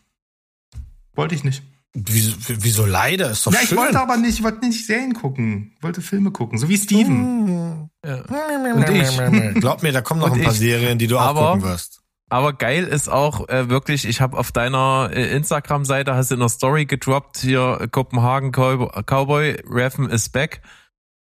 Wollte 1.15 1.35
ich 1.35 1.43
nicht. 1.43 1.63
Wieso, 1.93 2.35
wieso 2.47 2.85
leider? 2.85 3.31
Ist 3.31 3.45
doch 3.47 3.51
ja, 3.51 3.59
schön. 3.59 3.69
ich 3.69 3.75
wollte 3.75 3.99
aber 3.99 4.15
nicht, 4.17 4.37
ich 4.37 4.43
wollte 4.43 4.65
nicht 4.65 4.85
Serien 4.85 5.13
gucken. 5.13 5.73
Ich 5.77 5.83
wollte 5.83 6.01
Filme 6.01 6.31
gucken, 6.31 6.59
so 6.59 6.69
wie 6.69 6.77
Steven. 6.77 7.89
Ja. 8.05 8.21
Und 8.75 8.89
ich. 8.89 9.55
Glaub 9.59 9.81
mir, 9.81 9.91
da 9.91 10.01
kommen 10.01 10.21
noch 10.21 10.31
Und 10.31 10.37
ein 10.39 10.43
paar 10.43 10.53
ich. 10.53 10.59
Serien, 10.59 10.97
die 10.99 11.07
du 11.07 11.17
auch 11.17 11.21
Aber- 11.21 11.53
gucken 11.53 11.63
wirst. 11.63 11.99
Aber 12.31 12.53
geil 12.53 12.83
ist 12.83 13.09
auch 13.09 13.49
äh, 13.49 13.69
wirklich, 13.69 14.05
ich 14.07 14.21
habe 14.21 14.37
auf 14.37 14.51
deiner 14.51 15.09
äh, 15.11 15.35
Instagram-Seite, 15.35 16.13
hast 16.13 16.29
du 16.29 16.35
in 16.35 16.39
der 16.41 16.49
Story 16.49 16.85
gedroppt, 16.85 17.37
hier 17.39 17.87
Kopenhagen 17.91 18.51
Cowboy, 18.51 19.01
Cowboy 19.03 19.63
Reffen 19.67 20.07
is 20.11 20.29
back. 20.29 20.61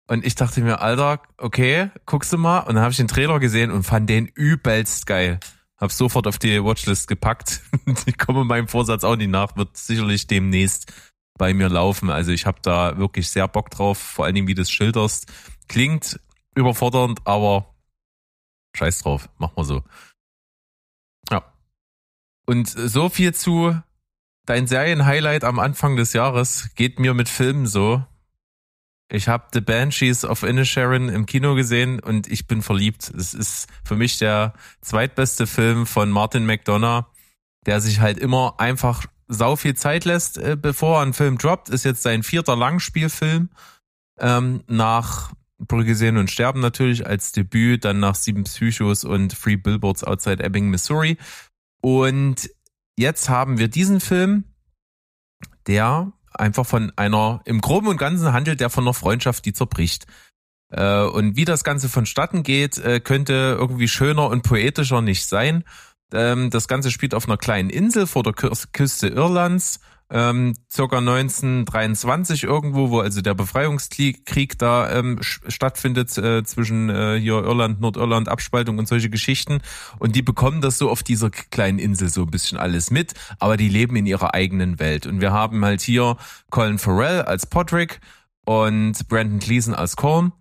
Und 0.09 0.24
ich 0.24 0.35
dachte 0.35 0.62
mir, 0.62 0.80
Alter, 0.80 1.20
okay, 1.36 1.90
guckst 2.06 2.32
du 2.32 2.39
mal. 2.39 2.60
Und 2.60 2.74
dann 2.74 2.82
habe 2.82 2.93
ich 2.93 2.97
den 2.97 3.09
Trailer 3.09 3.39
gesehen 3.39 3.70
und 3.70 3.82
fand 3.82 4.09
den 4.09 4.26
übelst 4.26 5.06
geil. 5.06 5.39
Hab 5.76 5.93
sofort 5.93 6.26
auf 6.26 6.39
die 6.39 6.64
Watchlist 6.64 7.09
gepackt. 7.09 7.60
ich 8.06 8.16
komme 8.16 8.44
meinem 8.44 8.68
Vorsatz 8.68 9.05
auch 9.05 9.16
nicht 9.16 9.30
nach, 9.30 9.56
wird 9.56 9.76
sicherlich 9.76 10.26
demnächst 10.26 10.93
bei 11.39 11.52
mir 11.52 11.68
laufen. 11.68 12.09
Also 12.10 12.32
ich 12.32 12.47
habe 12.47 12.59
da 12.62 12.97
wirklich 12.97 13.28
sehr 13.28 13.47
Bock 13.48 13.70
drauf, 13.70 13.98
vor 13.98 14.24
allen 14.24 14.35
Dingen, 14.35 14.48
wie 14.48 14.55
du 14.55 14.62
es 14.62 14.70
schilderst. 14.70 15.30
Klingt 15.68 16.18
überfordernd, 16.55 17.20
aber 17.26 17.74
scheiß 18.76 19.02
drauf, 19.02 19.28
mach 19.36 19.55
mal 19.56 19.64
so. 19.64 19.82
Ja. 21.30 21.52
Und 22.47 22.68
so 22.68 23.10
viel 23.10 23.35
zu 23.35 23.78
dein 24.47 24.66
Serienhighlight 24.66 25.44
am 25.44 25.59
Anfang 25.59 25.97
des 25.97 26.14
Jahres 26.14 26.70
geht 26.74 26.98
mir 26.98 27.12
mit 27.12 27.28
Filmen 27.28 27.66
so. 27.66 28.05
Ich 29.10 29.28
habe 29.28 29.47
The 29.52 29.60
Banshees 29.60 30.24
of 30.24 30.43
Inisherin 30.43 31.09
im 31.09 31.24
Kino 31.24 31.55
gesehen 31.55 31.98
und 31.98 32.26
ich 32.26 32.47
bin 32.47 32.60
verliebt. 32.60 33.10
Es 33.16 33.32
ist 33.32 33.66
für 33.82 33.97
mich 33.97 34.18
der 34.18 34.52
zweitbeste 34.82 35.47
Film 35.47 35.86
von 35.86 36.10
Martin 36.10 36.44
McDonough, 36.44 37.06
der 37.64 37.80
sich 37.80 38.01
halt 38.01 38.18
immer 38.18 38.56
einfach 38.59 39.06
sau 39.26 39.56
viel 39.56 39.74
Zeit 39.74 40.05
lässt, 40.05 40.36
äh, 40.36 40.56
bevor 40.60 40.98
er 40.98 41.02
einen 41.02 41.14
Film 41.14 41.39
droppt. 41.39 41.70
Ist 41.70 41.85
jetzt 41.85 42.02
sein 42.02 42.22
vierter 42.22 42.56
Langspielfilm 42.56 43.48
ähm, 44.18 44.62
nach 44.66 45.32
Brügge 45.59 45.94
sehen 45.94 46.18
und 46.18 46.30
sterben 46.30 46.60
natürlich 46.60 47.06
als 47.06 47.32
Debüt, 47.32 47.85
dann 47.85 48.01
nach 48.01 48.14
Sieben 48.14 48.44
Psychos 48.44 49.05
und 49.05 49.32
Free 49.32 49.56
Billboards 49.56 50.05
Outside 50.05 50.43
Ebbing, 50.43 50.68
Missouri. 50.68 51.16
Und 51.80 52.51
jetzt 52.97 53.28
haben 53.28 53.59
wir 53.59 53.68
diesen 53.68 54.01
Film, 54.01 54.44
der 55.66 56.12
einfach 56.34 56.66
von 56.66 56.92
einer, 56.96 57.40
im 57.44 57.60
Groben 57.60 57.88
und 57.88 57.96
Ganzen 57.96 58.32
handelt 58.32 58.60
der 58.60 58.70
von 58.70 58.84
einer 58.84 58.94
Freundschaft, 58.94 59.44
die 59.44 59.52
zerbricht. 59.52 60.06
Äh, 60.70 61.02
und 61.02 61.36
wie 61.36 61.44
das 61.44 61.64
Ganze 61.64 61.88
vonstatten 61.88 62.42
geht, 62.42 62.78
äh, 62.78 63.00
könnte 63.00 63.56
irgendwie 63.59 63.88
schöner 63.88 64.28
und 64.28 64.42
poetischer 64.42 65.00
nicht 65.02 65.26
sein. 65.26 65.64
Ähm, 66.12 66.50
das 66.50 66.68
Ganze 66.68 66.90
spielt 66.90 67.14
auf 67.14 67.26
einer 67.26 67.36
kleinen 67.36 67.70
Insel 67.70 68.06
vor 68.06 68.22
der 68.22 68.32
Kü- 68.32 68.66
Küste 68.72 69.09
Irlands, 69.09 69.80
ähm, 70.10 70.55
circa 70.70 70.98
1923 70.98 72.44
irgendwo, 72.44 72.90
wo 72.90 73.01
also 73.01 73.20
der 73.20 73.35
Befreiungskrieg 73.35 74.59
da 74.59 74.90
ähm, 74.90 75.18
stattfindet 75.22 76.16
äh, 76.16 76.43
zwischen 76.44 76.89
äh, 76.89 77.18
hier 77.20 77.35
Irland, 77.35 77.80
Nordirland, 77.80 78.28
Abspaltung 78.28 78.78
und 78.78 78.89
solche 78.89 79.10
Geschichten. 79.10 79.60
Und 79.98 80.16
die 80.16 80.22
bekommen 80.22 80.60
das 80.60 80.78
so 80.78 80.90
auf 80.90 81.02
dieser 81.02 81.30
kleinen 81.30 81.78
Insel 81.78 82.09
so 82.09 82.22
ein 82.22 82.30
bisschen 82.30 82.59
alles 82.59 82.90
mit, 82.90 83.14
aber 83.39 83.56
die 83.56 83.68
leben 83.68 83.97
in 83.97 84.06
ihrer 84.06 84.35
eigenen 84.35 84.78
Welt. 84.78 85.06
Und 85.06 85.20
wir 85.20 85.32
haben 85.32 85.64
halt 85.64 85.82
hier 85.82 86.16
Colin 86.51 86.78
Farrell 86.78 87.22
als 87.22 87.47
Podrick 87.47 88.01
und 88.47 89.09
Brandon 89.09 89.40
Gleason 89.40 89.74
als 89.74 89.97
Corn. 89.97 90.32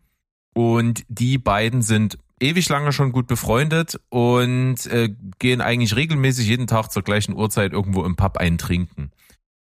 Und 0.53 1.03
die 1.09 1.37
beiden 1.37 1.81
sind 1.81 2.17
ewig 2.39 2.69
lange 2.69 2.93
schon 2.93 3.11
gut 3.11 3.27
befreundet 3.27 3.99
und 4.09 4.85
äh, 4.87 5.13
gehen 5.39 5.61
eigentlich 5.61 5.95
regelmäßig 5.95 6.47
jeden 6.47 6.67
Tag 6.67 6.91
zur 6.91 7.03
gleichen 7.03 7.35
Uhrzeit 7.35 7.73
irgendwo 7.73 8.03
im 8.05 8.15
Pub 8.15 8.37
eintrinken. 8.37 9.11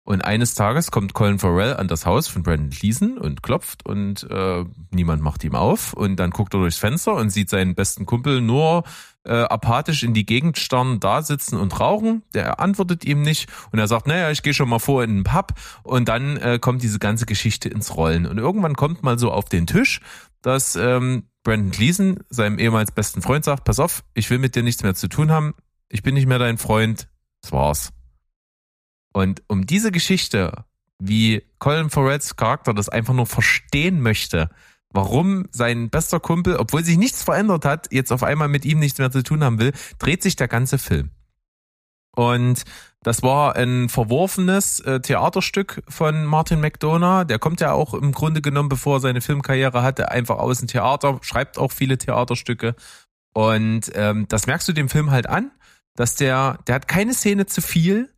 Und 0.05 0.23
eines 0.23 0.55
Tages 0.55 0.91
kommt 0.91 1.15
Colin 1.15 1.39
Farrell 1.39 1.77
an 1.77 1.89
das 1.89 2.05
Haus 2.05 2.29
von 2.29 2.43
Brandon 2.43 2.69
Gleason 2.69 3.17
und 3.17 3.43
klopft 3.43 3.87
und 3.87 4.29
äh, 4.31 4.65
niemand 4.91 5.23
macht 5.23 5.43
ihm 5.45 5.55
auf. 5.55 5.95
Und 5.95 6.17
dann 6.17 6.31
guckt 6.31 6.53
er 6.53 6.61
durchs 6.61 6.77
Fenster 6.77 7.15
und 7.15 7.31
sieht 7.31 7.49
seinen 7.49 7.75
besten 7.75 8.05
Kumpel 8.05 8.43
nur 8.43 8.85
äh, 9.25 9.33
apathisch 9.33 10.03
in 10.03 10.13
die 10.13 10.27
Gegend 10.27 10.59
starren, 10.59 11.01
da 11.01 11.23
sitzen 11.23 11.59
und 11.59 11.81
rauchen. 11.81 12.23
Der 12.35 12.61
antwortet 12.61 13.07
ihm 13.07 13.23
nicht 13.23 13.49
und 13.73 13.79
er 13.79 13.89
sagt, 13.89 14.07
naja, 14.07 14.31
ich 14.31 14.43
gehe 14.43 14.53
schon 14.53 14.69
mal 14.69 14.79
vor 14.79 15.03
in 15.03 15.17
den 15.17 15.25
Pub. 15.25 15.55
Und 15.83 16.07
dann 16.09 16.37
äh, 16.37 16.59
kommt 16.59 16.83
diese 16.83 16.99
ganze 16.99 17.25
Geschichte 17.25 17.71
ins 17.71 17.97
Rollen. 17.97 18.27
Und 18.27 18.37
irgendwann 18.37 18.75
kommt 18.75 19.03
mal 19.03 19.19
so 19.19 19.33
auf 19.33 19.47
den 19.47 19.67
Tisch, 19.67 20.03
dass 20.43 20.77
ähm, 20.77 21.25
Brandon 21.45 21.71
Gleason 21.71 22.19
seinem 22.29 22.59
ehemals 22.59 22.93
besten 22.93 23.23
Freund 23.23 23.47
sagt, 23.47 23.65
pass 23.65 23.81
auf, 23.81 24.05
ich 24.13 24.29
will 24.29 24.39
mit 24.39 24.55
dir 24.55 24.63
nichts 24.63 24.83
mehr 24.83 24.95
zu 24.95 25.09
tun 25.09 25.31
haben. 25.31 25.55
Ich 25.89 26.03
bin 26.03 26.13
nicht 26.13 26.27
mehr 26.27 26.39
dein 26.39 26.59
Freund. 26.59 27.09
Das 27.41 27.53
war's. 27.53 27.93
Und 29.15 29.43
um 29.47 29.65
diese 29.65 29.93
Geschichte, 29.93 30.65
wie 30.99 31.45
Colin 31.61 31.89
Farrells 31.89 32.37
Charakter 32.37 32.75
das 32.75 32.89
einfach 32.89 33.15
nur 33.15 33.27
verstehen 33.27 34.01
möchte, 34.01 34.51
warum 34.91 35.47
sein 35.53 35.89
bester 35.89 36.19
Kumpel, 36.19 36.57
obwohl 36.57 36.85
sich 36.85 36.99
nichts 36.99 37.23
verändert 37.23 37.65
hat, 37.65 37.93
jetzt 37.93 38.13
auf 38.13 38.25
einmal 38.25 38.49
mit 38.49 38.65
ihm 38.65 38.81
nichts 38.81 38.99
mehr 38.99 39.13
zu 39.13 39.23
tun 39.23 39.45
haben 39.45 39.61
will, 39.61 39.73
dreht 39.99 40.23
sich 40.23 40.35
der 40.35 40.49
ganze 40.49 40.79
Film. 40.79 41.11
Und 42.17 42.65
das 43.03 43.23
war 43.23 43.55
ein 43.55 43.89
verworfenes 43.89 44.81
äh, 44.81 45.01
Theaterstück 45.01 45.83
von 45.89 46.25
Martin 46.25 46.61
McDonough. 46.61 47.27
Der 47.27 47.39
kommt 47.39 47.61
ja 47.61 47.73
auch 47.73 47.95
im 47.95 48.13
Grunde 48.13 48.41
genommen, 48.41 48.69
bevor 48.69 48.97
er 48.97 49.01
seine 49.01 49.21
Filmkarriere 49.21 49.83
hatte, 49.83 50.11
einfach 50.11 50.39
aus 50.39 50.59
dem 50.59 50.69
Theater, 50.69 51.19
schreibt 51.23 51.59
auch 51.59 51.71
viele 51.71 51.99
Theaterstücke. 51.99 52.75
Und 53.33 53.93
ähm, 53.95 54.27
das 54.29 54.47
merkst 54.47 54.69
du 54.69 54.73
dem 54.73 54.89
Film 54.89 55.11
halt 55.11 55.29
an, 55.29 55.51
dass 55.97 56.17
der, 56.17 56.59
der 56.67 56.77
hat 56.77 56.89
keine 56.89 57.15
Szene 57.15 57.47
zu 57.47 57.61
viel, 57.61 58.14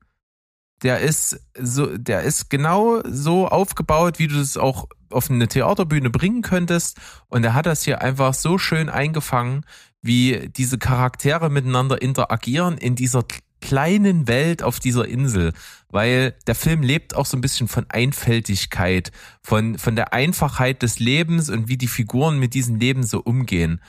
der 0.82 1.00
ist 1.00 1.40
so, 1.58 1.96
der 1.96 2.22
ist 2.22 2.50
genau 2.50 3.00
so 3.04 3.48
aufgebaut, 3.48 4.18
wie 4.18 4.28
du 4.28 4.38
es 4.38 4.56
auch 4.56 4.86
auf 5.10 5.30
eine 5.30 5.48
Theaterbühne 5.48 6.10
bringen 6.10 6.42
könntest. 6.42 6.98
Und 7.28 7.44
er 7.44 7.54
hat 7.54 7.66
das 7.66 7.82
hier 7.82 8.02
einfach 8.02 8.34
so 8.34 8.58
schön 8.58 8.88
eingefangen, 8.88 9.64
wie 10.02 10.50
diese 10.56 10.78
Charaktere 10.78 11.50
miteinander 11.50 12.00
interagieren 12.00 12.78
in 12.78 12.94
dieser 12.94 13.24
kleinen 13.60 14.28
Welt 14.28 14.62
auf 14.62 14.78
dieser 14.78 15.08
Insel, 15.08 15.52
weil 15.90 16.34
der 16.46 16.54
Film 16.54 16.82
lebt 16.82 17.16
auch 17.16 17.26
so 17.26 17.36
ein 17.36 17.40
bisschen 17.40 17.68
von 17.68 17.86
Einfältigkeit, 17.88 19.10
von, 19.42 19.78
von 19.78 19.96
der 19.96 20.12
Einfachheit 20.12 20.82
des 20.82 20.98
Lebens 20.98 21.48
und 21.50 21.68
wie 21.68 21.78
die 21.78 21.88
Figuren 21.88 22.38
mit 22.38 22.54
diesem 22.54 22.76
Leben 22.76 23.02
so 23.02 23.20
umgehen. 23.20 23.80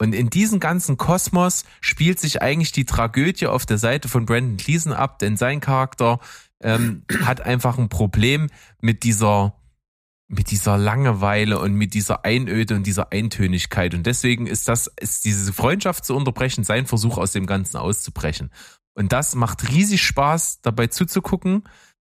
Und 0.00 0.14
in 0.14 0.30
diesem 0.30 0.60
ganzen 0.60 0.96
Kosmos 0.96 1.64
spielt 1.82 2.18
sich 2.18 2.40
eigentlich 2.40 2.72
die 2.72 2.86
Tragödie 2.86 3.46
auf 3.46 3.66
der 3.66 3.76
Seite 3.76 4.08
von 4.08 4.24
Brandon 4.24 4.56
Gleason 4.56 4.94
ab, 4.94 5.18
denn 5.18 5.36
sein 5.36 5.60
Charakter 5.60 6.20
ähm, 6.62 7.02
hat 7.24 7.42
einfach 7.42 7.76
ein 7.76 7.90
Problem 7.90 8.48
mit 8.80 9.02
dieser 9.04 9.54
mit 10.26 10.52
dieser 10.52 10.78
Langeweile 10.78 11.58
und 11.58 11.74
mit 11.74 11.92
dieser 11.92 12.24
Einöde 12.24 12.76
und 12.76 12.86
dieser 12.86 13.12
Eintönigkeit. 13.12 13.94
Und 13.94 14.06
deswegen 14.06 14.46
ist 14.46 14.68
das, 14.68 14.86
ist 15.00 15.24
diese 15.24 15.52
Freundschaft 15.52 16.04
zu 16.04 16.14
unterbrechen, 16.14 16.62
sein 16.62 16.86
Versuch 16.86 17.18
aus 17.18 17.32
dem 17.32 17.46
Ganzen 17.46 17.76
auszubrechen. 17.76 18.50
Und 18.94 19.12
das 19.12 19.34
macht 19.34 19.68
riesig 19.68 20.02
Spaß, 20.04 20.60
dabei 20.62 20.86
zuzugucken. 20.86 21.64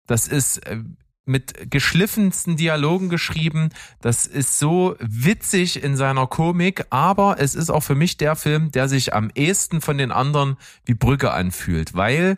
Das 0.06 0.28
ist 0.28 0.60
äh, 0.68 0.84
mit 1.26 1.72
geschliffensten 1.72 2.58
Dialogen 2.58 3.10
geschrieben. 3.10 3.70
Das 4.02 4.28
ist 4.28 4.60
so 4.60 4.95
witzig 5.00 5.82
in 5.82 5.95
seiner 5.95 6.28
Komik, 6.28 6.86
aber 6.90 7.38
es 7.40 7.56
ist 7.56 7.70
auch 7.70 7.82
für 7.82 7.95
mich 7.95 8.18
der 8.18 8.36
Film, 8.36 8.72
der 8.72 8.90
sich 8.90 9.14
am 9.14 9.32
ehesten 9.34 9.82
von 9.82 9.98
den 9.98 10.12
anderen 10.12 10.58
wie 10.86 10.94
Brücke 10.94 11.32
anfühlt, 11.32 11.95
weil 11.95 12.38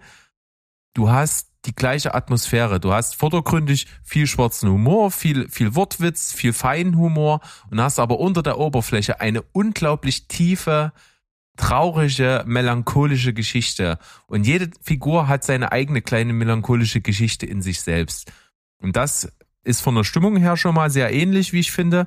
du 0.94 1.10
hast 1.10 1.50
die 1.66 1.76
gleiche 1.76 2.14
Atmosphäre. 2.14 2.80
Du 2.80 2.94
hast 2.94 3.16
vordergründig 3.16 3.88
viel 4.04 4.28
schwarzen 4.28 4.70
Humor, 4.70 5.12
viel, 5.12 5.50
viel 5.50 5.76
Wortwitz, 5.76 6.32
viel 6.32 6.54
feinen 6.54 6.98
Humor 6.98 7.42
und 7.72 7.82
hast 7.82 8.00
aber 8.00 8.20
unter 8.20 8.44
der 8.44 8.60
Oberfläche 8.60 9.20
eine 9.20 9.42
unglaublich 9.42 10.28
tiefe, 10.28 10.94
traurige, 11.58 12.44
melancholische 12.46 13.34
Geschichte. 13.34 13.98
Und 14.28 14.46
jede 14.46 14.70
Figur 14.82 15.28
hat 15.28 15.44
seine 15.44 15.72
eigene 15.72 16.02
kleine 16.02 16.34
melancholische 16.34 17.02
Geschichte 17.02 17.46
in 17.46 17.62
sich 17.62 17.82
selbst. 17.82 18.32
Und 18.86 18.96
das 18.96 19.28
ist 19.64 19.82
von 19.82 19.96
der 19.96 20.04
Stimmung 20.04 20.38
her 20.38 20.58
schon 20.58 20.76
mal 20.76 20.92
sehr 20.92 21.12
ähnlich, 21.12 21.54
wie 21.54 21.60
ich 21.60 21.72
finde. 21.72 22.06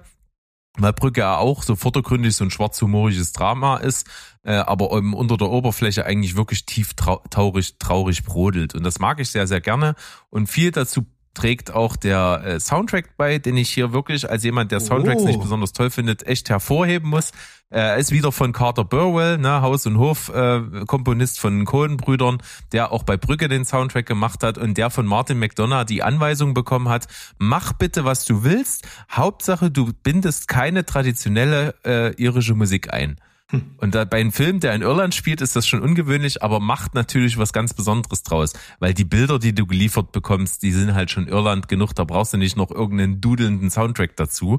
Weil 0.77 0.93
Brücke 0.93 1.23
ja 1.23 1.37
auch 1.37 1.65
so 1.65 1.75
vordergründig 1.75 2.37
so 2.37 2.45
ein 2.45 2.53
schwarzhumorisches 2.53 3.33
Drama 3.33 3.79
ist, 3.79 4.07
äh, 4.45 4.53
aber 4.53 4.93
um, 4.93 5.13
unter 5.13 5.37
der 5.37 5.51
Oberfläche 5.51 6.07
eigentlich 6.07 6.37
wirklich 6.37 6.67
tief 6.67 6.95
traurig, 6.95 7.79
traurig 7.81 8.23
brodelt. 8.25 8.77
Und 8.77 8.85
das 8.85 9.01
mag 9.01 9.19
ich 9.19 9.29
sehr, 9.31 9.49
sehr 9.49 9.61
gerne. 9.61 9.97
Und 10.31 10.47
viel 10.47 10.71
dazu 10.71 11.05
trägt 11.39 11.73
auch 11.73 11.95
der 11.97 12.43
äh, 12.45 12.61
Soundtrack 12.61 13.17
bei, 13.17 13.39
den 13.39 13.57
ich 13.57 13.71
hier 13.71 13.93
wirklich 13.93 14.29
als 14.29 14.43
jemand, 14.43 14.73
der 14.73 14.81
Soundtracks 14.81 15.23
Oh. 15.23 15.27
nicht 15.27 15.41
besonders 15.41 15.73
toll 15.73 15.91
findet, 15.91 16.27
echt 16.27 16.51
hervorheben 16.51 17.09
muss. 17.09 17.31
Äh, 17.71 17.79
Er 17.79 17.97
ist 17.97 18.11
wieder 18.11 18.33
von 18.33 18.53
Carter 18.53 18.85
Burwell, 18.85 19.39
ne, 19.39 19.63
Haus- 19.63 19.87
und 19.87 19.99
Hof-Komponist 19.99 20.83
äh, 20.83 20.85
Komponist 20.87 21.39
von 21.41 21.57
den 21.59 21.65
Cohen-Brüdern, 21.65 22.39
der 22.73 22.91
auch 22.93 23.05
bei 23.05 23.17
Brücke 23.17 23.49
den 23.49 23.65
Soundtrack 23.65 24.07
gemacht 24.07 24.43
hat 24.43 24.59
und 24.59 24.77
der 24.77 24.91
von 24.91 25.07
Martin 25.07 25.39
McDonough 25.39 25.85
die 25.87 26.03
Anweisung 26.03 26.55
bekommen 26.55 26.89
hat, 26.89 27.07
mach 27.39 27.73
bitte, 27.73 28.05
was 28.05 28.25
du 28.25 28.43
willst, 28.43 28.87
Hauptsache 29.13 29.71
du 29.71 29.93
bindest 30.03 30.49
keine 30.49 30.85
traditionelle 30.87 31.75
äh, 31.85 32.15
irische 32.21 32.55
Musik 32.55 32.93
ein. 32.93 33.17
Und 33.79 33.95
da, 33.95 34.05
bei 34.05 34.19
einem 34.21 34.33
Film, 34.33 34.61
der 34.61 34.75
in 34.75 34.83
Irland 34.83 35.15
spielt, 35.15 35.41
ist 35.41 35.57
das 35.57 35.67
schon 35.67 35.81
ungewöhnlich, 35.81 36.43
aber 36.43 36.61
macht 36.61 36.95
natürlich 36.95 37.39
was 37.39 37.55
ganz 37.55 37.73
Besonderes 37.73 38.23
draus. 38.23 38.53
Weil 38.79 38.93
die 38.93 39.05
Bilder, 39.07 39.39
die 39.39 39.55
du 39.55 39.67
geliefert 39.67 40.13
bekommst, 40.13 40.63
die 40.63 40.73
sind 40.73 40.95
halt 40.95 41.11
schon 41.11 41.29
Irland 41.29 41.67
genug, 41.69 41.95
da 41.95 42.05
brauchst 42.05 42.35
du 42.35 42.37
nicht 42.37 42.57
noch 42.57 42.71
irgendeinen 42.71 43.21
dudelnden 43.21 43.71
Soundtrack 43.71 44.17
dazu. 44.17 44.59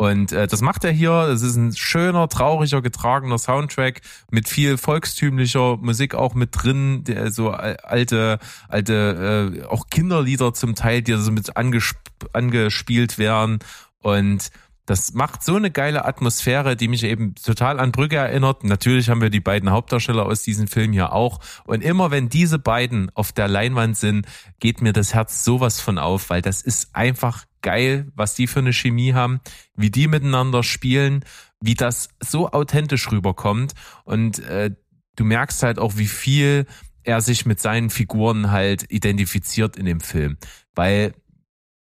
Und 0.00 0.30
äh, 0.30 0.46
das 0.46 0.60
macht 0.60 0.84
er 0.84 0.92
hier. 0.92 1.10
Es 1.10 1.42
ist 1.42 1.56
ein 1.56 1.74
schöner, 1.74 2.28
trauriger, 2.28 2.82
getragener 2.82 3.38
Soundtrack 3.38 4.02
mit 4.30 4.48
viel 4.48 4.76
volkstümlicher 4.76 5.78
Musik 5.78 6.14
auch 6.14 6.34
mit 6.34 6.50
drin, 6.52 7.02
der 7.04 7.32
so 7.32 7.50
al- 7.50 7.78
alte, 7.78 8.38
alte, 8.68 9.56
äh, 9.58 9.64
auch 9.64 9.88
Kinderlieder 9.90 10.54
zum 10.54 10.76
Teil, 10.76 11.02
die 11.02 11.14
so 11.14 11.32
mit 11.32 11.56
angesp 11.56 11.96
angespielt 12.32 13.18
werden. 13.18 13.58
Und 14.00 14.50
das 14.88 15.12
macht 15.12 15.42
so 15.44 15.54
eine 15.54 15.70
geile 15.70 16.06
Atmosphäre, 16.06 16.74
die 16.74 16.88
mich 16.88 17.04
eben 17.04 17.34
total 17.34 17.78
an 17.78 17.92
Brücke 17.92 18.16
erinnert. 18.16 18.64
Natürlich 18.64 19.10
haben 19.10 19.20
wir 19.20 19.28
die 19.28 19.38
beiden 19.38 19.70
Hauptdarsteller 19.70 20.24
aus 20.24 20.42
diesem 20.42 20.66
Film 20.66 20.92
hier 20.92 21.12
auch. 21.12 21.40
Und 21.64 21.84
immer 21.84 22.10
wenn 22.10 22.30
diese 22.30 22.58
beiden 22.58 23.10
auf 23.14 23.30
der 23.32 23.48
Leinwand 23.48 23.98
sind, 23.98 24.26
geht 24.60 24.80
mir 24.80 24.94
das 24.94 25.12
Herz 25.12 25.44
sowas 25.44 25.78
von 25.78 25.98
auf, 25.98 26.30
weil 26.30 26.40
das 26.40 26.62
ist 26.62 26.96
einfach 26.96 27.44
geil, 27.60 28.10
was 28.14 28.34
die 28.34 28.46
für 28.46 28.60
eine 28.60 28.72
Chemie 28.72 29.12
haben, 29.12 29.40
wie 29.74 29.90
die 29.90 30.08
miteinander 30.08 30.62
spielen, 30.62 31.22
wie 31.60 31.74
das 31.74 32.08
so 32.18 32.50
authentisch 32.50 33.12
rüberkommt. 33.12 33.74
Und 34.04 34.38
äh, 34.38 34.70
du 35.16 35.24
merkst 35.24 35.62
halt 35.64 35.78
auch, 35.78 35.98
wie 35.98 36.06
viel 36.06 36.64
er 37.02 37.20
sich 37.20 37.44
mit 37.44 37.60
seinen 37.60 37.90
Figuren 37.90 38.50
halt 38.50 38.90
identifiziert 38.90 39.76
in 39.76 39.84
dem 39.84 40.00
Film. 40.00 40.38
Weil 40.74 41.12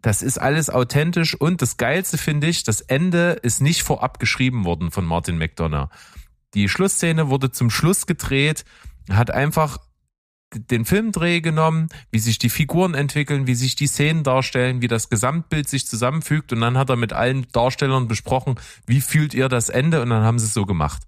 das 0.01 0.21
ist 0.21 0.37
alles 0.37 0.69
authentisch 0.69 1.35
und 1.35 1.61
das 1.61 1.77
Geilste 1.77 2.17
finde 2.17 2.47
ich, 2.47 2.63
das 2.63 2.81
Ende 2.81 3.31
ist 3.41 3.61
nicht 3.61 3.83
vorab 3.83 4.19
geschrieben 4.19 4.63
worden 4.65 4.91
von 4.91 5.05
Martin 5.05 5.37
McDonough. 5.37 5.89
Die 6.53 6.69
Schlussszene 6.69 7.29
wurde 7.29 7.51
zum 7.51 7.69
Schluss 7.69 8.05
gedreht, 8.05 8.63
hat 9.09 9.31
einfach 9.31 9.79
den 10.53 10.85
Filmdreh 10.85 11.41
genommen, 11.41 11.89
wie 12.09 12.19
sich 12.19 12.37
die 12.37 12.49
Figuren 12.49 12.93
entwickeln, 12.93 13.47
wie 13.47 13.55
sich 13.55 13.75
die 13.75 13.87
Szenen 13.87 14.23
darstellen, 14.23 14.81
wie 14.81 14.87
das 14.87 15.09
Gesamtbild 15.09 15.67
sich 15.67 15.87
zusammenfügt 15.87 16.53
und 16.53 16.61
dann 16.61 16.77
hat 16.77 16.89
er 16.89 16.95
mit 16.95 17.11
allen 17.11 17.47
Darstellern 17.51 18.07
besprochen, 18.07 18.55
wie 18.85 19.01
fühlt 19.01 19.33
ihr 19.33 19.49
das 19.49 19.69
Ende 19.69 20.01
und 20.01 20.09
dann 20.09 20.23
haben 20.23 20.39
sie 20.39 20.45
es 20.45 20.53
so 20.53 20.65
gemacht. 20.65 21.03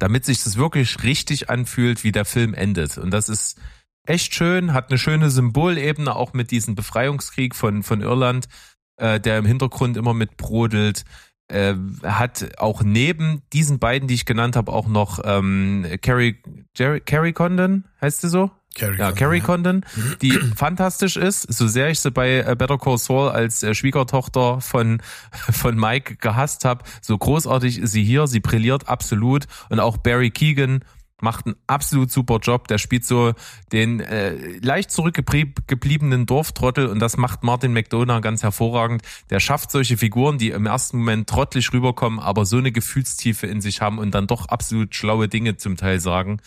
Damit 0.00 0.24
sich 0.24 0.42
das 0.42 0.56
wirklich 0.56 1.04
richtig 1.04 1.48
anfühlt, 1.48 2.02
wie 2.02 2.10
der 2.10 2.24
Film 2.24 2.54
endet. 2.54 2.98
Und 2.98 3.12
das 3.12 3.28
ist 3.28 3.60
echt 4.06 4.34
schön, 4.34 4.72
hat 4.72 4.90
eine 4.90 4.98
schöne 4.98 5.30
Symbolebene, 5.30 6.14
auch 6.14 6.32
mit 6.32 6.50
diesem 6.50 6.74
Befreiungskrieg 6.74 7.54
von, 7.54 7.82
von 7.82 8.00
Irland, 8.00 8.48
äh, 8.96 9.20
der 9.20 9.38
im 9.38 9.46
Hintergrund 9.46 9.96
immer 9.96 10.14
mit 10.14 10.36
brodelt. 10.36 11.04
Äh, 11.48 11.74
hat 12.02 12.58
auch 12.58 12.82
neben 12.82 13.42
diesen 13.52 13.78
beiden, 13.78 14.08
die 14.08 14.14
ich 14.14 14.26
genannt 14.26 14.56
habe, 14.56 14.72
auch 14.72 14.88
noch 14.88 15.20
ähm, 15.24 15.86
Carrie, 16.02 16.42
Jerry, 16.76 17.00
Carrie 17.00 17.32
Condon, 17.32 17.84
heißt 18.00 18.20
sie 18.22 18.28
so? 18.28 18.50
Carrie 18.74 18.98
ja, 18.98 19.06
Condon, 19.06 19.18
Carrie 19.18 19.38
ja. 19.38 19.44
Condon, 19.44 19.84
die 20.22 20.30
fantastisch 20.56 21.16
ist, 21.16 21.42
so 21.42 21.68
sehr 21.68 21.88
ich 21.90 22.00
sie 22.00 22.10
bei 22.10 22.38
äh, 22.38 22.56
Better 22.58 22.78
Call 22.78 22.98
Saul 22.98 23.30
als 23.30 23.62
äh, 23.62 23.74
Schwiegertochter 23.74 24.60
von, 24.60 25.00
von 25.30 25.76
Mike 25.76 26.16
gehasst 26.16 26.64
habe, 26.64 26.84
so 27.00 27.16
großartig 27.16 27.78
ist 27.78 27.92
sie 27.92 28.02
hier, 28.02 28.26
sie 28.26 28.40
brilliert 28.40 28.88
absolut 28.88 29.46
und 29.70 29.78
auch 29.78 29.98
Barry 29.98 30.30
Keegan 30.30 30.80
macht 31.20 31.46
einen 31.46 31.56
absolut 31.66 32.10
super 32.10 32.38
Job, 32.42 32.68
der 32.68 32.78
spielt 32.78 33.04
so 33.04 33.32
den 33.72 34.00
äh, 34.00 34.34
leicht 34.58 34.90
zurückgebliebenen 34.90 36.26
Dorftrottel 36.26 36.86
und 36.86 36.98
das 36.98 37.16
macht 37.16 37.42
Martin 37.42 37.72
McDonough 37.72 38.20
ganz 38.20 38.42
hervorragend. 38.42 39.02
Der 39.30 39.40
schafft 39.40 39.70
solche 39.70 39.96
Figuren, 39.96 40.38
die 40.38 40.50
im 40.50 40.66
ersten 40.66 40.98
Moment 40.98 41.28
trottelig 41.28 41.72
rüberkommen, 41.72 42.20
aber 42.20 42.44
so 42.44 42.58
eine 42.58 42.72
Gefühlstiefe 42.72 43.46
in 43.46 43.60
sich 43.60 43.80
haben 43.80 43.98
und 43.98 44.14
dann 44.14 44.26
doch 44.26 44.46
absolut 44.46 44.94
schlaue 44.94 45.28
Dinge 45.28 45.56
zum 45.56 45.76
Teil 45.76 46.00
sagen 46.00 46.40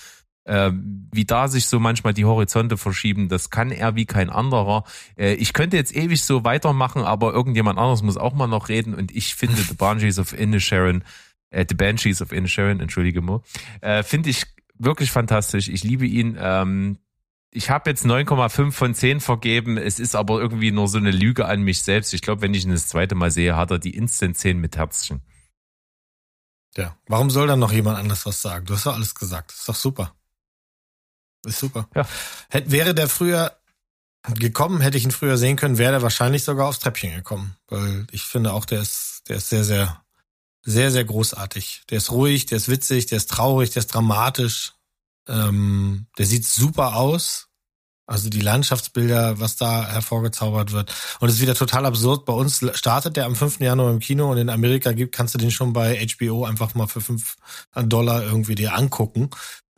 äh, 0.50 0.72
wie 1.12 1.26
da 1.26 1.48
sich 1.48 1.68
so 1.68 1.80
manchmal 1.80 2.14
die 2.14 2.26
Horizonte 2.26 2.78
verschieben, 2.78 3.30
das 3.30 3.50
kann 3.50 3.72
er 3.72 3.96
wie 3.96 4.06
kein 4.06 4.30
anderer. 4.30 4.84
Äh, 5.16 5.34
ich 5.34 5.54
könnte 5.54 5.78
jetzt 5.78 5.96
ewig 5.96 6.24
so 6.24 6.44
weitermachen, 6.44 7.04
aber 7.04 7.34
irgendjemand 7.34 7.78
anderes 7.78 8.02
muss 8.02 8.18
auch 8.18 8.34
mal 8.34 8.48
noch 8.48 8.68
reden 8.68 8.96
und 8.96 9.16
ich 9.16 9.36
finde 9.36 9.58
The 9.62 9.76
Banshees 9.76 10.18
of 10.18 10.34
Inisherin, 10.34 11.04
äh, 11.52 11.66
The 11.70 11.76
Banshees 11.76 12.22
of 12.22 12.32
Inisherin, 12.32 12.80
entschuldige 12.80 13.22
Mo, 13.22 13.44
äh, 13.82 14.02
finde 14.02 14.32
ich 14.32 14.46
wirklich 14.80 15.12
fantastisch. 15.12 15.70
Ich 15.70 15.84
liebe 15.84 16.06
ihn. 16.06 16.38
Ähm, 16.40 16.98
ich 17.52 17.70
habe 17.70 17.90
jetzt 17.90 18.06
9,5 18.06 18.72
von 18.72 18.94
10 18.94 19.20
vergeben. 19.20 19.78
Es 19.78 20.00
ist 20.00 20.16
aber 20.16 20.40
irgendwie 20.40 20.72
nur 20.72 20.88
so 20.88 20.98
eine 20.98 21.12
Lüge 21.12 21.46
an 21.46 21.62
mich 21.62 21.82
selbst. 21.82 22.14
Ich 22.14 22.22
glaube, 22.22 22.42
wenn 22.42 22.54
ich 22.54 22.64
ihn 22.64 22.72
das 22.72 22.88
zweite 22.88 23.16
Mal 23.16 23.32
sehe, 23.32 23.56
hat 23.56 23.72
er 23.72 23.80
die 23.80 23.96
Instant 23.96 24.38
10 24.38 24.60
mit 24.60 24.78
Herzchen. 24.78 25.22
Ja. 26.78 26.96
Warum 27.08 27.30
soll 27.30 27.48
dann 27.48 27.60
noch 27.60 27.72
jemand 27.72 27.98
anders 27.98 28.26
was 28.26 28.42
sagen? 28.42 28.66
Du 28.66 28.74
hast 28.74 28.86
doch 28.86 28.96
alles 28.96 29.16
gesagt. 29.16 29.52
ist 29.52 29.68
doch 29.68 29.76
super. 29.76 30.16
Ist 31.46 31.60
super. 31.60 31.90
Ja. 31.96 32.08
Hätt, 32.50 32.72
wäre 32.72 32.94
der 32.94 33.10
früher 33.10 33.56
gekommen, 34.36 34.82
hätte 34.82 34.98
ich 34.98 35.06
ihn 35.06 35.12
früher 35.12 35.38
sehen 35.38 35.56
können, 35.56 35.78
wäre 35.78 35.94
der 35.94 36.02
wahrscheinlich 36.02 36.44
sogar 36.44 36.68
aufs 36.68 36.80
Treppchen 36.80 37.16
gekommen. 37.16 37.56
Weil 37.68 38.06
ich 38.12 38.24
finde 38.24 38.54
auch, 38.54 38.66
der 38.66 38.82
ist, 38.82 39.24
der 39.28 39.38
ist 39.38 39.50
sehr, 39.50 39.64
sehr, 39.64 40.04
sehr, 40.64 40.92
sehr 40.92 41.06
großartig. 41.06 41.84
Der 41.90 41.98
ist 41.98 42.12
ruhig, 42.12 42.46
der 42.46 42.58
ist 42.58 42.70
witzig, 42.70 43.08
der 43.08 43.18
ist 43.18 43.30
traurig, 43.30 43.72
der 43.72 43.82
ist 43.82 43.94
dramatisch. 43.94 44.74
Ähm, 45.28 46.08
der 46.18 46.26
sieht 46.26 46.46
super 46.46 46.96
aus. 46.96 47.48
Also 48.10 48.30
die 48.30 48.42
Landschaftsbilder, 48.42 49.40
was 49.40 49.56
da 49.56 49.86
hervorgezaubert 49.86 50.72
wird. 50.72 50.92
Und 51.20 51.30
es 51.30 51.36
ist 51.36 51.42
wieder 51.42 51.54
total 51.54 51.86
absurd. 51.86 52.26
Bei 52.26 52.34
uns 52.34 52.66
startet 52.74 53.16
der 53.16 53.26
am 53.26 53.36
5. 53.36 53.60
Januar 53.60 53.92
im 53.92 54.00
Kino 54.00 54.32
und 54.32 54.40
in 54.40 54.50
Amerika 54.50 54.94
gibt, 54.94 55.14
kannst 55.14 55.36
du 55.36 55.38
den 55.38 55.52
schon 55.52 55.74
bei 55.74 56.08
HBO 56.08 56.46
einfach 56.46 56.74
mal 56.74 56.88
für 56.88 57.02
5 57.02 57.36
Dollar 57.84 58.24
irgendwie 58.24 58.56
dir 58.56 58.74
angucken. 58.74 59.30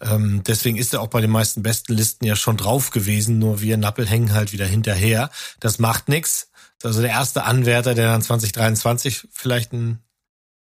Ähm, 0.02 0.44
deswegen 0.48 0.78
ist 0.78 0.94
er 0.94 1.02
auch 1.02 1.10
bei 1.10 1.20
den 1.20 1.30
meisten 1.30 1.62
besten 1.62 1.94
Listen 1.94 2.26
ja 2.26 2.38
schon 2.38 2.56
drauf 2.56 2.92
gewesen, 2.92 3.38
nur 3.38 3.60
wir 3.60 3.76
Nappel 3.76 4.08
hängen 4.08 4.32
halt 4.32 4.54
wieder 4.54 4.66
hinterher. 4.66 5.30
Das 5.60 5.78
macht 5.78 6.08
nix. 6.08 6.50
Also 6.84 7.02
der 7.02 7.12
erste 7.12 7.44
Anwärter, 7.44 7.96
der 7.96 8.08
dann 8.08 8.22
2023 8.22 9.28
vielleicht 9.32 9.74
ein 9.74 10.00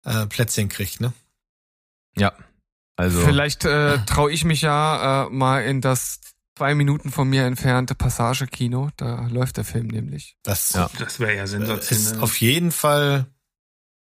äh, 0.05 0.25
Plätzchen 0.27 0.69
kriegt, 0.69 1.01
ne? 1.01 1.13
Ja. 2.15 2.33
Also. 2.95 3.19
Vielleicht 3.21 3.65
äh, 3.65 3.97
traue 4.05 4.31
ich 4.31 4.45
mich 4.45 4.61
ja 4.61 5.25
äh, 5.25 5.29
mal 5.29 5.63
in 5.63 5.81
das 5.81 6.21
zwei 6.57 6.73
Minuten 6.75 7.11
von 7.11 7.27
mir 7.27 7.43
entfernte 7.43 7.95
Passagekino. 7.95 8.89
Da 8.97 9.27
läuft 9.27 9.57
der 9.57 9.65
Film 9.65 9.87
nämlich. 9.87 10.37
Das 10.43 10.71
Ja. 10.73 10.89
Das 10.97 11.19
wäre 11.19 11.35
ja 11.35 11.43
ist 11.43 11.51
sensationell. 11.51 12.21
auf 12.21 12.39
jeden 12.39 12.71
Fall, 12.71 13.25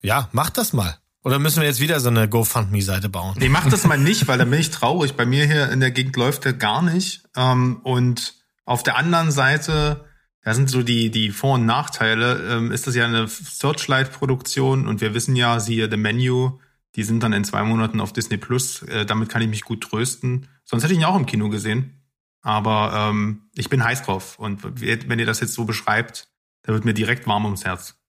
ja, 0.01 0.29
macht 0.33 0.57
das 0.57 0.73
mal. 0.73 0.97
Oder 1.23 1.39
müssen 1.39 1.61
wir 1.61 1.69
jetzt 1.69 1.81
wieder 1.81 2.01
so 2.01 2.09
eine 2.09 2.29
GoFundMe-Seite 2.31 3.11
bauen? 3.11 3.37
Nee, 3.39 3.51
mach 3.51 3.69
das 3.69 3.85
mal 3.85 3.99
nicht, 3.99 4.27
weil 4.27 4.39
da 4.39 4.47
bin 4.47 4.59
ich 4.59 4.71
traurig. 4.71 5.17
Bei 5.17 5.27
mir 5.27 5.45
hier 5.45 5.71
in 5.71 5.81
der 5.81 5.91
Gegend 5.91 6.17
läuft 6.17 6.47
der 6.47 6.55
gar 6.55 6.81
nicht. 6.81 7.25
Ähm, 7.37 7.81
und 7.83 8.37
auf 8.65 8.83
der 8.83 8.97
anderen 8.97 9.31
Seite, 9.31 10.07
da 10.43 10.55
sind 10.55 10.71
so 10.71 10.83
die, 10.83 11.11
die 11.11 11.31
Vor- 11.31 11.55
und 11.55 11.67
Nachteile, 11.67 12.57
ähm, 12.57 12.73
ist 12.73 12.87
das 12.87 12.95
ja 12.95 13.05
eine 13.05 13.29
Searchlight-Produktion 13.29 14.87
und 14.87 15.01
wir 15.01 15.15
wissen 15.15 15.37
ja, 15.37 15.61
siehe 15.61 15.91
The 15.91 15.97
Menu, 15.97 16.59
die 16.97 17.03
sind 17.03 17.23
dann 17.23 17.33
in 17.33 17.45
zwei 17.45 17.63
Monaten 17.63 18.01
auf 18.01 18.13
Disney 18.13 18.37
Plus. 18.37 18.83
Äh, 18.83 19.07
damit 19.07 19.29
kann 19.29 19.43
ich 19.43 19.49
mich 19.49 19.63
gut 19.63 19.83
trösten. 19.83 20.49
Sonst 20.65 20.83
hätte 20.83 20.95
ich 20.95 20.99
ihn 20.99 21.05
auch 21.05 21.17
im 21.17 21.27
Kino 21.27 21.49
gesehen. 21.49 22.03
Aber 22.43 23.11
ähm, 23.11 23.51
ich 23.55 23.69
bin 23.69 23.85
heiß 23.85 24.03
drauf. 24.03 24.39
Und 24.39 24.81
wenn 24.81 25.19
ihr 25.19 25.27
das 25.27 25.41
jetzt 25.41 25.55
so 25.55 25.65
beschreibt, 25.65 26.29
da 26.63 26.73
wird 26.73 26.85
mir 26.85 26.95
direkt 26.95 27.27
warm 27.27 27.45
ums 27.45 27.65
Herz. 27.65 28.00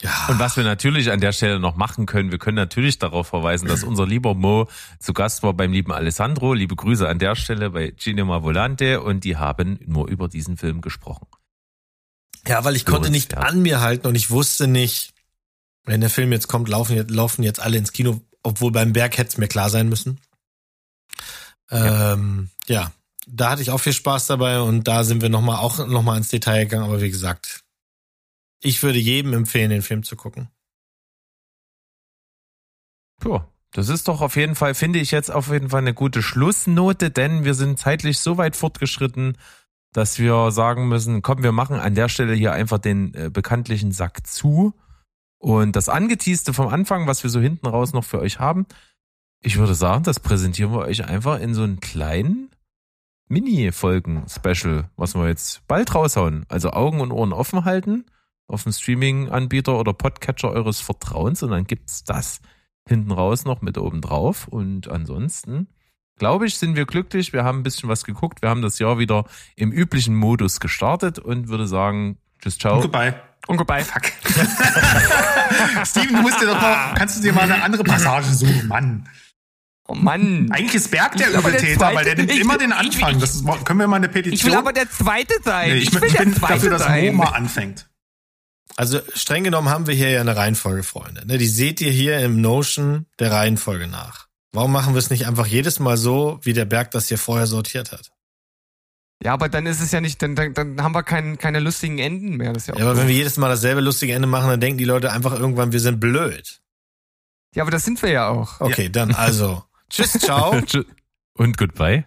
Ja. 0.00 0.26
Und 0.28 0.38
was 0.38 0.56
wir 0.56 0.62
natürlich 0.62 1.10
an 1.10 1.20
der 1.20 1.32
Stelle 1.32 1.58
noch 1.58 1.74
machen 1.74 2.06
können, 2.06 2.30
wir 2.30 2.38
können 2.38 2.56
natürlich 2.56 2.98
darauf 2.98 3.26
verweisen, 3.26 3.66
dass 3.66 3.82
unser 3.82 4.06
lieber 4.06 4.34
Mo 4.34 4.68
zu 5.00 5.12
Gast 5.12 5.42
war 5.42 5.54
beim 5.54 5.72
lieben 5.72 5.92
Alessandro. 5.92 6.54
Liebe 6.54 6.76
Grüße 6.76 7.08
an 7.08 7.18
der 7.18 7.34
Stelle 7.34 7.70
bei 7.70 7.90
Cinema 7.98 8.42
Volante 8.44 9.02
und 9.02 9.24
die 9.24 9.36
haben 9.36 9.78
nur 9.84 10.08
über 10.08 10.28
diesen 10.28 10.56
Film 10.56 10.82
gesprochen. 10.82 11.26
Ja, 12.46 12.64
weil 12.64 12.76
ich 12.76 12.86
konnte 12.86 13.10
nicht 13.10 13.32
Hörenswert. 13.32 13.54
an 13.54 13.62
mir 13.62 13.80
halten 13.80 14.06
und 14.06 14.14
ich 14.14 14.30
wusste 14.30 14.68
nicht, 14.68 15.14
wenn 15.84 16.00
der 16.00 16.10
Film 16.10 16.30
jetzt 16.30 16.46
kommt, 16.46 16.68
laufen 16.68 16.94
jetzt, 16.94 17.10
laufen 17.10 17.42
jetzt 17.42 17.60
alle 17.60 17.76
ins 17.76 17.92
Kino, 17.92 18.20
obwohl 18.44 18.70
beim 18.70 18.92
Berg 18.92 19.18
hätte 19.18 19.30
es 19.30 19.38
mir 19.38 19.48
klar 19.48 19.68
sein 19.68 19.88
müssen. 19.88 20.20
Ähm, 21.70 22.50
ja, 22.66 22.92
da 23.26 23.50
hatte 23.50 23.62
ich 23.62 23.70
auch 23.70 23.78
viel 23.78 23.92
Spaß 23.92 24.28
dabei 24.28 24.60
und 24.60 24.86
da 24.86 25.02
sind 25.02 25.22
wir 25.22 25.28
noch 25.28 25.42
mal 25.42 25.58
auch 25.58 25.86
noch 25.86 26.02
mal 26.02 26.16
ins 26.16 26.28
Detail 26.28 26.64
gegangen, 26.64 26.84
aber 26.84 27.00
wie 27.00 27.10
gesagt, 27.10 27.64
ich 28.60 28.82
würde 28.82 28.98
jedem 28.98 29.32
empfehlen, 29.32 29.70
den 29.70 29.82
Film 29.82 30.02
zu 30.02 30.16
gucken. 30.16 30.48
Ja, 33.24 33.48
das 33.72 33.88
ist 33.88 34.08
doch 34.08 34.20
auf 34.20 34.36
jeden 34.36 34.54
Fall, 34.54 34.74
finde 34.74 34.98
ich 34.98 35.10
jetzt 35.10 35.30
auf 35.30 35.50
jeden 35.50 35.70
Fall 35.70 35.80
eine 35.80 35.94
gute 35.94 36.22
Schlussnote, 36.22 37.10
denn 37.10 37.44
wir 37.44 37.54
sind 37.54 37.78
zeitlich 37.78 38.18
so 38.18 38.38
weit 38.38 38.56
fortgeschritten, 38.56 39.36
dass 39.92 40.18
wir 40.18 40.50
sagen 40.50 40.88
müssen, 40.88 41.22
komm, 41.22 41.42
wir 41.42 41.52
machen 41.52 41.76
an 41.76 41.94
der 41.94 42.08
Stelle 42.08 42.34
hier 42.34 42.52
einfach 42.52 42.78
den 42.78 43.14
äh, 43.14 43.30
bekanntlichen 43.30 43.92
Sack 43.92 44.26
zu. 44.26 44.74
Und 45.38 45.76
das 45.76 45.88
Angeteaste 45.88 46.52
vom 46.52 46.68
Anfang, 46.68 47.06
was 47.06 47.22
wir 47.22 47.30
so 47.30 47.40
hinten 47.40 47.66
raus 47.66 47.92
noch 47.92 48.04
für 48.04 48.20
euch 48.20 48.38
haben, 48.38 48.66
ich 49.40 49.56
würde 49.56 49.74
sagen, 49.74 50.02
das 50.02 50.20
präsentieren 50.20 50.72
wir 50.72 50.80
euch 50.80 51.04
einfach 51.04 51.38
in 51.38 51.54
so 51.54 51.62
einen 51.62 51.80
kleinen 51.80 52.50
Mini-Folgen-Special, 53.28 54.90
was 54.96 55.14
wir 55.14 55.28
jetzt 55.28 55.66
bald 55.68 55.94
raushauen. 55.94 56.44
Also 56.48 56.70
Augen 56.70 57.00
und 57.00 57.12
Ohren 57.12 57.32
offen 57.32 57.64
halten 57.64 58.04
auf 58.48 58.64
dem 58.64 58.72
Streaming-Anbieter 58.72 59.78
oder 59.78 59.92
Podcatcher 59.92 60.50
eures 60.50 60.80
Vertrauens 60.80 61.42
und 61.42 61.50
dann 61.50 61.64
gibt's 61.64 62.02
das 62.04 62.40
hinten 62.88 63.12
raus 63.12 63.44
noch 63.44 63.60
mit 63.62 63.76
oben 63.78 64.00
drauf. 64.00 64.48
Und 64.48 64.88
ansonsten, 64.90 65.68
glaube 66.18 66.46
ich, 66.46 66.56
sind 66.58 66.74
wir 66.74 66.86
glücklich. 66.86 67.32
Wir 67.34 67.44
haben 67.44 67.60
ein 67.60 67.62
bisschen 67.62 67.88
was 67.88 68.04
geguckt. 68.04 68.40
Wir 68.42 68.48
haben 68.48 68.62
das 68.62 68.78
Jahr 68.78 68.98
wieder 68.98 69.24
im 69.56 69.70
üblichen 69.70 70.16
Modus 70.16 70.58
gestartet 70.60 71.18
und 71.18 71.48
würde 71.48 71.66
sagen, 71.66 72.16
tschüss, 72.42 72.58
ciao. 72.58 72.80
Goodbye. 72.80 73.14
Und 73.46 73.58
goodbye. 73.58 73.84
Fuck. 73.84 74.04
Steven, 75.86 76.16
du 76.16 76.22
musst 76.22 76.40
dir 76.40 76.46
doch 76.46 76.60
mal, 76.60 76.94
kannst 76.94 77.18
du 77.18 77.22
dir 77.22 77.32
mal 77.32 77.42
eine 77.42 77.62
andere 77.62 77.84
Passage 77.84 78.32
suchen, 78.34 78.66
Mann. 78.68 79.08
Oh 79.86 79.94
Mann. 79.94 80.50
Eigentlich 80.52 80.74
ist 80.74 80.90
Berg 80.90 81.16
der 81.16 81.28
will 81.32 81.38
Übeltäter, 81.40 81.94
weil 81.94 82.04
der 82.04 82.16
nimmt 82.16 82.30
ich 82.30 82.40
immer 82.40 82.54
will- 82.54 82.60
den 82.60 82.70
ich 82.70 82.76
Anfang. 82.76 83.14
will- 83.14 83.20
Das 83.20 83.34
ist, 83.36 83.46
können 83.64 83.78
wir 83.80 83.86
mal 83.88 83.96
eine 83.96 84.08
Petition? 84.08 84.34
Ich 84.34 84.44
will 84.44 84.54
aber 84.54 84.72
der 84.74 84.90
Zweite 84.90 85.34
sein. 85.42 85.70
nee, 85.70 85.76
ich, 85.76 85.84
ich, 85.84 85.90
bin- 85.92 86.00
will 86.02 86.08
ich 86.08 86.14
der 86.16 86.24
bin 86.24 86.34
Zweite 86.34 86.54
dafür, 86.54 86.70
dass 86.70 86.82
sein. 86.84 87.14
Mo 87.16 87.24
mal 87.24 87.30
anfängt. 87.30 87.87
Also 88.76 89.00
streng 89.14 89.44
genommen 89.44 89.68
haben 89.68 89.86
wir 89.86 89.94
hier 89.94 90.10
ja 90.10 90.20
eine 90.20 90.36
Reihenfolge, 90.36 90.82
Freunde. 90.82 91.26
Ne, 91.26 91.38
die 91.38 91.46
seht 91.48 91.80
ihr 91.80 91.90
hier 91.90 92.20
im 92.20 92.40
Notion 92.40 93.06
der 93.18 93.32
Reihenfolge 93.32 93.86
nach. 93.88 94.28
Warum 94.52 94.72
machen 94.72 94.94
wir 94.94 94.98
es 94.98 95.10
nicht 95.10 95.26
einfach 95.26 95.46
jedes 95.46 95.78
Mal 95.78 95.96
so, 95.96 96.38
wie 96.42 96.52
der 96.52 96.64
Berg 96.64 96.90
das 96.92 97.08
hier 97.08 97.18
vorher 97.18 97.46
sortiert 97.46 97.92
hat? 97.92 98.10
Ja, 99.22 99.32
aber 99.32 99.48
dann 99.48 99.66
ist 99.66 99.80
es 99.80 99.90
ja 99.90 100.00
nicht, 100.00 100.22
dann, 100.22 100.36
dann, 100.36 100.54
dann 100.54 100.80
haben 100.82 100.94
wir 100.94 101.02
kein, 101.02 101.38
keine 101.38 101.58
lustigen 101.58 101.98
Enden 101.98 102.36
mehr. 102.36 102.52
Das 102.52 102.62
ist 102.62 102.66
ja, 102.68 102.74
auch 102.74 102.78
Ja, 102.78 102.84
aber 102.86 102.96
wenn 102.96 103.08
wir 103.08 103.14
jedes 103.14 103.36
Mal 103.36 103.48
dasselbe 103.48 103.80
lustige 103.80 104.14
Ende 104.14 104.28
machen, 104.28 104.48
dann 104.48 104.60
denken 104.60 104.78
die 104.78 104.84
Leute 104.84 105.10
einfach 105.12 105.32
irgendwann, 105.38 105.72
wir 105.72 105.80
sind 105.80 105.98
blöd. 105.98 106.60
ja, 107.54 107.62
aber 107.62 107.72
das 107.72 107.84
sind 107.84 108.00
wir 108.00 108.10
ja 108.10 108.28
auch. 108.28 108.60
Okay, 108.60 108.88
dann 108.88 109.12
also. 109.12 109.64
Tschüss, 109.90 110.12
ciao. 110.12 110.60
Und 111.34 111.58
goodbye. 111.58 112.04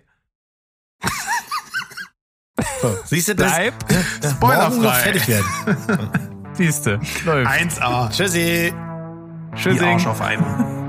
So, 2.81 2.97
siehst 3.05 3.27
du 3.27 3.35
das? 3.35 3.55
Bleib. 3.55 3.91
Ja, 3.91 4.29
Spoilerfrei. 4.31 5.01
fertig 5.01 5.27
werden. 5.27 6.31
Siehste, 6.53 6.99
läuft. 7.26 7.49
1A. 7.49 8.10
Tschüssi. 8.10 8.73
Die 8.73 9.57
Tschüssing. 9.57 9.88
Arsch 9.88 10.07
auf 10.07 10.22
einmal. 10.22 10.81